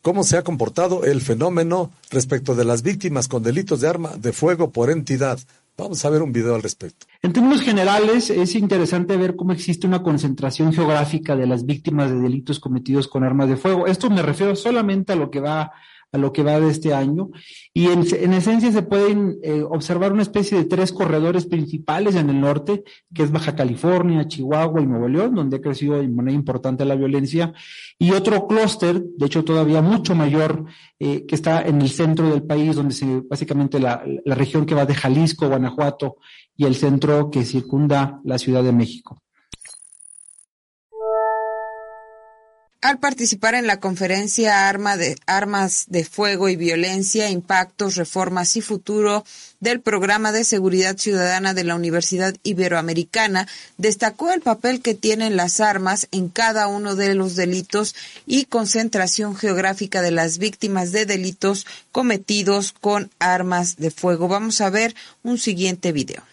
cómo 0.03 0.23
se 0.23 0.37
ha 0.37 0.43
comportado 0.43 1.05
el 1.05 1.21
fenómeno 1.21 1.89
respecto 2.11 2.53
de 2.53 2.65
las 2.65 2.83
víctimas 2.83 3.27
con 3.27 3.41
delitos 3.41 3.81
de 3.81 3.87
arma 3.87 4.11
de 4.17 4.33
fuego 4.33 4.69
por 4.69 4.91
entidad. 4.91 5.39
Vamos 5.75 6.05
a 6.05 6.09
ver 6.11 6.21
un 6.21 6.31
video 6.31 6.53
al 6.53 6.61
respecto. 6.61 7.07
En 7.23 7.33
términos 7.33 7.61
generales, 7.61 8.29
es 8.29 8.53
interesante 8.53 9.17
ver 9.17 9.35
cómo 9.35 9.53
existe 9.53 9.87
una 9.87 10.03
concentración 10.03 10.71
geográfica 10.71 11.35
de 11.35 11.47
las 11.47 11.65
víctimas 11.65 12.11
de 12.11 12.19
delitos 12.19 12.59
cometidos 12.59 13.07
con 13.07 13.23
armas 13.23 13.49
de 13.49 13.55
fuego. 13.55 13.87
Esto 13.87 14.11
me 14.11 14.21
refiero 14.21 14.55
solamente 14.55 15.13
a 15.13 15.15
lo 15.15 15.31
que 15.31 15.39
va 15.39 15.71
a 16.13 16.17
lo 16.17 16.31
que 16.31 16.43
va 16.43 16.59
de 16.59 16.69
este 16.69 16.93
año. 16.93 17.29
Y 17.73 17.87
en, 17.87 18.05
en 18.13 18.33
esencia 18.33 18.71
se 18.71 18.83
pueden 18.83 19.39
eh, 19.43 19.63
observar 19.67 20.13
una 20.13 20.21
especie 20.21 20.57
de 20.57 20.65
tres 20.65 20.93
corredores 20.93 21.45
principales 21.45 22.15
en 22.15 22.29
el 22.29 22.39
norte, 22.39 22.83
que 23.13 23.23
es 23.23 23.31
Baja 23.31 23.55
California, 23.55 24.27
Chihuahua 24.27 24.81
y 24.81 24.85
Nuevo 24.85 25.07
León, 25.07 25.35
donde 25.35 25.57
ha 25.57 25.61
crecido 25.61 25.99
de 25.99 26.07
manera 26.07 26.35
importante 26.35 26.85
la 26.85 26.95
violencia, 26.95 27.53
y 27.97 28.11
otro 28.11 28.47
clúster, 28.47 29.03
de 29.03 29.25
hecho 29.25 29.43
todavía 29.43 29.81
mucho 29.81 30.13
mayor, 30.15 30.65
eh, 30.99 31.25
que 31.25 31.35
está 31.35 31.63
en 31.63 31.81
el 31.81 31.89
centro 31.89 32.29
del 32.29 32.43
país, 32.43 32.75
donde 32.75 32.93
se, 32.93 33.21
básicamente 33.21 33.79
la, 33.79 34.03
la 34.23 34.35
región 34.35 34.65
que 34.65 34.75
va 34.75 34.85
de 34.85 34.95
Jalisco, 34.95 35.47
Guanajuato, 35.47 36.17
y 36.55 36.65
el 36.65 36.75
centro 36.75 37.31
que 37.31 37.43
circunda 37.43 38.21
la 38.23 38.37
Ciudad 38.37 38.63
de 38.63 38.71
México. 38.71 39.22
Al 42.83 42.99
participar 42.99 43.55
en 43.55 43.65
la 43.65 43.79
conferencia 43.79 44.67
Arma 44.67 44.97
de, 44.97 45.15
Armas 45.25 45.85
de 45.87 46.03
Fuego 46.03 46.49
y 46.49 46.57
Violencia, 46.57 47.29
Impactos, 47.29 47.95
Reformas 47.95 48.57
y 48.57 48.61
Futuro 48.61 49.23
del 49.61 49.79
Programa 49.79 50.33
de 50.33 50.43
Seguridad 50.43 50.97
Ciudadana 50.97 51.53
de 51.53 51.63
la 51.63 51.75
Universidad 51.75 52.35
Iberoamericana, 52.43 53.47
destacó 53.77 54.33
el 54.33 54.41
papel 54.41 54.81
que 54.81 54.95
tienen 54.95 55.37
las 55.37 55.61
armas 55.61 56.09
en 56.11 56.27
cada 56.27 56.67
uno 56.67 56.97
de 56.97 57.15
los 57.15 57.37
delitos 57.37 57.95
y 58.25 58.45
concentración 58.45 59.37
geográfica 59.37 60.01
de 60.01 60.11
las 60.11 60.37
víctimas 60.37 60.91
de 60.91 61.05
delitos 61.05 61.65
cometidos 61.93 62.73
con 62.73 63.09
armas 63.17 63.77
de 63.77 63.91
fuego. 63.91 64.27
Vamos 64.27 64.59
a 64.59 64.69
ver 64.69 64.93
un 65.23 65.37
siguiente 65.37 65.93
video 65.93 66.32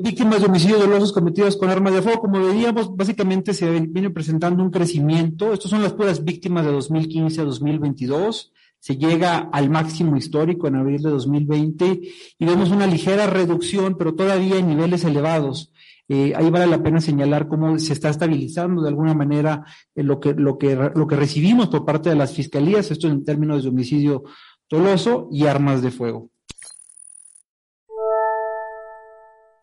víctimas 0.00 0.40
de 0.40 0.46
homicidios 0.46 0.80
dolosos 0.80 1.12
cometidos 1.12 1.56
con 1.56 1.70
armas 1.70 1.94
de 1.94 2.02
fuego. 2.02 2.20
Como 2.20 2.46
veíamos, 2.46 2.94
básicamente 2.96 3.54
se 3.54 3.70
viene 3.80 4.10
presentando 4.10 4.62
un 4.62 4.70
crecimiento. 4.70 5.52
Estas 5.52 5.70
son 5.70 5.82
las 5.82 5.92
puras 5.92 6.24
víctimas 6.24 6.64
de 6.64 6.72
2015 6.72 7.40
a 7.40 7.44
2022. 7.44 8.52
Se 8.78 8.96
llega 8.96 9.38
al 9.52 9.70
máximo 9.70 10.16
histórico 10.16 10.68
en 10.68 10.76
abril 10.76 11.02
de 11.02 11.10
2020 11.10 12.00
y 12.38 12.44
vemos 12.44 12.70
una 12.70 12.86
ligera 12.86 13.26
reducción, 13.26 13.96
pero 13.96 14.14
todavía 14.14 14.58
en 14.58 14.68
niveles 14.68 15.04
elevados. 15.04 15.72
Eh, 16.06 16.34
ahí 16.36 16.50
vale 16.50 16.66
la 16.66 16.82
pena 16.82 17.00
señalar 17.00 17.48
cómo 17.48 17.78
se 17.78 17.94
está 17.94 18.10
estabilizando 18.10 18.82
de 18.82 18.88
alguna 18.88 19.14
manera 19.14 19.64
eh, 19.94 20.02
lo, 20.02 20.20
que, 20.20 20.34
lo, 20.34 20.58
que, 20.58 20.76
lo 20.94 21.06
que 21.06 21.16
recibimos 21.16 21.68
por 21.68 21.86
parte 21.86 22.10
de 22.10 22.16
las 22.16 22.34
fiscalías, 22.34 22.90
esto 22.90 23.08
en 23.08 23.24
términos 23.24 23.62
de 23.62 23.70
homicidio 23.70 24.24
doloso 24.68 25.28
y 25.32 25.46
armas 25.46 25.80
de 25.80 25.90
fuego. 25.90 26.30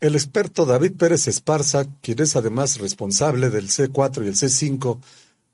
El 0.01 0.15
experto 0.15 0.65
David 0.65 0.93
Pérez 0.93 1.27
Esparza, 1.27 1.85
quien 2.01 2.19
es 2.23 2.35
además 2.35 2.79
responsable 2.79 3.51
del 3.51 3.69
C4 3.69 4.25
y 4.25 4.29
el 4.29 4.33
C5 4.33 4.97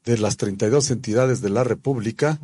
de 0.06 0.18
las 0.18 0.38
32 0.38 0.90
entidades 0.90 1.42
de 1.42 1.50
la 1.50 1.66
República, 1.66 2.40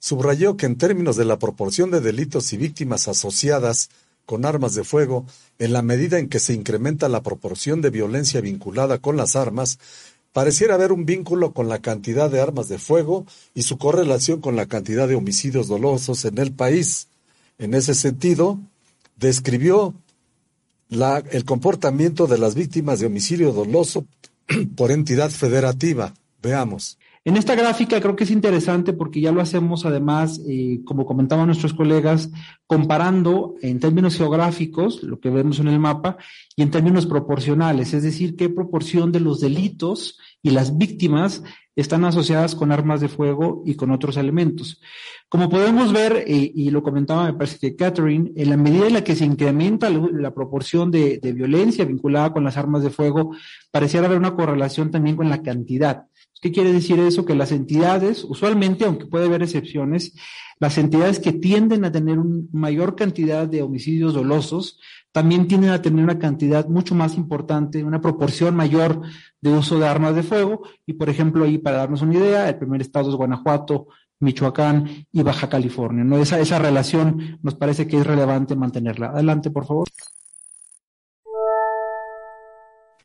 subrayó 0.00 0.56
que 0.56 0.66
en 0.66 0.76
términos 0.76 1.14
de 1.14 1.24
la 1.24 1.38
proporción 1.38 1.92
de 1.92 2.00
delitos 2.00 2.52
y 2.52 2.56
víctimas 2.56 3.06
asociadas 3.06 3.90
con 4.24 4.44
armas 4.44 4.74
de 4.74 4.82
fuego, 4.82 5.24
en 5.60 5.72
la 5.72 5.82
medida 5.82 6.18
en 6.18 6.28
que 6.28 6.40
se 6.40 6.52
incrementa 6.52 7.08
la 7.08 7.22
proporción 7.22 7.80
de 7.80 7.90
violencia 7.90 8.40
vinculada 8.40 8.98
con 8.98 9.16
las 9.16 9.36
armas, 9.36 9.78
pareciera 10.32 10.74
haber 10.74 10.90
un 10.90 11.06
vínculo 11.06 11.52
con 11.52 11.68
la 11.68 11.78
cantidad 11.78 12.28
de 12.28 12.40
armas 12.40 12.68
de 12.68 12.78
fuego 12.78 13.24
y 13.54 13.62
su 13.62 13.78
correlación 13.78 14.40
con 14.40 14.56
la 14.56 14.66
cantidad 14.66 15.06
de 15.06 15.14
homicidios 15.14 15.68
dolosos 15.68 16.24
en 16.24 16.38
el 16.38 16.50
país. 16.50 17.06
En 17.58 17.72
ese 17.72 17.94
sentido, 17.94 18.58
describió 19.14 19.94
la, 20.88 21.18
el 21.30 21.44
comportamiento 21.44 22.26
de 22.26 22.38
las 22.38 22.54
víctimas 22.54 23.00
de 23.00 23.06
homicidio 23.06 23.52
doloso 23.52 24.06
por 24.76 24.90
entidad 24.90 25.30
federativa. 25.30 26.14
Veamos. 26.42 26.98
En 27.26 27.36
esta 27.36 27.56
gráfica 27.56 28.00
creo 28.00 28.14
que 28.14 28.22
es 28.22 28.30
interesante 28.30 28.92
porque 28.92 29.20
ya 29.20 29.32
lo 29.32 29.40
hacemos 29.40 29.84
además, 29.84 30.40
eh, 30.48 30.82
como 30.84 31.04
comentaban 31.06 31.46
nuestros 31.46 31.74
colegas, 31.74 32.30
comparando 32.68 33.56
en 33.62 33.80
términos 33.80 34.16
geográficos, 34.16 35.02
lo 35.02 35.18
que 35.18 35.30
vemos 35.30 35.58
en 35.58 35.66
el 35.66 35.80
mapa, 35.80 36.18
y 36.54 36.62
en 36.62 36.70
términos 36.70 37.04
proporcionales, 37.04 37.94
es 37.94 38.04
decir, 38.04 38.36
qué 38.36 38.48
proporción 38.48 39.10
de 39.10 39.18
los 39.18 39.40
delitos 39.40 40.20
y 40.40 40.50
las 40.50 40.78
víctimas 40.78 41.42
están 41.76 42.04
asociadas 42.06 42.54
con 42.54 42.72
armas 42.72 43.00
de 43.00 43.08
fuego 43.08 43.62
y 43.66 43.74
con 43.74 43.90
otros 43.90 44.16
elementos. 44.16 44.80
Como 45.28 45.50
podemos 45.50 45.92
ver, 45.92 46.24
y 46.26 46.70
lo 46.70 46.82
comentaba, 46.82 47.26
me 47.26 47.34
parece 47.34 47.58
que 47.58 47.76
Catherine, 47.76 48.32
en 48.34 48.50
la 48.50 48.56
medida 48.56 48.86
en 48.86 48.94
la 48.94 49.04
que 49.04 49.14
se 49.14 49.26
incrementa 49.26 49.90
la, 49.90 50.08
la 50.12 50.34
proporción 50.34 50.90
de, 50.90 51.18
de, 51.18 51.32
violencia 51.32 51.84
vinculada 51.84 52.32
con 52.32 52.44
las 52.44 52.56
armas 52.56 52.82
de 52.82 52.90
fuego, 52.90 53.36
pareciera 53.70 54.06
haber 54.06 54.18
una 54.18 54.34
correlación 54.34 54.90
también 54.90 55.16
con 55.16 55.28
la 55.28 55.42
cantidad. 55.42 56.04
¿Qué 56.40 56.52
quiere 56.52 56.72
decir 56.72 56.98
eso? 57.00 57.24
Que 57.24 57.34
las 57.34 57.52
entidades, 57.52 58.24
usualmente, 58.24 58.84
aunque 58.84 59.06
puede 59.06 59.26
haber 59.26 59.42
excepciones, 59.42 60.14
las 60.58 60.78
entidades 60.78 61.18
que 61.18 61.32
tienden 61.32 61.84
a 61.84 61.92
tener 61.92 62.18
una 62.18 62.44
mayor 62.52 62.94
cantidad 62.96 63.46
de 63.46 63.62
homicidios 63.62 64.14
dolosos, 64.14 64.78
también 65.16 65.48
tienden 65.48 65.70
a 65.70 65.80
tener 65.80 66.04
una 66.04 66.18
cantidad 66.18 66.68
mucho 66.68 66.94
más 66.94 67.14
importante, 67.14 67.82
una 67.82 68.02
proporción 68.02 68.54
mayor 68.54 69.00
de 69.40 69.50
uso 69.50 69.78
de 69.78 69.88
armas 69.88 70.14
de 70.14 70.22
fuego. 70.22 70.68
Y, 70.84 70.92
por 70.92 71.08
ejemplo, 71.08 71.46
ahí 71.46 71.56
para 71.56 71.78
darnos 71.78 72.02
una 72.02 72.16
idea, 72.16 72.50
el 72.50 72.58
primer 72.58 72.82
estado 72.82 73.08
es 73.08 73.16
Guanajuato, 73.16 73.86
Michoacán 74.20 75.06
y 75.10 75.22
Baja 75.22 75.48
California. 75.48 76.04
¿no? 76.04 76.18
Esa, 76.18 76.38
esa 76.38 76.58
relación 76.58 77.38
nos 77.42 77.54
parece 77.54 77.86
que 77.86 77.96
es 77.96 78.06
relevante 78.06 78.56
mantenerla. 78.56 79.06
Adelante, 79.06 79.50
por 79.50 79.64
favor. 79.64 79.88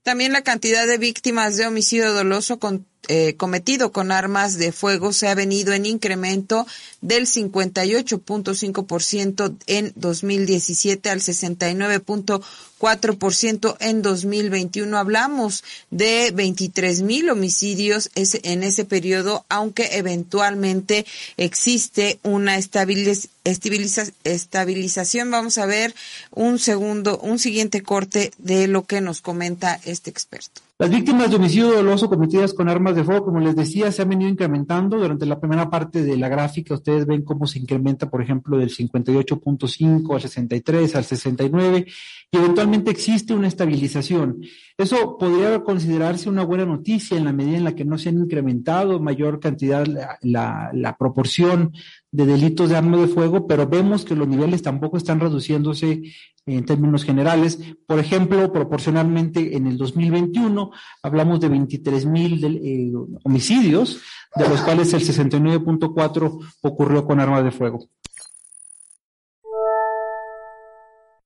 También 0.03 0.33
la 0.33 0.41
cantidad 0.41 0.85
de 0.85 0.97
víctimas 0.97 1.55
de 1.55 1.65
homicidio 1.65 2.11
doloso 2.11 2.59
con, 2.59 2.87
eh, 3.07 3.35
cometido 3.35 3.91
con 3.91 4.11
armas 4.11 4.59
de 4.59 4.71
fuego 4.71 5.11
se 5.11 5.27
ha 5.27 5.33
venido 5.33 5.73
en 5.73 5.87
incremento 5.87 6.67
del 7.01 7.25
58.5% 7.25 9.55
en 9.65 9.91
2017 9.95 11.09
al 11.09 11.19
69.4% 11.19 13.75
en 13.79 14.03
2021. 14.03 14.95
Hablamos 14.97 15.63
de 15.89 16.29
23 16.31 17.01
mil 17.01 17.31
homicidios 17.31 18.11
en 18.15 18.61
ese 18.63 18.85
periodo, 18.85 19.45
aunque 19.49 19.97
eventualmente 19.97 21.05
existe 21.37 22.19
una 22.23 22.57
estabiliz 22.57 23.29
estabiliza 23.43 24.03
estabilización. 24.23 25.31
Vamos 25.31 25.57
a 25.57 25.65
ver 25.65 25.95
un 26.29 26.59
segundo, 26.59 27.17
un 27.17 27.39
siguiente 27.39 27.81
corte 27.81 28.31
de 28.37 28.67
lo 28.67 28.85
que 28.85 29.01
nos 29.01 29.21
comenta 29.21 29.79
este 29.85 30.11
experto. 30.11 30.61
Las 30.81 30.89
víctimas 30.89 31.29
de 31.29 31.35
homicidio 31.35 31.73
doloso 31.73 32.09
cometidas 32.09 32.55
con 32.55 32.67
armas 32.67 32.95
de 32.95 33.03
fuego, 33.03 33.25
como 33.25 33.39
les 33.39 33.55
decía, 33.55 33.91
se 33.91 34.01
han 34.01 34.09
venido 34.09 34.31
incrementando. 34.31 34.97
Durante 34.97 35.27
la 35.27 35.39
primera 35.39 35.69
parte 35.69 36.01
de 36.01 36.17
la 36.17 36.27
gráfica, 36.27 36.73
ustedes 36.73 37.05
ven 37.05 37.21
cómo 37.21 37.45
se 37.45 37.59
incrementa, 37.59 38.09
por 38.09 38.19
ejemplo, 38.19 38.57
del 38.57 38.71
58.5 38.71 40.15
al 40.15 40.21
63, 40.21 40.95
al 40.95 41.03
69, 41.03 41.85
y 42.31 42.35
eventualmente 42.35 42.89
existe 42.89 43.35
una 43.35 43.47
estabilización. 43.47 44.41
Eso 44.75 45.19
podría 45.19 45.59
considerarse 45.59 46.27
una 46.29 46.43
buena 46.43 46.65
noticia 46.65 47.15
en 47.15 47.25
la 47.25 47.31
medida 47.31 47.57
en 47.57 47.63
la 47.65 47.75
que 47.75 47.85
no 47.85 47.99
se 47.99 48.09
han 48.09 48.17
incrementado 48.17 48.99
mayor 48.99 49.39
cantidad 49.39 49.85
la, 49.85 50.17
la, 50.23 50.71
la 50.73 50.97
proporción 50.97 51.73
de 52.11 52.25
delitos 52.25 52.69
de 52.69 52.75
armas 52.75 53.01
de 53.01 53.07
fuego, 53.07 53.47
pero 53.47 53.67
vemos 53.67 54.03
que 54.03 54.15
los 54.15 54.27
niveles 54.27 54.61
tampoco 54.61 54.97
están 54.97 55.19
reduciéndose 55.19 56.03
en 56.45 56.65
términos 56.65 57.05
generales. 57.05 57.59
Por 57.87 57.99
ejemplo, 57.99 58.51
proporcionalmente 58.51 59.55
en 59.55 59.67
el 59.67 59.77
2021 59.77 60.71
hablamos 61.03 61.39
de 61.39 61.49
23 61.49 62.05
mil 62.05 62.43
eh, 62.43 62.91
homicidios, 63.23 64.01
de 64.35 64.49
los 64.49 64.61
cuales 64.61 64.93
el 64.93 65.01
69.4 65.01 66.53
ocurrió 66.61 67.05
con 67.05 67.19
armas 67.19 67.43
de 67.45 67.51
fuego. 67.51 67.87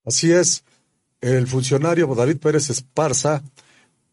Así 0.05 0.31
es. 0.31 0.63
El 1.19 1.47
funcionario 1.47 2.13
David 2.13 2.37
Pérez 2.37 2.69
Esparza 2.69 3.41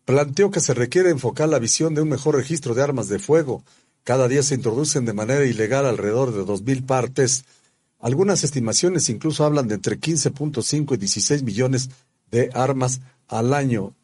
planteó 0.07 0.51
que 0.51 0.61
se 0.61 0.73
requiere 0.73 1.11
enfocar 1.11 1.49
la 1.49 1.59
visión 1.59 1.95
de 1.95 2.01
un 2.01 2.09
mejor 2.09 2.37
registro 2.37 2.75
de 2.75 2.83
armas 2.83 3.09
de 3.09 3.19
fuego. 3.19 3.63
Cada 4.05 4.29
día 4.29 4.43
se 4.43 4.55
introducen 4.55 5.05
de 5.05 5.13
manera 5.13 5.45
ilegal 5.45 5.87
alrededor 5.87 6.33
de 6.33 6.43
2.000 6.43 6.87
partes 6.87 7.45
algunas 8.03 8.43
estimaciones 8.43 9.09
incluso 9.09 9.45
hablan 9.45 9.69
de 9.69 9.77
entre 9.77 9.99
15.5 9.99 10.95
y 10.95 10.97
16 10.97 11.45
millones 11.45 11.89
de 12.33 12.51
armas 12.53 13.01
al 13.29 13.55
año. 13.55 13.95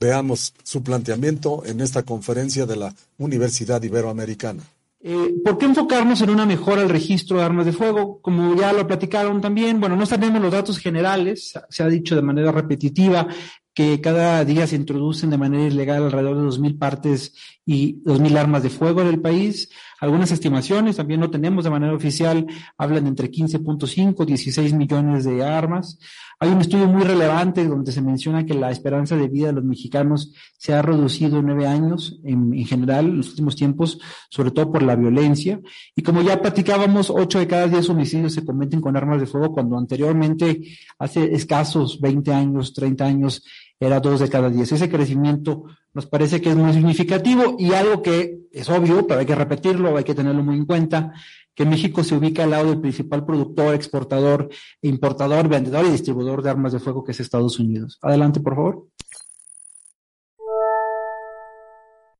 Veamos 0.00 0.54
su 0.64 0.82
planteamiento 0.82 1.62
en 1.66 1.82
esta 1.82 2.02
conferencia 2.02 2.64
de 2.64 2.76
la 2.76 2.94
Universidad 3.18 3.82
Iberoamericana. 3.82 4.62
Eh, 5.00 5.34
¿Por 5.44 5.58
qué 5.58 5.66
enfocarnos 5.66 6.22
en 6.22 6.30
una 6.30 6.46
mejora 6.46 6.80
al 6.80 6.88
registro 6.88 7.36
de 7.38 7.44
armas 7.44 7.66
de 7.66 7.72
fuego? 7.72 8.20
Como 8.22 8.54
ya 8.54 8.72
lo 8.72 8.86
platicaron 8.86 9.40
también, 9.42 9.80
bueno, 9.80 9.96
no 9.96 10.06
tenemos 10.06 10.40
los 10.40 10.52
datos 10.52 10.78
generales, 10.78 11.52
se 11.68 11.82
ha 11.82 11.88
dicho 11.88 12.16
de 12.16 12.22
manera 12.22 12.52
repetitiva 12.52 13.26
que 13.74 14.00
cada 14.00 14.44
día 14.44 14.66
se 14.66 14.76
introducen 14.76 15.30
de 15.30 15.38
manera 15.38 15.64
ilegal 15.64 16.04
alrededor 16.04 16.36
de 16.36 16.58
2.000 16.58 16.78
partes 16.78 17.34
y 17.64 18.02
2.000 18.02 18.36
armas 18.36 18.62
de 18.62 18.70
fuego 18.70 19.00
en 19.00 19.08
el 19.08 19.20
país. 19.20 19.70
Algunas 20.00 20.32
estimaciones, 20.32 20.96
también 20.96 21.20
no 21.20 21.30
tenemos 21.30 21.64
de 21.64 21.70
manera 21.70 21.94
oficial, 21.94 22.44
hablan 22.76 23.04
de 23.04 23.10
entre 23.10 23.30
15.5 23.30 24.22
y 24.22 24.26
16 24.26 24.72
millones 24.74 25.24
de 25.24 25.44
armas. 25.44 25.98
Hay 26.40 26.50
un 26.50 26.60
estudio 26.60 26.88
muy 26.88 27.04
relevante 27.04 27.64
donde 27.64 27.92
se 27.92 28.02
menciona 28.02 28.44
que 28.44 28.52
la 28.54 28.72
esperanza 28.72 29.14
de 29.14 29.28
vida 29.28 29.46
de 29.46 29.52
los 29.52 29.64
mexicanos 29.64 30.32
se 30.58 30.74
ha 30.74 30.82
reducido 30.82 31.40
nueve 31.40 31.68
años 31.68 32.18
en, 32.24 32.52
en 32.52 32.66
general 32.66 33.06
en 33.06 33.18
los 33.18 33.28
últimos 33.30 33.54
tiempos, 33.54 34.00
sobre 34.28 34.50
todo 34.50 34.72
por 34.72 34.82
la 34.82 34.96
violencia. 34.96 35.60
Y 35.94 36.02
como 36.02 36.20
ya 36.20 36.42
platicábamos, 36.42 37.10
ocho 37.10 37.38
de 37.38 37.46
cada 37.46 37.68
diez 37.68 37.88
homicidios 37.88 38.34
se 38.34 38.44
cometen 38.44 38.80
con 38.80 38.96
armas 38.96 39.20
de 39.20 39.26
fuego, 39.26 39.52
cuando 39.52 39.78
anteriormente, 39.78 40.62
hace 40.98 41.32
escasos 41.32 42.00
20 42.00 42.34
años, 42.34 42.74
30 42.74 43.04
años, 43.04 43.44
era 43.86 44.00
dos 44.00 44.20
de 44.20 44.28
cada 44.28 44.48
diez. 44.48 44.70
Ese 44.72 44.88
crecimiento 44.88 45.64
nos 45.92 46.06
parece 46.06 46.40
que 46.40 46.50
es 46.50 46.56
muy 46.56 46.72
significativo 46.72 47.56
y 47.58 47.72
algo 47.72 48.02
que 48.02 48.42
es 48.52 48.68
obvio, 48.68 49.06
pero 49.06 49.20
hay 49.20 49.26
que 49.26 49.34
repetirlo, 49.34 49.96
hay 49.96 50.04
que 50.04 50.14
tenerlo 50.14 50.42
muy 50.42 50.56
en 50.56 50.66
cuenta, 50.66 51.12
que 51.54 51.66
México 51.66 52.02
se 52.02 52.14
ubica 52.14 52.44
al 52.44 52.50
lado 52.50 52.70
del 52.70 52.80
principal 52.80 53.26
productor, 53.26 53.74
exportador, 53.74 54.48
importador, 54.80 55.48
vendedor 55.48 55.84
y 55.84 55.90
distribuidor 55.90 56.42
de 56.42 56.50
armas 56.50 56.72
de 56.72 56.78
fuego 56.78 57.04
que 57.04 57.12
es 57.12 57.20
Estados 57.20 57.58
Unidos. 57.58 57.98
Adelante, 58.00 58.40
por 58.40 58.54
favor. 58.54 58.86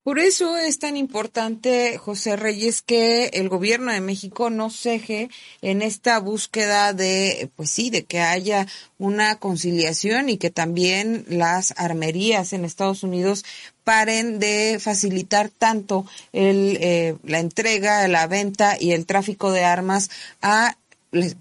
Por 0.03 0.19
eso 0.19 0.57
es 0.57 0.81
tan 0.81 0.97
importante, 0.97 1.97
José 1.97 2.35
Reyes, 2.35 2.83
que 2.83 3.27
el 3.27 3.49
gobierno 3.49 3.93
de 3.93 4.01
México 4.01 4.51
no 4.51 4.69
ceje 4.69 5.31
en 5.61 5.81
esta 5.81 6.19
búsqueda 6.19 6.93
de, 6.93 7.51
pues 7.55 7.71
sí, 7.71 7.89
de 7.89 8.05
que 8.05 8.19
haya 8.19 8.67
una 8.99 9.39
conciliación 9.39 10.29
y 10.29 10.39
que 10.39 10.51
también 10.51 11.25
las 11.29 11.73
armerías 11.77 12.53
en 12.53 12.65
Estados 12.65 13.05
Unidos 13.05 13.45
paren 13.85 14.41
de 14.41 14.79
facilitar 14.81 15.51
tanto 15.51 16.05
el, 16.33 16.79
eh, 16.81 17.17
la 17.23 17.39
entrega, 17.39 18.09
la 18.09 18.27
venta 18.27 18.77
y 18.81 18.93
el 18.93 19.07
tráfico 19.07 19.53
de 19.53 19.65
armas 19.65 20.11
a 20.41 20.77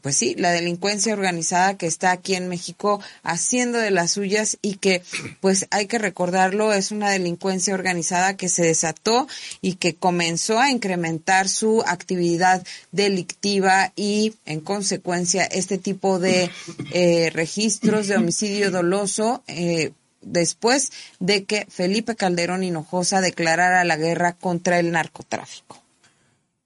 pues 0.02 0.18
sí, 0.18 0.36
la 0.38 0.52
delincuencia 0.52 1.14
organizada 1.14 1.78
que 1.78 1.88
está 1.88 2.12
aquí 2.12 2.36
en 2.36 2.50
México 2.50 3.00
haciendo 3.24 3.78
de 3.78 3.92
las 3.92 4.12
suyas 4.12 4.58
y 4.62 4.76
que, 4.76 5.02
pues 5.40 5.68
hay 5.72 5.88
que 5.88 5.98
recordarlo, 5.98 6.74
es 6.74 6.92
una 6.92 7.10
delincuencia 7.10 7.74
organizada 7.74 8.36
que 8.36 8.50
se 8.50 8.64
desató 8.64 9.28
y 9.62 9.76
que 9.76 9.96
comenzó 9.96 10.60
a 10.60 10.72
incrementar 10.72 11.48
su 11.48 11.84
actividad 11.88 12.66
delictiva 12.92 13.94
y, 13.96 14.34
en 14.46 14.60
consecuencia, 14.60 15.46
este 15.46 15.78
tipo 15.78 16.20
de 16.20 16.52
eh, 16.92 17.30
registros 17.34 18.08
de 18.08 18.18
homicidio 18.18 18.72
doloso, 18.72 19.42
eh, 19.48 19.92
después 20.22 20.92
de 21.20 21.46
que 21.46 21.66
Felipe 21.70 22.16
Calderón 22.16 22.64
Hinojosa 22.64 23.22
declarara 23.22 23.86
la 23.86 23.96
guerra 23.96 24.34
contra 24.34 24.80
el 24.80 24.92
narcotráfico. 24.92 25.81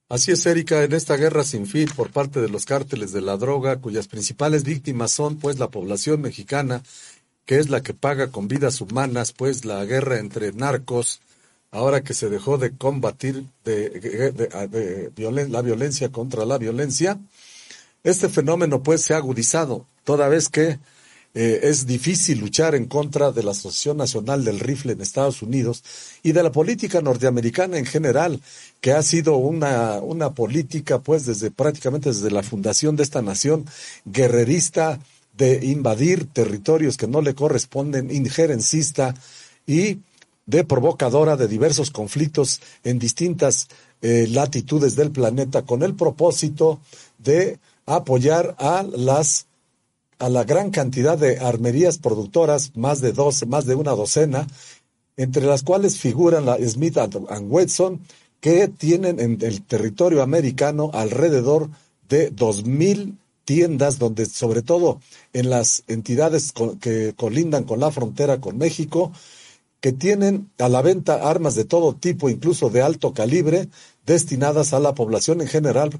Así 0.07 0.31
es, 0.31 0.45
Erika, 0.45 0.83
en 0.83 0.93
esta 0.93 1.17
guerra 1.17 1.43
sin 1.43 1.65
fin 1.65 1.89
por 1.95 2.11
parte 2.11 2.39
de 2.39 2.47
los 2.47 2.65
cárteles 2.65 3.11
de 3.11 3.21
la 3.21 3.37
droga, 3.37 3.77
cuyas 3.77 4.07
principales 4.07 4.63
víctimas 4.63 5.11
son 5.11 5.37
pues 5.37 5.57
la 5.57 5.69
población 5.69 6.21
mexicana, 6.21 6.83
que 7.45 7.57
es 7.57 7.69
la 7.69 7.81
que 7.81 7.95
paga 7.95 8.27
con 8.27 8.47
vidas 8.47 8.81
humanas 8.81 9.33
pues 9.33 9.65
la 9.65 9.83
guerra 9.83 10.19
entre 10.19 10.53
narcos, 10.53 11.21
ahora 11.71 12.03
que 12.03 12.13
se 12.13 12.29
dejó 12.29 12.59
de 12.59 12.77
combatir 12.77 13.45
de, 13.63 13.89
de, 13.89 15.09
de 15.09 15.49
la 15.49 15.61
violencia 15.63 16.11
contra 16.11 16.45
la 16.45 16.59
violencia, 16.59 17.19
este 18.03 18.29
fenómeno 18.29 18.83
pues 18.83 19.01
se 19.01 19.15
ha 19.15 19.17
agudizado, 19.17 19.87
toda 20.03 20.27
vez 20.27 20.49
que 20.49 20.77
eh, 21.37 21.59
es 21.63 21.85
difícil 21.85 22.39
luchar 22.39 22.75
en 22.75 22.85
contra 22.85 23.33
de 23.33 23.43
la 23.43 23.51
Asociación 23.51 23.97
Nacional 23.97 24.45
del 24.45 24.61
Rifle 24.61 24.93
en 24.93 25.01
Estados 25.01 25.41
Unidos 25.41 25.83
y 26.23 26.31
de 26.31 26.41
la 26.41 26.51
política 26.51 27.01
norteamericana 27.01 27.77
en 27.77 27.85
general, 27.85 28.41
que 28.79 28.93
ha 28.93 29.03
sido 29.03 29.35
una, 29.35 29.99
una 29.99 30.33
política, 30.33 30.99
pues, 30.99 31.25
desde 31.25 31.51
prácticamente 31.51 32.09
desde 32.09 32.31
la 32.31 32.41
fundación 32.41 32.95
de 32.95 33.03
esta 33.03 33.21
nación, 33.21 33.65
guerrerista, 34.05 34.99
de 35.37 35.65
invadir 35.65 36.27
territorios 36.31 36.95
que 36.95 37.07
no 37.07 37.21
le 37.21 37.35
corresponden, 37.35 38.09
injerencista 38.09 39.13
y 39.67 39.99
de 40.45 40.63
provocadora 40.63 41.35
de 41.35 41.49
diversos 41.49 41.91
conflictos 41.91 42.61
en 42.85 42.97
distintas 42.97 43.67
eh, 44.01 44.27
latitudes 44.29 44.95
del 44.95 45.11
planeta 45.11 45.63
con 45.63 45.83
el 45.83 45.95
propósito 45.95 46.79
de 47.17 47.59
apoyar 47.85 48.55
a 48.57 48.83
las 48.83 49.47
a 50.19 50.29
la 50.29 50.43
gran 50.43 50.71
cantidad 50.71 51.17
de 51.17 51.39
armerías 51.39 51.97
productoras, 51.97 52.75
más 52.75 53.01
de 53.01 53.11
dos, 53.11 53.45
más 53.47 53.65
de 53.65 53.75
una 53.75 53.91
docena, 53.91 54.47
entre 55.17 55.45
las 55.45 55.63
cuales 55.63 55.97
figuran 55.97 56.45
la 56.45 56.57
Smith 56.57 56.97
and 56.97 57.51
Wesson, 57.51 57.99
que 58.39 58.67
tienen 58.67 59.19
en 59.19 59.37
el 59.41 59.63
territorio 59.63 60.21
americano 60.21 60.91
alrededor 60.93 61.69
de 62.09 62.29
dos 62.29 62.65
mil 62.65 63.17
tiendas 63.45 63.99
donde 63.99 64.25
sobre 64.25 64.61
todo 64.61 64.99
en 65.33 65.49
las 65.49 65.83
entidades 65.87 66.53
que 66.81 67.13
colindan 67.15 67.63
con 67.63 67.79
la 67.79 67.91
frontera 67.91 68.41
con 68.41 68.57
México, 68.57 69.11
que 69.79 69.91
tienen 69.91 70.49
a 70.57 70.67
la 70.67 70.81
venta 70.81 71.29
armas 71.29 71.53
de 71.55 71.63
todo 71.63 71.93
tipo, 71.93 72.29
incluso 72.29 72.69
de 72.69 72.81
alto 72.81 73.13
calibre, 73.13 73.69
destinadas 74.05 74.73
a 74.73 74.79
la 74.79 74.95
población 74.95 75.41
en 75.41 75.47
general. 75.47 75.91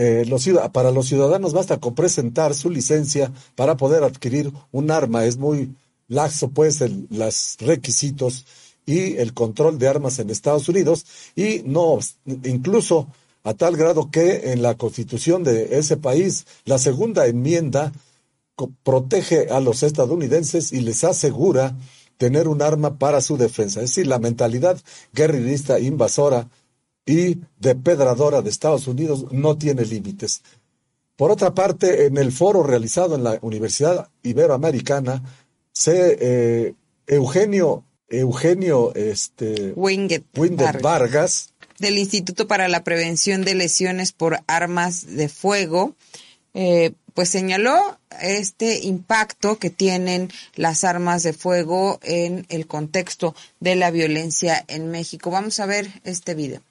Eh, 0.00 0.24
los, 0.26 0.48
para 0.72 0.92
los 0.92 1.08
ciudadanos 1.08 1.52
basta 1.52 1.78
con 1.78 1.96
presentar 1.96 2.54
su 2.54 2.70
licencia 2.70 3.32
para 3.56 3.76
poder 3.76 4.04
adquirir 4.04 4.52
un 4.70 4.92
arma. 4.92 5.24
Es 5.24 5.38
muy 5.38 5.74
laxo, 6.06 6.50
pues, 6.50 6.84
los 7.10 7.56
requisitos 7.58 8.46
y 8.86 9.16
el 9.16 9.34
control 9.34 9.76
de 9.76 9.88
armas 9.88 10.20
en 10.20 10.30
Estados 10.30 10.68
Unidos. 10.68 11.04
Y 11.34 11.62
no, 11.64 11.98
incluso 12.44 13.08
a 13.42 13.54
tal 13.54 13.76
grado 13.76 14.08
que 14.08 14.52
en 14.52 14.62
la 14.62 14.76
constitución 14.76 15.42
de 15.42 15.76
ese 15.78 15.96
país, 15.96 16.46
la 16.64 16.78
segunda 16.78 17.26
enmienda 17.26 17.92
protege 18.84 19.48
a 19.50 19.58
los 19.58 19.82
estadounidenses 19.82 20.72
y 20.72 20.80
les 20.80 21.02
asegura 21.02 21.76
tener 22.18 22.46
un 22.46 22.62
arma 22.62 22.98
para 22.98 23.20
su 23.20 23.36
defensa. 23.36 23.80
Es 23.80 23.90
decir, 23.90 24.06
la 24.06 24.20
mentalidad 24.20 24.80
guerrerista 25.12 25.80
invasora 25.80 26.48
y 27.08 27.40
depredadora 27.58 28.42
de 28.42 28.50
Estados 28.50 28.86
Unidos 28.86 29.32
no 29.32 29.56
tiene 29.56 29.84
límites. 29.84 30.42
Por 31.16 31.30
otra 31.30 31.54
parte, 31.54 32.04
en 32.04 32.18
el 32.18 32.30
foro 32.32 32.62
realizado 32.62 33.16
en 33.16 33.24
la 33.24 33.38
Universidad 33.40 34.08
Iberoamericana, 34.22 35.22
se, 35.72 36.18
eh, 36.20 36.74
Eugenio, 37.06 37.82
Eugenio 38.08 38.94
este, 38.94 39.72
Winget, 39.74 40.24
Vargas, 40.82 41.54
del 41.78 41.96
Instituto 41.96 42.46
para 42.46 42.68
la 42.68 42.84
Prevención 42.84 43.42
de 43.42 43.54
Lesiones 43.54 44.12
por 44.12 44.40
Armas 44.46 45.16
de 45.16 45.28
Fuego, 45.28 45.94
eh, 46.52 46.92
pues 47.14 47.30
señaló 47.30 47.98
este 48.20 48.80
impacto 48.80 49.58
que 49.58 49.70
tienen 49.70 50.30
las 50.56 50.84
armas 50.84 51.22
de 51.22 51.32
fuego 51.32 52.00
en 52.02 52.46
el 52.48 52.66
contexto 52.66 53.34
de 53.60 53.76
la 53.76 53.90
violencia 53.90 54.64
en 54.68 54.90
México. 54.90 55.30
Vamos 55.30 55.58
a 55.60 55.66
ver 55.66 55.88
este 56.04 56.34
video. 56.34 56.67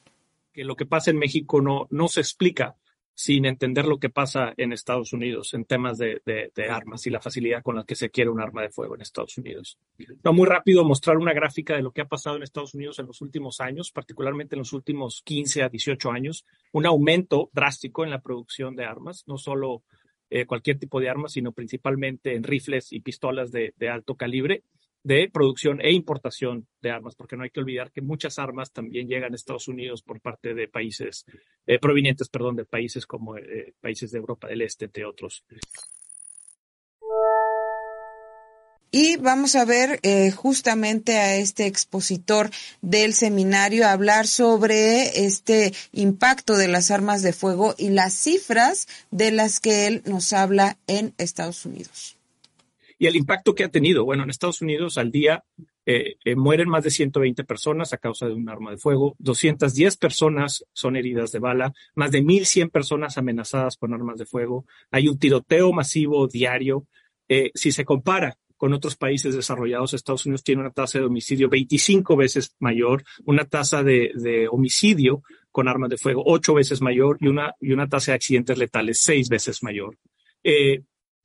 Que 0.57 0.63
lo 0.63 0.75
que 0.75 0.87
pasa 0.87 1.11
en 1.11 1.19
México 1.19 1.61
no, 1.61 1.85
no 1.91 2.07
se 2.07 2.19
explica 2.19 2.77
sin 3.13 3.45
entender 3.45 3.85
lo 3.85 3.99
que 3.99 4.09
pasa 4.09 4.55
en 4.57 4.73
Estados 4.73 5.13
Unidos 5.13 5.53
en 5.53 5.65
temas 5.65 5.99
de, 5.99 6.19
armas 6.67 7.05
y 7.05 7.11
la 7.11 7.21
facilidad 7.21 7.61
con 7.61 7.75
la 7.75 7.83
que 7.83 7.93
se 7.93 8.09
quiere 8.09 8.31
un 8.31 8.41
arma 8.41 8.63
de 8.63 8.71
fuego 8.71 8.95
en 8.95 9.01
Estados 9.01 9.37
Unidos. 9.37 9.77
No, 10.23 10.33
muy 10.33 10.47
rápido 10.47 10.83
mostrar 10.83 11.17
una 11.17 11.31
gráfica 11.31 11.75
de 11.75 11.83
lo 11.83 11.91
que 11.91 12.01
ha 12.01 12.07
pasado 12.07 12.37
en 12.37 12.41
Estados 12.41 12.73
Unidos 12.73 12.97
en 12.97 13.05
los 13.05 13.21
últimos 13.21 13.61
años, 13.61 13.91
particularmente 13.91 14.55
en 14.55 14.59
los 14.61 14.73
últimos 14.73 15.21
15 15.21 15.61
a 15.61 15.69
18 15.69 16.09
años, 16.09 16.43
un 16.71 16.87
aumento 16.87 17.51
drástico 17.53 18.03
en 18.03 18.09
la 18.09 18.23
producción 18.23 18.75
de 18.75 18.85
armas, 18.85 19.25
no 19.27 19.37
solo 19.37 19.83
eh, 20.31 20.47
cualquier 20.47 20.79
tipo 20.79 20.99
de 20.99 21.07
armas, 21.07 21.33
sino 21.33 21.51
principalmente 21.51 22.33
en 22.33 22.41
rifles 22.41 22.91
y 22.91 23.01
pistolas 23.01 23.51
de 23.51 23.89
alto 23.91 24.15
calibre 24.15 24.63
de 25.07 25.29
producción 25.31 25.79
e 25.79 25.93
importación 25.93 26.67
de 26.81 26.91
armas, 26.91 27.15
porque 27.15 27.37
no 27.37 27.43
hay 27.43 27.49
que 27.49 27.61
olvidar 27.61 27.93
que 27.93 28.01
muchas 28.01 28.37
armas 28.39 28.73
también 28.73 29.07
llegan 29.07 29.31
a 29.31 29.35
Estados 29.37 29.69
Unidos 29.69 30.03
por 30.03 30.19
parte 30.19 30.53
de 30.53 30.67
países 30.67 31.25
eh, 31.65 31.79
provenientes, 31.79 32.27
perdón, 32.27 32.57
de 32.57 32.65
países 32.65 33.05
como 33.05 33.37
eh, 33.37 33.73
países 33.79 34.11
de 34.11 34.17
Europa 34.17 34.49
del 34.49 34.63
Este, 34.63 34.83
entre 34.83 35.05
otros. 35.05 35.45
Y 38.91 39.15
vamos 39.15 39.55
a 39.55 39.63
ver 39.63 40.01
eh, 40.03 40.31
justamente 40.31 41.15
a 41.17 41.37
este 41.37 41.67
expositor 41.67 42.49
del 42.81 43.13
seminario 43.13 43.87
hablar 43.87 44.27
sobre 44.27 45.25
este 45.25 45.73
impacto 45.93 46.57
de 46.57 46.67
las 46.67 46.91
armas 46.91 47.21
de 47.21 47.31
fuego 47.31 47.75
y 47.77 47.91
las 47.91 48.13
cifras 48.13 48.87
de 49.11 49.31
las 49.31 49.61
que 49.61 49.87
él 49.87 50.01
nos 50.05 50.33
habla 50.33 50.77
en 50.87 51.13
Estados 51.17 51.65
Unidos. 51.65 52.16
Y 52.99 53.05
el 53.05 53.15
impacto 53.15 53.53
que 53.53 53.63
ha 53.63 53.69
tenido, 53.69 54.05
bueno, 54.05 54.23
en 54.23 54.29
Estados 54.29 54.61
Unidos 54.61 54.97
al 54.97 55.11
día 55.11 55.43
eh, 55.85 56.15
eh, 56.25 56.35
mueren 56.35 56.67
más 56.67 56.83
de 56.83 56.89
120 56.89 57.43
personas 57.43 57.93
a 57.93 57.97
causa 57.97 58.27
de 58.27 58.33
un 58.33 58.49
arma 58.49 58.71
de 58.71 58.77
fuego, 58.77 59.15
210 59.19 59.97
personas 59.97 60.65
son 60.73 60.95
heridas 60.95 61.31
de 61.31 61.39
bala, 61.39 61.73
más 61.95 62.11
de 62.11 62.23
1.100 62.23 62.71
personas 62.71 63.17
amenazadas 63.17 63.77
con 63.77 63.93
armas 63.93 64.17
de 64.17 64.25
fuego, 64.25 64.65
hay 64.91 65.07
un 65.07 65.19
tiroteo 65.19 65.71
masivo 65.73 66.27
diario. 66.27 66.87
Eh, 67.29 67.51
si 67.53 67.71
se 67.71 67.85
compara 67.85 68.37
con 68.55 68.73
otros 68.73 68.95
países 68.95 69.35
desarrollados, 69.35 69.93
Estados 69.93 70.25
Unidos 70.25 70.43
tiene 70.43 70.61
una 70.61 70.71
tasa 70.71 70.97
de 70.97 71.05
homicidio 71.05 71.49
25 71.49 72.15
veces 72.15 72.55
mayor, 72.59 73.03
una 73.25 73.45
tasa 73.45 73.83
de, 73.83 74.47
homicidio 74.49 75.21
con 75.51 75.67
armas 75.67 75.89
de 75.89 75.97
fuego 75.97 76.23
ocho 76.25 76.55
veces 76.55 76.81
mayor 76.81 77.17
y 77.21 77.27
una, 77.27 77.53
y 77.59 77.73
una 77.73 77.87
tasa 77.87 78.11
de 78.11 78.15
accidentes 78.15 78.57
letales 78.57 78.99
seis 78.99 79.29
veces 79.29 79.61
mayor 79.61 79.97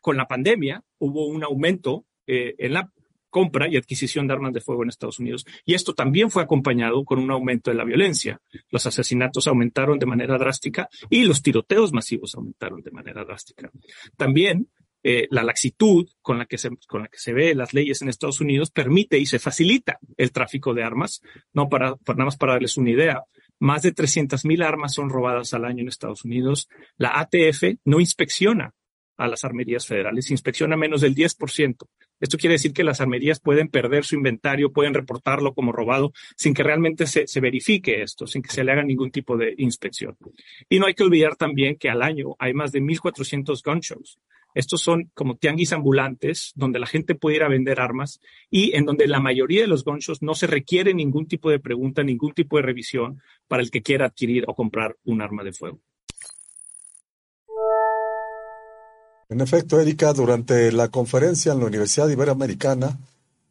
con 0.02 0.18
la 0.18 0.26
pandemia 0.26 0.84
hubo 0.98 1.26
un 1.26 1.42
aumento 1.42 2.04
eh, 2.26 2.54
en 2.58 2.74
la 2.74 2.92
compra 3.30 3.66
y 3.66 3.76
adquisición 3.78 4.26
de 4.26 4.34
armas 4.34 4.52
de 4.52 4.60
fuego 4.60 4.82
en 4.82 4.90
Estados 4.90 5.18
Unidos. 5.18 5.46
Y 5.64 5.72
esto 5.72 5.94
también 5.94 6.30
fue 6.30 6.42
acompañado 6.42 7.02
con 7.04 7.18
un 7.18 7.30
aumento 7.30 7.70
de 7.70 7.78
la 7.78 7.84
violencia. 7.84 8.42
Los 8.70 8.86
asesinatos 8.86 9.48
aumentaron 9.48 9.98
de 9.98 10.04
manera 10.04 10.36
drástica 10.36 10.88
y 11.08 11.24
los 11.24 11.40
tiroteos 11.40 11.94
masivos 11.94 12.34
aumentaron 12.34 12.82
de 12.82 12.90
manera 12.90 13.24
drástica. 13.24 13.70
También 14.18 14.68
eh, 15.02 15.28
la 15.30 15.42
laxitud 15.42 16.06
con 16.20 16.38
la, 16.38 16.44
que 16.44 16.58
se, 16.58 16.70
con 16.86 17.02
la 17.02 17.08
que 17.08 17.18
se 17.18 17.32
ve 17.32 17.54
las 17.54 17.72
leyes 17.72 18.02
en 18.02 18.10
Estados 18.10 18.40
Unidos 18.42 18.70
permite 18.70 19.18
y 19.18 19.24
se 19.24 19.38
facilita 19.38 19.98
el 20.18 20.30
tráfico 20.30 20.74
de 20.74 20.84
armas. 20.84 21.22
No 21.54 21.70
para, 21.70 21.96
para 21.96 22.18
nada 22.18 22.26
más 22.26 22.36
para 22.36 22.52
darles 22.52 22.76
una 22.76 22.90
idea. 22.90 23.22
Más 23.58 23.80
de 23.80 23.92
300 23.92 24.44
mil 24.44 24.60
armas 24.62 24.92
son 24.92 25.08
robadas 25.08 25.54
al 25.54 25.64
año 25.64 25.80
en 25.80 25.88
Estados 25.88 26.26
Unidos. 26.26 26.68
La 26.98 27.18
ATF 27.18 27.78
no 27.86 27.98
inspecciona 27.98 28.74
a 29.16 29.28
las 29.28 29.44
armerías 29.44 29.86
federales, 29.86 30.30
inspecciona 30.30 30.76
menos 30.76 31.00
del 31.00 31.14
10%. 31.14 31.76
Esto 32.20 32.38
quiere 32.38 32.54
decir 32.54 32.72
que 32.72 32.84
las 32.84 33.00
armerías 33.00 33.40
pueden 33.40 33.68
perder 33.68 34.04
su 34.04 34.14
inventario, 34.14 34.72
pueden 34.72 34.94
reportarlo 34.94 35.54
como 35.54 35.72
robado 35.72 36.12
sin 36.36 36.54
que 36.54 36.62
realmente 36.62 37.06
se, 37.06 37.26
se, 37.26 37.40
verifique 37.40 38.02
esto, 38.02 38.26
sin 38.26 38.42
que 38.42 38.50
se 38.50 38.64
le 38.64 38.72
haga 38.72 38.82
ningún 38.82 39.10
tipo 39.10 39.36
de 39.36 39.54
inspección. 39.58 40.16
Y 40.68 40.78
no 40.78 40.86
hay 40.86 40.94
que 40.94 41.04
olvidar 41.04 41.36
también 41.36 41.76
que 41.76 41.90
al 41.90 42.02
año 42.02 42.36
hay 42.38 42.54
más 42.54 42.72
de 42.72 42.80
1.400 42.80 43.62
gun 43.64 43.80
shows. 43.80 44.18
Estos 44.54 44.82
son 44.82 45.10
como 45.14 45.36
tianguis 45.36 45.72
ambulantes 45.72 46.52
donde 46.54 46.78
la 46.78 46.86
gente 46.86 47.14
puede 47.14 47.36
ir 47.36 47.42
a 47.42 47.48
vender 47.48 47.80
armas 47.80 48.20
y 48.50 48.76
en 48.76 48.84
donde 48.84 49.06
la 49.06 49.20
mayoría 49.20 49.62
de 49.62 49.66
los 49.66 49.84
gun 49.84 49.98
shows 49.98 50.22
no 50.22 50.34
se 50.34 50.46
requiere 50.46 50.92
ningún 50.94 51.26
tipo 51.26 51.50
de 51.50 51.58
pregunta, 51.58 52.02
ningún 52.02 52.32
tipo 52.32 52.56
de 52.56 52.62
revisión 52.62 53.22
para 53.48 53.62
el 53.62 53.70
que 53.70 53.82
quiera 53.82 54.06
adquirir 54.06 54.44
o 54.46 54.54
comprar 54.54 54.96
un 55.04 55.22
arma 55.22 55.42
de 55.42 55.52
fuego. 55.52 55.80
En 59.32 59.40
efecto, 59.40 59.80
Erika, 59.80 60.12
durante 60.12 60.70
la 60.72 60.88
conferencia 60.88 61.52
en 61.52 61.60
la 61.60 61.64
Universidad 61.64 62.06
Iberoamericana, 62.06 62.98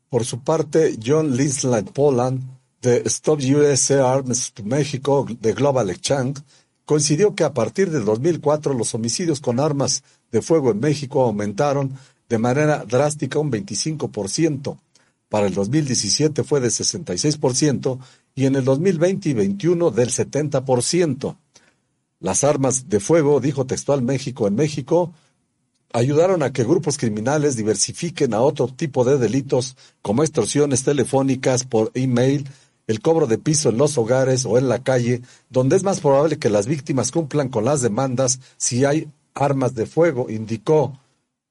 por 0.09 0.25
su 0.25 0.41
parte, 0.41 0.99
John 1.03 1.35
Linsland 1.35 1.89
Poland, 1.91 2.43
de 2.83 3.01
Stop 3.07 3.39
USA 3.39 4.13
Arms 4.13 4.53
to 4.53 4.61
México, 4.63 5.25
de 5.27 5.53
Global 5.53 5.89
Exchange, 5.89 6.43
coincidió 6.85 7.33
que 7.33 7.43
a 7.43 7.55
partir 7.55 7.89
del 7.89 8.05
2004 8.05 8.75
los 8.75 8.93
homicidios 8.93 9.39
con 9.39 9.59
armas 9.59 10.03
de 10.31 10.43
fuego 10.43 10.69
en 10.69 10.81
México 10.81 11.23
aumentaron 11.23 11.97
de 12.29 12.37
manera 12.37 12.85
drástica 12.85 13.39
un 13.39 13.51
25%. 13.51 14.77
Para 15.29 15.47
el 15.47 15.55
2017 15.55 16.43
fue 16.43 16.59
de 16.59 16.67
66% 16.67 17.97
y 18.35 18.45
en 18.45 18.55
el 18.55 18.63
2020 18.63 19.29
y 19.29 19.33
2021 19.33 19.89
del 19.89 20.09
70%. 20.09 21.37
Las 22.19 22.43
armas 22.43 22.87
de 22.87 22.99
fuego, 22.99 23.39
dijo 23.39 23.65
textual 23.65 24.03
México 24.03 24.45
en 24.45 24.53
México, 24.53 25.11
ayudaron 25.93 26.43
a 26.43 26.51
que 26.51 26.63
grupos 26.63 26.97
criminales 26.97 27.55
diversifiquen 27.55 28.33
a 28.33 28.41
otro 28.41 28.67
tipo 28.67 29.03
de 29.03 29.17
delitos 29.17 29.75
como 30.01 30.23
extorsiones 30.23 30.83
telefónicas 30.83 31.63
por 31.63 31.91
email, 31.93 32.47
el 32.87 33.01
cobro 33.01 33.27
de 33.27 33.37
piso 33.37 33.69
en 33.69 33.77
los 33.77 33.97
hogares 33.97 34.45
o 34.45 34.57
en 34.57 34.67
la 34.67 34.83
calle, 34.83 35.21
donde 35.49 35.75
es 35.75 35.83
más 35.83 35.99
probable 35.99 36.39
que 36.39 36.49
las 36.49 36.67
víctimas 36.67 37.11
cumplan 37.11 37.49
con 37.49 37.65
las 37.65 37.81
demandas 37.81 38.39
si 38.57 38.85
hay 38.85 39.09
armas 39.33 39.75
de 39.75 39.85
fuego, 39.85 40.29
indicó 40.29 40.99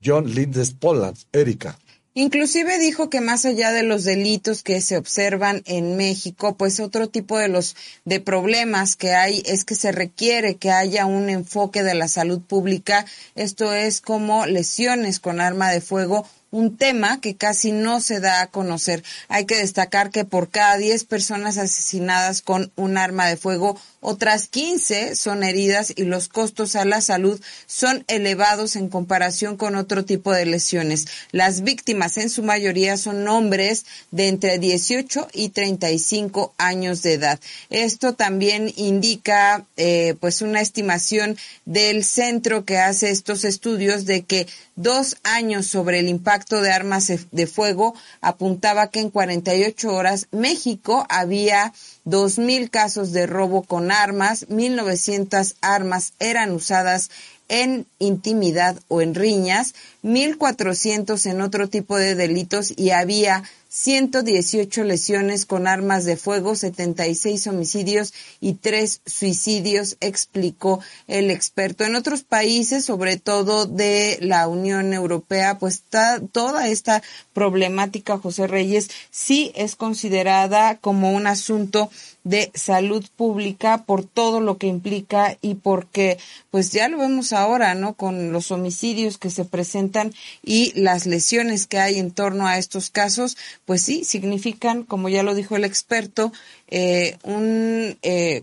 John 0.02 0.26
Lindes 0.32 0.72
Poland, 0.72 1.16
Erika. 1.32 1.78
Inclusive 2.14 2.78
dijo 2.78 3.08
que 3.08 3.20
más 3.20 3.44
allá 3.44 3.70
de 3.70 3.84
los 3.84 4.02
delitos 4.02 4.64
que 4.64 4.80
se 4.80 4.96
observan 4.96 5.62
en 5.66 5.96
México, 5.96 6.56
pues 6.56 6.80
otro 6.80 7.08
tipo 7.08 7.38
de 7.38 7.46
los 7.46 7.76
de 8.04 8.18
problemas 8.18 8.96
que 8.96 9.14
hay 9.14 9.44
es 9.46 9.64
que 9.64 9.76
se 9.76 9.92
requiere 9.92 10.56
que 10.56 10.72
haya 10.72 11.06
un 11.06 11.30
enfoque 11.30 11.84
de 11.84 11.94
la 11.94 12.08
salud 12.08 12.40
pública, 12.40 13.06
esto 13.36 13.72
es 13.72 14.00
como 14.00 14.44
lesiones 14.46 15.20
con 15.20 15.40
arma 15.40 15.70
de 15.70 15.80
fuego 15.80 16.26
un 16.50 16.76
tema 16.76 17.20
que 17.20 17.36
casi 17.36 17.72
no 17.72 18.00
se 18.00 18.20
da 18.20 18.42
a 18.42 18.48
conocer. 18.48 19.04
Hay 19.28 19.46
que 19.46 19.56
destacar 19.56 20.10
que 20.10 20.24
por 20.24 20.50
cada 20.50 20.76
10 20.76 21.04
personas 21.04 21.58
asesinadas 21.58 22.42
con 22.42 22.72
un 22.76 22.98
arma 22.98 23.26
de 23.26 23.36
fuego, 23.36 23.80
otras 24.00 24.48
15 24.48 25.14
son 25.14 25.42
heridas 25.42 25.92
y 25.94 26.04
los 26.04 26.28
costos 26.28 26.74
a 26.74 26.84
la 26.84 27.00
salud 27.02 27.40
son 27.66 28.04
elevados 28.08 28.76
en 28.76 28.88
comparación 28.88 29.56
con 29.56 29.74
otro 29.74 30.04
tipo 30.04 30.32
de 30.32 30.46
lesiones. 30.46 31.06
Las 31.32 31.60
víctimas 31.62 32.16
en 32.16 32.30
su 32.30 32.42
mayoría 32.42 32.96
son 32.96 33.28
hombres 33.28 33.84
de 34.10 34.28
entre 34.28 34.58
18 34.58 35.28
y 35.34 35.50
35 35.50 36.54
años 36.56 37.02
de 37.02 37.14
edad. 37.14 37.40
Esto 37.68 38.14
también 38.14 38.72
indica 38.76 39.66
eh, 39.76 40.14
pues 40.18 40.40
una 40.40 40.60
estimación 40.60 41.36
del 41.66 42.04
centro 42.04 42.64
que 42.64 42.78
hace 42.78 43.10
estos 43.10 43.44
estudios 43.44 44.06
de 44.06 44.22
que 44.22 44.46
dos 44.76 45.18
años 45.24 45.66
sobre 45.66 45.98
el 45.98 46.08
impacto 46.08 46.62
de 46.62 46.72
armas 46.72 47.12
de 47.30 47.46
fuego 47.46 47.94
apuntaba 48.22 48.90
que 48.90 49.00
en 49.00 49.10
48 49.10 49.92
horas 49.92 50.26
México 50.30 51.06
había 51.10 51.74
2.000 52.06 52.70
casos 52.70 53.12
de 53.12 53.26
robo 53.26 53.62
con 53.62 53.90
armas, 53.90 54.46
1.900 54.48 55.54
armas 55.60 56.12
eran 56.18 56.52
usadas 56.52 57.10
en 57.48 57.86
intimidad 57.98 58.76
o 58.88 59.00
en 59.02 59.14
riñas, 59.14 59.74
1.400 60.04 61.26
en 61.30 61.40
otro 61.40 61.68
tipo 61.68 61.96
de 61.96 62.14
delitos 62.14 62.72
y 62.76 62.90
había 62.90 63.42
118 63.72 64.82
lesiones 64.82 65.46
con 65.46 65.68
armas 65.68 66.04
de 66.04 66.16
fuego, 66.16 66.56
76 66.56 67.46
homicidios 67.46 68.12
y 68.40 68.54
3 68.54 69.00
suicidios, 69.06 69.96
explicó 70.00 70.80
el 71.06 71.30
experto. 71.30 71.84
En 71.84 71.94
otros 71.94 72.24
países, 72.24 72.84
sobre 72.84 73.16
todo 73.16 73.66
de 73.66 74.18
la 74.20 74.48
Unión 74.48 74.92
Europea, 74.92 75.58
pues 75.58 75.84
toda 76.32 76.68
esta 76.68 77.00
problemática, 77.32 78.18
José 78.18 78.48
Reyes, 78.48 78.90
sí 79.12 79.52
es 79.54 79.76
considerada 79.76 80.76
como 80.78 81.12
un 81.12 81.28
asunto 81.28 81.90
de 82.24 82.50
salud 82.54 83.04
pública 83.16 83.84
por 83.84 84.04
todo 84.04 84.40
lo 84.40 84.58
que 84.58 84.66
implica 84.66 85.38
y 85.40 85.54
porque 85.54 86.18
pues 86.50 86.70
ya 86.70 86.88
lo 86.88 86.98
vemos 86.98 87.32
ahora, 87.32 87.74
¿no? 87.74 87.94
Con 87.94 88.32
los 88.32 88.50
homicidios 88.50 89.16
que 89.16 89.30
se 89.30 89.44
presentan 89.44 90.12
y 90.42 90.78
las 90.78 91.06
lesiones 91.06 91.66
que 91.66 91.78
hay 91.78 91.98
en 91.98 92.10
torno 92.10 92.46
a 92.46 92.58
estos 92.58 92.90
casos, 92.90 93.36
pues 93.64 93.82
sí, 93.82 94.04
significan, 94.04 94.82
como 94.82 95.08
ya 95.08 95.22
lo 95.22 95.34
dijo 95.34 95.56
el 95.56 95.64
experto, 95.64 96.32
eh, 96.68 97.16
un 97.22 97.96
eh, 98.02 98.42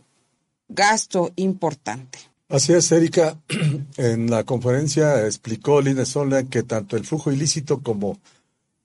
gasto 0.70 1.32
importante. 1.36 2.20
Así 2.50 2.74
es, 2.74 2.92
Erika. 2.92 3.38
En 3.98 4.30
la 4.30 4.44
conferencia 4.44 5.26
explicó 5.26 5.82
Lina 5.82 6.06
Sola 6.06 6.44
que 6.44 6.64
tanto 6.64 6.96
el 6.96 7.06
flujo 7.06 7.32
ilícito 7.32 7.82
como 7.82 8.20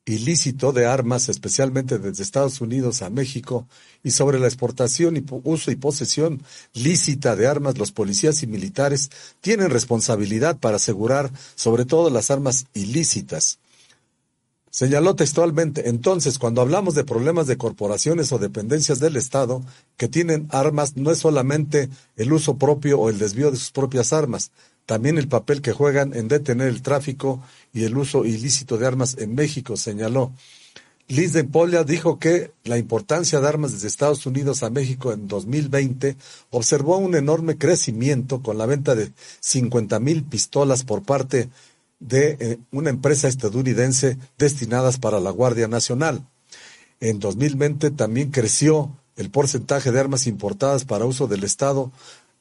ilícito 0.05 0.73
de 0.73 0.87
armas, 0.87 1.29
especialmente 1.29 1.99
desde 1.99 2.23
Estados 2.23 2.61
Unidos 2.61 3.03
a 3.03 3.11
México, 3.11 3.69
y 4.03 4.11
sobre 4.11 4.41
la 4.41 4.47
exportación 4.47 5.17
y 5.17 5.25
uso 5.45 5.71
y 5.71 5.77
posesión 5.77 6.43
lícita 6.75 7.37
de 7.37 7.47
armas, 7.47 7.79
los 7.79 7.93
policías 7.93 8.43
y 8.43 8.47
militares 8.49 9.11
tienen 9.41 9.71
responsabilidad 9.71 10.59
para 10.59 10.77
asegurar 10.77 11.31
sobre 11.55 11.85
todo 11.85 12.11
las 12.11 12.31
armas 12.31 12.67
ilícitas. 12.75 13.59
Señaló 14.75 15.15
textualmente, 15.15 15.91
entonces, 15.91 16.39
cuando 16.39 16.63
hablamos 16.63 16.95
de 16.95 17.05
problemas 17.05 17.47
de 17.47 17.59
corporaciones 17.59 18.33
o 18.33 18.39
dependencias 18.39 19.01
del 19.01 19.17
Estado 19.17 19.63
que 19.99 20.09
tienen 20.09 20.49
armas, 20.51 20.97
no 20.97 21.11
es 21.11 21.19
solamente 21.19 21.91
el 22.17 22.33
uso 22.33 22.57
propio 22.57 22.99
o 22.99 23.11
el 23.11 23.19
desvío 23.19 23.51
de 23.51 23.59
sus 23.59 23.71
propias 23.71 24.15
armas, 24.15 24.51
también 24.87 25.19
el 25.19 25.29
papel 25.29 25.61
que 25.61 25.73
juegan 25.73 26.15
en 26.15 26.27
detener 26.27 26.69
el 26.69 26.81
tráfico 26.81 27.43
y 27.75 27.85
el 27.85 27.99
uso 27.99 28.25
ilícito 28.25 28.79
de 28.79 28.87
armas 28.87 29.19
en 29.19 29.35
México, 29.35 29.77
señaló. 29.77 30.33
Liz 31.07 31.35
de 31.35 31.45
Polia 31.45 31.85
dijo 31.85 32.19
que 32.19 32.53
la 32.65 32.79
importancia 32.79 33.41
de 33.41 33.49
armas 33.49 33.73
desde 33.73 33.89
Estados 33.89 34.25
Unidos 34.25 34.63
a 34.63 34.71
México 34.71 35.13
en 35.13 35.29
2020 35.29 36.17
observó 36.49 36.97
un 36.97 37.15
enorme 37.15 37.59
crecimiento 37.59 38.41
con 38.41 38.57
la 38.57 38.65
venta 38.65 38.95
de 38.95 39.13
50 39.41 40.01
mil 40.01 40.23
pistolas 40.23 40.85
por 40.85 41.03
parte 41.03 41.37
de 41.37 41.51
eh, 42.11 42.59
una 42.71 42.91
empresa 42.91 43.29
estadounidense 43.29 44.19
destinadas 44.39 44.99
para 44.99 45.21
la 45.21 45.31
Guardia 45.31 45.69
Nacional. 45.69 46.27
En 47.01 47.19
2020 47.19 47.91
también 47.91 48.31
creció 48.31 48.97
el 49.17 49.31
porcentaje 49.31 49.93
de 49.93 50.01
armas 50.01 50.27
importadas 50.27 50.85
para 50.85 51.05
uso 51.05 51.27
del 51.27 51.45
Estado 51.45 51.93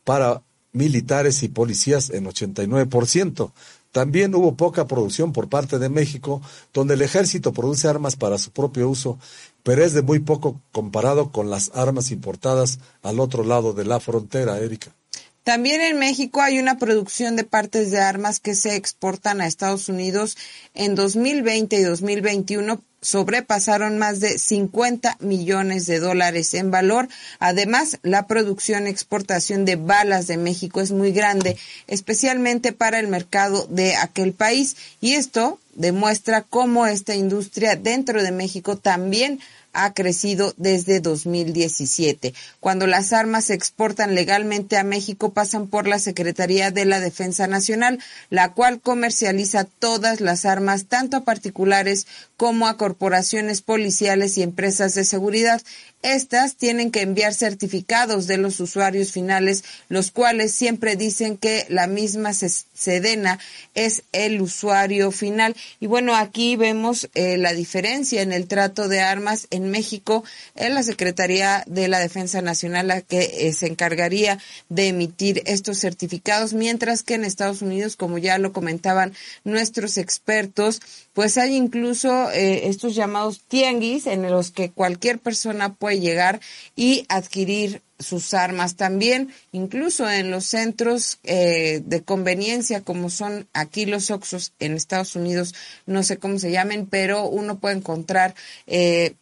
para 0.04 0.42
militares 0.72 1.44
y 1.44 1.50
policías 1.50 2.10
en 2.10 2.26
89%. 2.26 3.52
También 3.92 4.34
hubo 4.36 4.56
poca 4.56 4.88
producción 4.88 5.34
por 5.34 5.50
parte 5.50 5.78
de 5.78 5.90
México, 5.90 6.42
donde 6.74 6.94
el 6.94 7.02
ejército 7.02 7.52
produce 7.52 7.90
armas 7.90 8.16
para 8.16 8.38
su 8.38 8.52
propio 8.52 8.90
uso, 8.90 9.20
pero 9.64 9.84
es 9.84 9.94
de 9.94 10.02
muy 10.02 10.20
poco 10.20 10.62
comparado 10.72 11.32
con 11.32 11.50
las 11.50 11.72
armas 11.76 12.12
importadas 12.12 12.80
al 13.04 13.20
otro 13.20 13.44
lado 13.44 13.74
de 13.74 13.86
la 13.86 14.00
frontera, 14.00 14.60
Erika. 14.60 14.96
También 15.44 15.82
en 15.82 15.98
México 15.98 16.42
hay 16.42 16.60
una 16.60 16.78
producción 16.78 17.36
de 17.36 17.44
partes 17.44 17.90
de 17.90 18.00
armas 18.00 18.40
que 18.40 18.54
se 18.54 18.76
exportan 18.76 19.42
a 19.42 19.48
Estados 19.48 19.90
Unidos 19.90 20.38
en 20.76 20.94
2020 20.96 21.78
y 21.78 21.82
2021 21.84 22.82
sobrepasaron 23.02 23.98
más 23.98 24.20
de 24.20 24.38
50 24.38 25.18
millones 25.20 25.88
de 25.88 26.00
dólares 26.00 26.54
en 26.54 26.70
valor. 26.70 27.10
Además, 27.40 27.98
la 28.04 28.28
producción 28.28 28.86
exportación 28.86 29.66
de 29.66 29.76
balas 29.76 30.28
de 30.28 30.38
México 30.38 30.82
es 30.82 30.92
muy 30.92 31.12
grande, 31.12 31.58
especialmente 31.88 32.72
para 32.74 33.00
el 33.00 33.08
mercado 33.08 33.66
de 33.70 33.96
aquel 33.96 34.34
país. 34.34 34.76
Y 35.02 35.14
esto 35.14 35.60
demuestra 35.74 36.44
cómo 36.44 36.86
esta 36.86 37.16
industria 37.16 37.76
dentro 37.76 38.22
de 38.22 38.32
México 38.32 38.78
también 38.78 39.40
ha 39.74 39.94
crecido 39.94 40.54
desde 40.58 41.00
2017. 41.00 42.34
Cuando 42.60 42.88
las 42.88 43.14
armas 43.14 43.46
se 43.46 43.54
exportan 43.54 44.16
legalmente 44.16 44.78
a 44.78 44.84
México 44.84 45.34
pasan 45.34 45.68
por 45.68 45.88
la 45.88 46.00
Secretaría 46.00 46.72
de 46.72 46.86
la 46.86 47.00
Defensa 47.00 47.48
Nacional, 47.48 48.00
la 48.30 48.54
cual 48.54 48.82
comercializa 48.82 49.64
todas 49.64 50.22
las 50.22 50.46
armas 50.46 50.86
tanto 50.86 51.18
a 51.18 51.24
particulares 51.24 52.08
como 52.38 52.68
a 52.68 52.78
corporaciones 52.78 53.62
policiales 53.62 54.38
y 54.38 54.44
empresas 54.44 54.96
de 54.96 55.04
seguridad. 55.04 55.62
Estas 56.02 56.56
tienen 56.56 56.92
que 56.92 57.02
enviar 57.02 57.34
certificados 57.34 58.28
de 58.28 58.38
los 58.38 58.60
usuarios 58.60 59.12
finales, 59.12 59.64
los 59.90 60.12
cuales 60.12 60.52
siempre 60.52 60.96
dicen 60.96 61.38
que 61.38 61.66
la 61.70 61.88
misma 61.88 62.34
Sedena 62.34 63.40
es 63.76 64.04
el 64.12 64.42
usuario 64.42 65.12
final. 65.12 65.56
Y 65.80 65.88
bueno, 65.88 66.16
aquí 66.16 66.56
vemos 66.56 67.10
eh, 67.14 67.38
la 67.38 67.54
diferencia 67.54 68.22
en 68.22 68.32
el 68.32 68.48
trato 68.48 68.88
de 68.88 69.02
armas 69.02 69.48
en 69.52 69.70
México. 69.70 70.24
En 70.56 70.74
la 70.74 70.84
Secretaría 70.84 71.64
de 71.68 71.88
la 71.88 72.00
Defensa 72.00 72.42
Nacional 72.42 72.88
la 72.88 73.02
que 73.02 73.48
eh, 73.48 73.54
se 73.54 73.68
encargaría 73.68 74.40
de 74.70 74.88
emitir 74.88 75.44
estos 75.46 75.80
certificados, 75.80 76.54
mientras 76.54 77.04
que 77.04 77.16
en 77.16 77.26
Estados 77.26 77.62
Unidos, 77.62 77.96
como 77.96 78.18
ya 78.18 78.38
lo 78.38 78.54
comentaban 78.54 79.14
nuestros 79.44 79.98
expertos, 79.98 80.82
pues 81.14 81.38
hay 81.38 81.56
incluso 81.56 82.32
eh, 82.32 82.70
estos 82.70 82.96
llamados 82.96 83.42
tianguis 83.48 84.08
en 84.08 84.24
los 84.24 84.52
que 84.52 84.72
cualquier 84.72 85.20
persona 85.20 85.74
puede 85.74 85.91
llegar 86.00 86.40
y 86.76 87.06
adquirir 87.10 87.82
sus 88.00 88.34
armas 88.34 88.76
también, 88.76 89.30
incluso 89.52 90.10
en 90.10 90.32
los 90.32 90.46
centros 90.46 91.20
eh, 91.24 91.82
de 91.86 92.02
conveniencia 92.04 92.82
como 92.82 93.10
son 93.10 93.48
aquí 93.54 93.86
los 93.86 94.12
Oxos 94.12 94.54
en 94.60 94.74
Estados 94.74 95.16
Unidos, 95.16 95.54
no 95.86 96.04
sé 96.04 96.18
cómo 96.18 96.40
se 96.40 96.52
llamen, 96.52 96.88
pero 96.88 97.28
uno 97.28 97.60
puede 97.60 97.78
encontrar 97.78 98.36
eh, 98.68 99.14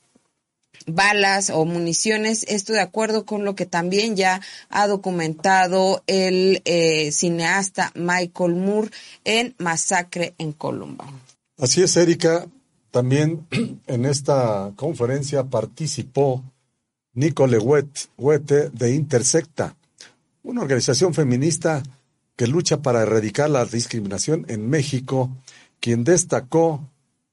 balas 0.86 1.50
o 1.50 1.66
municiones, 1.66 2.46
esto 2.48 2.74
de 2.74 2.82
acuerdo 2.82 3.26
con 3.26 3.46
lo 3.46 3.56
que 3.56 3.66
también 3.66 4.16
ya 4.16 4.42
ha 4.70 4.88
documentado 4.88 6.04
el 6.08 6.62
eh, 6.66 7.12
cineasta 7.12 7.92
Michael 7.96 8.56
Moore 8.56 8.90
en 9.24 9.56
Masacre 9.58 10.34
en 10.38 10.54
Columba. 10.54 11.06
Así 11.58 11.82
es, 11.82 11.96
Erika. 11.98 12.48
También 12.92 13.46
en 13.88 14.06
esta 14.06 14.72
conferencia 14.76 15.44
participó 15.44 16.44
Nicole 17.14 17.58
Huete 17.58 18.70
de 18.70 18.94
Intersecta, 18.94 19.76
una 20.44 20.62
organización 20.62 21.14
feminista 21.14 21.84
que 22.36 22.48
lucha 22.48 22.82
para 22.82 23.02
erradicar 23.02 23.50
la 23.50 23.66
discriminación 23.66 24.46
en 24.48 24.70
México, 24.70 25.30
quien 25.80 26.04
destacó 26.04 26.90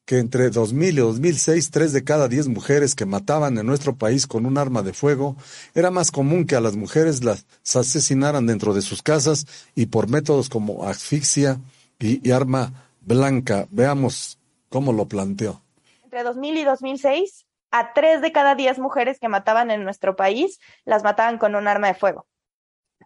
que 0.07 0.19
entre 0.19 0.51
2000 0.51 0.94
y 0.94 1.01
2006, 1.01 1.70
tres 1.70 1.93
de 1.93 2.05
cada 2.05 2.28
diez 2.28 2.47
mujeres 2.47 2.94
que 2.94 3.07
mataban 3.07 3.59
en 3.59 3.66
nuestro 3.66 3.97
país 3.97 4.27
con 4.28 4.47
un 4.47 4.57
arma 4.57 4.82
de 4.82 4.93
fuego, 4.93 5.36
era 5.74 5.90
más 5.90 6.12
común 6.12 6.47
que 6.47 6.55
a 6.55 6.61
las 6.61 6.77
mujeres 6.77 7.24
las 7.24 7.44
asesinaran 7.74 8.47
dentro 8.47 8.73
de 8.73 8.82
sus 8.82 9.03
casas 9.03 9.47
y 9.74 9.86
por 9.86 10.09
métodos 10.09 10.48
como 10.48 10.85
asfixia 10.85 11.61
y, 11.98 12.31
arma 12.31 12.89
blanca. 13.01 13.66
Veamos 13.70 14.39
cómo 14.69 14.93
lo 14.93 15.07
planteó. 15.07 15.61
Entre 16.05 16.23
2000 16.23 16.57
y 16.57 16.65
2006, 16.65 17.45
a 17.78 17.93
tres 17.93 18.23
de 18.23 18.32
cada 18.32 18.55
diez 18.55 18.78
mujeres 18.78 19.20
que 19.20 19.28
mataban 19.28 19.70
en 19.70 19.85
nuestro 19.85 20.16
país 20.16 20.59
las 20.85 21.05
mataban 21.05 21.36
con 21.36 21.55
un 21.55 21.69
arma 21.69 21.89
de 21.89 21.94
fuego. 21.94 22.27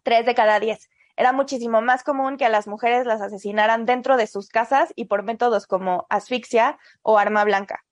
Tres 0.05 0.27
de 0.27 0.35
cada 0.35 0.61
diez. 0.61 0.89
era 1.17 1.33
muchísimo 1.33 1.83
más 1.83 2.05
común 2.05 2.37
que 2.37 2.47
a 2.47 2.49
las 2.49 2.67
mujeres 2.67 3.05
las 3.05 3.21
asesinaran 3.21 3.85
dentro 3.85 4.17
de 4.17 4.27
sus 4.27 4.49
casas 4.49 4.93
y 4.97 5.07
por 5.07 5.23
métodos 5.23 5.67
como 5.67 6.07
asfixia 6.09 6.79
o 7.03 7.19
arma 7.19 7.45
blanca. 7.45 7.85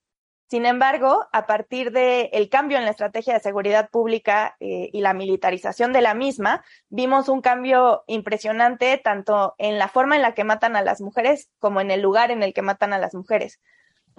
Sin 0.49 0.65
embargo, 0.65 1.27
a 1.33 1.47
partir 1.47 1.91
del 1.93 2.49
cambio 2.49 2.79
en 2.79 2.85
la 2.85 2.93
estrategia 2.93 3.35
de 3.35 3.41
seguridad 3.41 3.91
pública 3.91 4.57
eh, 4.61 4.89
y 4.93 5.03
la 5.03 5.13
militarización 5.13 5.93
de 5.93 6.01
la 6.01 6.15
misma, 6.15 6.65
vimos 6.89 7.29
un 7.29 7.43
cambio 7.43 8.05
impresionante 8.07 8.97
tanto 8.97 9.55
en 9.59 9.79
la 9.79 9.89
forma 9.89 10.17
en 10.17 10.23
la 10.23 10.33
que 10.33 10.45
matan 10.45 10.75
a 10.77 10.83
las 10.83 11.03
mujeres 11.03 11.51
como 11.59 11.83
en 11.83 11.91
el 11.91 12.01
lugar 12.01 12.31
en 12.31 12.43
el 12.43 12.55
que 12.55 12.63
matan 12.63 12.95
a 12.95 12.99
las 12.99 13.15
mujeres. 13.15 13.61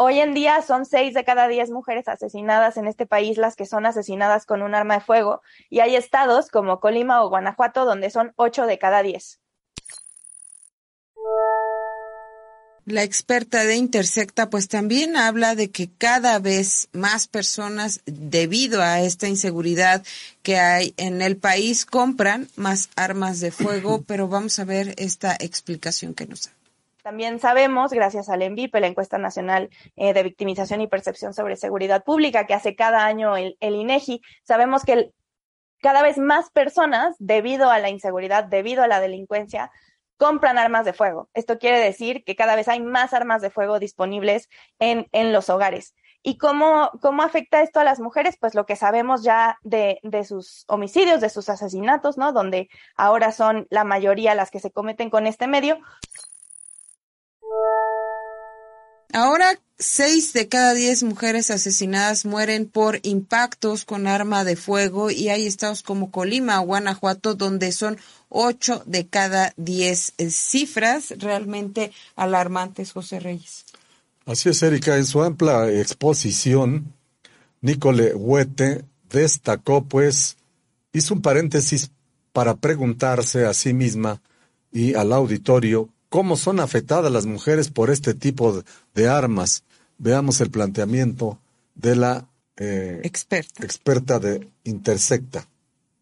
Hoy 0.01 0.21
en 0.21 0.33
día 0.33 0.61
son 0.61 0.85
seis 0.85 1.13
de 1.13 1.25
cada 1.25 1.49
diez 1.49 1.71
mujeres 1.71 2.07
asesinadas 2.07 2.77
en 2.77 2.87
este 2.87 3.05
país 3.05 3.37
las 3.37 3.57
que 3.57 3.65
son 3.65 3.85
asesinadas 3.85 4.45
con 4.45 4.61
un 4.61 4.73
arma 4.73 4.93
de 4.93 4.99
fuego 5.01 5.41
y 5.69 5.81
hay 5.81 5.97
estados 5.97 6.47
como 6.47 6.79
Colima 6.79 7.21
o 7.21 7.27
Guanajuato 7.27 7.83
donde 7.83 8.09
son 8.09 8.31
ocho 8.37 8.65
de 8.65 8.79
cada 8.79 9.03
diez. 9.03 9.41
La 12.85 13.03
experta 13.03 13.65
de 13.65 13.75
Intersecta 13.75 14.49
pues 14.49 14.69
también 14.69 15.17
habla 15.17 15.55
de 15.55 15.69
que 15.69 15.89
cada 15.97 16.39
vez 16.39 16.87
más 16.93 17.27
personas 17.27 17.99
debido 18.05 18.81
a 18.81 19.01
esta 19.01 19.27
inseguridad 19.27 20.01
que 20.43 20.59
hay 20.59 20.93
en 20.95 21.21
el 21.21 21.35
país 21.35 21.85
compran 21.85 22.47
más 22.55 22.87
armas 22.95 23.41
de 23.41 23.51
fuego, 23.51 24.01
pero 24.07 24.29
vamos 24.29 24.59
a 24.59 24.63
ver 24.63 24.95
esta 24.97 25.35
explicación 25.37 26.13
que 26.13 26.25
nos 26.25 26.43
da. 26.43 26.58
También 27.09 27.39
sabemos, 27.39 27.91
gracias 27.91 28.29
al 28.29 28.43
ENVIPE, 28.43 28.81
la 28.81 28.85
encuesta 28.85 29.17
nacional 29.17 29.71
eh, 29.95 30.13
de 30.13 30.21
victimización 30.21 30.79
y 30.81 30.85
percepción 30.85 31.33
sobre 31.33 31.55
seguridad 31.55 32.03
pública 32.03 32.45
que 32.45 32.53
hace 32.53 32.75
cada 32.75 33.03
año 33.03 33.35
el, 33.35 33.57
INEGI, 33.59 34.21
sabemos 34.43 34.83
que 34.83 35.09
cada 35.81 36.03
vez 36.03 36.19
más 36.19 36.51
personas, 36.51 37.15
debido 37.17 37.71
a 37.71 37.79
la 37.79 37.89
inseguridad, 37.89 38.43
debido 38.43 38.83
a 38.83 38.87
la 38.87 38.99
delincuencia, 38.99 39.71
compran 40.17 40.59
armas 40.59 40.85
de 40.85 40.93
fuego. 40.93 41.31
Esto 41.33 41.57
quiere 41.57 41.79
decir 41.79 42.23
que 42.23 42.35
cada 42.35 42.55
vez 42.55 42.67
hay 42.67 42.79
más 42.79 43.11
armas 43.15 43.41
de 43.41 43.49
fuego 43.49 43.79
disponibles 43.79 44.47
en, 44.77 45.07
en 45.11 45.33
los 45.33 45.49
hogares. 45.49 45.95
¿Y 46.21 46.37
cómo, 46.37 46.91
cómo 47.01 47.23
afecta 47.23 47.63
esto 47.63 47.79
a 47.79 47.83
las 47.83 47.99
mujeres? 47.99 48.37
Pues 48.39 48.53
lo 48.53 48.67
que 48.67 48.75
sabemos 48.75 49.23
ya 49.23 49.57
de, 49.63 49.99
de 50.03 50.25
sus 50.25 50.63
homicidios, 50.67 51.21
de 51.21 51.29
sus 51.29 51.49
asesinatos, 51.49 52.19
¿no? 52.19 52.33
Donde 52.33 52.69
ahora 52.95 53.31
son 53.31 53.65
la 53.71 53.83
mayoría 53.83 54.35
las 54.35 54.51
que 54.51 54.59
se 54.59 54.69
cometen 54.69 55.09
con 55.09 55.25
este 55.25 55.47
medio. 55.47 55.79
Ahora, 59.11 59.59
seis 59.79 60.33
de 60.33 60.47
cada 60.47 60.73
diez 60.73 61.01
mujeres 61.03 61.49
asesinadas 61.49 62.25
mueren 62.25 62.67
por 62.67 62.99
impactos 63.03 63.85
con 63.85 64.05
arma 64.05 64.43
de 64.43 64.55
fuego 64.55 65.09
y 65.09 65.29
hay 65.29 65.47
estados 65.47 65.81
como 65.81 66.11
Colima 66.11 66.61
o 66.61 66.65
Guanajuato 66.65 67.33
donde 67.33 67.71
son 67.71 67.97
ocho 68.29 68.83
de 68.85 69.07
cada 69.07 69.53
diez 69.57 70.13
cifras 70.29 71.13
realmente 71.17 71.91
alarmantes, 72.15 72.91
José 72.91 73.19
Reyes. 73.19 73.65
Así 74.25 74.49
es, 74.49 74.61
Erika. 74.61 74.95
En 74.95 75.05
su 75.05 75.23
amplia 75.23 75.71
exposición, 75.71 76.93
Nicole 77.61 78.13
Huete 78.13 78.85
destacó, 79.09 79.83
pues, 79.85 80.37
hizo 80.93 81.15
un 81.15 81.21
paréntesis 81.21 81.89
para 82.31 82.55
preguntarse 82.55 83.45
a 83.45 83.55
sí 83.55 83.73
misma 83.73 84.21
y 84.71 84.93
al 84.93 85.13
auditorio 85.13 85.89
cómo 86.09 86.35
son 86.35 86.59
afectadas 86.59 87.11
las 87.11 87.25
mujeres 87.25 87.69
por 87.69 87.89
este 87.89 88.13
tipo 88.13 88.63
de 88.93 89.07
armas. 89.07 89.63
Veamos 89.97 90.41
el 90.41 90.49
planteamiento 90.49 91.39
de 91.75 91.95
la 91.95 92.27
eh, 92.57 92.99
experta. 93.03 93.63
experta 93.63 94.19
de 94.19 94.49
Intersecta. 94.63 95.47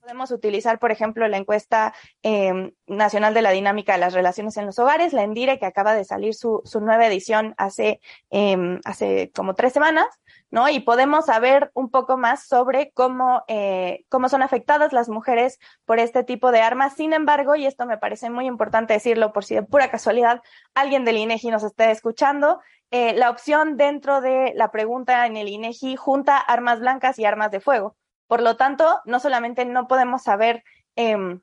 Podemos 0.08 0.32
utilizar, 0.32 0.80
por 0.80 0.92
ejemplo, 0.92 1.28
la 1.28 1.36
encuesta 1.36 1.94
eh, 2.24 2.72
nacional 2.88 3.34
de 3.34 3.42
la 3.42 3.52
dinámica 3.52 3.92
de 3.92 4.00
las 4.00 4.14
relaciones 4.14 4.56
en 4.56 4.66
los 4.66 4.80
hogares, 4.80 5.12
la 5.12 5.24
ENDIRE, 5.24 5.60
que 5.60 5.66
acaba 5.66 5.94
de 5.94 6.06
salir 6.06 6.34
su, 6.34 6.62
su 6.64 6.80
nueva 6.80 7.06
edición 7.08 7.54
hace, 7.58 8.00
eh, 8.32 8.80
hace 8.86 9.34
como 9.36 9.54
tres 9.54 9.74
semanas, 9.74 10.06
¿no? 10.50 10.70
Y 10.70 10.80
podemos 10.80 11.26
saber 11.26 11.72
un 11.74 11.92
poco 11.92 12.16
más 12.16 12.48
sobre 12.48 12.92
cómo, 12.94 13.44
eh, 13.50 14.06
cómo 14.08 14.30
son 14.30 14.44
afectadas 14.44 14.94
las 14.94 15.10
mujeres 15.10 15.60
por 15.84 16.00
este 16.00 16.24
tipo 16.24 16.54
de 16.54 16.62
armas. 16.62 16.94
Sin 16.96 17.12
embargo, 17.12 17.58
y 17.58 17.66
esto 17.66 17.86
me 17.86 17.98
parece 17.98 18.30
muy 18.30 18.46
importante 18.46 18.94
decirlo 18.94 19.34
por 19.34 19.44
si 19.44 19.56
de 19.56 19.64
pura 19.64 19.92
casualidad 19.92 20.42
alguien 20.74 21.04
del 21.04 21.18
INEGI 21.18 21.50
nos 21.50 21.64
esté 21.64 21.92
escuchando, 21.92 22.62
eh, 22.92 23.12
la 23.14 23.30
opción 23.30 23.76
dentro 23.76 24.22
de 24.22 24.54
la 24.56 24.72
pregunta 24.72 25.26
en 25.26 25.36
el 25.36 25.50
INEGI 25.50 25.98
junta 25.98 26.38
armas 26.38 26.80
blancas 26.80 27.20
y 27.20 27.26
armas 27.26 27.52
de 27.52 27.60
fuego. 27.60 27.98
Por 28.28 28.42
lo 28.42 28.58
tanto, 28.58 29.02
no 29.06 29.20
solamente 29.20 29.66
no 29.66 29.88
podemos 29.88 30.24
saber 30.24 30.64
eh, 30.96 31.40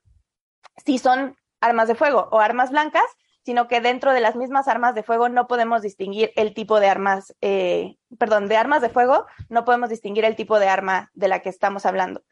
si 0.85 0.98
son 0.98 1.36
armas 1.61 1.89
de 1.89 1.94
fuego 1.94 2.28
o 2.31 2.40
armas 2.40 2.70
blancas, 2.70 3.05
sino 3.44 3.69
que 3.69 3.81
dentro 3.81 4.12
de 4.12 4.20
las 4.20 4.36
mismas 4.36 4.69
armas 4.69 4.94
de 4.94 5.02
fuego 5.02 5.28
no 5.28 5.47
podemos 5.47 5.82
distinguir 5.82 6.32
el 6.36 6.55
tipo 6.55 6.81
de 6.81 6.89
armas, 6.89 7.35
eh, 7.40 7.97
perdón, 8.19 8.48
de 8.48 8.56
armas 8.56 8.81
de 8.81 8.89
fuego, 8.89 9.27
no 9.48 9.65
podemos 9.65 9.90
distinguir 9.90 10.24
el 10.24 10.36
tipo 10.36 10.59
de 10.59 10.69
arma 10.69 11.11
de 11.15 11.28
la 11.28 11.40
que 11.40 11.51
estamos 11.51 11.85
hablando. 11.85 12.23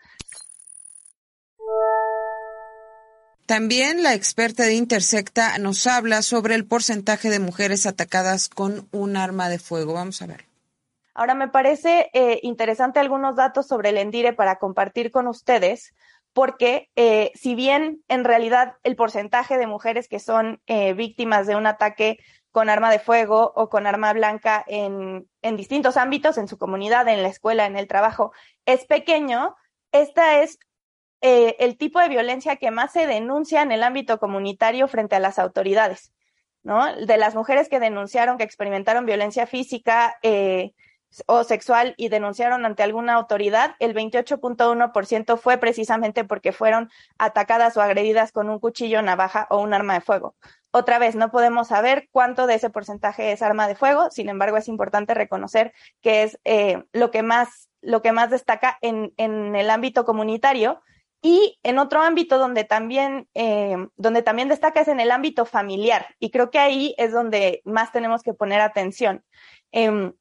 También 3.46 4.02
la 4.02 4.14
experta 4.14 4.64
de 4.64 4.74
Intersecta 4.74 5.58
nos 5.58 5.86
habla 5.86 6.22
sobre 6.22 6.54
el 6.54 6.64
porcentaje 6.64 7.28
de 7.28 7.40
mujeres 7.40 7.84
atacadas 7.84 8.48
con 8.48 8.88
un 8.92 9.16
arma 9.16 9.50
de 9.50 9.58
fuego. 9.58 9.92
Vamos 9.92 10.22
a 10.22 10.26
ver. 10.26 10.51
Ahora, 11.14 11.34
me 11.34 11.48
parece 11.48 12.10
eh, 12.14 12.40
interesante 12.42 12.98
algunos 12.98 13.36
datos 13.36 13.66
sobre 13.66 13.90
el 13.90 13.98
Endire 13.98 14.32
para 14.32 14.56
compartir 14.56 15.10
con 15.10 15.26
ustedes, 15.26 15.94
porque 16.32 16.90
eh, 16.96 17.32
si 17.34 17.54
bien 17.54 18.02
en 18.08 18.24
realidad 18.24 18.76
el 18.82 18.96
porcentaje 18.96 19.58
de 19.58 19.66
mujeres 19.66 20.08
que 20.08 20.18
son 20.18 20.62
eh, 20.66 20.94
víctimas 20.94 21.46
de 21.46 21.56
un 21.56 21.66
ataque 21.66 22.18
con 22.50 22.70
arma 22.70 22.90
de 22.90 22.98
fuego 22.98 23.52
o 23.54 23.68
con 23.68 23.86
arma 23.86 24.12
blanca 24.14 24.64
en, 24.66 25.28
en, 25.42 25.56
distintos 25.56 25.98
ámbitos, 25.98 26.38
en 26.38 26.48
su 26.48 26.56
comunidad, 26.56 27.06
en 27.08 27.22
la 27.22 27.28
escuela, 27.28 27.66
en 27.66 27.76
el 27.76 27.88
trabajo, 27.88 28.32
es 28.64 28.86
pequeño, 28.86 29.54
esta 29.90 30.42
es 30.42 30.58
el 31.24 31.78
tipo 31.78 32.00
de 32.00 32.08
violencia 32.08 32.56
que 32.56 32.72
más 32.72 32.92
se 32.92 33.06
denuncia 33.06 33.62
en 33.62 33.70
el 33.70 33.84
ámbito 33.84 34.18
comunitario 34.18 34.88
frente 34.88 35.14
a 35.14 35.20
las 35.20 35.38
autoridades, 35.38 36.12
¿no? 36.64 36.96
De 36.96 37.16
las 37.16 37.36
mujeres 37.36 37.68
que 37.68 37.78
denunciaron 37.78 38.38
que 38.38 38.42
experimentaron 38.42 39.06
violencia 39.06 39.46
física, 39.46 40.18
o 41.26 41.44
sexual 41.44 41.94
y 41.96 42.08
denunciaron 42.08 42.64
ante 42.64 42.82
alguna 42.82 43.14
autoridad, 43.14 43.76
el 43.78 43.94
28.1% 43.94 45.36
fue 45.36 45.58
precisamente 45.58 46.24
porque 46.24 46.52
fueron 46.52 46.90
atacadas 47.18 47.76
o 47.76 47.82
agredidas 47.82 48.32
con 48.32 48.48
un 48.48 48.58
cuchillo, 48.58 49.02
navaja 49.02 49.46
o 49.50 49.60
un 49.60 49.74
arma 49.74 49.94
de 49.94 50.00
fuego. 50.00 50.34
Otra 50.70 50.98
vez, 50.98 51.14
no 51.14 51.30
podemos 51.30 51.68
saber 51.68 52.08
cuánto 52.12 52.46
de 52.46 52.54
ese 52.54 52.70
porcentaje 52.70 53.32
es 53.32 53.42
arma 53.42 53.68
de 53.68 53.74
fuego, 53.74 54.10
sin 54.10 54.28
embargo, 54.30 54.56
es 54.56 54.68
importante 54.68 55.12
reconocer 55.12 55.74
que 56.00 56.22
es 56.22 56.40
eh, 56.44 56.84
lo, 56.92 57.10
que 57.10 57.22
más, 57.22 57.68
lo 57.82 58.00
que 58.00 58.12
más 58.12 58.30
destaca 58.30 58.78
en, 58.80 59.12
en 59.18 59.54
el 59.54 59.70
ámbito 59.70 60.04
comunitario. 60.04 60.82
Y 61.24 61.60
en 61.62 61.78
otro 61.78 62.02
ámbito 62.02 62.36
donde 62.36 62.64
también, 62.64 63.28
eh, 63.34 63.76
donde 63.96 64.22
también 64.22 64.48
destaca 64.48 64.80
es 64.80 64.88
en 64.88 64.98
el 64.98 65.12
ámbito 65.12 65.44
familiar. 65.44 66.16
Y 66.18 66.30
creo 66.32 66.50
que 66.50 66.58
ahí 66.58 66.96
es 66.98 67.12
donde 67.12 67.62
más 67.64 67.92
tenemos 67.92 68.24
que 68.24 68.34
poner 68.34 68.60
atención. 68.60 69.22
Eh, 69.70 70.12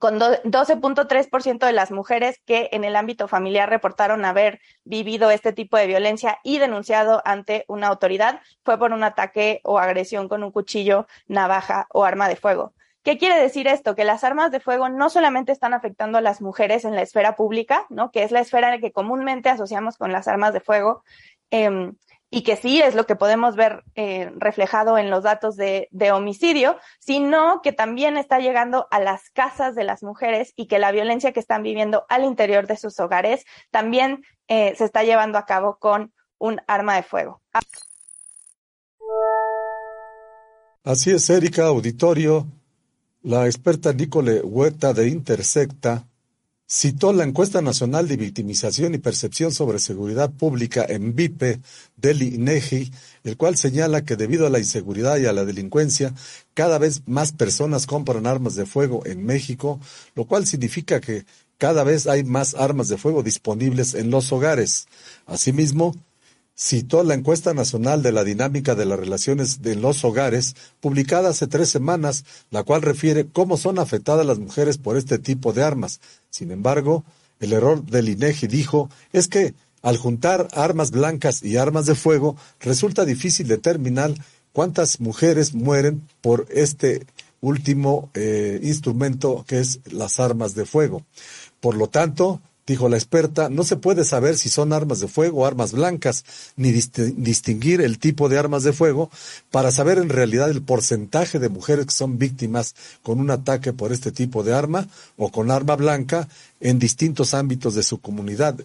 con 0.00 0.18
12.3% 0.18 1.66
de 1.66 1.72
las 1.72 1.90
mujeres 1.90 2.40
que 2.44 2.68
en 2.72 2.84
el 2.84 2.96
ámbito 2.96 3.28
familiar 3.28 3.68
reportaron 3.68 4.24
haber 4.24 4.60
vivido 4.84 5.30
este 5.30 5.52
tipo 5.52 5.76
de 5.76 5.86
violencia 5.86 6.38
y 6.42 6.58
denunciado 6.58 7.22
ante 7.24 7.64
una 7.68 7.88
autoridad 7.88 8.40
fue 8.64 8.78
por 8.78 8.92
un 8.92 9.04
ataque 9.04 9.60
o 9.62 9.78
agresión 9.78 10.28
con 10.28 10.42
un 10.42 10.50
cuchillo, 10.50 11.06
navaja 11.28 11.86
o 11.90 12.04
arma 12.04 12.28
de 12.28 12.36
fuego. 12.36 12.74
¿Qué 13.02 13.18
quiere 13.18 13.38
decir 13.38 13.68
esto? 13.68 13.94
Que 13.94 14.04
las 14.04 14.24
armas 14.24 14.50
de 14.50 14.60
fuego 14.60 14.88
no 14.88 15.10
solamente 15.10 15.52
están 15.52 15.74
afectando 15.74 16.16
a 16.16 16.22
las 16.22 16.40
mujeres 16.40 16.86
en 16.86 16.94
la 16.94 17.02
esfera 17.02 17.36
pública, 17.36 17.84
¿no? 17.90 18.10
Que 18.10 18.22
es 18.22 18.32
la 18.32 18.40
esfera 18.40 18.74
en 18.74 18.80
que 18.80 18.92
comúnmente 18.92 19.50
asociamos 19.50 19.98
con 19.98 20.10
las 20.10 20.26
armas 20.26 20.54
de 20.54 20.60
fuego, 20.60 21.04
eh, 21.50 21.92
y 22.34 22.42
que 22.42 22.56
sí 22.56 22.80
es 22.80 22.96
lo 22.96 23.06
que 23.06 23.14
podemos 23.14 23.54
ver 23.54 23.84
eh, 23.94 24.32
reflejado 24.34 24.98
en 24.98 25.08
los 25.08 25.22
datos 25.22 25.54
de, 25.56 25.88
homicidio, 26.12 26.76
sino 26.98 27.62
que 27.62 27.72
también 27.72 28.16
está 28.16 28.40
llegando 28.40 28.88
a 28.90 28.98
las 28.98 29.30
casas 29.30 29.76
de 29.76 29.84
las 29.84 30.02
mujeres 30.02 30.52
y 30.56 30.66
que 30.66 30.80
la 30.80 30.90
violencia 30.90 31.32
que 31.32 31.38
están 31.38 31.62
viviendo 31.62 32.06
al 32.08 32.24
interior 32.24 32.66
de 32.66 32.76
sus 32.76 32.98
hogares 32.98 33.44
también 33.70 34.24
eh, 34.48 34.74
se 34.76 34.84
está 34.84 35.04
llevando 35.04 35.38
a 35.38 35.46
cabo 35.46 35.78
con 35.78 36.12
un 36.38 36.60
arma 36.66 36.96
de 36.96 37.04
fuego. 37.04 37.40
Así 40.82 41.12
es, 41.12 41.30
Erika, 41.30 41.66
auditorio. 41.66 42.48
La 43.22 43.46
experta 43.46 43.92
Nicole 43.92 44.40
Huerta 44.40 44.92
de 44.92 45.08
Intersecta 45.08 46.04
citó 46.74 47.12
la 47.12 47.22
encuesta 47.22 47.62
nacional 47.62 48.08
de 48.08 48.16
victimización 48.16 48.94
y 48.94 48.98
percepción 48.98 49.52
sobre 49.52 49.78
seguridad 49.78 50.32
pública 50.32 50.84
en 50.88 51.14
VIPE 51.14 51.60
del 51.96 52.22
INEGI, 52.22 52.90
el 53.22 53.36
cual 53.36 53.56
señala 53.56 54.04
que 54.04 54.16
debido 54.16 54.44
a 54.44 54.50
la 54.50 54.58
inseguridad 54.58 55.18
y 55.18 55.26
a 55.26 55.32
la 55.32 55.44
delincuencia, 55.44 56.12
cada 56.52 56.78
vez 56.78 57.02
más 57.06 57.30
personas 57.30 57.86
compran 57.86 58.26
armas 58.26 58.56
de 58.56 58.66
fuego 58.66 59.06
en 59.06 59.24
México, 59.24 59.78
lo 60.16 60.24
cual 60.24 60.48
significa 60.48 61.00
que 61.00 61.26
cada 61.58 61.84
vez 61.84 62.08
hay 62.08 62.24
más 62.24 62.56
armas 62.56 62.88
de 62.88 62.98
fuego 62.98 63.22
disponibles 63.22 63.94
en 63.94 64.10
los 64.10 64.32
hogares. 64.32 64.88
Asimismo, 65.26 65.94
citó 66.56 67.02
la 67.02 67.14
encuesta 67.14 67.52
nacional 67.52 68.02
de 68.02 68.12
la 68.12 68.24
dinámica 68.24 68.74
de 68.74 68.84
las 68.84 68.98
relaciones 68.98 69.62
de 69.62 69.76
los 69.76 70.04
hogares, 70.04 70.54
publicada 70.80 71.30
hace 71.30 71.46
tres 71.46 71.68
semanas, 71.68 72.24
la 72.50 72.62
cual 72.62 72.82
refiere 72.82 73.26
cómo 73.26 73.56
son 73.56 73.78
afectadas 73.78 74.26
las 74.26 74.38
mujeres 74.38 74.78
por 74.78 74.96
este 74.96 75.18
tipo 75.18 75.52
de 75.52 75.62
armas. 75.62 76.00
Sin 76.34 76.50
embargo, 76.50 77.04
el 77.38 77.52
error 77.52 77.84
del 77.84 78.08
INEGI 78.08 78.48
dijo 78.48 78.90
es 79.12 79.28
que 79.28 79.54
al 79.82 79.98
juntar 79.98 80.48
armas 80.50 80.90
blancas 80.90 81.44
y 81.44 81.58
armas 81.58 81.86
de 81.86 81.94
fuego, 81.94 82.34
resulta 82.58 83.04
difícil 83.04 83.46
determinar 83.46 84.12
cuántas 84.52 84.98
mujeres 84.98 85.54
mueren 85.54 86.02
por 86.22 86.48
este 86.50 87.06
último 87.40 88.10
eh, 88.14 88.58
instrumento 88.64 89.44
que 89.46 89.60
es 89.60 89.78
las 89.92 90.18
armas 90.18 90.56
de 90.56 90.66
fuego. 90.66 91.04
Por 91.60 91.76
lo 91.76 91.86
tanto, 91.86 92.40
dijo 92.66 92.88
la 92.88 92.96
experta, 92.96 93.48
no 93.48 93.62
se 93.62 93.76
puede 93.76 94.04
saber 94.04 94.38
si 94.38 94.48
son 94.48 94.72
armas 94.72 95.00
de 95.00 95.08
fuego 95.08 95.40
o 95.40 95.46
armas 95.46 95.72
blancas, 95.72 96.24
ni 96.56 96.72
distinguir 96.72 97.80
el 97.80 97.98
tipo 97.98 98.28
de 98.28 98.38
armas 98.38 98.62
de 98.62 98.72
fuego 98.72 99.10
para 99.50 99.70
saber 99.70 99.98
en 99.98 100.08
realidad 100.08 100.50
el 100.50 100.62
porcentaje 100.62 101.38
de 101.38 101.48
mujeres 101.48 101.86
que 101.86 101.92
son 101.92 102.18
víctimas 102.18 102.74
con 103.02 103.20
un 103.20 103.30
ataque 103.30 103.72
por 103.72 103.92
este 103.92 104.12
tipo 104.12 104.42
de 104.42 104.54
arma 104.54 104.88
o 105.16 105.30
con 105.30 105.50
arma 105.50 105.76
blanca 105.76 106.28
en 106.60 106.78
distintos 106.78 107.34
ámbitos 107.34 107.74
de 107.74 107.82
su 107.82 108.00
comunidad. 108.00 108.56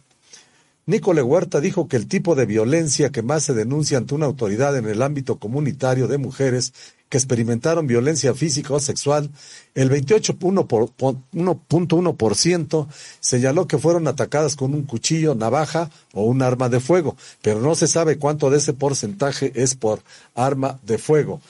Nicole 0.86 1.22
Huerta 1.22 1.62
dijo 1.62 1.88
que 1.88 1.98
el 1.98 2.08
tipo 2.08 2.34
de 2.34 2.48
violencia 2.48 3.12
que 3.12 3.22
más 3.22 3.44
se 3.44 3.54
denuncia 3.54 4.00
ante 4.00 4.16
una 4.16 4.26
autoridad 4.26 4.76
en 4.76 4.88
el 4.88 5.04
ámbito 5.04 5.36
comunitario 5.36 6.08
de 6.08 6.18
mujeres 6.18 6.74
que 7.10 7.18
experimentaron 7.18 7.88
violencia 7.88 8.34
física 8.34 8.74
o 8.74 8.80
sexual, 8.80 9.30
el 9.74 9.90
28.1% 9.90 12.88
señaló 13.20 13.68
que 13.68 13.80
fueron 13.80 14.08
atacadas 14.08 14.56
con 14.56 14.74
un 14.74 14.84
cuchillo, 14.84 15.36
navaja 15.36 15.90
o 16.14 16.24
un 16.24 16.42
arma 16.42 16.70
de 16.70 16.80
fuego, 16.80 17.18
pero 17.42 17.60
no 17.60 17.76
se 17.76 17.88
sabe 17.88 18.18
cuánto 18.18 18.50
de 18.50 18.60
ese 18.60 18.72
porcentaje 18.74 19.52
es 19.56 19.76
por 19.76 20.02
arma 20.36 20.80
de 20.84 20.98
fuego. 20.98 21.42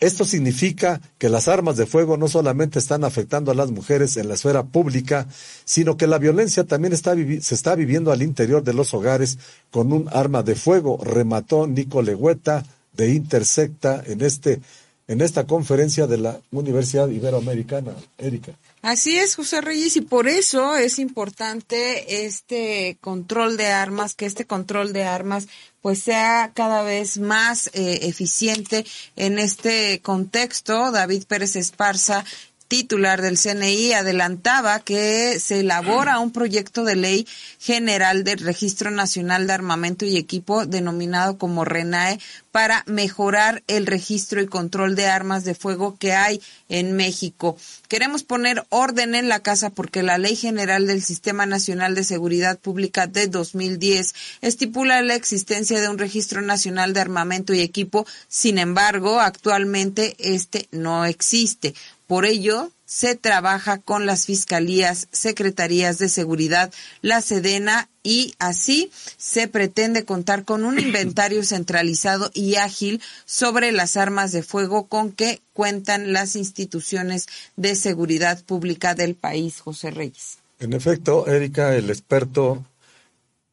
Esto 0.00 0.24
significa 0.24 1.00
que 1.18 1.28
las 1.28 1.46
armas 1.46 1.76
de 1.76 1.86
fuego 1.86 2.16
no 2.16 2.26
solamente 2.26 2.80
están 2.80 3.04
afectando 3.04 3.52
a 3.52 3.54
las 3.54 3.70
mujeres 3.70 4.16
en 4.16 4.26
la 4.26 4.34
esfera 4.34 4.64
pública, 4.64 5.28
sino 5.64 5.96
que 5.96 6.08
la 6.08 6.18
violencia 6.18 6.64
también 6.64 6.92
está 6.92 7.14
se 7.14 7.54
está 7.54 7.76
viviendo 7.76 8.10
al 8.10 8.22
interior 8.22 8.64
de 8.64 8.74
los 8.74 8.92
hogares 8.94 9.38
con 9.70 9.92
un 9.92 10.08
arma 10.12 10.42
de 10.42 10.56
fuego, 10.56 10.98
remató 11.04 11.68
Nicole 11.68 12.16
Hueta 12.16 12.64
de 12.92 13.10
Intersecta 13.10 14.02
en 14.06 14.22
este 14.22 14.60
en 15.08 15.20
esta 15.20 15.46
conferencia 15.46 16.06
de 16.06 16.16
la 16.16 16.40
Universidad 16.52 17.08
Iberoamericana. 17.08 17.92
Erika. 18.18 18.52
Así 18.82 19.18
es, 19.18 19.36
José 19.36 19.60
Reyes, 19.60 19.96
y 19.96 20.00
por 20.00 20.26
eso 20.26 20.76
es 20.76 20.98
importante 20.98 22.24
este 22.24 22.96
control 23.00 23.56
de 23.56 23.66
armas, 23.66 24.14
que 24.14 24.26
este 24.26 24.46
control 24.46 24.92
de 24.92 25.04
armas 25.04 25.48
pues 25.82 25.98
sea 25.98 26.52
cada 26.54 26.82
vez 26.82 27.18
más 27.18 27.68
eh, 27.74 28.00
eficiente 28.02 28.86
en 29.16 29.38
este 29.38 30.00
contexto. 30.00 30.92
David 30.92 31.24
Pérez 31.26 31.56
Esparza 31.56 32.24
titular 32.72 33.20
del 33.20 33.38
CNI 33.38 33.92
adelantaba 33.92 34.80
que 34.80 35.38
se 35.38 35.60
elabora 35.60 36.20
un 36.20 36.32
proyecto 36.32 36.84
de 36.84 36.96
ley 36.96 37.28
general 37.58 38.24
del 38.24 38.38
Registro 38.38 38.90
Nacional 38.90 39.46
de 39.46 39.52
Armamento 39.52 40.06
y 40.06 40.16
Equipo 40.16 40.64
denominado 40.64 41.36
como 41.36 41.66
RENAE 41.66 42.18
para 42.50 42.84
mejorar 42.86 43.62
el 43.66 43.86
registro 43.86 44.40
y 44.40 44.46
control 44.46 44.94
de 44.94 45.06
armas 45.06 45.44
de 45.44 45.54
fuego 45.54 45.96
que 45.98 46.12
hay 46.12 46.40
en 46.68 46.94
México. 46.94 47.56
Queremos 47.88 48.22
poner 48.22 48.64
orden 48.68 49.14
en 49.14 49.28
la 49.28 49.40
casa 49.40 49.70
porque 49.70 50.02
la 50.02 50.18
Ley 50.18 50.36
General 50.36 50.86
del 50.86 51.02
Sistema 51.02 51.46
Nacional 51.46 51.94
de 51.94 52.04
Seguridad 52.04 52.58
Pública 52.58 53.06
de 53.06 53.26
2010 53.26 54.14
estipula 54.42 55.00
la 55.02 55.14
existencia 55.14 55.80
de 55.80 55.88
un 55.88 55.98
Registro 55.98 56.42
Nacional 56.42 56.92
de 56.92 57.00
Armamento 57.00 57.54
y 57.54 57.60
Equipo. 57.60 58.06
Sin 58.28 58.58
embargo, 58.58 59.20
actualmente 59.20 60.14
este 60.18 60.68
no 60.72 61.06
existe. 61.06 61.74
Por 62.12 62.26
ello, 62.26 62.70
se 62.84 63.14
trabaja 63.14 63.78
con 63.78 64.04
las 64.04 64.26
fiscalías, 64.26 65.08
secretarías 65.12 65.96
de 65.96 66.10
seguridad, 66.10 66.70
la 67.00 67.22
Sedena 67.22 67.88
y 68.02 68.34
así 68.38 68.90
se 69.16 69.48
pretende 69.48 70.04
contar 70.04 70.44
con 70.44 70.66
un 70.66 70.78
inventario 70.78 71.42
centralizado 71.42 72.30
y 72.34 72.56
ágil 72.56 73.00
sobre 73.24 73.72
las 73.72 73.96
armas 73.96 74.30
de 74.30 74.42
fuego 74.42 74.88
con 74.88 75.10
que 75.10 75.40
cuentan 75.54 76.12
las 76.12 76.36
instituciones 76.36 77.28
de 77.56 77.76
seguridad 77.76 78.44
pública 78.44 78.94
del 78.94 79.14
país, 79.14 79.60
José 79.60 79.90
Reyes. 79.90 80.36
En 80.58 80.74
efecto, 80.74 81.26
Erika, 81.26 81.74
el 81.74 81.88
experto 81.88 82.62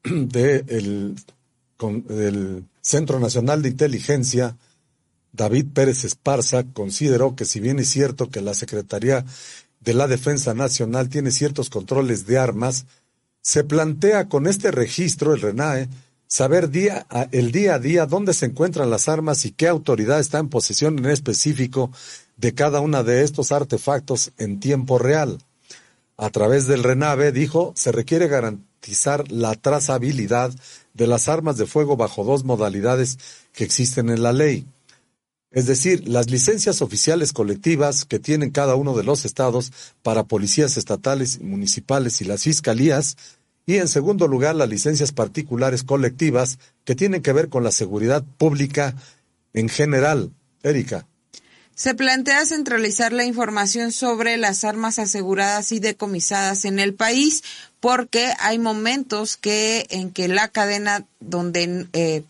del 0.04 1.16
Centro 2.82 3.22
Nacional 3.22 3.62
de 3.62 3.70
Inteligencia, 3.70 4.58
David 5.32 5.68
Pérez 5.74 6.04
Esparza 6.04 6.64
consideró 6.74 7.36
que 7.36 7.46
si 7.46 7.60
bien 7.60 7.80
es 7.80 7.90
cierto 7.90 8.30
que 8.30 8.42
la 8.42 8.54
Secretaría 8.54 9.26
de 9.80 9.94
la 9.94 10.08
Defensa 10.08 10.54
Nacional 10.54 11.10
tiene 11.10 11.32
ciertos 11.32 11.70
controles 11.70 12.26
de 12.26 12.38
armas, 12.38 12.86
se 13.42 13.64
plantea 13.64 14.28
con 14.28 14.48
este 14.48 14.72
registro, 14.72 15.34
el 15.34 15.42
RENAE, 15.42 15.88
saber 16.28 16.70
día 16.70 17.08
el 17.32 17.52
día 17.52 17.76
a 17.76 17.80
día 17.80 18.06
dónde 18.06 18.34
se 18.34 18.46
encuentran 18.46 18.90
las 18.90 19.08
armas 19.08 19.46
y 19.46 19.52
qué 19.52 19.68
autoridad 19.68 20.20
está 20.20 20.40
en 20.40 20.50
posesión 20.50 21.00
en 21.00 21.06
específico 21.08 21.92
de 22.38 22.54
cada 22.54 22.82
una 22.82 23.04
de 23.04 23.24
estos 23.24 23.52
artefactos 23.52 24.32
en 24.38 24.60
tiempo 24.60 25.00
real. 25.00 25.40
A 26.18 26.30
través 26.30 26.68
del 26.68 26.84
RENAVE, 26.84 27.32
dijo, 27.32 27.74
se 27.76 27.92
requiere 27.92 28.28
garantizar 28.28 29.32
la 29.32 29.56
trazabilidad 29.56 30.52
de 30.94 31.08
las 31.08 31.30
armas 31.30 31.58
de 31.58 31.66
fuego 31.66 31.96
bajo 31.96 32.24
dos 32.24 32.44
modalidades 32.44 33.18
que 33.54 33.64
existen 33.64 34.10
en 34.10 34.22
la 34.22 34.34
ley 34.34 34.66
es 35.52 35.66
decir, 35.66 36.08
las 36.08 36.30
licencias 36.30 36.82
oficiales 36.82 37.34
colectivas 37.34 38.06
que 38.06 38.20
tienen 38.20 38.52
cada 38.52 38.76
uno 38.76 38.96
de 38.96 39.04
los 39.04 39.26
estados 39.26 39.72
para 40.04 40.24
policías 40.24 40.78
estatales, 40.78 41.42
municipales 41.42 42.22
y 42.22 42.26
las 42.26 42.44
fiscalías, 42.44 43.18
y 43.66 43.78
en 43.78 43.88
segundo 43.88 44.28
lugar 44.28 44.56
las 44.56 44.70
licencias 44.70 45.12
particulares 45.12 45.84
colectivas 45.84 46.60
que 46.86 46.96
tienen 46.96 47.22
que 47.22 47.34
ver 47.34 47.50
con 47.50 47.64
la 47.64 47.72
seguridad 47.72 48.24
pública 48.38 48.96
en 49.54 49.70
general. 49.70 50.32
Erika. 50.64 51.06
Se 51.76 51.96
plantea 51.96 52.46
centralizar 52.46 53.14
la 53.14 53.24
información 53.24 53.92
sobre 53.92 54.38
las 54.38 54.66
armas 54.66 55.00
aseguradas 55.00 55.72
y 55.72 55.80
decomisadas 55.80 56.66
en 56.66 56.78
el 56.78 56.94
país 56.94 57.44
porque 57.80 58.34
hay 58.40 58.60
momentos 58.60 59.38
que 59.38 59.88
en 59.90 60.12
que 60.12 60.28
la 60.28 60.50
cadena 60.50 61.06
donde 61.22 61.88
eh, 61.94 62.24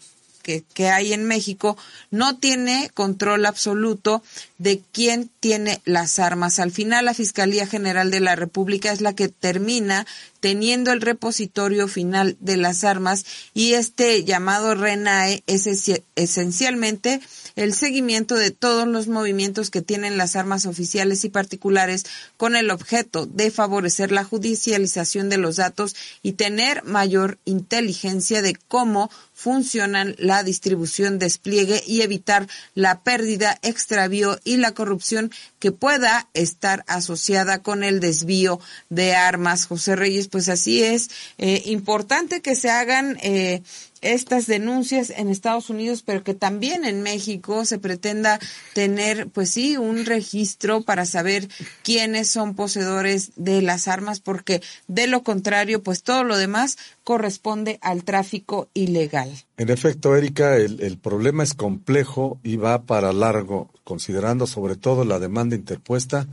que, 0.74 0.90
hay 0.90 1.14
en 1.14 1.26
México 1.26 1.78
no 2.12 2.38
tiene 2.38 2.90
control 2.94 3.46
absoluto 3.46 4.24
de 4.58 4.82
quién 4.92 5.30
tiene 5.40 5.82
las 5.86 6.20
armas. 6.20 6.60
Al 6.60 6.72
final, 6.72 7.06
la 7.06 7.14
Fiscalía 7.14 7.68
General 7.68 8.12
de 8.12 8.20
la 8.20 8.36
República 8.36 8.92
es 8.92 9.02
la 9.02 9.14
que 9.14 9.30
termina 9.30 10.06
teniendo 10.40 10.92
el 10.92 11.02
repositorio 11.02 11.88
final 11.88 12.38
de 12.40 12.58
las 12.58 12.84
armas 12.84 13.26
y 13.54 13.74
este 13.74 14.24
llamado 14.24 14.74
RENAE 14.74 15.44
es 15.48 15.68
esencialmente 16.16 17.20
el 17.56 17.74
seguimiento 17.74 18.36
de 18.36 18.52
todos 18.52 18.88
los 18.88 19.08
movimientos 19.08 19.70
que 19.70 19.82
tienen 19.82 20.18
las 20.18 20.38
armas 20.38 20.66
oficiales 20.66 21.26
y 21.26 21.30
particulares 21.30 22.06
con 22.38 22.56
el 22.56 22.72
objeto 22.72 23.26
de 23.26 23.52
favorecer 23.52 24.12
la 24.12 24.24
judicialización 24.24 25.30
de 25.30 25.38
los 25.38 25.58
datos 25.58 25.96
y 26.24 26.34
tener 26.34 26.84
mayor 26.84 27.38
inteligencia 27.44 28.42
de 28.42 28.56
cómo 28.68 29.12
funcionan 29.40 30.16
la 30.18 30.44
distribución, 30.44 31.18
despliegue 31.18 31.82
y 31.88 32.02
evitar 32.02 32.46
la 32.76 33.04
pérdida, 33.04 33.58
extravío 33.62 34.38
y 34.44 34.58
la 34.58 34.74
corrupción 34.74 35.32
que 35.60 35.72
pueda 35.72 36.28
estar 36.34 36.84
asociada 36.88 37.64
con 37.64 37.86
el 37.86 38.02
desvío 38.02 38.60
de 38.90 39.16
armas. 39.16 39.66
José 39.66 39.96
Reyes, 39.96 40.28
pues 40.28 40.50
así 40.50 40.84
es. 40.84 41.10
Eh, 41.38 41.62
importante 41.68 42.42
que 42.42 42.58
se 42.58 42.70
hagan 42.70 43.18
eh, 43.22 43.64
estas 44.02 44.48
denuncias 44.48 45.10
en 45.10 45.30
Estados 45.30 45.70
Unidos, 45.70 46.04
pero 46.06 46.24
que 46.24 46.34
también 46.34 46.86
en 46.86 47.02
México 47.02 47.66
se 47.66 47.80
pretenda 47.80 48.40
tener, 48.74 49.28
pues 49.28 49.50
sí, 49.50 49.78
un 49.78 50.06
registro 50.06 50.82
para 50.82 51.06
saber 51.06 51.48
quiénes 51.84 52.30
son 52.30 52.56
poseedores 52.56 53.32
de 53.36 53.62
las 53.62 53.88
armas, 53.88 54.20
porque 54.20 54.62
de 54.88 55.08
lo 55.08 55.24
contrario, 55.24 55.84
pues 55.84 56.04
todo 56.04 56.24
lo 56.24 56.38
demás 56.38 56.78
corresponde 57.04 57.80
al 57.82 58.04
tráfico 58.04 58.70
ilegal. 58.74 59.32
En 59.58 59.70
efecto, 59.70 60.16
Erika, 60.16 60.56
el, 60.56 60.82
el 60.82 60.98
problema 60.98 61.44
es 61.44 61.54
complejo 61.54 62.40
y 62.44 62.56
va 62.56 62.84
para 62.84 63.14
largo, 63.14 63.70
considerando 63.84 64.48
sobre 64.48 64.76
todo 64.76 65.04
la 65.06 65.20
demanda 65.20 65.56
interpuesta 65.56 66.28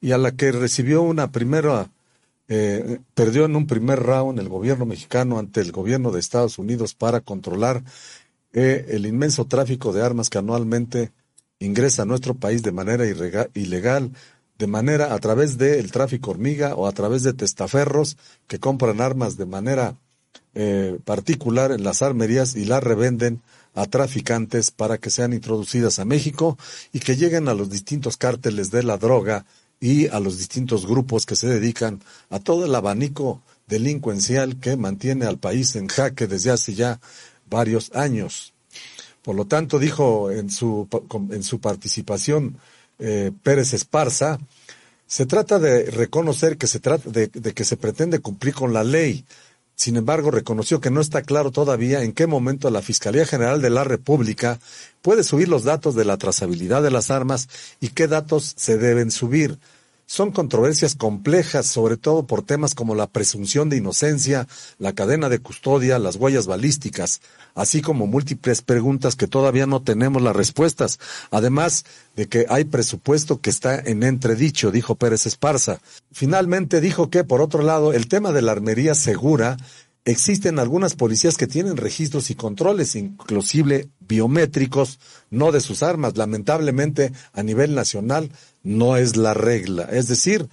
y 0.00 0.12
a 0.12 0.18
la 0.18 0.32
que 0.32 0.52
recibió 0.52 1.02
una 1.02 1.30
primera 1.30 1.90
eh, 2.52 2.98
perdió 3.14 3.44
en 3.44 3.54
un 3.54 3.68
primer 3.68 4.00
round 4.00 4.40
el 4.40 4.48
gobierno 4.48 4.84
mexicano 4.84 5.38
ante 5.38 5.60
el 5.60 5.70
gobierno 5.70 6.10
de 6.10 6.18
Estados 6.18 6.58
Unidos 6.58 6.94
para 6.94 7.20
controlar 7.20 7.84
eh, 8.52 8.86
el 8.88 9.06
inmenso 9.06 9.44
tráfico 9.44 9.92
de 9.92 10.02
armas 10.02 10.28
que 10.28 10.38
anualmente 10.38 11.12
ingresa 11.60 12.02
a 12.02 12.06
nuestro 12.06 12.34
país 12.34 12.64
de 12.64 12.72
manera 12.72 13.06
ilegal, 13.06 14.10
de 14.58 14.66
manera 14.66 15.14
a 15.14 15.18
través 15.20 15.58
del 15.58 15.92
tráfico 15.92 16.32
hormiga 16.32 16.74
o 16.74 16.88
a 16.88 16.92
través 16.92 17.22
de 17.22 17.34
testaferros 17.34 18.16
que 18.48 18.58
compran 18.58 19.00
armas 19.00 19.36
de 19.36 19.46
manera 19.46 19.94
eh, 20.54 20.98
particular 21.04 21.70
en 21.70 21.84
las 21.84 22.02
armerías 22.02 22.56
y 22.56 22.64
las 22.64 22.82
revenden 22.82 23.42
a 23.74 23.86
traficantes 23.86 24.72
para 24.72 24.98
que 24.98 25.10
sean 25.10 25.32
introducidas 25.32 26.00
a 26.00 26.04
México 26.04 26.58
y 26.92 26.98
que 26.98 27.14
lleguen 27.14 27.46
a 27.46 27.54
los 27.54 27.70
distintos 27.70 28.16
cárteles 28.16 28.72
de 28.72 28.82
la 28.82 28.98
droga 28.98 29.46
y 29.80 30.08
a 30.08 30.20
los 30.20 30.38
distintos 30.38 30.86
grupos 30.86 31.24
que 31.24 31.36
se 31.36 31.48
dedican 31.48 32.00
a 32.28 32.38
todo 32.38 32.66
el 32.66 32.74
abanico 32.74 33.40
delincuencial 33.66 34.60
que 34.60 34.76
mantiene 34.76 35.24
al 35.26 35.38
país 35.38 35.74
en 35.76 35.88
jaque 35.88 36.26
desde 36.26 36.50
hace 36.50 36.74
ya 36.74 37.00
varios 37.48 37.90
años. 37.94 38.52
Por 39.22 39.36
lo 39.36 39.46
tanto, 39.46 39.78
dijo 39.78 40.30
en 40.30 40.50
su, 40.50 40.88
en 41.30 41.42
su 41.42 41.60
participación 41.60 42.58
eh, 42.98 43.32
Pérez 43.42 43.72
Esparza, 43.72 44.38
se 45.06 45.26
trata 45.26 45.58
de 45.58 45.90
reconocer 45.90 46.56
que 46.56 46.66
se 46.66 46.80
trata 46.80 47.10
de, 47.10 47.28
de 47.28 47.52
que 47.52 47.64
se 47.64 47.76
pretende 47.76 48.20
cumplir 48.20 48.54
con 48.54 48.72
la 48.72 48.84
ley, 48.84 49.24
sin 49.80 49.96
embargo, 49.96 50.30
reconoció 50.30 50.78
que 50.78 50.90
no 50.90 51.00
está 51.00 51.22
claro 51.22 51.52
todavía 51.52 52.02
en 52.02 52.12
qué 52.12 52.26
momento 52.26 52.68
la 52.68 52.82
Fiscalía 52.82 53.24
General 53.24 53.62
de 53.62 53.70
la 53.70 53.82
República 53.82 54.60
puede 55.00 55.24
subir 55.24 55.48
los 55.48 55.64
datos 55.64 55.94
de 55.94 56.04
la 56.04 56.18
trazabilidad 56.18 56.82
de 56.82 56.90
las 56.90 57.10
armas 57.10 57.48
y 57.80 57.88
qué 57.88 58.06
datos 58.06 58.52
se 58.58 58.76
deben 58.76 59.10
subir. 59.10 59.58
Son 60.10 60.32
controversias 60.32 60.96
complejas, 60.96 61.66
sobre 61.66 61.96
todo 61.96 62.26
por 62.26 62.42
temas 62.42 62.74
como 62.74 62.96
la 62.96 63.06
presunción 63.06 63.68
de 63.68 63.76
inocencia, 63.76 64.48
la 64.80 64.92
cadena 64.92 65.28
de 65.28 65.38
custodia, 65.38 66.00
las 66.00 66.16
huellas 66.16 66.48
balísticas, 66.48 67.20
así 67.54 67.80
como 67.80 68.08
múltiples 68.08 68.60
preguntas 68.60 69.14
que 69.14 69.28
todavía 69.28 69.66
no 69.66 69.82
tenemos 69.82 70.20
las 70.20 70.34
respuestas, 70.34 70.98
además 71.30 71.84
de 72.16 72.26
que 72.26 72.44
hay 72.48 72.64
presupuesto 72.64 73.40
que 73.40 73.50
está 73.50 73.78
en 73.78 74.02
entredicho, 74.02 74.72
dijo 74.72 74.96
Pérez 74.96 75.26
Esparza. 75.26 75.78
Finalmente 76.10 76.80
dijo 76.80 77.08
que, 77.08 77.22
por 77.22 77.40
otro 77.40 77.62
lado, 77.62 77.92
el 77.92 78.08
tema 78.08 78.32
de 78.32 78.42
la 78.42 78.50
armería 78.50 78.96
segura 78.96 79.58
Existen 80.06 80.58
algunas 80.58 80.94
policías 80.94 81.36
que 81.36 81.46
tienen 81.46 81.76
registros 81.76 82.30
y 82.30 82.34
controles, 82.34 82.96
inclusive 82.96 83.90
biométricos, 84.00 84.98
no 85.28 85.52
de 85.52 85.60
sus 85.60 85.82
armas. 85.82 86.16
Lamentablemente, 86.16 87.12
a 87.34 87.42
nivel 87.42 87.74
nacional, 87.74 88.32
no 88.62 88.96
es 88.96 89.16
la 89.16 89.34
regla. 89.34 89.88
Es 89.90 90.08
decir, 90.08 90.48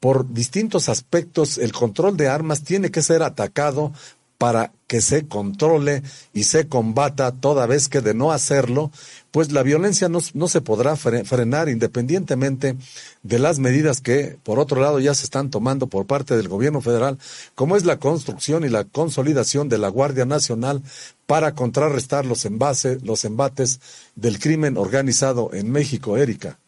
por 0.00 0.32
distintos 0.32 0.88
aspectos, 0.88 1.58
el 1.58 1.72
control 1.72 2.16
de 2.16 2.28
armas 2.28 2.62
tiene 2.62 2.90
que 2.90 3.02
ser 3.02 3.22
atacado 3.22 3.92
para 4.38 4.72
que 4.86 5.00
se 5.00 5.26
controle 5.26 6.02
y 6.32 6.44
se 6.44 6.68
combata 6.68 7.32
toda 7.32 7.66
vez 7.66 7.88
que 7.88 8.00
de 8.00 8.14
no 8.14 8.30
hacerlo, 8.30 8.92
pues 9.32 9.50
la 9.50 9.64
violencia 9.64 10.08
no, 10.08 10.20
no, 10.32 10.46
se 10.46 10.60
podrá 10.60 10.94
frenar 10.94 11.68
independientemente 11.68 12.76
de 13.24 13.38
las 13.40 13.58
medidas 13.58 14.00
que, 14.00 14.38
por 14.44 14.60
otro 14.60 14.80
lado, 14.80 15.00
ya 15.00 15.12
se 15.12 15.24
están 15.24 15.50
tomando 15.50 15.88
por 15.88 16.06
parte 16.06 16.36
del 16.36 16.48
gobierno 16.48 16.80
federal, 16.80 17.18
como 17.56 17.76
es 17.76 17.84
la 17.84 17.98
construcción 17.98 18.64
y 18.64 18.68
la 18.68 18.84
consolidación 18.84 19.68
de 19.68 19.78
la 19.78 19.88
Guardia 19.88 20.24
Nacional 20.24 20.82
para 21.26 21.54
contrarrestar 21.54 22.24
los, 22.24 22.44
envases, 22.44 23.02
los 23.02 23.24
embates 23.24 23.80
del 24.14 24.38
crimen 24.38 24.76
organizado 24.76 25.50
en 25.52 25.70
México, 25.72 26.16
Erika. 26.16 26.58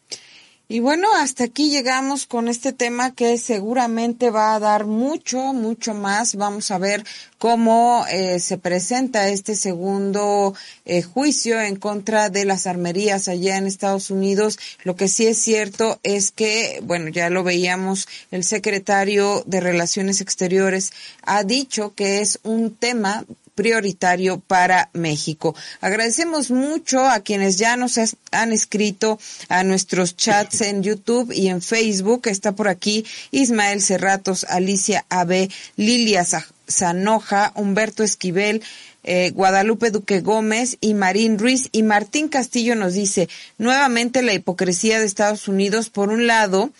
Y 0.71 0.79
bueno, 0.79 1.09
hasta 1.13 1.43
aquí 1.43 1.69
llegamos 1.69 2.25
con 2.25 2.47
este 2.47 2.71
tema 2.71 3.13
que 3.13 3.37
seguramente 3.37 4.29
va 4.29 4.55
a 4.55 4.59
dar 4.59 4.85
mucho, 4.85 5.51
mucho 5.51 5.93
más. 5.93 6.35
Vamos 6.35 6.71
a 6.71 6.77
ver 6.77 7.03
cómo 7.39 8.05
eh, 8.09 8.39
se 8.39 8.57
presenta 8.57 9.27
este 9.27 9.57
segundo 9.57 10.55
eh, 10.85 11.01
juicio 11.01 11.59
en 11.59 11.75
contra 11.75 12.29
de 12.29 12.45
las 12.45 12.67
armerías 12.67 13.27
allá 13.27 13.57
en 13.57 13.67
Estados 13.67 14.11
Unidos. 14.11 14.59
Lo 14.85 14.95
que 14.95 15.09
sí 15.09 15.27
es 15.27 15.39
cierto 15.39 15.99
es 16.03 16.31
que, 16.31 16.79
bueno, 16.83 17.09
ya 17.09 17.29
lo 17.29 17.43
veíamos, 17.43 18.07
el 18.31 18.45
secretario 18.45 19.43
de 19.45 19.59
Relaciones 19.59 20.21
Exteriores 20.21 20.93
ha 21.23 21.43
dicho 21.43 21.93
que 21.95 22.21
es 22.21 22.39
un 22.43 22.73
tema 22.73 23.25
prioritario 23.55 24.39
para 24.39 24.89
México. 24.93 25.55
Agradecemos 25.81 26.51
mucho 26.51 27.07
a 27.07 27.19
quienes 27.19 27.57
ya 27.57 27.77
nos 27.77 27.99
han 28.31 28.51
escrito 28.51 29.19
a 29.49 29.63
nuestros 29.63 30.15
chats 30.15 30.61
en 30.61 30.83
YouTube 30.83 31.31
y 31.31 31.47
en 31.47 31.61
Facebook. 31.61 32.27
Está 32.27 32.53
por 32.53 32.67
aquí 32.67 33.05
Ismael 33.31 33.81
Cerratos, 33.81 34.45
Alicia 34.45 35.05
Abe, 35.09 35.49
Lilia 35.75 36.25
Zanoja, 36.69 37.51
Humberto 37.55 38.03
Esquivel, 38.03 38.61
eh, 39.03 39.31
Guadalupe 39.33 39.89
Duque 39.89 40.21
Gómez 40.21 40.77
y 40.79 40.93
Marín 40.93 41.39
Ruiz 41.39 41.69
y 41.71 41.81
Martín 41.83 42.27
Castillo 42.27 42.75
nos 42.75 42.93
dice 42.93 43.29
nuevamente 43.57 44.21
la 44.21 44.33
hipocresía 44.33 44.99
de 44.99 45.05
Estados 45.05 45.47
Unidos. 45.47 45.89
Por 45.89 46.09
un 46.09 46.27
lado, 46.27 46.71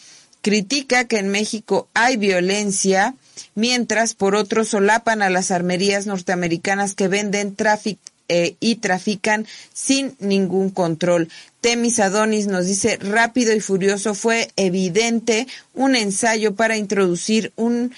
critica 0.41 1.05
que 1.05 1.17
en 1.17 1.29
México 1.29 1.87
hay 1.93 2.17
violencia 2.17 3.15
mientras 3.55 4.13
por 4.13 4.35
otro 4.35 4.63
solapan 4.65 5.21
a 5.21 5.29
las 5.29 5.51
armerías 5.51 6.05
norteamericanas 6.07 6.95
que 6.95 7.07
venden 7.07 7.55
tráfico 7.55 8.01
eh, 8.33 8.55
y 8.61 8.75
trafican 8.75 9.45
sin 9.73 10.15
ningún 10.19 10.69
control. 10.69 11.27
Temis 11.59 11.99
Adonis 11.99 12.47
nos 12.47 12.65
dice, 12.65 12.97
rápido 13.01 13.53
y 13.53 13.59
furioso 13.59 14.13
fue 14.13 14.49
evidente 14.55 15.47
un 15.73 15.97
ensayo 15.97 16.55
para 16.55 16.77
introducir 16.77 17.51
un 17.57 17.91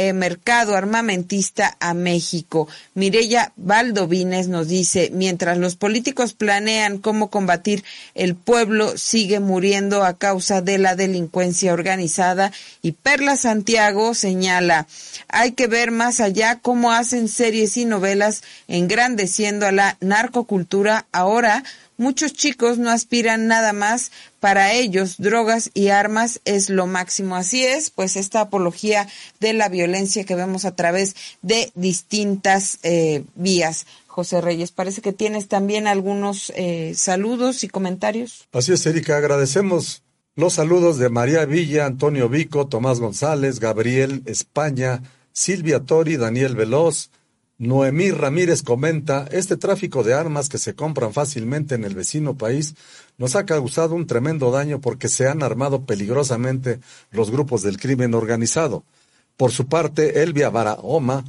eh, 0.00 0.12
mercado 0.12 0.76
armamentista 0.76 1.76
a 1.80 1.94
México. 1.94 2.68
Mirella 2.94 3.52
Valdovines 3.56 4.48
nos 4.48 4.68
dice, 4.68 5.10
mientras 5.12 5.58
los 5.58 5.76
políticos 5.76 6.32
planean 6.32 6.98
cómo 6.98 7.30
combatir, 7.30 7.84
el 8.14 8.34
pueblo 8.34 8.96
sigue 8.96 9.40
muriendo 9.40 10.04
a 10.04 10.18
causa 10.18 10.60
de 10.60 10.78
la 10.78 10.94
delincuencia 10.94 11.72
organizada. 11.72 12.52
Y 12.82 12.92
Perla 12.92 13.36
Santiago 13.36 14.14
señala, 14.14 14.86
hay 15.28 15.52
que 15.52 15.66
ver 15.66 15.90
más 15.90 16.20
allá 16.20 16.58
cómo 16.60 16.92
hacen 16.92 17.28
series 17.28 17.76
y 17.76 17.84
novelas 17.84 18.42
engrandeciendo 18.66 19.66
a 19.66 19.72
la 19.72 19.96
narcocultura 20.00 21.06
ahora 21.12 21.64
Muchos 21.98 22.32
chicos 22.32 22.78
no 22.78 22.90
aspiran 22.90 23.48
nada 23.48 23.72
más. 23.72 24.12
Para 24.40 24.72
ellos, 24.72 25.16
drogas 25.18 25.70
y 25.74 25.88
armas 25.88 26.40
es 26.44 26.70
lo 26.70 26.86
máximo. 26.86 27.34
Así 27.34 27.64
es, 27.64 27.90
pues 27.90 28.16
esta 28.16 28.40
apología 28.40 29.08
de 29.40 29.52
la 29.52 29.68
violencia 29.68 30.24
que 30.24 30.36
vemos 30.36 30.64
a 30.64 30.76
través 30.76 31.16
de 31.42 31.72
distintas 31.74 32.78
eh, 32.84 33.24
vías. 33.34 33.84
José 34.06 34.40
Reyes, 34.40 34.72
parece 34.72 35.00
que 35.02 35.12
tienes 35.12 35.48
también 35.48 35.86
algunos 35.86 36.52
eh, 36.56 36.92
saludos 36.96 37.64
y 37.64 37.68
comentarios. 37.68 38.48
Así 38.52 38.72
es, 38.72 38.86
Erika, 38.86 39.16
agradecemos 39.16 40.02
los 40.36 40.54
saludos 40.54 40.98
de 40.98 41.08
María 41.08 41.44
Villa, 41.46 41.86
Antonio 41.86 42.28
Vico, 42.28 42.68
Tomás 42.68 43.00
González, 43.00 43.58
Gabriel 43.58 44.22
España, 44.26 45.02
Silvia 45.32 45.80
Tori, 45.80 46.16
Daniel 46.16 46.54
Veloz, 46.54 47.10
Noemí 47.60 48.12
Ramírez 48.12 48.62
comenta, 48.62 49.26
este 49.32 49.56
tráfico 49.56 50.04
de 50.04 50.14
armas 50.14 50.48
que 50.48 50.58
se 50.58 50.76
compran 50.76 51.12
fácilmente 51.12 51.74
en 51.74 51.82
el 51.82 51.96
vecino 51.96 52.36
país 52.38 52.76
nos 53.16 53.34
ha 53.34 53.46
causado 53.46 53.96
un 53.96 54.06
tremendo 54.06 54.52
daño 54.52 54.80
porque 54.80 55.08
se 55.08 55.26
han 55.26 55.42
armado 55.42 55.84
peligrosamente 55.84 56.78
los 57.10 57.32
grupos 57.32 57.62
del 57.62 57.76
crimen 57.76 58.14
organizado. 58.14 58.84
Por 59.36 59.50
su 59.50 59.66
parte, 59.66 60.22
Elvia 60.22 60.50
Barahoma 60.50 61.24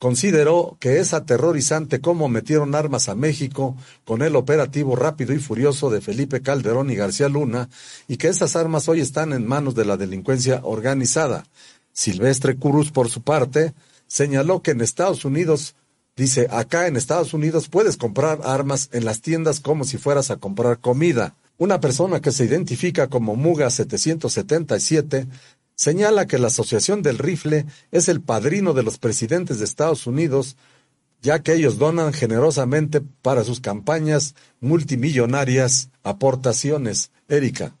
consideró 0.00 0.76
que 0.80 0.98
es 0.98 1.14
aterrorizante 1.14 2.00
cómo 2.00 2.28
metieron 2.28 2.74
armas 2.74 3.08
a 3.08 3.14
México 3.14 3.76
con 4.04 4.22
el 4.22 4.34
operativo 4.34 4.96
rápido 4.96 5.34
y 5.34 5.38
furioso 5.38 5.88
de 5.88 6.00
Felipe 6.00 6.42
Calderón 6.42 6.90
y 6.90 6.96
García 6.96 7.28
Luna 7.28 7.68
y 8.08 8.16
que 8.16 8.26
esas 8.26 8.56
armas 8.56 8.88
hoy 8.88 9.00
están 9.00 9.32
en 9.32 9.46
manos 9.46 9.76
de 9.76 9.84
la 9.84 9.96
delincuencia 9.96 10.62
organizada. 10.64 11.44
Silvestre 11.92 12.56
Cruz, 12.56 12.90
por 12.90 13.08
su 13.08 13.22
parte, 13.22 13.72
señaló 14.14 14.62
que 14.62 14.70
en 14.70 14.80
Estados 14.80 15.24
Unidos, 15.24 15.74
dice, 16.14 16.46
acá 16.52 16.86
en 16.86 16.94
Estados 16.94 17.34
Unidos 17.34 17.68
puedes 17.68 17.96
comprar 17.96 18.38
armas 18.44 18.88
en 18.92 19.04
las 19.04 19.20
tiendas 19.20 19.58
como 19.58 19.82
si 19.82 19.98
fueras 19.98 20.30
a 20.30 20.36
comprar 20.36 20.78
comida. 20.78 21.34
Una 21.58 21.80
persona 21.80 22.20
que 22.20 22.30
se 22.30 22.44
identifica 22.44 23.08
como 23.08 23.34
Muga 23.34 23.70
777 23.70 25.26
señala 25.74 26.26
que 26.26 26.38
la 26.38 26.46
Asociación 26.46 27.02
del 27.02 27.18
Rifle 27.18 27.66
es 27.90 28.08
el 28.08 28.20
padrino 28.20 28.72
de 28.72 28.84
los 28.84 28.98
presidentes 28.98 29.58
de 29.58 29.64
Estados 29.64 30.06
Unidos, 30.06 30.56
ya 31.20 31.40
que 31.40 31.54
ellos 31.54 31.78
donan 31.78 32.12
generosamente 32.12 33.00
para 33.00 33.42
sus 33.42 33.58
campañas 33.58 34.36
multimillonarias 34.60 35.90
aportaciones. 36.04 37.10
Erika. 37.28 37.74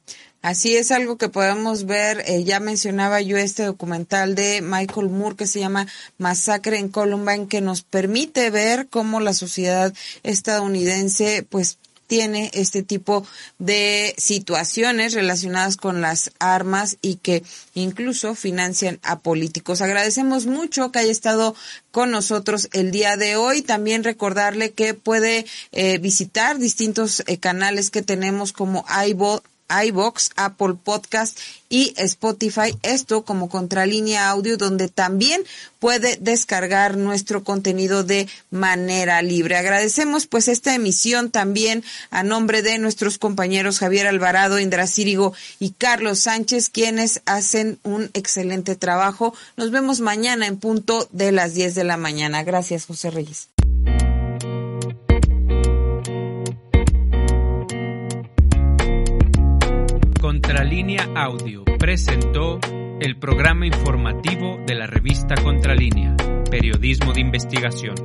Así 0.44 0.76
es 0.76 0.90
algo 0.90 1.16
que 1.16 1.30
podemos 1.30 1.86
ver, 1.86 2.22
eh, 2.26 2.44
ya 2.44 2.60
mencionaba 2.60 3.22
yo 3.22 3.38
este 3.38 3.62
documental 3.62 4.34
de 4.34 4.60
Michael 4.60 5.08
Moore 5.08 5.36
que 5.36 5.46
se 5.46 5.58
llama 5.58 5.86
Masacre 6.18 6.78
en 6.78 6.90
Columbine, 6.90 7.48
que 7.48 7.62
nos 7.62 7.80
permite 7.80 8.50
ver 8.50 8.88
cómo 8.88 9.20
la 9.20 9.32
sociedad 9.32 9.94
estadounidense 10.22 11.46
pues 11.48 11.78
tiene 12.08 12.50
este 12.52 12.82
tipo 12.82 13.26
de 13.58 14.14
situaciones 14.18 15.14
relacionadas 15.14 15.78
con 15.78 16.02
las 16.02 16.30
armas 16.38 16.98
y 17.00 17.14
que 17.14 17.42
incluso 17.72 18.34
financian 18.34 19.00
a 19.02 19.20
políticos. 19.20 19.80
Agradecemos 19.80 20.44
mucho 20.44 20.92
que 20.92 20.98
haya 20.98 21.10
estado 21.10 21.56
con 21.90 22.10
nosotros 22.10 22.68
el 22.74 22.90
día 22.90 23.16
de 23.16 23.36
hoy. 23.36 23.62
También 23.62 24.04
recordarle 24.04 24.72
que 24.72 24.92
puede 24.92 25.46
eh, 25.72 25.96
visitar 25.96 26.58
distintos 26.58 27.22
eh, 27.28 27.38
canales 27.38 27.90
que 27.90 28.02
tenemos 28.02 28.52
como 28.52 28.84
iVox 29.06 29.53
iBox, 29.86 30.30
Apple 30.36 30.74
Podcast 30.82 31.38
y 31.68 31.94
Spotify. 31.96 32.76
Esto 32.82 33.24
como 33.24 33.48
Contralínea 33.48 34.28
Audio, 34.28 34.56
donde 34.56 34.88
también 34.88 35.42
puede 35.78 36.16
descargar 36.20 36.96
nuestro 36.96 37.44
contenido 37.44 38.04
de 38.04 38.28
manera 38.50 39.20
libre. 39.22 39.56
Agradecemos 39.56 40.26
pues 40.26 40.48
esta 40.48 40.74
emisión 40.74 41.30
también 41.30 41.84
a 42.10 42.22
nombre 42.22 42.62
de 42.62 42.78
nuestros 42.78 43.18
compañeros 43.18 43.78
Javier 43.78 44.06
Alvarado, 44.06 44.58
Indra 44.58 44.86
Círigo 44.86 45.34
y 45.58 45.70
Carlos 45.70 46.20
Sánchez, 46.20 46.68
quienes 46.68 47.22
hacen 47.26 47.78
un 47.82 48.10
excelente 48.14 48.76
trabajo. 48.76 49.34
Nos 49.56 49.70
vemos 49.70 50.00
mañana 50.00 50.46
en 50.46 50.58
punto 50.58 51.08
de 51.12 51.32
las 51.32 51.54
10 51.54 51.74
de 51.74 51.84
la 51.84 51.96
mañana. 51.96 52.44
Gracias, 52.44 52.86
José 52.86 53.10
Reyes. 53.10 53.48
Contralínea 60.54 61.08
Audio 61.16 61.64
presentó 61.80 62.60
el 63.00 63.18
programa 63.18 63.66
informativo 63.66 64.60
de 64.64 64.76
la 64.76 64.86
revista 64.86 65.34
Contralínea, 65.34 66.14
Periodismo 66.48 67.12
de 67.12 67.22
Investigación. 67.22 67.96